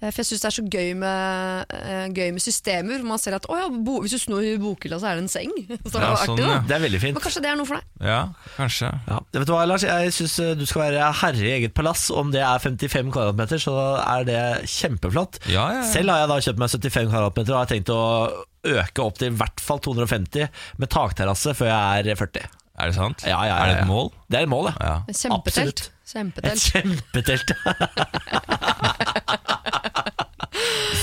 Eh, 0.00 0.12
For 0.14 0.20
jeg 0.22 0.28
syns 0.28 0.42
det 0.44 0.48
er 0.48 0.54
så 0.54 0.62
gøy 0.70 0.90
med, 0.94 1.72
eh, 1.74 2.04
gøy 2.14 2.28
med 2.36 2.42
systemer. 2.44 3.00
hvor 3.00 3.08
Man 3.08 3.18
ser 3.18 3.34
at 3.34 3.46
ja, 3.50 3.64
bo, 3.68 3.96
hvis 4.04 4.12
du 4.14 4.18
snur 4.22 4.44
bokhylla, 4.62 4.98
så 5.02 5.08
er 5.10 5.14
det 5.18 5.24
en 5.24 5.32
seng. 5.32 5.50
Så 5.88 5.94
det 5.96 6.02
Ja, 6.04 6.12
er 6.12 6.20
sånn, 6.22 6.38
artig, 6.38 6.46
ja. 6.46 6.58
Det 6.68 6.76
er 6.76 6.82
veldig 6.84 7.00
fint. 7.02 7.14
Men 7.18 7.22
kanskje 7.24 7.42
det 7.42 7.50
er 7.50 7.56
noe 7.58 7.66
for 7.66 7.80
deg. 7.80 7.84
Ja, 8.06 8.20
kanskje. 8.56 8.92
Ja. 9.08 9.18
Vet 9.34 9.46
du 9.48 9.52
hva, 9.56 9.64
Lars? 9.66 9.82
Jeg 9.88 10.12
syns 10.14 10.36
du 10.60 10.64
skal 10.70 10.84
være 10.86 11.08
herre 11.22 11.42
i 11.48 11.54
eget 11.58 11.74
palass. 11.74 12.08
Om 12.14 12.30
det 12.34 12.42
er 12.46 12.58
55 12.62 13.10
kvadratmeter, 13.16 13.58
så 13.62 13.74
er 14.04 14.22
det 14.28 14.42
kjempeflott. 14.70 15.40
Ja, 15.50 15.66
ja, 15.72 15.82
ja. 15.82 15.88
Selv 15.90 16.14
har 16.14 16.22
jeg 16.22 16.30
da 16.30 16.38
kjøpt 16.46 16.62
meg 16.62 16.70
75 16.76 17.10
kvadratmeter 17.10 17.52
og 17.56 17.60
har 17.64 17.72
tenkt 17.74 17.90
å 17.94 18.00
øke 18.68 19.02
opp 19.04 19.18
til 19.18 19.30
i 19.32 19.36
hvert 19.38 19.60
fall 19.62 19.78
250 19.82 20.48
med 20.78 20.88
takterrasse 20.94 21.54
før 21.58 21.70
jeg 21.72 22.06
er 22.14 22.18
40. 22.22 22.48
Er 22.78 22.86
det 22.92 22.94
sant? 22.94 23.22
Ja, 23.26 23.40
ja, 23.42 23.50
ja, 23.50 23.54
Er 23.58 23.66
det 23.72 23.78
et 23.82 23.88
mål? 23.90 24.12
Det 24.30 24.38
er 24.38 24.44
et 24.46 24.50
mål, 24.52 24.68
ja. 24.70 24.74
Ja. 24.78 24.96
Et 25.10 25.18
Kjempetelt. 25.18 25.88
Absolutt. 25.90 26.38
Et 26.46 26.58
Kjempetelt. 26.62 27.50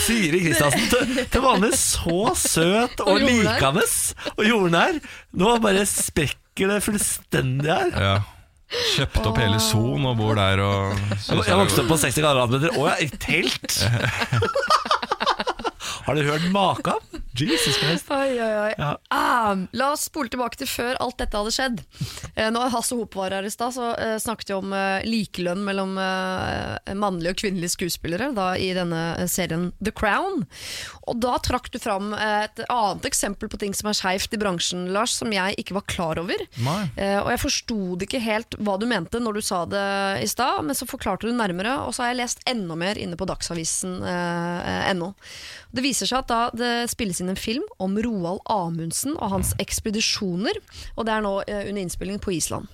Siri 0.05 0.39
Kristiansen, 0.45 0.85
til, 0.91 1.25
til 1.33 1.43
vanlig 1.45 1.71
så 1.79 2.19
søt 2.39 3.01
og, 3.03 3.11
Og 3.15 3.25
likende 3.25 3.83
og 4.35 4.45
jordnær. 4.45 4.99
Nå 5.41 5.57
bare 5.63 5.85
sprekker 5.89 6.71
det 6.75 6.79
fullstendig 6.85 7.71
her. 7.71 7.91
Ja. 7.95 8.15
Kjøpte 8.95 9.29
opp 9.29 9.37
hele 9.39 9.59
Son 9.61 10.05
og 10.09 10.15
bor 10.17 10.35
der 10.39 10.59
og 10.65 10.95
Jeg 11.29 11.57
vokste 11.59 11.83
opp 11.83 11.91
på 11.93 11.97
60 12.01 12.17
kvadratmeter. 12.17 12.73
og 12.79 12.89
ja, 12.89 12.95
i 13.05 13.09
telt! 13.21 13.75
Har 16.05 16.15
du 16.15 16.21
hørt 16.23 16.43
maken? 16.53 16.93
Jesus 17.35 17.75
Christ. 17.81 18.11
Oi, 18.13 18.37
oi, 18.39 18.51
oi. 18.61 18.73
Ja. 18.77 18.91
Ah, 19.09 19.55
la 19.75 19.87
oss 19.95 20.05
spole 20.07 20.29
tilbake 20.31 20.59
til 20.59 20.69
før 20.69 20.95
alt 21.01 21.17
dette 21.19 21.35
hadde 21.39 21.51
skjedd. 21.51 21.81
Eh, 22.35 22.51
når 22.53 22.69
Hasse 22.75 22.95
Hope 22.95 23.17
var 23.17 23.33
her 23.33 23.47
i 23.47 23.51
stad, 23.51 23.73
så 23.75 23.89
eh, 23.99 24.13
snakket 24.21 24.51
vi 24.51 24.55
om 24.55 24.75
eh, 24.77 25.03
likelønn 25.09 25.63
mellom 25.65 25.97
eh, 25.99 26.93
mannlige 26.95 27.33
og 27.33 27.39
kvinnelige 27.41 27.73
skuespillere 27.73 28.29
da, 28.37 28.51
i 28.55 28.69
denne 28.77 29.01
eh, 29.17 29.25
serien 29.31 29.71
The 29.81 29.91
Crown. 29.97 30.45
Og 31.09 31.19
da 31.25 31.33
trakk 31.43 31.71
du 31.73 31.79
fram 31.81 32.13
et 32.13 32.61
annet 32.69 33.09
eksempel 33.09 33.49
på 33.51 33.59
ting 33.61 33.73
som 33.77 33.89
er 33.89 33.97
skeivt 33.97 34.37
i 34.37 34.41
bransjen, 34.41 34.85
Lars, 34.93 35.17
som 35.19 35.33
jeg 35.33 35.57
ikke 35.61 35.75
var 35.79 35.87
klar 35.89 36.21
over. 36.21 36.45
Og 36.55 37.29
jeg 37.33 37.41
forsto 37.41 37.77
det 37.99 38.07
ikke 38.07 38.23
helt 38.23 38.57
hva 38.61 38.77
du 38.81 38.87
mente 38.89 39.19
når 39.21 39.37
du 39.37 39.43
sa 39.45 39.59
det 39.69 39.83
i 40.23 40.29
stad, 40.29 40.63
men 40.65 40.77
så 40.77 40.87
forklarte 40.89 41.29
du 41.29 41.35
nærmere, 41.37 41.75
og 41.85 41.93
så 41.93 42.05
har 42.05 42.13
jeg 42.13 42.21
lest 42.23 42.41
enda 42.49 42.77
mer 42.79 42.97
inne 43.01 43.17
på 43.19 43.27
dagsavisen.no. 43.29 45.11
det 45.75 45.83
viser 45.85 45.94
seg 45.95 46.13
at 46.19 46.29
da 46.31 46.41
det 46.53 46.91
spilles 46.91 47.21
inn 47.23 47.31
en 47.31 47.39
film 47.39 47.65
om 47.79 47.95
Roald 48.03 48.43
Amundsen 48.51 49.15
og 49.15 49.31
hans 49.37 49.55
ekspedisjoner, 49.63 50.59
og 50.95 51.07
det 51.07 51.15
er 51.15 51.25
nå 51.25 51.35
eh, 51.47 51.67
under 51.69 51.85
innspilling 51.85 52.19
på 52.23 52.35
Island. 52.35 52.67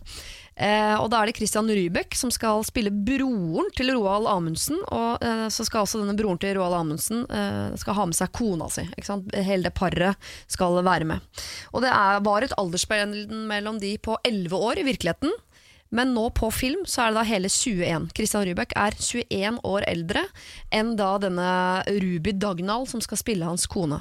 Eh, 0.62 0.96
og 1.00 1.10
Da 1.10 1.22
er 1.22 1.30
det 1.30 1.38
Christian 1.40 1.70
Rybek 1.70 2.16
som 2.18 2.32
skal 2.34 2.62
spille 2.68 2.92
broren 2.92 3.70
til 3.78 3.92
Roald 3.96 4.28
Amundsen. 4.30 4.82
Og 4.94 5.24
eh, 5.26 5.48
så 5.50 5.66
skal 5.66 5.86
også 5.86 6.02
denne 6.02 6.18
broren 6.20 6.40
til 6.42 6.58
Roald 6.58 6.78
Amundsen 6.78 7.24
eh, 7.32 7.78
skal 7.82 7.98
ha 7.98 8.08
med 8.10 8.18
seg 8.18 8.34
kona 8.36 8.70
si. 8.72 8.86
Hele 9.34 9.70
det 9.70 9.76
paret 9.78 10.20
skal 10.52 10.82
være 10.86 11.08
med. 11.08 11.46
Og 11.72 11.86
det 11.86 11.94
er, 11.94 12.22
var 12.26 12.46
et 12.46 12.58
aldersspenn 12.60 13.16
mellom 13.50 13.80
de 13.82 13.96
på 13.98 14.20
11 14.28 14.54
år 14.58 14.82
i 14.82 14.88
virkeligheten. 14.92 15.34
Men 15.92 16.14
nå 16.16 16.30
på 16.38 16.52
film 16.56 16.86
så 16.88 17.06
er 17.06 17.12
det 17.12 17.20
da 17.20 17.28
hele 17.28 17.52
21. 17.52 18.10
Christian 18.16 18.48
Rybæk 18.48 18.76
er 18.80 18.96
21 18.96 19.60
år 19.68 19.88
eldre 19.92 20.24
enn 20.74 20.96
da 21.00 21.14
denne 21.22 21.52
Ruby 21.88 22.36
Dagnall 22.40 22.88
som 22.90 23.04
skal 23.04 23.20
spille 23.20 23.48
hans 23.48 23.68
kone. 23.72 24.00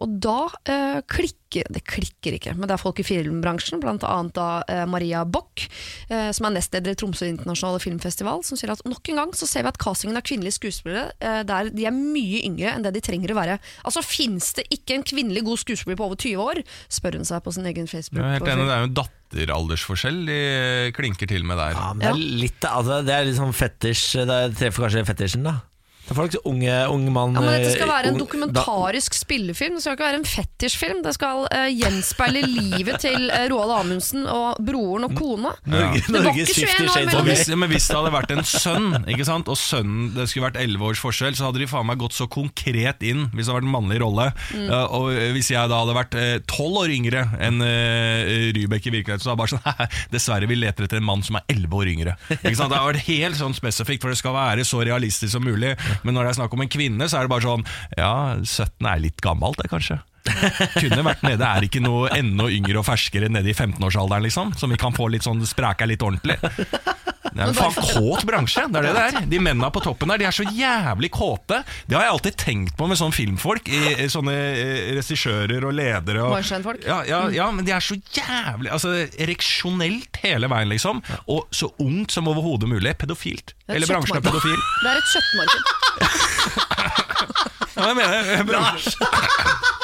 Og 0.00 0.14
da 0.24 0.48
eh, 0.72 0.98
klikker 1.10 1.66
Det 1.70 1.82
klikker 1.84 2.36
ikke, 2.36 2.54
men 2.56 2.68
det 2.70 2.76
er 2.76 2.80
folk 2.80 3.00
i 3.02 3.04
filmbransjen, 3.04 3.82
annet 3.84 4.34
da 4.36 4.62
eh, 4.70 4.84
Maria 4.88 5.24
Bock, 5.26 5.64
eh, 6.08 6.30
som 6.34 6.46
er 6.48 6.54
nestleder 6.54 6.94
i 6.94 6.98
Tromsø 6.98 7.26
internasjonale 7.28 7.82
filmfestival, 7.82 8.44
som 8.46 8.58
sier 8.58 8.72
at 8.72 8.82
nok 8.86 9.10
en 9.10 9.22
gang 9.22 9.34
så 9.36 9.48
ser 9.50 9.66
vi 9.66 9.72
at 9.72 9.80
castingen 9.82 10.18
av 10.18 10.24
kvinnelige 10.26 10.56
skuespillere 10.60 11.10
eh, 11.18 11.42
der 11.46 11.72
de 11.74 11.86
er 11.90 11.94
mye 11.94 12.42
yngre 12.46 12.74
enn 12.74 12.86
det 12.86 12.94
de 12.96 13.04
trenger 13.04 13.34
å 13.34 13.40
være. 13.40 13.60
Altså 13.84 14.02
Fins 14.06 14.54
det 14.56 14.68
ikke 14.72 14.96
en 14.96 15.06
kvinnelig 15.06 15.44
god 15.46 15.62
skuespiller 15.66 15.98
på 15.98 16.10
over 16.10 16.22
20 16.22 16.44
år? 16.48 16.62
spør 16.90 17.18
hun 17.18 17.26
seg 17.28 17.42
på 17.44 17.54
sin 17.54 17.66
egen 17.68 17.90
Facebook. 17.90 18.22
Jeg 18.22 18.30
er 18.30 18.38
helt 18.38 18.54
enig, 18.54 18.70
det 18.70 18.76
er 18.78 18.86
jo 18.86 18.92
en 18.92 19.00
datteraldersforskjell 19.30 20.22
de 20.26 20.38
klinker 20.96 21.30
til 21.30 21.46
med 21.46 21.60
der. 21.60 21.76
Ja, 21.78 21.90
men 21.94 22.02
det 22.02 22.10
er 22.10 22.22
litt, 22.44 22.66
altså, 22.66 23.00
det 23.06 23.14
er 23.14 23.28
litt 23.28 23.38
sånn 23.38 23.54
fetisj 23.56 24.24
Det 24.28 24.38
treffer 24.58 24.86
kanskje 24.86 25.06
fetisjen, 25.08 25.46
da. 25.46 25.58
Det 26.10 26.16
er 26.16 26.18
folk 26.18 26.34
unge, 26.50 26.76
unge 26.90 27.10
mann 27.14 27.36
Ja, 27.38 27.42
men 27.44 27.52
Dette 27.54 27.74
skal 27.76 27.86
eh, 27.86 27.90
være 27.92 28.08
en 28.10 28.16
ung- 28.16 28.22
dokumentarisk 28.24 29.14
spillefilm. 29.14 29.76
Det 29.76 29.82
skal 29.84 29.94
ikke 29.94 30.06
være 30.08 30.18
en 30.18 30.24
fetisjfilm. 30.26 31.02
Det 31.04 31.12
skal 31.14 31.44
uh, 31.46 31.68
gjenspeile 31.70 32.42
livet 32.58 32.98
til 33.04 33.28
uh, 33.30 33.44
Roald 33.52 33.74
Amundsen 33.76 34.24
og 34.26 34.58
broren 34.66 35.06
og 35.06 35.14
kona. 35.14 35.52
da, 35.62 35.70
Norge, 35.70 36.02
Det 36.02 36.24
var 36.24 36.32
ikke 36.32 36.48
21 36.50 36.88
år 36.90 37.06
mellom 37.12 37.30
hvis, 37.30 37.44
men 37.54 37.70
hvis 37.70 37.86
det 37.86 37.98
hadde 38.00 38.12
vært 38.16 38.34
en 38.34 38.42
sønn, 38.42 38.88
ikke 39.14 39.28
sant? 39.28 39.52
og 39.54 39.60
sønnen 39.60 40.10
det 40.16 40.26
skulle 40.32 40.48
vært 40.48 40.58
11 40.58 40.88
års 40.88 41.04
forskjell, 41.04 41.38
så 41.38 41.46
hadde 41.46 41.62
de 41.62 41.70
faen 41.70 41.86
meg 41.86 42.02
gått 42.02 42.18
så 42.18 42.26
konkret 42.26 43.06
inn 43.06 43.28
hvis 43.30 43.46
det 43.46 43.54
hadde 43.54 43.60
vært 43.60 43.68
en 43.70 43.76
mannlig 43.76 44.02
rolle. 44.02 44.26
Mm. 44.50 44.66
Uh, 44.66 44.98
og 44.98 45.22
hvis 45.36 45.52
jeg 45.54 45.70
da 45.70 45.78
hadde 45.84 45.96
vært 46.00 46.18
tolv 46.50 46.70
12 46.70 46.82
år 46.84 46.92
yngre 46.94 47.22
enn 47.42 47.62
Rybek 48.54 48.84
i 48.86 48.92
virkeligheten, 48.94 49.22
så 49.22 49.32
hadde 49.32 49.38
jeg 49.38 49.40
bare 49.40 49.54
sånn 49.54 50.10
Dessverre, 50.14 50.50
vi 50.50 50.58
leter 50.58 50.86
etter 50.86 51.00
en 51.00 51.06
mann 51.06 51.22
som 51.26 51.38
er 51.38 51.46
11 51.50 51.78
år 51.78 51.90
yngre. 51.94 52.16
Ikke 52.36 52.56
sant? 52.58 52.70
Det 52.72 52.78
har 52.78 52.90
vært 52.90 53.06
helt 53.08 53.38
sånn 53.38 53.56
spesifikt, 53.56 54.04
for 54.04 54.12
det 54.12 54.20
skal 54.20 54.36
være 54.36 54.66
så 54.66 54.82
realistisk 54.86 55.32
som 55.34 55.46
mulig. 55.46 55.72
Men 56.04 56.16
når 56.16 56.26
det 56.26 56.32
er 56.34 56.38
snakk 56.40 56.54
om 56.56 56.64
en 56.64 56.72
kvinne, 56.72 57.08
så 57.10 57.20
er 57.20 57.26
det 57.26 57.32
bare 57.34 57.46
sånn 57.46 57.66
Ja, 57.98 58.12
17 58.42 58.88
er 58.88 59.02
litt 59.02 59.20
gammelt, 59.24 59.60
det, 59.60 59.70
kanskje. 59.72 60.00
Kunne 60.24 61.04
vært 61.06 61.22
nede, 61.24 61.46
er 61.46 61.66
ikke 61.66 61.82
noe 61.84 62.10
enda 62.16 62.48
yngre 62.52 62.80
og 62.82 62.86
ferskere 62.88 63.30
nede 63.32 63.52
i 63.52 63.56
15-årsalderen, 63.56 64.26
liksom? 64.26 64.54
Som 64.58 64.72
vi 64.72 64.78
kan 64.80 64.94
få 64.96 65.08
litt 65.12 65.26
sånn 65.26 65.40
spreka 65.48 65.88
litt 65.88 66.02
ordentlig. 66.04 66.36
Det 67.30 67.44
er 67.44 67.50
en 67.50 67.54
faen 67.54 67.74
kåt 67.76 68.24
bransje, 68.26 68.64
det 68.72 68.80
er 68.80 68.86
det 68.88 68.92
det 68.96 69.02
er. 69.04 69.26
De 69.30 69.38
mennene 69.42 69.68
på 69.72 69.82
toppen 69.84 70.10
der, 70.10 70.18
de 70.22 70.26
er 70.28 70.34
så 70.34 70.44
jævlig 70.44 71.10
kåte. 71.14 71.60
Det 71.86 71.96
har 71.96 72.06
jeg 72.06 72.14
alltid 72.14 72.38
tenkt 72.40 72.76
på 72.78 72.88
med 72.90 72.98
sånne 72.98 73.16
filmfolk. 73.16 73.70
I, 73.70 73.80
i 74.04 74.08
sånne 74.12 74.34
eh, 74.34 74.90
regissører 74.98 75.66
og 75.68 75.76
ledere. 75.76 76.24
Og, 76.26 76.80
ja, 76.84 77.00
ja, 77.08 77.20
ja, 77.34 77.50
men 77.54 77.66
de 77.68 77.74
er 77.76 77.84
så 77.84 77.96
jævlig 78.16 78.72
altså, 78.74 78.96
Ereksjonelt 79.20 80.20
hele 80.24 80.50
veien, 80.50 80.72
liksom. 80.72 81.02
Og 81.30 81.46
så 81.54 81.70
ungt 81.82 82.10
som 82.16 82.28
overhodet 82.30 82.68
mulig. 82.70 82.96
Pedofilt. 83.00 83.54
Er 83.68 83.78
Hele 83.78 83.90
bransjen 83.90 84.18
er 84.18 84.24
pedofil. 84.26 84.58
Det 84.82 84.88
er 84.90 84.96
et 84.96 85.08
kjøttmarked. 85.14 85.62
Ja, 87.76 87.86
jeg 87.86 87.96
mener 87.96 88.44
Bransjen. 88.48 89.76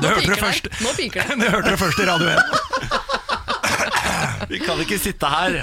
Du 0.00 0.08
hørte 0.08 0.26
det 0.26 0.36
Piker 0.36 0.44
først. 0.46 0.68
Nå 0.84 0.94
piker 0.98 1.22
det. 1.28 1.38
Du 1.40 1.46
hørte 1.50 1.70
det 1.74 1.78
først 1.80 1.98
i 2.00 2.08
Radio 2.08 2.28
1. 2.28 2.38
Vi 4.50 4.58
kan 4.58 4.80
ikke 4.82 4.96
sitte 4.98 5.28
her 5.30 5.60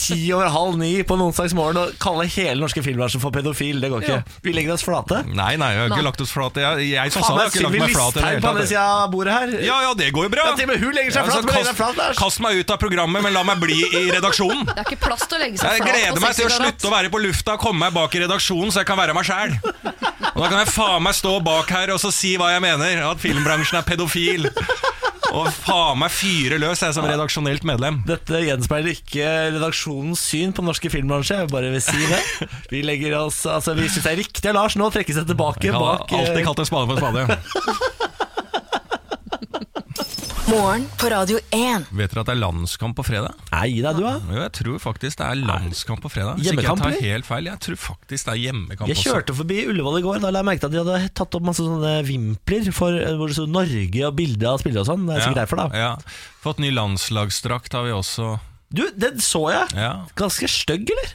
ti 0.00 0.16
over 0.32 0.48
halv 0.52 0.76
ni 0.80 0.90
på 1.06 1.16
en 1.16 1.22
onsdagsmorgen 1.26 1.78
og 1.80 1.92
kalle 2.00 2.24
hele 2.32 2.60
norske 2.62 2.82
filmbransjen 2.84 3.20
for 3.22 3.32
pedofil. 3.34 3.80
Det 3.82 3.90
går 3.92 4.04
ikke. 4.04 4.18
Vi 4.44 4.52
legger 4.56 4.74
oss 4.74 4.84
flate. 4.86 5.20
Nei, 5.28 5.54
nei, 5.60 5.68
jeg 5.74 5.80
har 5.82 5.92
ikke 5.92 6.04
lagt 6.06 6.22
oss 6.24 6.32
flate. 6.32 6.62
Jeg, 6.62 6.88
jeg 6.94 7.12
som 7.14 7.24
sa 7.24 7.34
det, 7.36 7.44
har 7.46 7.52
ikke 7.52 7.64
lagt 7.66 7.76
meg 7.84 7.94
flat. 7.94 8.16
i 8.16 8.22
Listhaug 8.24 8.44
på 8.44 8.50
andre 8.52 8.66
sida 8.70 8.84
av 9.04 9.10
bordet 9.12 9.34
her. 9.36 9.52
Ja, 9.66 9.76
ja, 9.86 9.92
det 9.98 10.10
går 10.16 10.28
jo 10.28 10.32
bra. 10.34 10.46
Ja, 10.50 10.54
til 10.58 10.66
og 10.68 10.72
med 10.72 10.84
hun 10.84 10.96
legger 10.96 11.16
seg 11.16 11.28
Ja, 11.30 11.36
flat. 11.36 11.50
kast, 11.52 11.74
flat, 11.80 12.16
kast 12.20 12.44
meg 12.44 12.60
ut 12.60 12.74
av 12.76 12.80
programmet, 12.82 13.24
men 13.26 13.36
la 13.36 13.44
meg 13.50 13.60
bli 13.62 13.78
i 13.88 14.04
redaksjonen. 14.12 14.64
Det 14.70 14.76
er 14.78 14.88
ikke 14.88 15.00
plass 15.06 15.26
til 15.26 15.36
å 15.38 15.42
legge 15.44 15.60
seg 15.62 15.78
Jeg 15.78 15.86
gleder 15.88 16.24
meg 16.24 16.38
til 16.38 16.48
å 16.48 16.54
slutte 16.56 16.90
å 16.90 16.94
være 16.96 17.12
på 17.16 17.22
lufta 17.26 17.56
og 17.58 17.64
komme 17.66 17.86
meg 17.86 17.96
bak 17.96 18.16
i 18.16 18.24
redaksjonen, 18.24 18.72
så 18.74 18.84
jeg 18.84 18.90
kan 18.92 19.00
være 19.00 19.16
meg 19.16 19.28
sjæl. 19.28 19.56
Da 20.40 20.46
kan 20.48 20.62
jeg 20.62 20.70
faen 20.72 21.02
meg 21.04 21.12
stå 21.18 21.34
bak 21.44 21.68
her 21.68 21.90
og 21.92 21.98
så 22.00 22.08
si 22.14 22.30
hva 22.40 22.46
jeg 22.54 22.62
mener. 22.64 23.02
At 23.10 23.20
filmbransjen 23.20 23.76
er 23.76 23.84
pedofil. 23.84 24.48
Og 25.36 25.50
faen 25.52 26.00
meg 26.00 26.14
fyre 26.14 26.56
løs, 26.58 26.80
jeg 26.80 26.96
som 26.96 27.04
redaksjonelt 27.04 27.66
medlem. 27.68 28.00
Dette 28.08 28.40
gjenspeiler 28.46 28.96
ikke 28.96 29.26
redaksjonens 29.58 30.22
syn 30.32 30.54
på 30.56 30.64
den 30.64 30.70
norske 30.72 30.90
filmbransje. 30.90 31.42
Jeg 31.42 31.52
bare 31.52 31.74
vil 31.74 31.84
si 31.84 32.08
det. 32.08 32.22
Vi 32.72 32.80
legger 32.86 33.18
oss, 33.20 33.42
altså 33.44 33.76
vi 33.76 33.90
syns 33.90 34.08
det 34.08 34.14
er 34.14 34.20
riktig 34.22 34.50
av 34.50 34.56
Lars 34.56 34.78
nå 34.80 34.88
å 34.88 34.94
trekke 34.94 35.14
seg 35.14 35.28
tilbake 35.28 35.68
Jeg 35.68 35.76
bak 35.76 36.08
eh, 36.08 36.22
alltid 36.22 36.48
kalt 36.48 36.64
en 36.64 36.70
spade 36.72 36.88
for 36.88 36.96
en 36.96 37.04
spade. 37.04 38.16
Morgen 40.50 40.82
på 40.98 41.06
Radio 41.12 41.38
1. 41.54 41.84
Vet 41.94 42.10
dere 42.10 42.22
at 42.24 42.28
det 42.30 42.32
er 42.34 42.38
landskamp 42.40 42.96
på 42.98 43.04
fredag? 43.06 43.36
Nei, 43.52 43.68
deg 43.84 43.98
du, 43.98 44.02
da. 44.02 44.14
Jo, 44.26 44.38
jeg 44.42 44.52
tror 44.58 44.80
faktisk 44.82 45.20
det 45.20 45.26
er 45.28 45.38
landskamp 45.38 46.02
på 46.02 46.10
fredag. 46.10 46.40
Hvis 46.40 46.48
ikke 46.50 46.56
Hjemmekamp, 46.64 46.80
jeg 46.82 46.86
tar 46.86 46.96
eller? 46.96 47.12
helt 47.14 47.28
feil. 47.28 47.48
Jeg 47.50 47.62
tror 47.66 47.78
faktisk 47.84 48.26
det 48.26 48.32
er 48.32 48.40
hjemmekamp 48.44 48.90
Jeg 48.90 48.98
også. 48.98 49.12
kjørte 49.12 49.36
forbi 49.38 49.58
Ullevål 49.70 49.98
i 50.00 50.02
går. 50.06 50.18
Da 50.24 50.32
la 50.34 50.42
jeg 50.42 50.48
merke 50.50 50.62
til 50.64 50.70
at 50.70 50.74
de 50.74 50.80
hadde 50.82 51.12
tatt 51.20 51.36
opp 51.38 51.46
masse 51.46 51.66
sånne 51.66 51.92
vimpler 52.08 52.70
for, 52.74 52.98
eh, 52.98 53.14
hvor 53.20 53.30
det 53.30 53.36
sto 53.38 53.46
Norge 53.46 54.02
og 54.08 54.16
bilder 54.18 54.48
av 54.50 54.64
spillere 54.64 54.82
og 54.82 54.90
sånn. 54.90 55.06
Det 55.06 55.16
er 55.16 55.24
sikkert 55.28 55.42
derfor, 55.44 55.62
da. 55.62 55.84
Ja. 55.84 55.92
Fått 56.42 56.62
ny 56.64 56.72
landslagsdrakt 56.74 57.78
har 57.78 57.86
vi 57.86 57.94
også. 57.94 58.32
Du, 58.74 58.82
den 59.06 59.22
så 59.22 59.44
jeg! 59.54 59.70
Ja. 59.78 59.92
Ganske 60.18 60.50
stygg, 60.50 60.90
eller? 60.90 61.14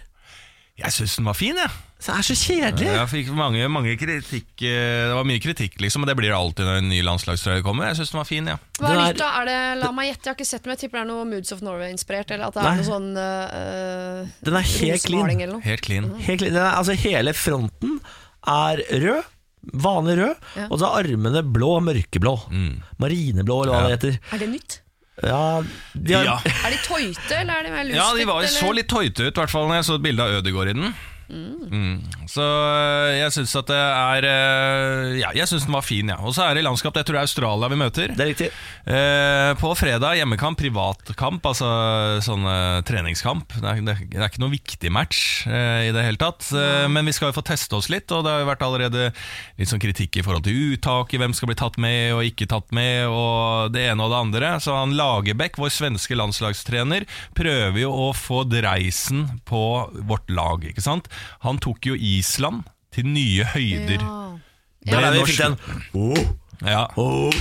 Jeg 0.79 0.95
syns 0.95 1.19
den 1.19 1.27
var 1.27 1.35
fin, 1.39 1.59
jeg. 1.59 1.75
Så 1.95 2.11
det 2.11 2.17
er 2.19 2.25
så 2.27 2.35
kjedelig. 2.35 2.87
Jeg 2.91 3.07
fikk 3.09 3.29
mange, 3.33 3.67
mange 3.71 3.93
kritikk 3.97 4.61
eh, 4.67 5.05
Det 5.07 5.13
var 5.15 5.25
mye 5.25 5.39
kritikk, 5.41 5.77
liksom, 5.81 6.03
og 6.03 6.09
det 6.09 6.15
blir 6.19 6.27
det 6.29 6.35
alltid 6.37 6.67
når 6.67 6.81
en 6.81 6.89
ny 6.91 6.99
landslagstrøye 7.07 7.63
kommer. 7.65 7.87
Jeg 7.87 7.97
syns 8.01 8.11
den 8.11 8.19
var 8.19 8.27
fin, 8.29 8.49
ja. 8.51 8.57
Hva 8.81 8.91
er 8.91 8.99
nytt 8.99 9.21
da? 9.21 9.29
Er 9.39 9.47
det, 9.49 9.55
la 9.79 9.91
meg 9.95 10.09
gjette, 10.11 10.25
jeg 10.27 10.33
har 10.33 10.37
ikke 10.37 10.49
sett 10.49 10.63
den, 10.65 10.69
men 10.69 10.75
jeg 10.75 10.81
tipper 10.83 10.99
det 10.99 11.05
er 11.05 11.09
noe 11.13 11.25
Moods 11.31 11.55
of 11.55 11.63
Norway-inspirert, 11.65 12.33
eller 12.35 12.51
at 12.51 12.57
det 12.59 12.65
Nei. 12.65 12.73
er 12.73 12.81
noe 12.81 12.89
sånn 12.89 13.07
uh, 13.15 14.35
Den 14.49 14.59
er 14.59 14.67
helt 14.75 15.07
clean. 15.07 15.31
eller 15.31 15.53
noe. 15.55 15.63
Helt 15.65 15.85
clean. 15.87 16.11
Helt, 16.19 16.43
clean. 16.43 16.53
den 16.53 16.61
er, 16.61 16.75
altså, 16.81 16.97
hele 16.99 17.33
fronten 17.37 17.97
er 18.45 18.83
rød. 19.07 19.31
Vanlig 19.87 20.17
rød. 20.19 20.43
Ja. 20.59 20.67
Og 20.69 20.77
så 20.83 20.91
er 20.91 21.07
armene 21.07 21.41
blå, 21.55 21.71
og 21.79 21.87
mørkeblå. 21.87 22.35
Mm. 22.53 22.73
Marineblå, 23.01 23.63
eller 23.63 23.73
hva 23.73 23.79
Ja. 23.81 23.87
det 23.87 23.95
heter. 23.95 24.19
Er 24.35 24.43
det 24.43 24.51
nytt? 24.51 24.81
Ja, 25.23 25.41
de 25.95 26.13
har, 26.19 26.25
Ja. 26.27 26.37
Er 26.43 26.75
de 26.75 26.79
tøyte, 26.83 27.33
eller 27.39 27.53
er 27.55 27.63
de 27.63 27.71
mer 27.71 27.87
ja, 27.95 28.11
de 28.13 28.25
var, 28.27 28.43
så 28.51 28.73
litt 28.75 28.91
tøyte 28.91 29.25
ut, 29.29 29.31
i 29.31 29.39
hvert 29.39 29.49
fall 29.49 29.65
når 29.71 29.79
jeg 29.79 29.87
så 29.87 29.95
et 29.95 30.03
bilde 30.05 30.21
av 30.27 30.41
Ødegaard 30.43 30.69
i 30.69 30.73
den. 30.75 30.93
Mm. 31.29 32.03
Så 32.29 32.43
øh, 32.45 33.11
jeg 33.17 33.33
syns 33.33 33.55
at 33.57 33.69
det 33.71 33.79
er 33.79 34.27
øh, 34.29 35.15
Ja, 35.17 35.31
jeg 35.33 35.49
syns 35.49 35.65
den 35.65 35.73
var 35.73 35.85
fin, 35.85 36.09
ja. 36.11 36.17
Og 36.21 36.35
så 36.37 36.45
er 36.45 36.57
det 36.57 36.65
landskap. 36.65 36.95
Jeg 36.99 37.07
tror 37.07 37.17
det 37.17 37.21
er 37.23 37.29
Australia 37.29 37.69
vi 37.71 37.79
møter. 37.79 38.13
Det 38.13 38.25
er 38.25 38.31
riktig. 38.31 38.49
Eh, 38.85 39.51
på 39.57 39.71
fredag 39.77 40.19
hjemmekamp, 40.19 40.59
privatkamp, 40.61 41.45
altså 41.49 41.69
sånn 42.25 42.45
eh, 42.49 42.81
treningskamp. 42.87 43.57
Det 43.57 43.71
er, 43.71 43.81
det, 43.85 43.97
det 44.13 44.21
er 44.21 44.29
ikke 44.29 44.43
noe 44.43 44.53
viktig 44.53 44.91
match 44.93 45.23
eh, 45.49 45.87
i 45.89 45.93
det 45.95 46.05
hele 46.05 46.21
tatt. 46.21 46.45
Eh, 46.53 46.85
men 46.91 47.09
vi 47.09 47.15
skal 47.15 47.31
jo 47.31 47.37
få 47.39 47.45
teste 47.47 47.79
oss 47.79 47.89
litt, 47.93 48.11
og 48.13 48.25
det 48.25 48.35
har 48.35 48.43
jo 48.43 48.51
vært 48.51 48.65
allerede 48.67 49.09
litt 49.57 49.71
sånn 49.71 49.81
kritikk 49.83 50.19
i 50.21 50.25
forhold 50.25 50.45
til 50.45 50.75
uttaket, 50.75 51.19
hvem 51.21 51.35
skal 51.37 51.51
bli 51.51 51.57
tatt 51.59 51.79
med 51.81 52.13
og 52.15 52.23
ikke 52.27 52.49
tatt 52.51 52.69
med, 52.75 53.07
og 53.09 53.73
det 53.73 53.87
ene 53.89 54.05
og 54.05 54.13
det 54.13 54.21
andre. 54.21 54.53
Så 54.63 54.77
han 54.77 54.95
Lagerbäck, 54.97 55.57
vår 55.61 55.73
svenske 55.73 56.17
landslagstrener, 56.17 57.07
prøver 57.37 57.81
jo 57.81 57.91
å 58.05 58.09
få 58.15 58.43
dreisen 58.49 59.25
på 59.49 59.63
vårt 60.05 60.29
lag, 60.33 60.65
ikke 60.69 60.83
sant. 60.85 61.09
Han 61.47 61.57
tok 61.63 61.85
jo 61.91 61.95
Island 61.95 62.63
til 62.95 63.05
nye 63.11 63.43
høyder. 63.55 63.99
Ja. 64.01 64.21
Ja, 64.85 64.97
Ble 65.01 65.19
norsk- 65.19 65.37
den. 65.41 65.55
Oh, 65.97 66.25
Ja. 66.65 66.87
oh. 66.95 67.31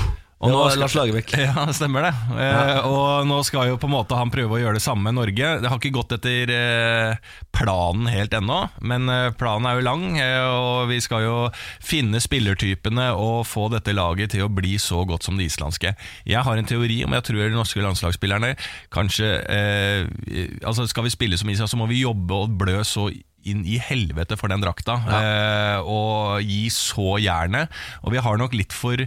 Og 0.44 0.50
Det 0.50 0.52
nå 0.56 0.58
var 0.60 0.70
skal- 0.70 0.80
Lars 0.82 0.94
Lagerbäck. 0.98 1.30
Ja, 1.40 1.64
det 1.64 1.74
stemmer 1.76 2.02
det. 2.04 2.10
Eh, 2.36 2.78
og 2.84 3.24
nå 3.28 3.38
skal 3.46 3.68
jo 3.70 3.76
på 3.80 3.86
en 3.88 3.94
måte 3.94 4.16
han 4.18 4.28
prøve 4.32 4.56
å 4.56 4.60
gjøre 4.60 4.74
det 4.76 4.82
samme 4.84 5.06
med 5.06 5.14
Norge. 5.16 5.52
Det 5.62 5.70
har 5.70 5.78
ikke 5.78 5.92
gått 5.94 6.12
etter 6.18 6.50
eh, 6.52 7.16
planen 7.54 8.10
helt 8.12 8.34
ennå, 8.36 8.58
men 8.84 9.08
eh, 9.08 9.30
planen 9.40 9.68
er 9.70 9.78
jo 9.78 9.84
lang. 9.86 10.04
Eh, 10.20 10.44
og 10.44 10.88
vi 10.90 10.98
skal 11.00 11.22
jo 11.24 11.36
finne 11.80 12.20
spillertypene 12.20 13.06
og 13.16 13.46
få 13.48 13.70
dette 13.72 13.94
laget 13.96 14.34
til 14.34 14.44
å 14.44 14.50
bli 14.52 14.74
så 14.76 15.06
godt 15.08 15.24
som 15.24 15.38
det 15.40 15.46
islandske. 15.48 15.94
Jeg 16.28 16.44
har 16.44 16.56
en 16.60 16.68
teori 16.68 17.00
om 17.06 17.16
jeg 17.16 17.24
tror 17.30 17.40
de 17.48 17.54
norske 17.56 17.80
landslagsspillerne 17.86 18.52
kanskje 18.92 19.30
eh, 19.48 20.58
Altså 20.66 20.84
Skal 20.90 21.04
vi 21.08 21.14
spille 21.14 21.38
som 21.40 21.48
Island, 21.48 21.70
så 21.72 21.76
må 21.80 21.88
vi 21.88 22.02
jobbe 22.04 22.34
og 22.44 22.58
blø 22.60 22.82
så 22.84 23.08
inn 23.50 23.62
i 23.68 23.78
helvete 23.82 24.38
for 24.40 24.52
den 24.52 24.64
drakta. 24.64 24.98
Eh, 25.18 25.78
og 25.84 26.42
gi 26.44 26.66
så 26.72 27.18
jernet. 27.22 27.72
Og 28.02 28.14
vi 28.14 28.22
har 28.24 28.40
nok 28.40 28.56
litt 28.56 28.74
for 28.74 29.00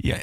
i 0.00 0.08
ja, 0.08 0.16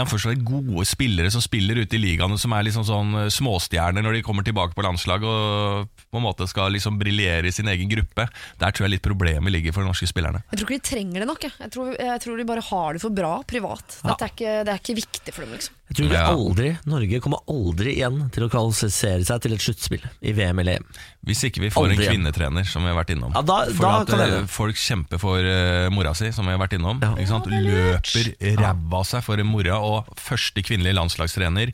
anførselstegn 0.00 0.44
gode 0.48 0.86
spillere 0.88 1.28
som 1.32 1.42
spiller 1.44 1.82
ute 1.82 1.98
i 1.98 2.00
ligaene, 2.00 2.38
som 2.40 2.54
er 2.56 2.64
liksom 2.64 2.86
sånn 2.88 3.16
eh, 3.20 3.32
småstjerner 3.32 4.04
når 4.04 4.16
de 4.16 4.22
kommer 4.24 4.46
tilbake 4.46 4.72
på 4.76 4.84
landslag 4.86 5.26
og 5.28 5.90
på 6.00 6.20
en 6.20 6.24
måte 6.24 6.48
skal 6.50 6.72
liksom 6.72 6.96
briljere 7.00 7.50
i 7.50 7.54
sin 7.54 7.68
egen 7.68 7.90
gruppe. 7.92 8.26
Der 8.62 8.72
tror 8.72 8.88
jeg 8.88 8.96
litt 8.96 9.04
problemet 9.04 9.52
ligger 9.52 9.76
for 9.76 9.84
de 9.84 9.90
norske 9.92 10.08
spillerne. 10.08 10.40
Jeg 10.48 10.62
tror 10.62 10.70
ikke 10.70 10.80
de 10.80 10.88
trenger 10.92 11.24
det 11.24 11.28
nok. 11.28 11.44
Jeg, 11.44 11.56
jeg, 11.66 11.74
tror, 11.76 11.92
jeg 11.98 12.24
tror 12.24 12.40
de 12.40 12.48
bare 12.48 12.64
har 12.70 12.96
det 12.96 13.04
for 13.04 13.18
bra 13.20 13.34
privat. 13.44 14.00
Dette 14.00 14.24
er 14.24 14.34
ikke, 14.34 14.56
det 14.64 14.74
er 14.74 14.82
ikke 14.82 14.98
viktig 15.02 15.36
for 15.36 15.44
dem. 15.44 15.58
liksom 15.58 15.76
Jeg 15.90 15.96
tror 15.98 16.08
vi 16.08 16.14
Ja. 16.14 16.26
aldri, 16.30 16.78
Norge 16.86 17.18
kommer 17.20 17.40
aldri 17.50 17.96
igjen 17.98 18.30
til 18.30 18.44
å 18.46 18.48
kvalifisere 18.48 19.24
seg 19.26 19.40
til 19.42 19.52
et 19.56 19.60
sluttspill 19.64 20.04
i 20.22 20.32
VM 20.32 20.60
eller 20.62 20.78
EM. 20.78 20.84
Hvis 21.26 21.42
ikke 21.50 21.60
vi 21.64 21.70
får 21.74 21.88
Aldri 21.88 21.96
en 21.96 22.00
igjen. 22.00 22.14
kvinnetrener, 22.14 22.64
som 22.66 22.82
vi 22.86 22.88
har 22.92 23.04
vært 23.04 23.10
innom. 23.16 23.32
Ja, 23.34 23.42
da- 23.42 23.64
for 23.66 23.82
da 23.82 24.00
at 24.00 24.06
kan 24.06 24.20
eh, 24.20 24.28
jeg- 24.38 24.48
folk 24.48 24.76
kjemper 24.76 25.18
for 25.18 25.38
uh, 25.42 25.90
mora 25.90 26.14
si, 26.14 26.30
som 26.30 26.46
vi 26.46 26.52
har 26.52 26.58
vært 26.62 26.78
innom. 26.78 27.02
Ja. 27.02 27.14
Ikke 27.16 27.26
sant? 27.28 27.46
Løper 27.50 28.56
ræva 28.56 29.00
av 29.00 29.04
seg 29.04 29.22
for 29.24 29.36
mora, 29.42 29.80
og 29.82 30.06
første 30.16 30.62
kvinnelige 30.62 30.94
landslagstrener 30.94 31.72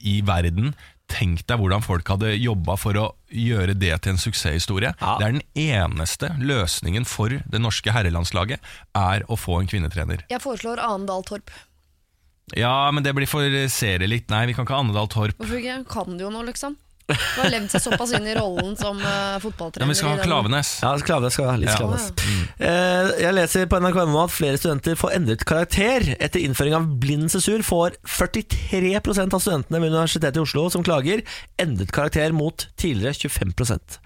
i 0.00 0.20
verden. 0.22 0.74
Tenk 1.08 1.44
deg 1.46 1.60
hvordan 1.60 1.84
folk 1.86 2.04
hadde 2.10 2.32
jobba 2.42 2.74
for 2.76 2.92
å 2.98 3.12
gjøre 3.30 3.76
det 3.78 3.92
til 4.02 4.12
en 4.12 4.18
suksesshistorie. 4.18 4.92
Ja. 5.00 5.18
Det 5.18 5.26
er 5.28 5.32
den 5.36 5.42
eneste 5.54 6.30
løsningen 6.40 7.06
for 7.06 7.28
det 7.28 7.60
norske 7.62 7.92
herrelandslaget, 7.94 8.58
er 8.96 9.22
å 9.30 9.36
få 9.38 9.60
en 9.60 9.68
kvinnetrener. 9.70 10.24
Jeg 10.28 10.40
foreslår 10.42 10.78
Anendal 10.82 11.22
Torp. 11.22 11.48
Ja, 12.54 12.90
men 12.94 13.02
det 13.02 13.14
blir 13.16 13.26
for 13.26 13.42
serielikt. 13.72 14.30
Nei, 14.30 14.44
vi 14.46 14.54
kan 14.54 14.66
ikke 14.66 14.76
ha 14.76 14.84
Annedal 14.84 15.08
Torp. 15.10 15.34
Hvorfor 15.40 15.58
ikke? 15.58 15.80
Kan 15.90 16.14
du 16.18 16.26
jo 16.28 16.30
nå, 16.30 16.44
liksom. 16.46 16.76
Du 17.06 17.14
har 17.38 17.50
levd 17.52 17.70
seg 17.70 17.82
såpass 17.84 18.10
inn 18.18 18.24
i 18.26 18.32
rollen 18.34 18.72
som 18.78 18.98
uh, 18.98 19.36
fotballtrener. 19.38 19.84
Men 19.86 19.92
vi 19.92 19.98
skal 19.98 20.16
ha 20.16 20.24
Klavenes. 20.26 20.70
Ja, 20.82 20.90
Klavenes 21.06 21.36
skal 21.38 21.52
ha 21.52 21.54
litt 21.62 21.70
Ja. 21.70 21.76
Klavenes. 21.78 22.08
Eh, 22.58 23.10
Jeg 23.22 23.34
leser 23.36 23.68
på 23.70 23.78
NRK.no 23.78 24.18
at 24.24 24.34
flere 24.34 24.58
studenter 24.58 24.98
får 24.98 25.14
endret 25.14 25.44
karakter. 25.46 26.08
Etter 26.18 26.42
innføring 26.42 26.74
av 26.74 26.88
blind 27.02 27.30
sesur 27.30 27.62
får 27.66 27.94
43% 28.10 29.38
av 29.38 29.44
studentene 29.44 29.82
ved 29.84 29.94
Universitetet 29.94 30.40
i 30.40 30.42
Oslo 30.42 30.66
som 30.74 30.82
klager, 30.86 31.22
endret 31.62 31.94
karakter 31.94 32.34
mot 32.34 32.66
tidligere 32.74 33.14
25% 33.14 34.00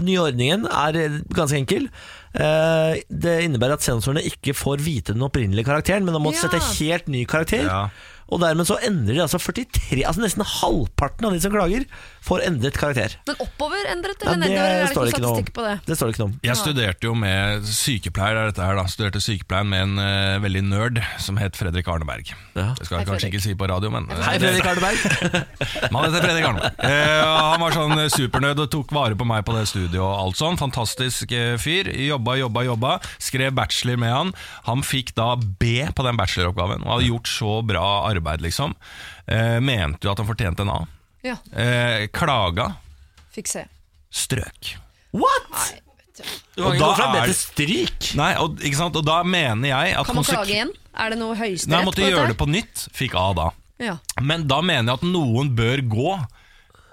Den 0.00 0.08
nye 0.08 0.24
ordningen 0.24 0.64
er 0.72 0.96
eh, 1.02 1.20
ganske 1.36 1.60
enkel. 1.60 1.90
Eh, 2.36 3.00
Det 3.08 3.36
innebærer 3.46 3.78
at 3.78 3.82
sensorene 3.86 4.22
ikke 4.28 4.52
får 4.56 4.82
vite 4.84 5.14
den 5.16 5.22
opprinnelige 5.24 5.64
karakteren, 5.64 6.04
men 6.04 6.14
de 6.14 6.20
må 6.20 6.32
Ja. 6.34 6.42
sette 6.44 6.60
helt 6.78 7.08
ny 7.08 7.24
karakter. 7.24 7.64
Ja. 7.64 7.88
Og 8.26 8.40
dermed 8.42 8.66
så 8.66 8.74
endrer 8.82 9.14
de 9.14 9.22
altså 9.22 9.38
43 9.38 10.02
Altså 10.02 10.22
nesten 10.24 10.42
halvparten 10.42 11.28
av 11.28 11.34
de 11.36 11.38
som 11.44 11.52
klager, 11.54 11.84
får 12.26 12.42
endret 12.48 12.74
karakter. 12.74 13.12
Men 13.28 13.36
oppover 13.44 13.86
endret, 13.92 14.18
Ja, 14.24 14.32
eller 14.32 14.40
nedover? 14.42 14.66
Er 14.66 14.80
det 14.82 14.88
står 14.90 15.10
ikke 15.12 15.20
statistikk 15.22 15.52
på 15.54 15.62
det? 15.62 15.74
Det 15.86 15.94
står 15.98 16.08
det 16.10 16.14
ikke 16.16 16.22
noe 16.24 16.30
om. 16.32 16.38
Jeg 16.48 16.58
studerte 16.58 17.06
jo 17.06 17.12
med 17.14 17.68
sykepleier 17.70 18.40
er 18.40 18.50
dette 18.50 18.64
her 18.66 18.74
da 18.80 18.84
Studerte 18.90 19.22
sykepleien 19.22 19.70
med 19.70 19.84
en 19.84 20.00
uh, 20.02 20.40
veldig 20.42 20.62
nerd 20.66 20.98
Som 21.22 21.38
het 21.38 21.54
Fredrik 21.58 21.86
Arneberg 21.92 22.32
Ja. 22.58 22.72
Det 22.74 22.88
skal 22.88 22.98
jeg 22.98 23.04
Hei, 23.04 23.06
kanskje 23.12 23.28
Fredrik. 23.28 23.36
ikke 23.36 23.44
si 23.46 23.54
på 23.62 23.68
radio 23.70 23.92
men 23.94 24.10
eh, 24.10 24.24
Hei, 24.26 24.34
Fredrik 24.42 24.66
Arneberg. 24.72 25.46
Man 25.94 26.08
heter 26.08 26.26
Fredrik 26.26 26.48
Arneberg 26.50 26.82
Uh, 26.82 27.52
Han 27.54 27.62
var 27.62 27.74
sånn 27.78 27.94
eh, 28.02 28.10
supernød 28.12 28.64
og 28.66 28.70
tok 28.74 28.90
vare 28.94 29.14
på 29.18 29.26
meg 29.28 29.44
på 29.46 29.54
det 29.56 29.64
studiet 29.70 30.00
Og 30.02 30.10
alt 30.10 30.38
sånn, 30.40 30.58
fantastisk 30.60 31.30
eh, 31.36 31.54
fyr 31.62 31.88
Jobba, 31.94 32.34
jobba, 32.42 32.66
jobba 32.66 32.92
Skrev 33.22 33.54
bachelor 33.56 34.02
med 34.02 34.12
han 34.12 34.34
Han 34.66 34.82
fikk 34.86 35.14
da 35.16 35.30
B 35.38 35.78
på 35.94 36.06
den 36.06 36.18
bacheloroppgaven 36.18 36.82
Og 36.84 36.92
hadde 36.96 37.08
gjort 37.12 37.30
så 37.30 37.54
bra 37.66 37.86
arbeid 38.02 38.15
liksom 38.20 38.74
eh, 39.26 39.58
Mente 39.60 40.04
jo 40.06 40.10
at 40.12 40.18
han 40.18 40.26
fortjente 40.28 40.60
en 40.62 40.70
A 40.70 40.86
Ja, 41.24 41.36
eh, 41.52 42.06
Klaga 42.12 42.74
fikk 43.34 43.48
se. 43.48 43.64
Strøk 44.10 44.76
What?! 45.12 45.50
Nei, 45.52 45.80
du. 46.16 46.22
Kan 46.22 46.64
Og 46.64 46.74
ikke 46.74 46.80
gå 46.84 46.90
fra 46.96 47.06
B 47.12 47.16
er- 47.20 47.26
til 47.26 47.34
stryk. 47.36 48.14
Nei, 48.16 48.30
og, 48.40 48.58
ikke 48.64 48.76
sant? 48.76 48.96
og 48.96 49.04
da 49.04 49.22
mener 49.22 49.68
jeg 49.68 49.94
at 49.96 50.06
Kan 50.06 50.14
man 50.16 50.24
klage 50.24 50.54
igjen? 50.54 50.72
Er 50.96 51.10
det 51.12 51.18
noe 51.20 51.34
Nei, 51.34 51.40
høyesterett 51.42 51.76
jeg 51.76 51.84
måtte 51.84 52.06
gjøre 52.08 52.28
det 52.32 52.36
på 52.40 52.48
nytt 52.48 52.86
Fikk 52.96 53.14
A 53.20 53.26
da 53.36 53.50
Ja. 53.78 53.98
Men 54.24 54.46
da 54.48 54.62
mener 54.64 54.92
jeg 54.92 55.00
at 55.02 55.06
noen 55.08 55.50
bør 55.56 55.82
gå 55.92 56.12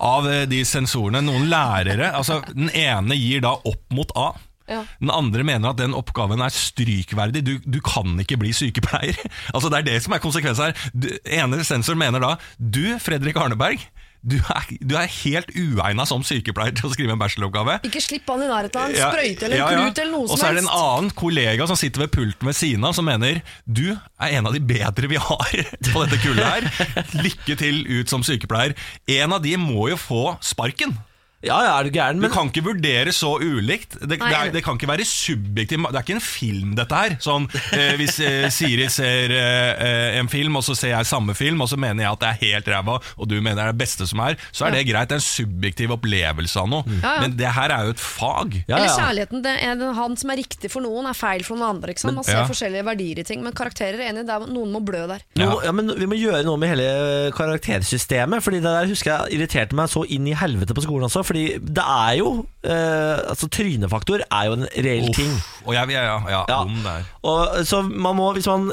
av 0.03 0.25
eh, 0.27 0.45
de 0.51 0.63
sensorene, 0.67 1.21
noen 1.23 1.45
lærere. 1.47 2.09
Altså, 2.11 2.41
den 2.51 2.67
ene 2.75 3.15
gir 3.15 3.39
da 3.45 3.53
opp 3.55 3.85
mot 3.95 4.09
A. 4.19 4.33
Ja. 4.69 4.83
Den 5.01 5.11
andre 5.11 5.43
mener 5.47 5.73
at 5.73 5.81
den 5.81 5.95
oppgaven 5.97 6.41
er 6.43 6.53
strykverdig. 6.55 7.43
Du, 7.43 7.57
du 7.65 7.79
kan 7.83 8.15
ikke 8.23 8.39
bli 8.41 8.53
sykepleier. 8.55 9.17
Altså 9.53 9.69
Det 9.69 9.81
er 9.81 9.89
det 9.91 9.97
som 10.05 10.13
er 10.15 10.21
konsekvensen 10.23 10.69
her. 10.71 10.87
Du, 10.95 11.09
ene 11.27 11.63
sensor 11.67 11.97
mener 11.99 12.23
da 12.23 12.35
Du, 12.57 12.83
Fredrik 13.03 13.37
Arneberg, 13.39 13.81
du 14.23 14.37
er, 14.39 14.67
du 14.79 14.93
er 14.95 15.09
helt 15.11 15.49
uegna 15.51 16.05
som 16.07 16.21
sykepleier 16.23 16.71
til 16.77 16.87
å 16.87 16.93
skrive 16.93 17.11
en 17.11 17.19
bacheloroppgave. 17.19 17.75
Ikke 17.89 17.99
slipp 17.99 18.29
han 18.31 18.45
i 18.45 18.47
nærheten 18.47 18.79
av 18.79 18.87
en 18.87 18.95
Ja, 18.95 19.09
sprøyte 19.11 19.49
eller 19.49 19.59
ja, 19.59 19.65
ja. 19.67 19.81
klut 19.83 19.99
eller 19.99 20.13
noe 20.13 20.23
som 20.23 20.31
helst. 20.31 20.33
Og 20.37 20.39
så 20.39 20.47
er 20.47 20.55
det 20.55 20.63
en 20.63 20.71
annen 20.79 21.11
kollega 21.19 21.67
som 21.67 21.79
sitter 21.79 22.05
ved 22.05 22.13
pulten 22.15 22.47
ved 22.47 22.55
siden 22.55 22.87
av, 22.87 22.95
som 22.95 23.07
mener 23.09 23.41
du 23.67 23.89
er 23.91 24.37
en 24.39 24.47
av 24.47 24.55
de 24.55 24.63
bedre 24.63 25.11
vi 25.11 25.19
har 25.19 25.55
på 25.91 26.05
dette 26.05 26.21
kullet 26.23 26.47
her. 26.47 27.03
Lykke 27.19 27.57
til 27.59 27.83
ut 27.99 28.15
som 28.15 28.23
sykepleier. 28.23 28.77
En 29.19 29.35
av 29.35 29.43
de 29.43 29.57
må 29.59 29.89
jo 29.91 29.99
få 29.99 30.23
sparken. 30.39 30.95
Ja, 31.43 31.57
ja, 31.65 31.71
er 31.75 31.87
du 31.87 31.91
gæren? 31.91 32.21
Du 32.23 32.29
kan 32.31 32.47
ikke 32.47 32.63
vurdere 32.69 33.11
så 33.15 33.35
ulikt. 33.41 33.97
Det, 33.99 34.15
Nei. 34.15 34.29
det, 34.31 34.37
er, 34.37 34.51
det 34.55 34.63
kan 34.63 34.77
ikke 34.79 34.87
være 34.87 35.05
subjektiv 35.07 35.83
Det 35.83 35.99
er 35.99 36.05
ikke 36.05 36.15
en 36.15 36.23
film, 36.23 36.71
dette 36.77 36.99
her. 36.99 37.15
Sånn, 37.23 37.47
eh, 37.75 37.93
hvis 37.99 38.19
eh, 38.23 38.47
Siri 38.57 38.87
ser 38.91 39.33
eh, 39.35 40.19
en 40.19 40.31
film, 40.31 40.55
og 40.59 40.63
så 40.65 40.75
ser 40.77 40.93
jeg 40.93 41.09
samme 41.09 41.35
film, 41.35 41.61
og 41.63 41.69
så 41.71 41.79
mener 41.79 42.05
jeg 42.05 42.15
at 42.15 42.23
det 42.23 42.29
er 42.29 42.39
helt 42.53 42.69
ræva, 42.71 42.99
og 43.17 43.29
du 43.29 43.35
mener 43.41 43.59
det 43.59 43.65
er 43.65 43.75
det 43.75 43.81
beste 43.83 44.07
som 44.07 44.23
er, 44.23 44.37
så 44.51 44.67
er 44.67 44.77
det 44.77 44.85
greit. 44.87 45.11
Det 45.11 45.17
er 45.17 45.23
en 45.23 45.25
subjektiv 45.25 45.95
opplevelse 45.97 46.63
av 46.63 46.69
noe. 46.71 46.87
Ja, 47.01 47.01
ja. 47.03 47.25
Men 47.25 47.35
det 47.39 47.51
her 47.57 47.75
er 47.75 47.89
jo 47.89 47.97
et 47.97 48.03
fag. 48.03 48.57
ja, 48.61 48.79
Eller 48.79 48.95
kjærligheten, 48.95 49.43
det 49.43 49.57
er 49.67 49.83
han 49.99 50.17
som 50.19 50.31
er 50.31 50.39
riktig 50.39 50.71
for 50.71 50.85
noen, 50.85 51.09
er 51.11 51.17
feil 51.17 51.43
for 51.43 51.59
noen 51.59 51.77
andre. 51.77 51.91
Ikke 51.91 52.05
sant? 52.05 52.17
Man 52.21 52.27
ser 52.27 52.39
ja. 52.39 52.47
forskjellige 52.47 52.87
verdier 52.87 53.19
i 53.19 53.27
ting, 53.27 53.43
men 53.43 53.55
karakterer 53.57 53.99
er 53.99 54.13
enig, 54.13 54.23
er, 54.23 54.47
noen 54.47 54.71
må 54.71 54.83
blø 54.85 55.03
der. 55.11 55.27
Noe, 55.41 55.59
ja, 55.65 55.75
men 55.75 55.91
Vi 55.99 56.07
må 56.07 56.15
gjøre 56.17 56.45
noe 56.47 56.59
med 56.61 56.71
hele 56.71 56.87
karaktersystemet. 57.35 58.43
Fordi 58.43 58.63
det 58.63 58.71
der 58.71 58.89
husker 58.89 59.11
jeg 59.11 59.37
irriterte 59.37 59.75
meg 59.77 59.91
så 59.91 60.05
inn 60.07 60.25
i 60.29 60.35
helvete 60.37 60.75
på 60.75 60.83
skolen 60.85 61.09
også. 61.09 61.25
Fordi 61.33 61.43
det 61.65 61.83
er 61.83 62.13
jo 62.19 62.27
eh, 62.61 63.21
Altså 63.31 63.49
Trynefaktor 63.49 64.21
er 64.27 64.47
jo 64.47 64.57
en 64.59 64.65
reell 64.69 65.09
Uff. 65.09 65.17
ting. 65.17 65.31
Og 65.65 65.73
jeg, 65.73 65.89
ja, 65.95 66.03
ja, 66.05 66.17
ja, 66.29 66.41
Ja. 66.51 66.59
det 66.69 66.83
der. 66.85 67.07
Og, 67.25 67.57
så 67.65 67.81
man 67.89 68.17
må, 68.19 68.29
hvis, 68.37 68.45
man, 68.51 68.69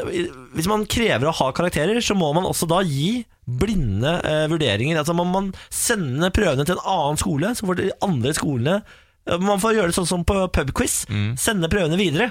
hvis 0.52 0.68
man 0.68 0.84
krever 0.90 1.30
å 1.30 1.36
ha 1.40 1.50
karakterer, 1.56 2.00
så 2.04 2.16
må 2.18 2.28
man 2.36 2.44
også 2.48 2.68
da 2.68 2.82
gi 2.84 3.22
blinde 3.50 4.12
eh, 4.26 4.44
vurderinger. 4.52 5.00
Altså 5.00 5.16
Man 5.16 5.32
må 5.32 5.40
sende 5.72 6.28
prøvene 6.34 6.66
til 6.68 6.76
en 6.76 6.84
annen 6.84 7.18
skole, 7.18 7.54
så 7.56 7.66
får 7.66 7.80
de 7.80 7.88
andre 8.06 8.34
skolene 8.36 8.76
eh, 8.84 9.40
Man 9.40 9.62
får 9.62 9.78
gjøre 9.78 9.90
det 9.90 9.98
sånn 9.98 10.11
som 10.12 10.26
på 10.28 10.36
pubquiz. 10.54 11.02
Sende 11.40 11.72
prøvene 11.72 11.98
videre. 11.98 12.30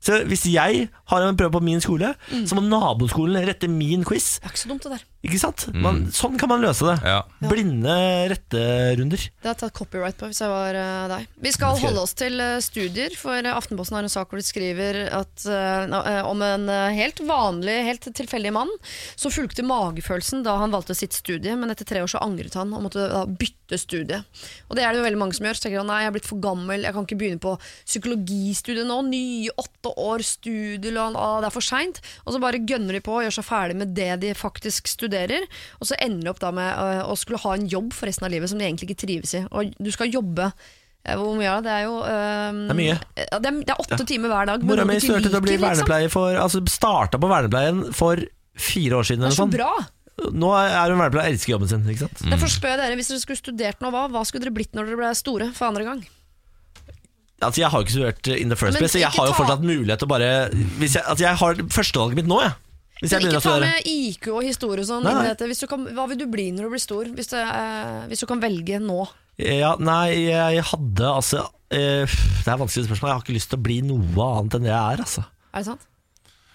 Så 0.00 0.22
Hvis 0.24 0.46
jeg 0.48 0.86
har 1.12 1.22
en 1.26 1.36
prøve 1.36 1.58
på 1.58 1.64
min 1.64 1.80
skole, 1.84 2.14
så 2.48 2.56
må 2.56 2.62
naboskolen 2.64 3.44
rette 3.44 3.68
min 3.68 4.04
quiz. 4.08 4.38
Det 4.40 4.48
er 4.48 4.54
ikke 4.54 4.62
så 4.64 4.70
dumt, 4.72 4.86
det 4.88 4.94
der. 4.96 5.02
Ikke 5.20 5.36
sant? 5.36 5.66
Man, 5.76 6.06
sånn 6.16 6.38
kan 6.40 6.48
man 6.48 6.62
løse 6.64 6.86
det. 6.86 6.94
Ja. 7.04 7.18
Blinde 7.44 7.92
retterunder. 8.32 9.20
Det 9.20 9.44
har 9.44 9.52
jeg 9.52 9.60
tatt 9.60 9.74
copyright 9.76 10.16
på 10.16 10.30
hvis 10.30 10.40
jeg 10.40 10.48
var 10.48 10.78
uh, 10.80 11.10
deg. 11.12 11.26
Vi 11.44 11.52
skal 11.52 11.76
holde 11.82 12.00
oss 12.00 12.14
til 12.16 12.40
uh, 12.40 12.56
studier, 12.64 13.12
for 13.20 13.36
eh, 13.36 13.52
Aftenposten 13.52 13.98
har 13.98 14.06
en 14.06 14.12
sak 14.12 14.32
hvor 14.32 14.40
de 14.40 14.46
skriver 14.46 15.02
at, 15.12 15.44
uh, 15.44 16.24
om 16.24 16.40
en 16.40 16.64
helt 16.96 17.20
vanlig, 17.28 17.74
helt 17.84 18.08
tilfeldig 18.16 18.52
mann 18.56 18.72
som 19.12 19.32
fulgte 19.34 19.64
magefølelsen 19.66 20.40
da 20.46 20.56
han 20.62 20.72
valgte 20.72 20.96
sitt 20.96 21.12
studie, 21.12 21.52
men 21.52 21.74
etter 21.74 21.88
tre 21.88 22.00
år 22.00 22.08
så 22.08 22.22
angret 22.24 22.56
han 22.56 22.72
og 22.72 22.86
måtte 22.88 23.04
da 23.12 23.26
bytte 23.28 23.76
studie. 23.76 24.22
Og 24.70 24.78
det 24.78 24.86
er 24.86 24.94
det 24.94 25.02
jo 25.02 25.04
veldig 25.04 25.20
mange 25.20 25.36
som 25.36 25.44
gjør. 25.46 25.60
Så 25.60 25.66
tenker 25.66 25.82
han 25.82 25.92
nei, 25.92 26.00
jeg 26.06 26.14
er 26.14 26.16
blitt 26.16 26.30
for 26.30 26.40
gammel, 26.42 26.88
jeg 26.88 26.96
kan 26.96 27.04
ikke 27.04 27.20
begynne 27.20 27.44
på 27.44 27.54
psykologistudiet 27.84 28.88
nå. 28.88 29.02
Nye 29.12 29.52
åtte 29.60 29.92
år 30.00 30.24
studielån, 30.26 31.20
ah, 31.20 31.38
det 31.44 31.50
er 31.50 31.56
for 31.60 31.68
seint. 31.68 32.00
Og 32.24 32.32
så 32.32 32.42
bare 32.42 32.64
gønner 32.64 32.96
de 32.96 33.04
på 33.04 33.18
og 33.18 33.28
gjør 33.28 33.38
seg 33.42 33.48
ferdig 33.52 33.78
med 33.84 33.92
det 34.00 34.14
de 34.24 34.32
faktisk 34.38 34.88
studerer. 34.88 35.09
Og 35.12 35.88
så 35.90 35.98
ender 36.00 36.26
du 36.26 36.32
opp 36.32 36.42
da 36.42 36.52
med 36.54 36.68
øh, 36.70 37.02
å 37.10 37.16
skulle 37.18 37.40
ha 37.42 37.54
en 37.56 37.66
jobb 37.70 37.94
for 37.96 38.10
resten 38.10 38.28
av 38.28 38.34
livet 38.34 38.52
som 38.52 38.60
du 38.60 38.66
egentlig 38.66 38.90
ikke 38.90 39.02
trives 39.06 39.34
i. 39.38 39.44
Og 39.50 39.74
du 39.78 39.90
skal 39.94 40.12
jobbe 40.12 40.50
eh, 40.50 41.14
hvor 41.16 41.36
mye 41.38 41.50
er 41.50 41.64
det? 41.64 41.68
Det 41.68 41.76
er 41.76 41.86
jo 41.86 41.96
um, 42.00 42.60
Det 42.66 42.74
er 42.74 42.80
mye. 42.80 42.98
Ja, 43.20 43.38
det, 43.38 43.52
er, 43.52 43.62
det 43.62 43.74
er 43.76 43.86
åtte 43.86 44.08
timer 44.08 44.34
hver 44.34 44.52
dag. 44.52 44.66
Mora 44.70 44.88
mi 44.88 44.98
du 45.00 45.06
til 45.06 45.38
å 45.38 45.42
bli 45.44 45.56
liksom. 45.56 45.66
vernepleier 45.68 46.12
for 46.12 46.40
Altså 46.40 46.62
starta 46.70 47.20
på 47.20 47.30
vernepleien 47.30 47.88
for 47.96 48.22
fire 48.60 49.00
år 49.00 49.10
siden. 49.10 49.26
Det 49.26 49.32
er 49.32 49.38
så 49.38 49.46
sånn. 49.46 49.56
bra! 49.56 49.72
Nå 50.20 50.52
er 50.52 50.92
hun 50.92 51.00
vernepleier 51.00 51.30
og 51.30 51.34
elsker 51.34 51.54
jobben 51.54 51.70
sin. 51.70 51.84
Ikke 51.88 52.06
sant? 52.06 52.24
Derfor 52.28 52.52
spør 52.52 52.74
jeg 52.74 52.82
dere, 52.82 52.96
Hvis 53.00 53.12
dere 53.12 53.22
skulle 53.22 53.40
studert 53.40 53.84
noe, 53.84 53.92
hva, 53.94 54.06
hva 54.12 54.24
skulle 54.28 54.44
dere 54.46 54.56
blitt 54.56 54.74
når 54.76 54.90
dere 54.90 55.00
ble 55.00 55.12
store 55.16 55.52
for 55.56 55.70
andre 55.70 55.86
gang? 55.88 56.02
Altså, 57.40 57.62
jeg 57.62 57.70
har 57.72 57.80
jo 57.80 57.86
ikke 57.86 57.94
studert 57.94 58.28
in 58.34 58.50
the 58.52 58.56
first 58.56 58.76
place, 58.76 58.92
så 58.92 59.00
jeg 59.00 59.12
har 59.14 59.30
jo 59.30 59.36
fortsatt 59.36 59.62
mulighet 59.64 60.02
til 60.02 60.08
å 60.08 60.12
bare 60.12 60.32
hvis 60.80 60.98
jeg, 60.98 61.04
altså, 61.08 61.24
jeg 61.24 61.40
har 61.40 61.62
førstevalget 61.72 62.20
mitt 62.20 62.28
nå, 62.28 62.40
jeg. 62.44 62.52
Hvis 63.00 63.14
jeg 63.14 63.24
ikke 63.24 63.40
ta 63.40 63.54
med 63.62 63.86
IQ 63.88 64.26
og 64.34 64.42
historie 64.44 64.84
og 64.84 64.88
sånn. 64.90 65.04
Nei, 65.06 65.12
inn 65.14 65.20
i 65.22 65.24
nei. 65.24 65.32
dette. 65.32 65.46
Hvis 65.48 65.62
du 65.62 65.66
kan, 65.70 65.86
hva 65.96 66.04
vil 66.10 66.18
du 66.20 66.26
bli 66.28 66.50
når 66.52 66.68
du 66.68 66.74
blir 66.74 66.82
stor? 66.82 67.08
Hvis, 67.16 67.30
du, 67.32 67.38
eh, 67.40 68.00
hvis 68.10 68.20
du 68.20 68.26
kan 68.28 68.42
velge 68.42 68.80
nå. 68.84 68.98
Ja, 69.40 69.72
nei, 69.80 70.26
jeg 70.28 70.64
hadde 70.68 71.06
altså 71.08 71.46
eh, 71.72 72.04
Det 72.04 72.50
er 72.50 72.58
vanskelig 72.60 72.90
spørsmål. 72.90 73.08
Jeg 73.08 73.16
har 73.16 73.22
ikke 73.24 73.36
lyst 73.38 73.48
til 73.54 73.56
å 73.60 73.64
bli 73.64 73.78
noe 73.88 74.26
annet 74.36 74.58
enn 74.58 74.66
det 74.68 74.74
jeg 74.74 74.98
er, 74.98 75.04
altså. 75.06 75.24
Er 75.54 75.62
det 75.64 75.70
sant? 75.70 75.86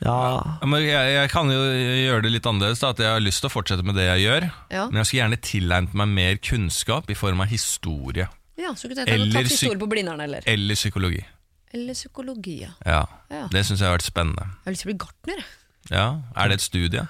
Ja, 0.03 0.13
Ja, 0.61 0.67
Men 0.67 0.83
jeg, 0.83 1.13
jeg 1.15 1.29
kan 1.31 1.49
jo 1.49 1.59
gjøre 1.65 2.21
det 2.27 2.31
litt 2.35 2.47
annerledes. 2.49 2.81
Da, 2.83 2.91
at 2.93 2.99
Jeg 3.01 3.15
har 3.15 3.23
lyst 3.23 3.41
til 3.41 3.49
å 3.49 3.53
fortsette 3.55 3.85
med 3.87 3.95
det 3.97 4.05
jeg 4.05 4.25
gjør. 4.27 4.49
Ja. 4.69 4.85
Men 4.91 5.01
jeg 5.01 5.09
skulle 5.09 5.21
gjerne 5.23 5.41
tilegnet 5.49 5.95
meg 5.97 6.13
mer 6.13 6.41
kunnskap 6.43 7.09
i 7.09 7.17
form 7.17 7.41
av 7.41 7.49
historie 7.49 8.27
Ja, 8.59 8.75
så 8.75 8.91
kunne 8.91 9.07
Eller 9.09 9.47
historie 9.49 9.79
på 9.79 9.89
Blindern, 9.89 10.21
eller? 10.21 10.45
eller 10.45 10.77
psykologi. 10.77 11.23
Eller 11.73 11.97
psykologi, 11.97 12.61
ja. 12.67 12.73
Ja, 12.85 13.03
Ja. 13.33 13.47
Det 13.51 13.65
syns 13.65 13.81
jeg 13.81 13.89
har 13.89 13.97
vært 13.97 14.05
spennende. 14.07 14.45
Jeg 14.45 14.67
har 14.69 14.75
lyst 14.75 14.85
til 14.85 14.91
å 14.91 14.93
bli 14.93 15.01
gartner. 15.07 15.41
jeg. 15.41 15.64
Ja, 15.91 16.21
Er 16.35 16.49
det 16.49 16.59
et 16.59 16.65
studie? 16.65 17.05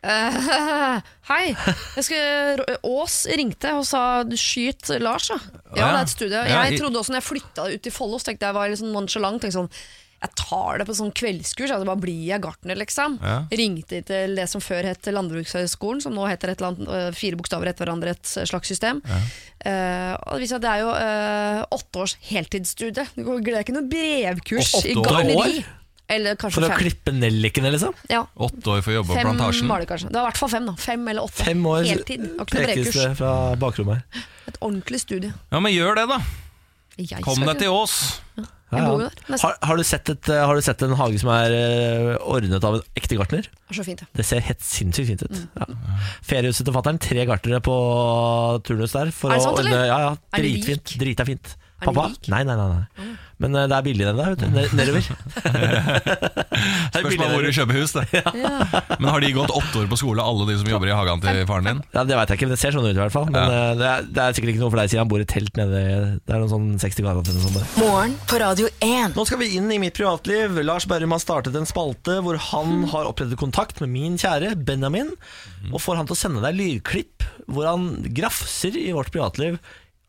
Uh, 0.00 1.00
hei! 1.30 1.50
Jeg 1.98 2.04
skal, 2.06 2.62
Ås 2.88 3.26
ringte 3.36 3.74
og 3.76 3.84
sa 3.84 4.22
'skyt 4.24 4.94
Lars', 5.02 5.28
ja. 5.28 5.36
Ja, 5.76 5.76
Ja. 5.76 5.88
det 5.92 5.98
er 5.98 6.02
et 6.02 6.14
studie. 6.14 6.44
Jeg 6.48 6.78
trodde 6.80 6.98
også 6.98 7.12
når 7.12 7.20
jeg 7.20 7.28
flytta 7.28 7.66
ut 7.74 7.82
til 7.82 7.92
Follo, 7.92 8.18
tenkte 8.18 8.46
jeg 8.48 8.56
var 8.56 8.70
litt 8.70 8.80
sånn 8.80 8.94
nonchalant. 8.96 9.42
Tenkte 9.42 9.58
sånn, 9.58 9.68
jeg 10.20 10.32
tar 10.36 10.78
det 10.78 10.86
på 10.88 10.94
sånn 10.96 11.12
kveldskurs, 11.16 11.70
altså 11.72 11.88
bare 11.88 12.00
blir 12.00 12.26
jeg 12.28 12.42
gartner, 12.44 12.76
liksom. 12.76 13.18
Ja. 13.24 13.36
Ringte 13.56 14.02
til 14.04 14.36
det 14.36 14.46
som 14.52 14.60
før 14.60 14.84
het 14.88 15.08
Landbrukshøgskolen, 15.08 16.00
som 16.04 16.16
nå 16.16 16.26
heter 16.28 16.52
et 16.52 16.60
eller 16.60 16.74
annet, 16.74 16.88
øh, 16.88 17.12
fire 17.16 17.36
bokstaver 17.40 17.68
etter 17.68 17.84
hverandre, 17.84 18.12
et 18.16 18.24
slags 18.48 18.68
system. 18.68 19.00
Eh, 19.64 20.14
og 20.28 20.40
det 20.40 20.60
det 20.60 20.70
er 20.70 20.80
jo 20.80 20.92
uh, 20.92 21.64
åtte 21.76 22.00
års 22.00 22.16
heltidsstudie. 22.28 23.04
Det 23.16 23.24
er 23.24 23.60
ikke 23.64 23.76
noe 23.76 23.88
brevkurs 23.88 24.74
i 24.84 24.94
år? 24.94 25.04
gartneri. 25.04 25.60
Kanskje 25.60 25.79
For 26.10 26.66
å 26.66 26.70
fem. 26.72 26.78
klippe 26.80 27.12
nellikene, 27.14 27.70
liksom? 27.70 27.94
Ja, 28.10 28.24
Åtte 28.34 28.72
år 28.74 28.82
for 28.82 28.90
å 28.90 28.98
jobbe 28.98 29.12
på 29.14 29.22
plantasjen? 29.22 29.70
var 29.70 29.84
det 29.84 29.88
kanskje. 29.92 30.10
Det 30.10 30.18
var 30.18 30.26
i 30.26 30.30
hvert 30.32 30.40
fall 30.42 30.52
fem, 30.56 30.66
da. 30.66 30.74
Fem 30.82 31.08
eller 31.12 31.22
åtte. 31.28 31.44
Fem 31.46 31.66
år 31.70 31.86
Heltid. 31.86 32.28
Pekes 32.50 32.94
det 32.96 33.08
fra 33.20 33.34
bakrommet 33.60 34.00
her. 34.00 34.24
Et 34.50 34.58
ordentlig 34.60 35.00
studie. 35.04 35.30
Ja, 35.52 35.60
men 35.62 35.72
gjør 35.72 36.00
det, 36.00 36.08
da. 36.10 36.20
Jeg 37.00 37.22
Kom 37.24 37.38
deg 37.46 37.62
til 37.62 37.70
Ås. 37.72 37.94
Ja, 38.36 38.44
ja. 38.70 39.36
Har, 39.42 39.54
har, 39.66 39.78
du 39.78 39.82
sett 39.86 40.10
et, 40.12 40.28
eh, 40.30 40.42
har 40.46 40.54
du 40.54 40.62
sett 40.62 40.82
en 40.86 40.92
hage 40.94 41.18
som 41.18 41.30
er 41.34 41.54
eh, 41.54 42.10
ordnet 42.22 42.62
av 42.66 42.76
en 42.78 42.84
ekte 42.98 43.16
gartner? 43.18 43.48
Er 43.70 43.78
så 43.78 43.82
fint, 43.86 44.02
ja. 44.04 44.06
Det 44.14 44.26
ser 44.26 44.44
helt 44.46 44.62
sinnssykt 44.62 45.08
fint 45.08 45.24
ut. 45.26 45.32
Mm. 45.32 45.48
Ja. 45.58 45.96
Feriehuset 46.26 46.68
til 46.68 46.76
fatter'n, 46.76 47.00
tre 47.02 47.24
gartnere 47.26 47.58
på 47.66 47.74
turnus 48.66 48.94
der. 48.94 49.10
For 49.14 49.32
Er 49.32 49.40
det 49.40 49.42
å 49.42 49.48
sant, 49.48 49.58
ordne, 49.62 49.72
eller? 49.74 49.90
ja, 49.90 49.98
ja, 50.04 50.12
Er 50.38 50.44
dritfint. 50.44 50.94
Drita 51.02 51.26
fint. 51.26 51.54
Er 51.80 51.88
Pappa? 51.88 52.08
rik? 52.12 52.28
Nei, 52.28 52.42
nei, 52.44 52.56
nei. 52.56 52.68
nei. 52.76 53.08
Men 53.40 53.54
uh, 53.56 53.62
det 53.70 53.76
er 53.78 53.84
billig 53.86 54.04
den 54.04 54.18
der, 54.20 54.34
vet 54.34 54.42
du. 54.42 54.48
Ned- 54.52 54.74
Nedover. 54.76 55.06
Er 56.90 57.00
Spørsmål 57.00 57.30
hvor 57.32 57.44
du 57.46 57.50
kjøper 57.56 57.76
hus, 57.78 57.92
det. 57.96 58.04
Men 59.00 59.08
har 59.14 59.22
de 59.24 59.30
gått 59.32 59.52
åtte 59.54 59.80
år 59.80 59.86
på 59.88 59.96
skole, 60.00 60.20
alle 60.20 60.44
de 60.50 60.56
som 60.60 60.68
jobber 60.68 60.90
i 60.90 60.94
hagen 60.96 61.22
til 61.24 61.38
faren 61.48 61.68
din? 61.70 61.80
Ja, 61.94 62.02
Det 62.04 62.18
vet 62.18 62.32
jeg 62.34 62.40
ikke, 62.40 62.48
men 62.50 62.54
det 62.56 62.60
ser 62.60 62.74
sånn 62.76 62.84
ut 62.88 62.92
i 62.92 63.00
hvert 63.00 63.14
fall. 63.14 63.30
Men 63.32 63.40
Ja. 63.40 63.60
eh, 63.70 63.72
det, 63.80 63.88
er, 63.94 64.08
det 64.10 64.22
er 64.26 64.36
sikkert 64.36 64.52
ikke 64.52 64.62
noe 64.64 64.72
for 64.74 64.82
deg 64.82 64.92
siden 64.92 65.02
han 65.04 65.12
bor 65.12 65.24
i 65.24 65.28
telt 65.30 65.56
nede 65.60 65.80
Det 66.20 66.34
er 66.36 66.42
noen 66.42 66.52
sånn 66.52 66.68
60 66.82 67.06
kvadrat 67.06 67.30
eller 67.32 67.40
noe 67.46 67.54
sånt. 67.54 67.78
Morgen 67.80 68.16
på 68.28 68.40
Radio 68.44 68.68
1. 68.84 69.16
Nå 69.16 69.26
skal 69.30 69.40
vi 69.40 69.50
inn 69.56 69.72
i 69.72 69.80
mitt 69.82 69.96
privatliv. 69.96 70.60
Lars 70.66 70.88
Berrum 70.90 71.16
har 71.16 71.22
startet 71.24 71.56
en 71.56 71.68
spalte 71.70 72.18
hvor 72.26 72.36
han 72.50 72.84
har 72.92 73.08
opprettet 73.08 73.40
kontakt 73.40 73.80
med 73.80 73.94
min 73.94 74.20
kjære 74.20 74.52
Benjamin, 74.68 75.14
og 75.72 75.80
får 75.80 76.02
han 76.02 76.10
til 76.10 76.18
å 76.18 76.22
sende 76.26 76.44
deg 76.44 76.58
lydklipp 76.60 77.24
hvor 77.50 77.66
han 77.72 77.88
grafser 78.14 78.76
i 78.78 78.90
vårt 78.94 79.10
privatliv 79.14 79.56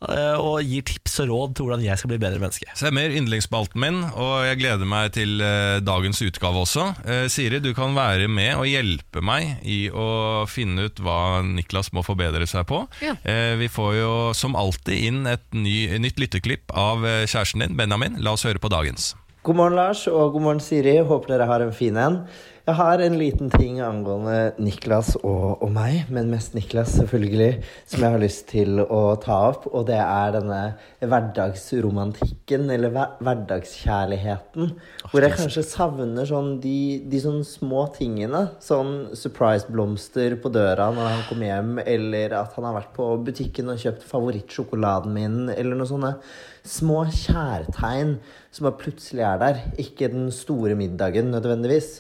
og 0.02 0.66
gir 0.66 0.86
tips 0.88 1.20
og 1.22 1.30
råd 1.30 1.56
til 1.56 1.68
hvordan 1.68 1.84
jeg 1.86 2.00
skal 2.00 2.12
bli 2.12 2.20
bedre 2.22 2.42
menneske. 2.42 2.68
Stemmer. 2.74 3.06
er 3.06 3.18
yndlingsspalten 3.20 3.82
min, 3.82 4.00
og 4.10 4.34
jeg 4.48 4.60
gleder 4.62 4.90
meg 4.90 5.12
til 5.18 5.42
eh, 5.46 5.78
dagens 5.86 6.22
utgave 6.26 6.64
også. 6.64 6.88
Eh, 7.06 7.26
Siri, 7.30 7.62
du 7.62 7.72
kan 7.78 7.94
være 7.98 8.28
med 8.32 8.56
og 8.56 8.66
hjelpe 8.70 9.22
meg 9.22 9.62
i 9.62 9.84
å 9.94 10.48
finne 10.50 10.90
ut 10.90 11.02
hva 11.04 11.42
Niklas 11.46 11.92
må 11.94 12.06
forbedre 12.06 12.48
seg 12.50 12.66
på. 12.70 12.84
Ja. 13.06 13.16
Eh, 13.22 13.54
vi 13.62 13.70
får 13.72 13.96
jo 14.00 14.14
som 14.38 14.58
alltid 14.58 15.10
inn 15.12 15.26
et 15.30 15.46
ny, 15.54 16.00
nytt 16.02 16.22
lytteklipp 16.22 16.74
av 16.74 17.06
eh, 17.06 17.26
kjæresten 17.30 17.66
din, 17.66 17.78
Benjamin. 17.78 18.18
La 18.26 18.34
oss 18.34 18.48
høre 18.48 18.62
på 18.62 18.72
dagens. 18.74 19.14
God 19.46 19.58
morgen, 19.58 19.78
Lars, 19.78 20.04
og 20.10 20.36
god 20.36 20.44
morgen, 20.46 20.62
Siri. 20.62 21.00
Håper 21.02 21.34
dere 21.34 21.48
har 21.50 21.64
en 21.66 21.74
fin 21.74 21.96
en. 21.98 22.20
Jeg 22.62 22.78
har 22.78 23.02
en 23.02 23.16
liten 23.18 23.50
ting 23.50 23.80
angående 23.82 24.52
Niklas 24.62 25.16
og, 25.18 25.64
og 25.66 25.72
meg, 25.74 26.04
men 26.14 26.28
mest 26.30 26.54
Niklas, 26.54 26.92
selvfølgelig, 27.00 27.64
som 27.90 28.06
jeg 28.06 28.14
har 28.14 28.22
lyst 28.22 28.44
til 28.52 28.84
å 28.84 29.00
ta 29.24 29.40
opp, 29.48 29.66
og 29.72 29.88
det 29.90 29.98
er 29.98 30.36
denne 30.36 30.60
hverdagsromantikken, 31.02 32.70
eller 32.70 32.94
hver 32.94 33.18
hverdagskjærligheten, 33.26 34.76
hvor 35.10 35.26
jeg 35.26 35.38
kanskje 35.40 35.66
savner 35.72 36.30
sånn 36.30 36.54
de, 36.62 37.02
de 37.10 37.24
sånne 37.26 37.50
små 37.50 37.88
tingene, 37.98 38.44
sånn 38.62 38.96
surprise-blomster 39.18 40.38
på 40.44 40.54
døra 40.54 40.92
når 40.94 41.14
han 41.16 41.28
kommer 41.32 41.50
hjem, 41.50 41.76
eller 41.82 42.40
at 42.44 42.54
han 42.60 42.70
har 42.70 42.78
vært 42.78 42.94
på 42.94 43.12
butikken 43.26 43.74
og 43.74 43.82
kjøpt 43.82 44.06
favorittsjokoladen 44.14 45.18
min, 45.18 45.40
eller 45.56 45.82
noe 45.82 45.90
sånne 45.90 46.18
små 46.62 47.08
kjærtegn 47.10 48.20
som 48.54 48.68
bare 48.68 48.84
plutselig 48.84 49.26
er 49.26 49.40
der. 49.42 49.64
Ikke 49.82 50.14
den 50.14 50.30
store 50.36 50.78
middagen 50.78 51.34
nødvendigvis. 51.34 51.96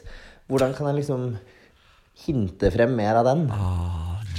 Hvordan 0.51 0.73
kan 0.75 0.91
jeg 0.91 0.99
liksom 1.01 1.27
hinte 2.25 2.71
frem 2.73 2.91
mer 2.97 3.21
av 3.21 3.29
den? 3.29 3.45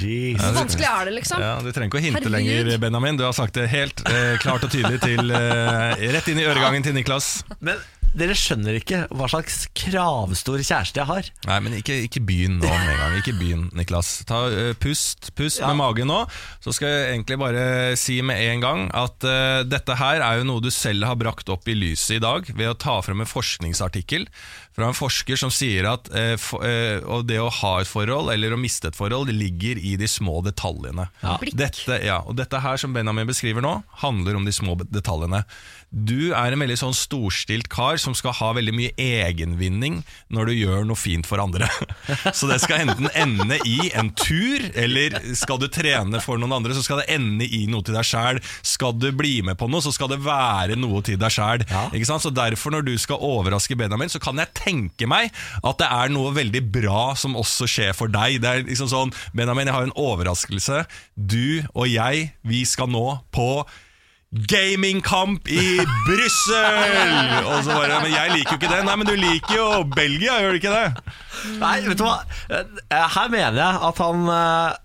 Jeez. 0.02 0.40
Hvor 0.40 0.54
vanskelig 0.56 0.86
er 0.88 1.08
det, 1.08 1.14
liksom? 1.18 1.40
Ja, 1.42 1.54
Du 1.62 1.70
trenger 1.72 1.88
ikke 1.90 2.00
å 2.00 2.04
hinte 2.04 2.20
Herregud. 2.22 2.34
lenger, 2.66 2.78
Benjamin. 2.84 3.18
Du 3.20 3.24
har 3.26 3.34
sagt 3.36 3.56
det 3.58 3.66
helt 3.72 4.00
eh, 4.08 4.36
klart 4.42 4.64
og 4.66 4.72
tydelig 4.72 5.00
til, 5.02 5.30
eh, 5.30 6.04
rett 6.16 6.28
inn 6.32 6.40
i 6.40 6.46
øregangen 6.48 6.84
til 6.84 6.96
Niklas. 6.96 7.42
Men 7.60 7.80
dere 8.16 8.34
skjønner 8.36 8.76
ikke 8.78 9.02
hva 9.16 9.28
slags 9.30 9.66
kravstor 9.78 10.60
kjæreste 10.60 11.00
jeg 11.00 11.08
har. 11.08 11.28
Nei, 11.48 11.58
men 11.64 11.76
ikke, 11.78 11.96
ikke 12.06 12.22
begynn 12.28 12.58
nå 12.60 12.68
med 12.68 12.90
en 12.92 13.00
gang. 13.00 13.16
Ikke 13.20 13.34
begynn, 13.38 13.66
Niklas. 13.78 14.10
Ta, 14.28 14.44
uh, 14.52 14.72
pust 14.82 15.32
pust 15.38 15.60
Ja. 15.62 15.70
med 15.72 15.80
magen 15.80 16.10
nå. 16.12 16.20
Så 16.64 16.74
skal 16.76 16.92
jeg 16.92 17.12
egentlig 17.14 17.38
bare 17.40 17.64
si 18.00 18.18
med 18.22 18.40
en 18.50 18.64
gang 18.64 18.84
at 18.96 19.24
uh, 19.24 19.62
dette 19.64 19.96
her 19.98 20.20
er 20.24 20.40
jo 20.40 20.48
noe 20.48 20.64
du 20.64 20.70
selv 20.74 21.08
har 21.08 21.16
brakt 21.20 21.48
opp 21.52 21.68
i 21.68 21.76
lyset 21.78 22.18
i 22.18 22.22
dag 22.22 22.48
ved 22.52 22.68
å 22.72 22.78
ta 22.78 22.98
frem 23.04 23.24
en 23.24 23.30
forskningsartikkel 23.30 24.28
fra 24.72 24.88
en 24.88 24.96
forsker 24.96 25.36
som 25.36 25.52
sier 25.52 25.84
at 25.90 26.08
uh, 26.12 26.34
for, 26.40 26.64
eh, 26.64 27.00
det 27.28 27.36
å 27.42 27.50
ha 27.52 27.72
et 27.82 27.88
forhold 27.90 28.32
eller 28.32 28.54
å 28.54 28.60
miste 28.60 28.88
et 28.88 28.96
forhold 28.96 29.28
det 29.28 29.36
ligger 29.36 29.76
i 29.80 29.96
de 30.00 30.08
små 30.08 30.40
detaljene. 30.44 31.08
Ja. 31.20 31.36
Dette, 31.52 31.98
ja, 32.04 32.22
og 32.24 32.38
dette 32.40 32.60
her 32.64 32.80
som 32.80 32.94
Benjamin 32.96 33.28
beskriver 33.28 33.64
nå, 33.64 33.74
handler 34.04 34.38
om 34.38 34.48
de 34.48 34.54
små 34.54 34.78
detaljene. 34.88 35.42
Du 35.92 36.32
er 36.32 36.54
en 36.54 36.62
veldig 36.62 36.78
sånn 36.80 36.94
storstilt 36.96 37.68
kar 37.72 37.98
som 38.00 38.14
skal 38.16 38.32
ha 38.38 38.52
veldig 38.56 38.72
mye 38.72 38.92
egenvinning 38.96 39.98
når 40.32 40.48
du 40.48 40.52
gjør 40.56 40.86
noe 40.88 40.96
fint 40.96 41.28
for 41.28 41.42
andre. 41.42 41.68
Så 42.38 42.48
det 42.48 42.62
skal 42.62 42.86
enten 42.86 43.10
ende 43.12 43.58
i 43.68 43.90
en 43.92 44.08
tur, 44.16 44.64
eller 44.72 45.18
skal 45.36 45.60
du 45.60 45.68
trene 45.72 46.22
for 46.24 46.40
noen 46.40 46.54
andre, 46.56 46.72
så 46.76 46.82
skal 46.84 47.02
det 47.02 47.10
ende 47.12 47.44
i 47.44 47.66
noe 47.70 47.84
til 47.84 47.96
deg 47.96 48.06
sjæl. 48.08 48.40
Skal 48.64 48.96
du 48.96 49.10
bli 49.16 49.34
med 49.44 49.58
på 49.60 49.68
noe, 49.68 49.84
så 49.84 49.92
skal 49.92 50.10
det 50.14 50.22
være 50.24 50.78
noe 50.80 51.02
til 51.04 51.20
deg 51.20 51.34
sjæl. 51.34 51.66
Ja. 51.68 51.84
Så 52.22 52.32
derfor, 52.32 52.72
når 52.72 52.86
du 52.86 52.94
skal 53.00 53.20
overraske 53.22 53.76
Benjamin, 53.78 54.10
så 54.12 54.20
kan 54.22 54.40
jeg 54.40 54.52
tenke 54.56 55.08
meg 55.10 55.30
at 55.60 55.80
det 55.80 55.88
er 55.92 56.12
noe 56.12 56.32
veldig 56.36 56.64
bra 56.72 57.04
som 57.18 57.36
også 57.38 57.68
skjer 57.68 57.96
for 57.96 58.12
deg. 58.12 58.40
Det 58.42 58.48
er 58.50 58.66
liksom 58.66 58.90
sånn 58.92 59.14
Benjamin, 59.36 59.68
jeg 59.68 59.76
har 59.76 59.88
en 59.88 59.96
overraskelse. 59.98 60.84
Du 61.16 61.62
og 61.72 61.88
jeg, 61.90 62.30
vi 62.48 62.64
skal 62.68 62.92
nå 62.92 63.06
på 63.34 63.48
gamingkamp 64.32 65.48
i 65.52 65.80
Brussel! 66.06 67.44
Og 67.46 67.64
så 67.66 67.74
bare 67.76 67.98
Men 68.02 68.14
jeg 68.14 68.30
liker 68.36 68.54
jo 68.54 68.60
ikke 68.60 68.70
det. 68.72 68.78
Nei, 68.86 68.94
men 68.96 69.06
du 69.10 69.14
liker 69.18 69.56
jo 69.58 69.66
Belgia, 69.96 70.38
gjør 70.40 70.54
du 70.56 70.60
ikke 70.60 70.72
det? 70.72 71.02
Nei, 71.60 71.74
vet 71.84 71.98
du 72.00 72.04
hva? 72.06 72.14
Eh, 72.48 72.96
Her 73.16 73.28
mener 73.32 73.58
jeg 73.60 73.82
at 73.90 74.00
han 74.04 74.24
eh, 74.32 74.78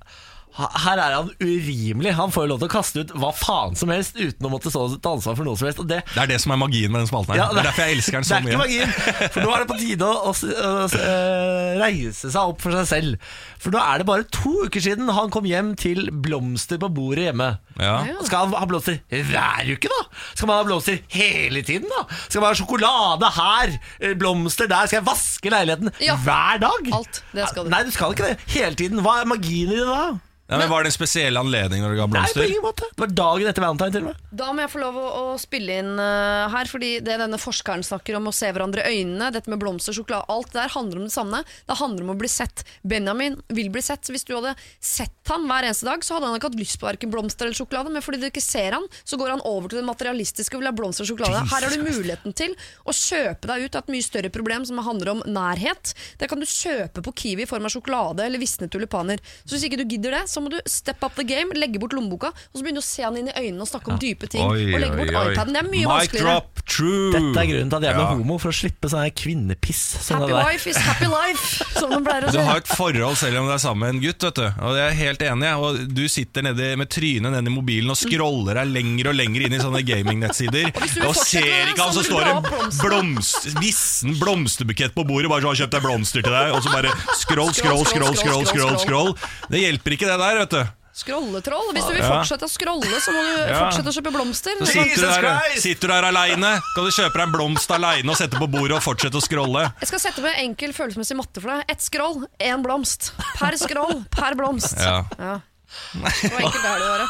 her 0.57 0.97
er 1.03 1.13
han 1.19 1.29
urimelig. 1.43 2.13
Han 2.17 2.31
får 2.33 2.45
jo 2.47 2.51
lov 2.53 2.59
til 2.63 2.67
å 2.69 2.73
kaste 2.73 3.03
ut 3.05 3.11
hva 3.21 3.29
faen 3.37 3.75
som 3.77 3.91
helst 3.93 4.17
uten 4.17 4.47
å 4.47 4.51
måtte 4.51 4.71
stå 4.73 4.85
ta 5.03 5.13
ansvar 5.17 5.35
for 5.37 5.45
noe 5.47 5.57
som 5.59 5.67
helst. 5.69 5.81
Og 5.83 5.87
det, 5.89 6.01
Det 6.13 6.23
er 6.23 6.31
det 6.33 6.39
som 6.41 6.53
er 6.55 6.59
magien 6.61 6.91
med 6.91 7.03
den 7.03 7.09
spalten 7.11 7.35
her. 7.35 7.43
Ja, 7.43 7.47
det 7.53 7.61
er 7.61 7.67
derfor 7.69 7.85
jeg 7.85 7.97
elsker 7.99 8.17
den 8.17 8.27
så 8.27 8.33
det 8.33 8.37
er 8.37 8.47
ikke 8.47 8.57
mye. 8.57 8.63
magien, 8.65 9.31
for 9.35 9.45
nå 9.45 9.53
er 9.53 9.63
det 9.63 9.69
på 9.71 9.77
tide 9.81 10.07
å, 10.07 10.31
å, 10.31 10.33
å, 10.33 10.71
å 10.87 11.81
reise 11.83 12.31
seg 12.33 12.41
opp 12.53 12.63
for 12.65 12.77
seg 12.79 12.87
selv. 12.89 13.29
For 13.61 13.73
nå 13.73 13.81
er 13.81 14.01
det 14.01 14.07
bare 14.09 14.27
to 14.33 14.53
uker 14.67 14.83
siden 14.83 15.09
han 15.13 15.31
kom 15.33 15.45
hjem 15.49 15.73
til 15.79 16.09
blomster 16.11 16.81
på 16.81 16.89
bordet 16.93 17.27
hjemme. 17.29 17.49
Ja. 17.81 17.95
Skal 18.25 18.47
han 18.47 18.57
ha 18.57 18.65
blomster 18.69 18.99
hver 19.13 19.69
uke, 19.73 19.89
da? 19.93 20.01
Skal 20.33 20.49
man 20.49 20.61
ha 20.61 20.67
blomster 20.67 20.99
hele 21.13 21.61
tiden, 21.67 21.89
da? 21.93 22.05
Skal 22.27 22.41
man 22.41 22.53
ha 22.53 22.57
sjokolade 22.57 23.29
her, 23.37 23.75
eh, 24.01 24.15
blomster 24.17 24.69
der? 24.71 24.89
Skal 24.89 25.01
jeg 25.01 25.07
vaske 25.09 25.53
leiligheten 25.53 25.93
Ja. 26.01 26.15
hver 26.25 26.61
dag? 26.65 26.89
Alt, 26.97 27.21
det 27.33 27.49
skal 27.51 27.65
du. 27.67 27.69
Nei, 27.73 27.83
du 27.85 27.91
skal 27.93 28.13
ikke 28.15 28.31
det. 28.31 28.39
Hele 28.55 28.73
tiden. 28.79 29.01
Hva 29.05 29.19
er 29.21 29.29
magien 29.29 29.69
i 29.73 29.77
det 29.77 29.85
da? 29.89 30.07
Ja, 30.47 30.57
men 30.57 30.69
Var 30.69 30.83
det 30.85 30.93
en 30.93 30.95
spesiell 30.95 31.37
anledning 31.37 31.81
når 31.83 31.91
du 31.91 31.97
ga 31.99 32.05
blomster? 32.07 32.39
Nei, 32.39 32.47
på 32.47 32.53
ingen 32.53 32.63
måte. 32.63 32.87
Det 32.87 33.03
var 33.03 33.09
dagen 33.19 33.49
etter 33.49 33.63
valentine, 33.65 33.91
til 33.91 34.05
og 34.05 34.07
med. 34.07 34.21
Da 34.39 34.47
må 34.55 34.63
jeg 34.63 34.71
få 34.71 34.79
lov 34.79 34.99
å, 35.01 35.07
å 35.19 35.33
spille 35.41 35.79
inn 35.81 35.89
uh, 35.99 36.47
her, 36.53 36.69
fordi 36.71 36.91
det 37.03 37.17
denne 37.19 37.39
forskeren 37.41 37.83
snakker 37.83 38.15
om 38.15 38.29
å 38.29 38.33
se 38.35 38.53
hverandre 38.55 38.85
i 38.87 39.01
øynene, 39.01 39.27
dette 39.35 39.51
med 39.51 39.59
blomster, 39.59 39.95
sjokolade, 39.97 40.23
alt 40.31 40.53
det 40.53 40.61
der 40.61 40.71
handler 40.71 41.01
om 41.01 41.09
det 41.09 41.15
samme. 41.17 41.41
Det 41.67 41.77
handler 41.81 42.05
om 42.05 42.13
å 42.13 42.17
bli 42.21 42.31
sett. 42.31 42.63
Benjamin 42.87 43.35
vil 43.59 43.67
bli 43.75 43.83
sett. 43.83 44.07
Så 44.07 44.15
hvis 44.15 44.23
du 44.27 44.37
hadde 44.37 44.53
sett 44.79 45.11
han 45.27 45.43
hver 45.49 45.67
eneste 45.67 45.89
dag, 45.89 46.05
så 46.07 46.15
hadde 46.15 46.31
han 46.31 46.39
ikke 46.39 46.47
hatt 46.53 46.59
lyst 46.61 46.79
på 46.79 46.87
hverken 46.87 47.11
blomster 47.11 47.49
eller 47.49 47.59
sjokolade, 47.59 47.91
men 47.91 48.05
fordi 48.05 48.21
du 48.23 48.29
ikke 48.29 48.45
ser 48.45 48.77
han, 48.77 48.87
så 49.03 49.19
går 49.19 49.33
han 49.35 49.43
over 49.43 49.73
til 49.73 49.81
det 49.81 49.87
materialistiske 49.89 50.55
og 50.55 50.63
vil 50.63 50.71
ha 50.71 50.75
blomster 50.79 51.03
og 51.03 51.11
sjokolade. 51.11 51.43
Her 51.51 51.67
har 51.67 51.75
du 51.75 51.83
muligheten 51.83 52.37
til 52.37 52.55
å 52.87 52.95
kjøpe 52.95 53.51
deg 53.51 53.67
ut 53.67 53.75
av 53.75 53.83
et 53.83 53.93
mye 53.97 54.07
større 54.07 54.31
problem 54.31 54.63
som 54.69 54.79
handler 54.87 55.11
om 55.17 55.25
nærhet. 55.27 55.91
Det 56.21 56.31
kan 56.31 56.39
du 56.39 56.47
kjøpe 56.47 57.03
på 57.03 57.15
Kiwi 57.19 57.43
i 57.43 57.49
form 57.49 57.67
av 57.67 57.75
sjokolade 57.75 58.23
eller 58.23 58.39
visne 58.39 58.71
tulipaner. 58.71 59.19
Så 59.43 59.57
hvis 59.57 59.67
ikke 59.67 59.81
du 59.83 59.87
gidder 59.87 60.15
det, 60.15 60.23
så 60.37 60.43
må 60.45 60.51
du 60.53 60.59
step 60.69 61.01
up 61.03 61.15
the 61.17 61.25
game, 61.25 61.49
legge 61.57 61.79
bort 61.81 61.95
lommeboka, 61.97 62.29
og 62.29 62.55
så 62.59 62.61
begynne 62.61 62.83
å 62.83 62.85
se 62.85 63.01
han 63.03 63.17
inn 63.17 63.31
i 63.31 63.33
øynene 63.33 63.65
og 63.65 63.69
snakke 63.71 63.89
om 63.89 63.97
dype 64.01 64.29
ting. 64.29 64.45
Oi, 64.45 64.67
og 64.69 64.79
legge 64.83 64.97
bort 64.99 65.09
oi, 65.09 65.17
oi. 65.17 65.33
iPaden. 65.33 65.55
Det 65.57 65.61
er 65.63 65.69
mye 65.71 65.81
Mic 65.81 65.89
vanskeligere. 65.89 66.35
drop, 66.37 66.61
true. 66.69 67.11
Dette 67.15 67.41
er 67.41 67.49
grunnen 67.49 67.71
til 67.73 67.77
at 67.81 67.87
jeg 67.87 67.95
ble 67.97 68.03
Ja. 68.05 68.11
homo, 68.13 68.37
for 68.37 68.53
å 68.53 68.57
slippe 68.59 68.91
sånn 68.93 69.09
kvinnepiss. 69.17 69.81
Som 70.05 70.21
Happy 70.21 70.31
der. 70.33 70.43
wife 70.45 70.67
is 70.69 70.77
happy 70.77 71.07
life, 71.09 71.65
som 71.79 71.89
de 71.89 71.99
pleier 72.05 72.27
å 72.27 72.29
si. 72.31 72.37
Du 72.37 72.43
har 72.45 72.61
et 72.61 72.67
forhold 72.69 73.17
selv 73.17 73.41
om 73.41 73.47
du 73.49 73.53
er 73.57 73.63
sammen 73.65 73.79
med 73.81 73.95
en 73.95 74.01
gutt, 74.05 74.21
vet 74.27 74.35
du. 74.35 74.45
Og 74.67 74.77
jeg 74.77 74.85
er 74.91 74.97
helt 75.01 75.25
enig. 75.31 75.51
Og 75.57 75.81
du 75.97 76.03
sitter 76.11 76.45
nedi, 76.45 76.69
med 76.77 76.89
trynet 76.93 77.31
nedi 77.33 77.49
mobilen 77.55 77.89
og 77.89 77.97
scroller 77.97 78.59
deg 78.61 78.67
lenger 78.75 79.09
og 79.11 79.15
lenger 79.17 79.47
inn 79.47 79.57
i 79.57 79.61
sånne 79.63 79.81
gamingnettsider. 79.87 80.69
og, 81.01 81.07
Og 81.09 81.15
ser 81.17 81.71
ikke 81.71 81.81
han, 81.87 81.95
du 81.97 82.03
står 82.03 82.27
en 82.27 82.43
blomster. 82.83 83.55
vissen 83.63 84.13
blomsterbukett 84.19 84.93
på 84.93 85.05
bordet. 85.07 85.29
Bare 85.31 85.41
så 85.41 85.47
har 85.53 85.59
kjøpt 85.63 85.71
deg 85.77 85.83
blomster 85.87 86.21
til 86.25 86.33
deg. 86.35 86.51
Og 86.53 86.61
så 86.65 86.73
bare 86.75 86.91
scroll, 87.23 87.53
scroll, 87.55 87.85
scroll, 87.87 88.15
scroll, 88.19 88.45
scroll, 88.51 88.77
scroll. 88.83 89.11
Det 89.49 89.61
hjelper 89.63 89.95
ikke 89.95 90.09
det 90.11 90.17
der, 90.19 90.26
vet 90.35 90.49
du. 90.49 90.63
Scrolletroll. 90.97 91.67
Hvis 91.75 91.85
du 91.85 91.93
vil 91.93 92.01
fortsette 92.01 92.41
å 92.47 92.49
scrolle, 92.49 92.99
så 92.99 93.11
må 93.13 93.21
du 93.21 93.33
Ja. 93.51 93.59
fortsette 93.69 93.87
å 93.87 93.93
kjøpe 93.93 94.11
blomster. 94.15 94.51
Så 94.57 94.65
sitter 94.65 94.83
du 94.83 94.89
Jesus 94.89 95.15
der, 95.15 95.21
Christ! 95.21 95.61
sitter 95.61 95.87
du 95.87 95.93
der 95.93 96.03
aleine. 96.09 96.61
Kan 96.75 96.83
du 96.85 96.89
kjøpe 96.91 97.13
deg 97.13 97.21
en 97.21 97.31
blomst 97.31 97.69
aleine 97.71 98.09
og 98.09 98.17
sette 98.17 98.35
på 98.37 98.47
bordet 98.49 98.71
og 98.77 98.81
fortsette 98.81 99.13
å 99.13 99.21
scrolle? 99.21 99.71
Jeg 99.79 99.87
skal 99.87 99.99
sette 99.99 100.21
med 100.21 100.33
enkel 100.41 100.73
følelsesmessig 100.73 101.15
matte 101.15 101.39
for 101.39 101.49
deg. 101.53 101.63
Ett 101.69 101.81
scroll, 101.85 102.25
én 102.41 102.63
blomst. 102.65 103.11
Per 103.37 103.55
scroll, 103.61 104.03
per 104.09 104.33
blomst. 104.35 104.73
Ja. 104.81 105.03
Ja. 105.19 105.39
Så 105.67 106.33
enkelt 106.33 106.65
er 106.65 106.79
det 106.81 106.89
være. 106.89 107.07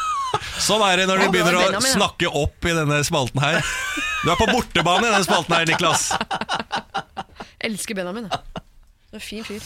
Sånn 0.60 0.82
er 0.84 0.98
det 0.98 1.08
når 1.08 1.20
Ja, 1.22 1.24
de 1.24 1.32
det 1.32 1.44
var 1.44 1.52
begynner 1.52 1.56
å 1.56 1.64
Benjamin, 1.64 1.88
ja. 1.88 1.96
snakke 1.96 2.28
opp 2.36 2.66
i 2.66 2.74
denne 2.76 3.04
spalten 3.08 3.40
her. 3.40 3.62
Du 4.26 4.32
er 4.32 4.36
på 4.36 4.48
bortebane 4.52 5.08
i 5.08 5.12
denne 5.14 5.24
spalten 5.24 5.56
her, 5.56 5.66
Niklas. 5.66 6.12
Elsker 7.64 7.96
Benjamin. 7.96 8.28
jeg. 8.30 8.64
Det 9.08 9.16
er 9.16 9.16
en 9.16 9.22
fin 9.22 9.44
fyr. 9.48 9.62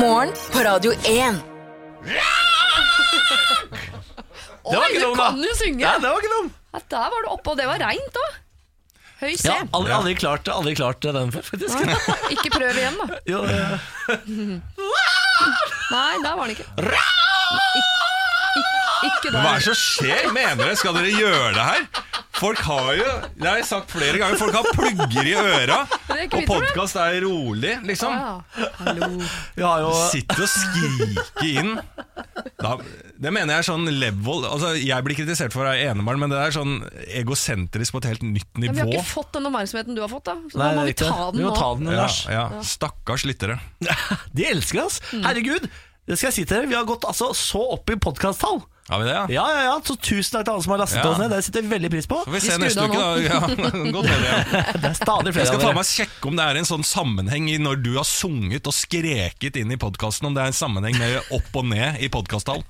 Morgen 0.00 0.32
på 0.50 0.64
Radio 0.64 0.92
1. 1.04 1.42
Det 4.66 4.74
var 4.74 4.82
Oi, 4.82 4.88
ikke 4.90 5.00
du 5.00 5.06
dum, 5.06 5.18
da. 5.20 5.28
kan 5.30 5.44
jo 5.46 5.54
synge! 5.58 5.82
Nei, 5.84 5.94
det 6.02 6.08
var 6.10 6.18
ikke 6.22 6.32
dum. 6.34 6.48
Ja, 6.74 6.80
der 6.96 7.06
var 7.14 7.22
du 7.22 7.28
oppe, 7.32 7.52
og 7.52 7.56
det 7.60 7.66
var 7.68 7.78
reint 7.82 8.18
òg. 8.22 8.32
Høy 9.16 9.32
C. 9.40 9.46
Ja, 9.48 9.54
aldri, 9.72 9.92
aldri, 9.96 10.14
klart, 10.18 10.48
aldri 10.52 10.74
klart 10.76 11.00
den 11.06 11.30
før, 11.32 11.44
faktisk. 11.46 11.76
Ikke 12.34 12.50
prøv 12.52 12.76
igjen, 12.76 12.98
da. 13.00 13.20
Jo, 13.30 13.38
eh, 13.48 13.78
Nei, 15.94 16.12
der 16.20 16.34
var 16.36 16.42
den 16.42 16.56
ikke. 16.56 16.66
Ik 16.66 17.86
ik 19.06 19.16
ikke 19.22 19.32
Hva 19.36 19.54
er 19.54 19.62
det 19.62 19.66
som 19.70 19.78
skjer? 19.80 20.28
Mener 20.36 20.62
dere? 20.64 20.76
Skal 20.80 20.98
dere 20.98 21.14
gjøre 21.14 21.54
det 21.56 21.66
her? 21.70 21.88
Folk 22.36 22.60
har 22.68 22.90
jo 22.98 23.04
Det 23.40 23.48
har 23.48 23.56
jeg 23.62 23.68
sagt 23.70 23.92
flere 23.94 24.18
ganger 24.20 24.36
Folk 24.40 24.56
har 24.58 24.66
plugger 24.76 25.28
i 25.30 25.34
øra 25.40 25.78
Og 25.86 26.34
podkast 26.44 26.50
podcast 26.50 26.98
er 27.00 27.18
rolig 27.24 27.72
liksom 27.88 28.12
Ja, 28.12 28.34
hallo. 28.82 29.08
vi 29.56 29.64
har 29.64 29.84
jo 29.86 29.94
Sitter 30.10 30.44
og 30.44 30.50
skriker 30.52 31.48
inn 31.48 31.72
da, 32.60 32.74
Det 33.16 33.32
mener 33.32 33.54
jeg 33.56 33.64
er 33.64 33.68
sånn 33.70 33.88
level 33.88 34.44
Altså 34.50 34.74
Jeg 34.76 35.06
blir 35.06 35.16
kritisert 35.18 35.54
for 35.56 35.64
å 35.64 35.70
være 35.70 35.88
enebarn 35.94 36.20
Men 36.20 36.34
det 36.34 36.42
er 36.42 36.54
sånn 36.58 36.76
egosentrisk 37.22 37.96
på 37.96 38.02
et 38.04 38.10
helt 38.12 38.26
nytt 38.26 38.60
Men 38.60 38.76
vi 38.76 38.84
har 38.84 38.92
ikke 38.92 39.08
fått 39.14 39.32
den 39.38 39.48
oppmerksomheten 39.48 39.96
du 39.96 40.02
har 40.04 40.12
fått, 40.12 40.28
da. 40.28 40.36
Så 40.52 40.60
Nei, 40.60 40.68
da 40.68 40.76
må 40.76 40.86
vi 40.90 40.96
ta 41.00 41.30
den 41.32 41.44
nå. 41.46 41.54
ta 41.56 41.70
den, 41.80 41.92
ja, 41.96 42.06
ja. 42.36 42.44
Stakkars 42.66 43.24
lyttere 43.28 43.56
De 44.36 44.44
elsker 44.48 44.82
oss. 44.84 45.00
Herregud, 45.12 45.68
det 46.06 46.16
skal 46.18 46.28
jeg 46.30 46.34
si 46.36 46.44
til 46.46 46.56
dere. 46.60 46.68
Vi 46.70 46.76
har 46.78 46.86
gått 46.86 47.04
altså 47.08 47.32
så 47.34 47.60
opp 47.76 47.90
i 47.90 47.96
podkasttall. 47.98 48.60
Har 48.86 49.00
vi 49.02 49.06
det, 49.08 49.14
ja? 49.16 49.22
Ja, 49.34 49.44
ja, 49.50 49.62
ja, 49.66 49.70
så 49.82 49.96
tusen 49.98 50.36
takk 50.36 50.44
til 50.46 50.52
alle 50.54 50.62
som 50.62 50.72
har 50.76 50.78
lastet 50.84 51.00
Ja. 51.02 51.08
oss 51.10 51.18
ned. 51.18 51.32
Det 51.34 51.40
setter 51.42 51.64
vi 51.66 51.70
veldig 51.72 51.88
pris 51.90 52.06
på. 52.06 52.20
Får 52.22 52.36
vi 52.36 52.40
se 52.44 52.58
neste 52.62 52.84
uke 52.86 53.00
da 53.00 53.08
ja, 53.24 53.40
Godt 53.96 54.06
med 54.06 54.22
det 54.22 54.36
Det 54.84 54.90
er 54.92 54.94
stadig 55.00 55.32
Jeg 55.34 55.48
skal 55.50 55.58
ta 55.64 55.72
meg 55.74 55.82
og 55.82 55.88
sjekke 55.90 56.30
om 56.30 56.38
det 56.38 56.44
er 56.46 56.60
en 56.60 56.68
sånn 56.70 56.86
sammenheng 56.86 57.48
i 57.50 57.56
når 57.58 57.80
du 57.82 57.90
har 57.96 58.06
sunget 58.06 58.70
og 58.70 58.76
skreket 58.78 59.58
inn 59.58 59.74
i 59.74 59.80
podkasten. 59.82 60.28
Om 60.30 60.38
det 60.38 60.44
er 60.44 60.52
en 60.54 60.60
sammenheng 60.60 60.94
med 61.02 61.34
opp 61.34 61.58
og 61.58 61.66
ned 61.72 61.98
i 62.06 62.08
podkasttall. 62.14 62.62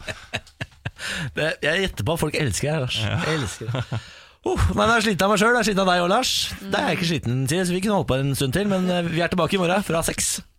Det- 1.37 1.59
Jeg 1.63 1.81
gjetter 1.85 2.05
på 2.09 2.13
at 2.17 2.21
folk 2.25 2.35
elsker 2.41 2.73
deg, 2.73 2.81
Lars. 2.87 2.97
Jeg 3.05 3.37
elsker 3.37 3.73
det. 3.77 4.01
Uh, 4.47 4.61
nei, 4.79 4.87
jeg 4.87 4.97
er 4.97 5.03
sliten 5.03 5.25
av 5.27 5.31
meg 5.35 5.41
sjøl, 5.43 5.53
jeg 5.53 5.59
er 5.61 5.67
sliten 5.67 5.83
av 5.83 5.89
deg 5.91 6.01
òg, 6.05 6.09
Lars. 6.13 6.33
Det 6.63 6.79
er 6.81 6.85
jeg 6.93 6.97
ikke 7.01 7.09
sliten 7.13 7.41
til, 7.51 7.65
så 7.67 7.75
vi 7.75 7.81
kunne 7.83 7.97
holdt 7.99 8.09
på 8.09 8.19
en 8.23 8.35
stund 8.39 8.55
til. 8.55 8.69
Men 8.71 8.89
eh, 8.89 9.03
vi 9.11 9.21
er 9.21 9.29
tilbake 9.33 9.59
i 9.59 9.61
morgen 9.61 9.83
fra 9.85 10.03
seks. 10.07 10.37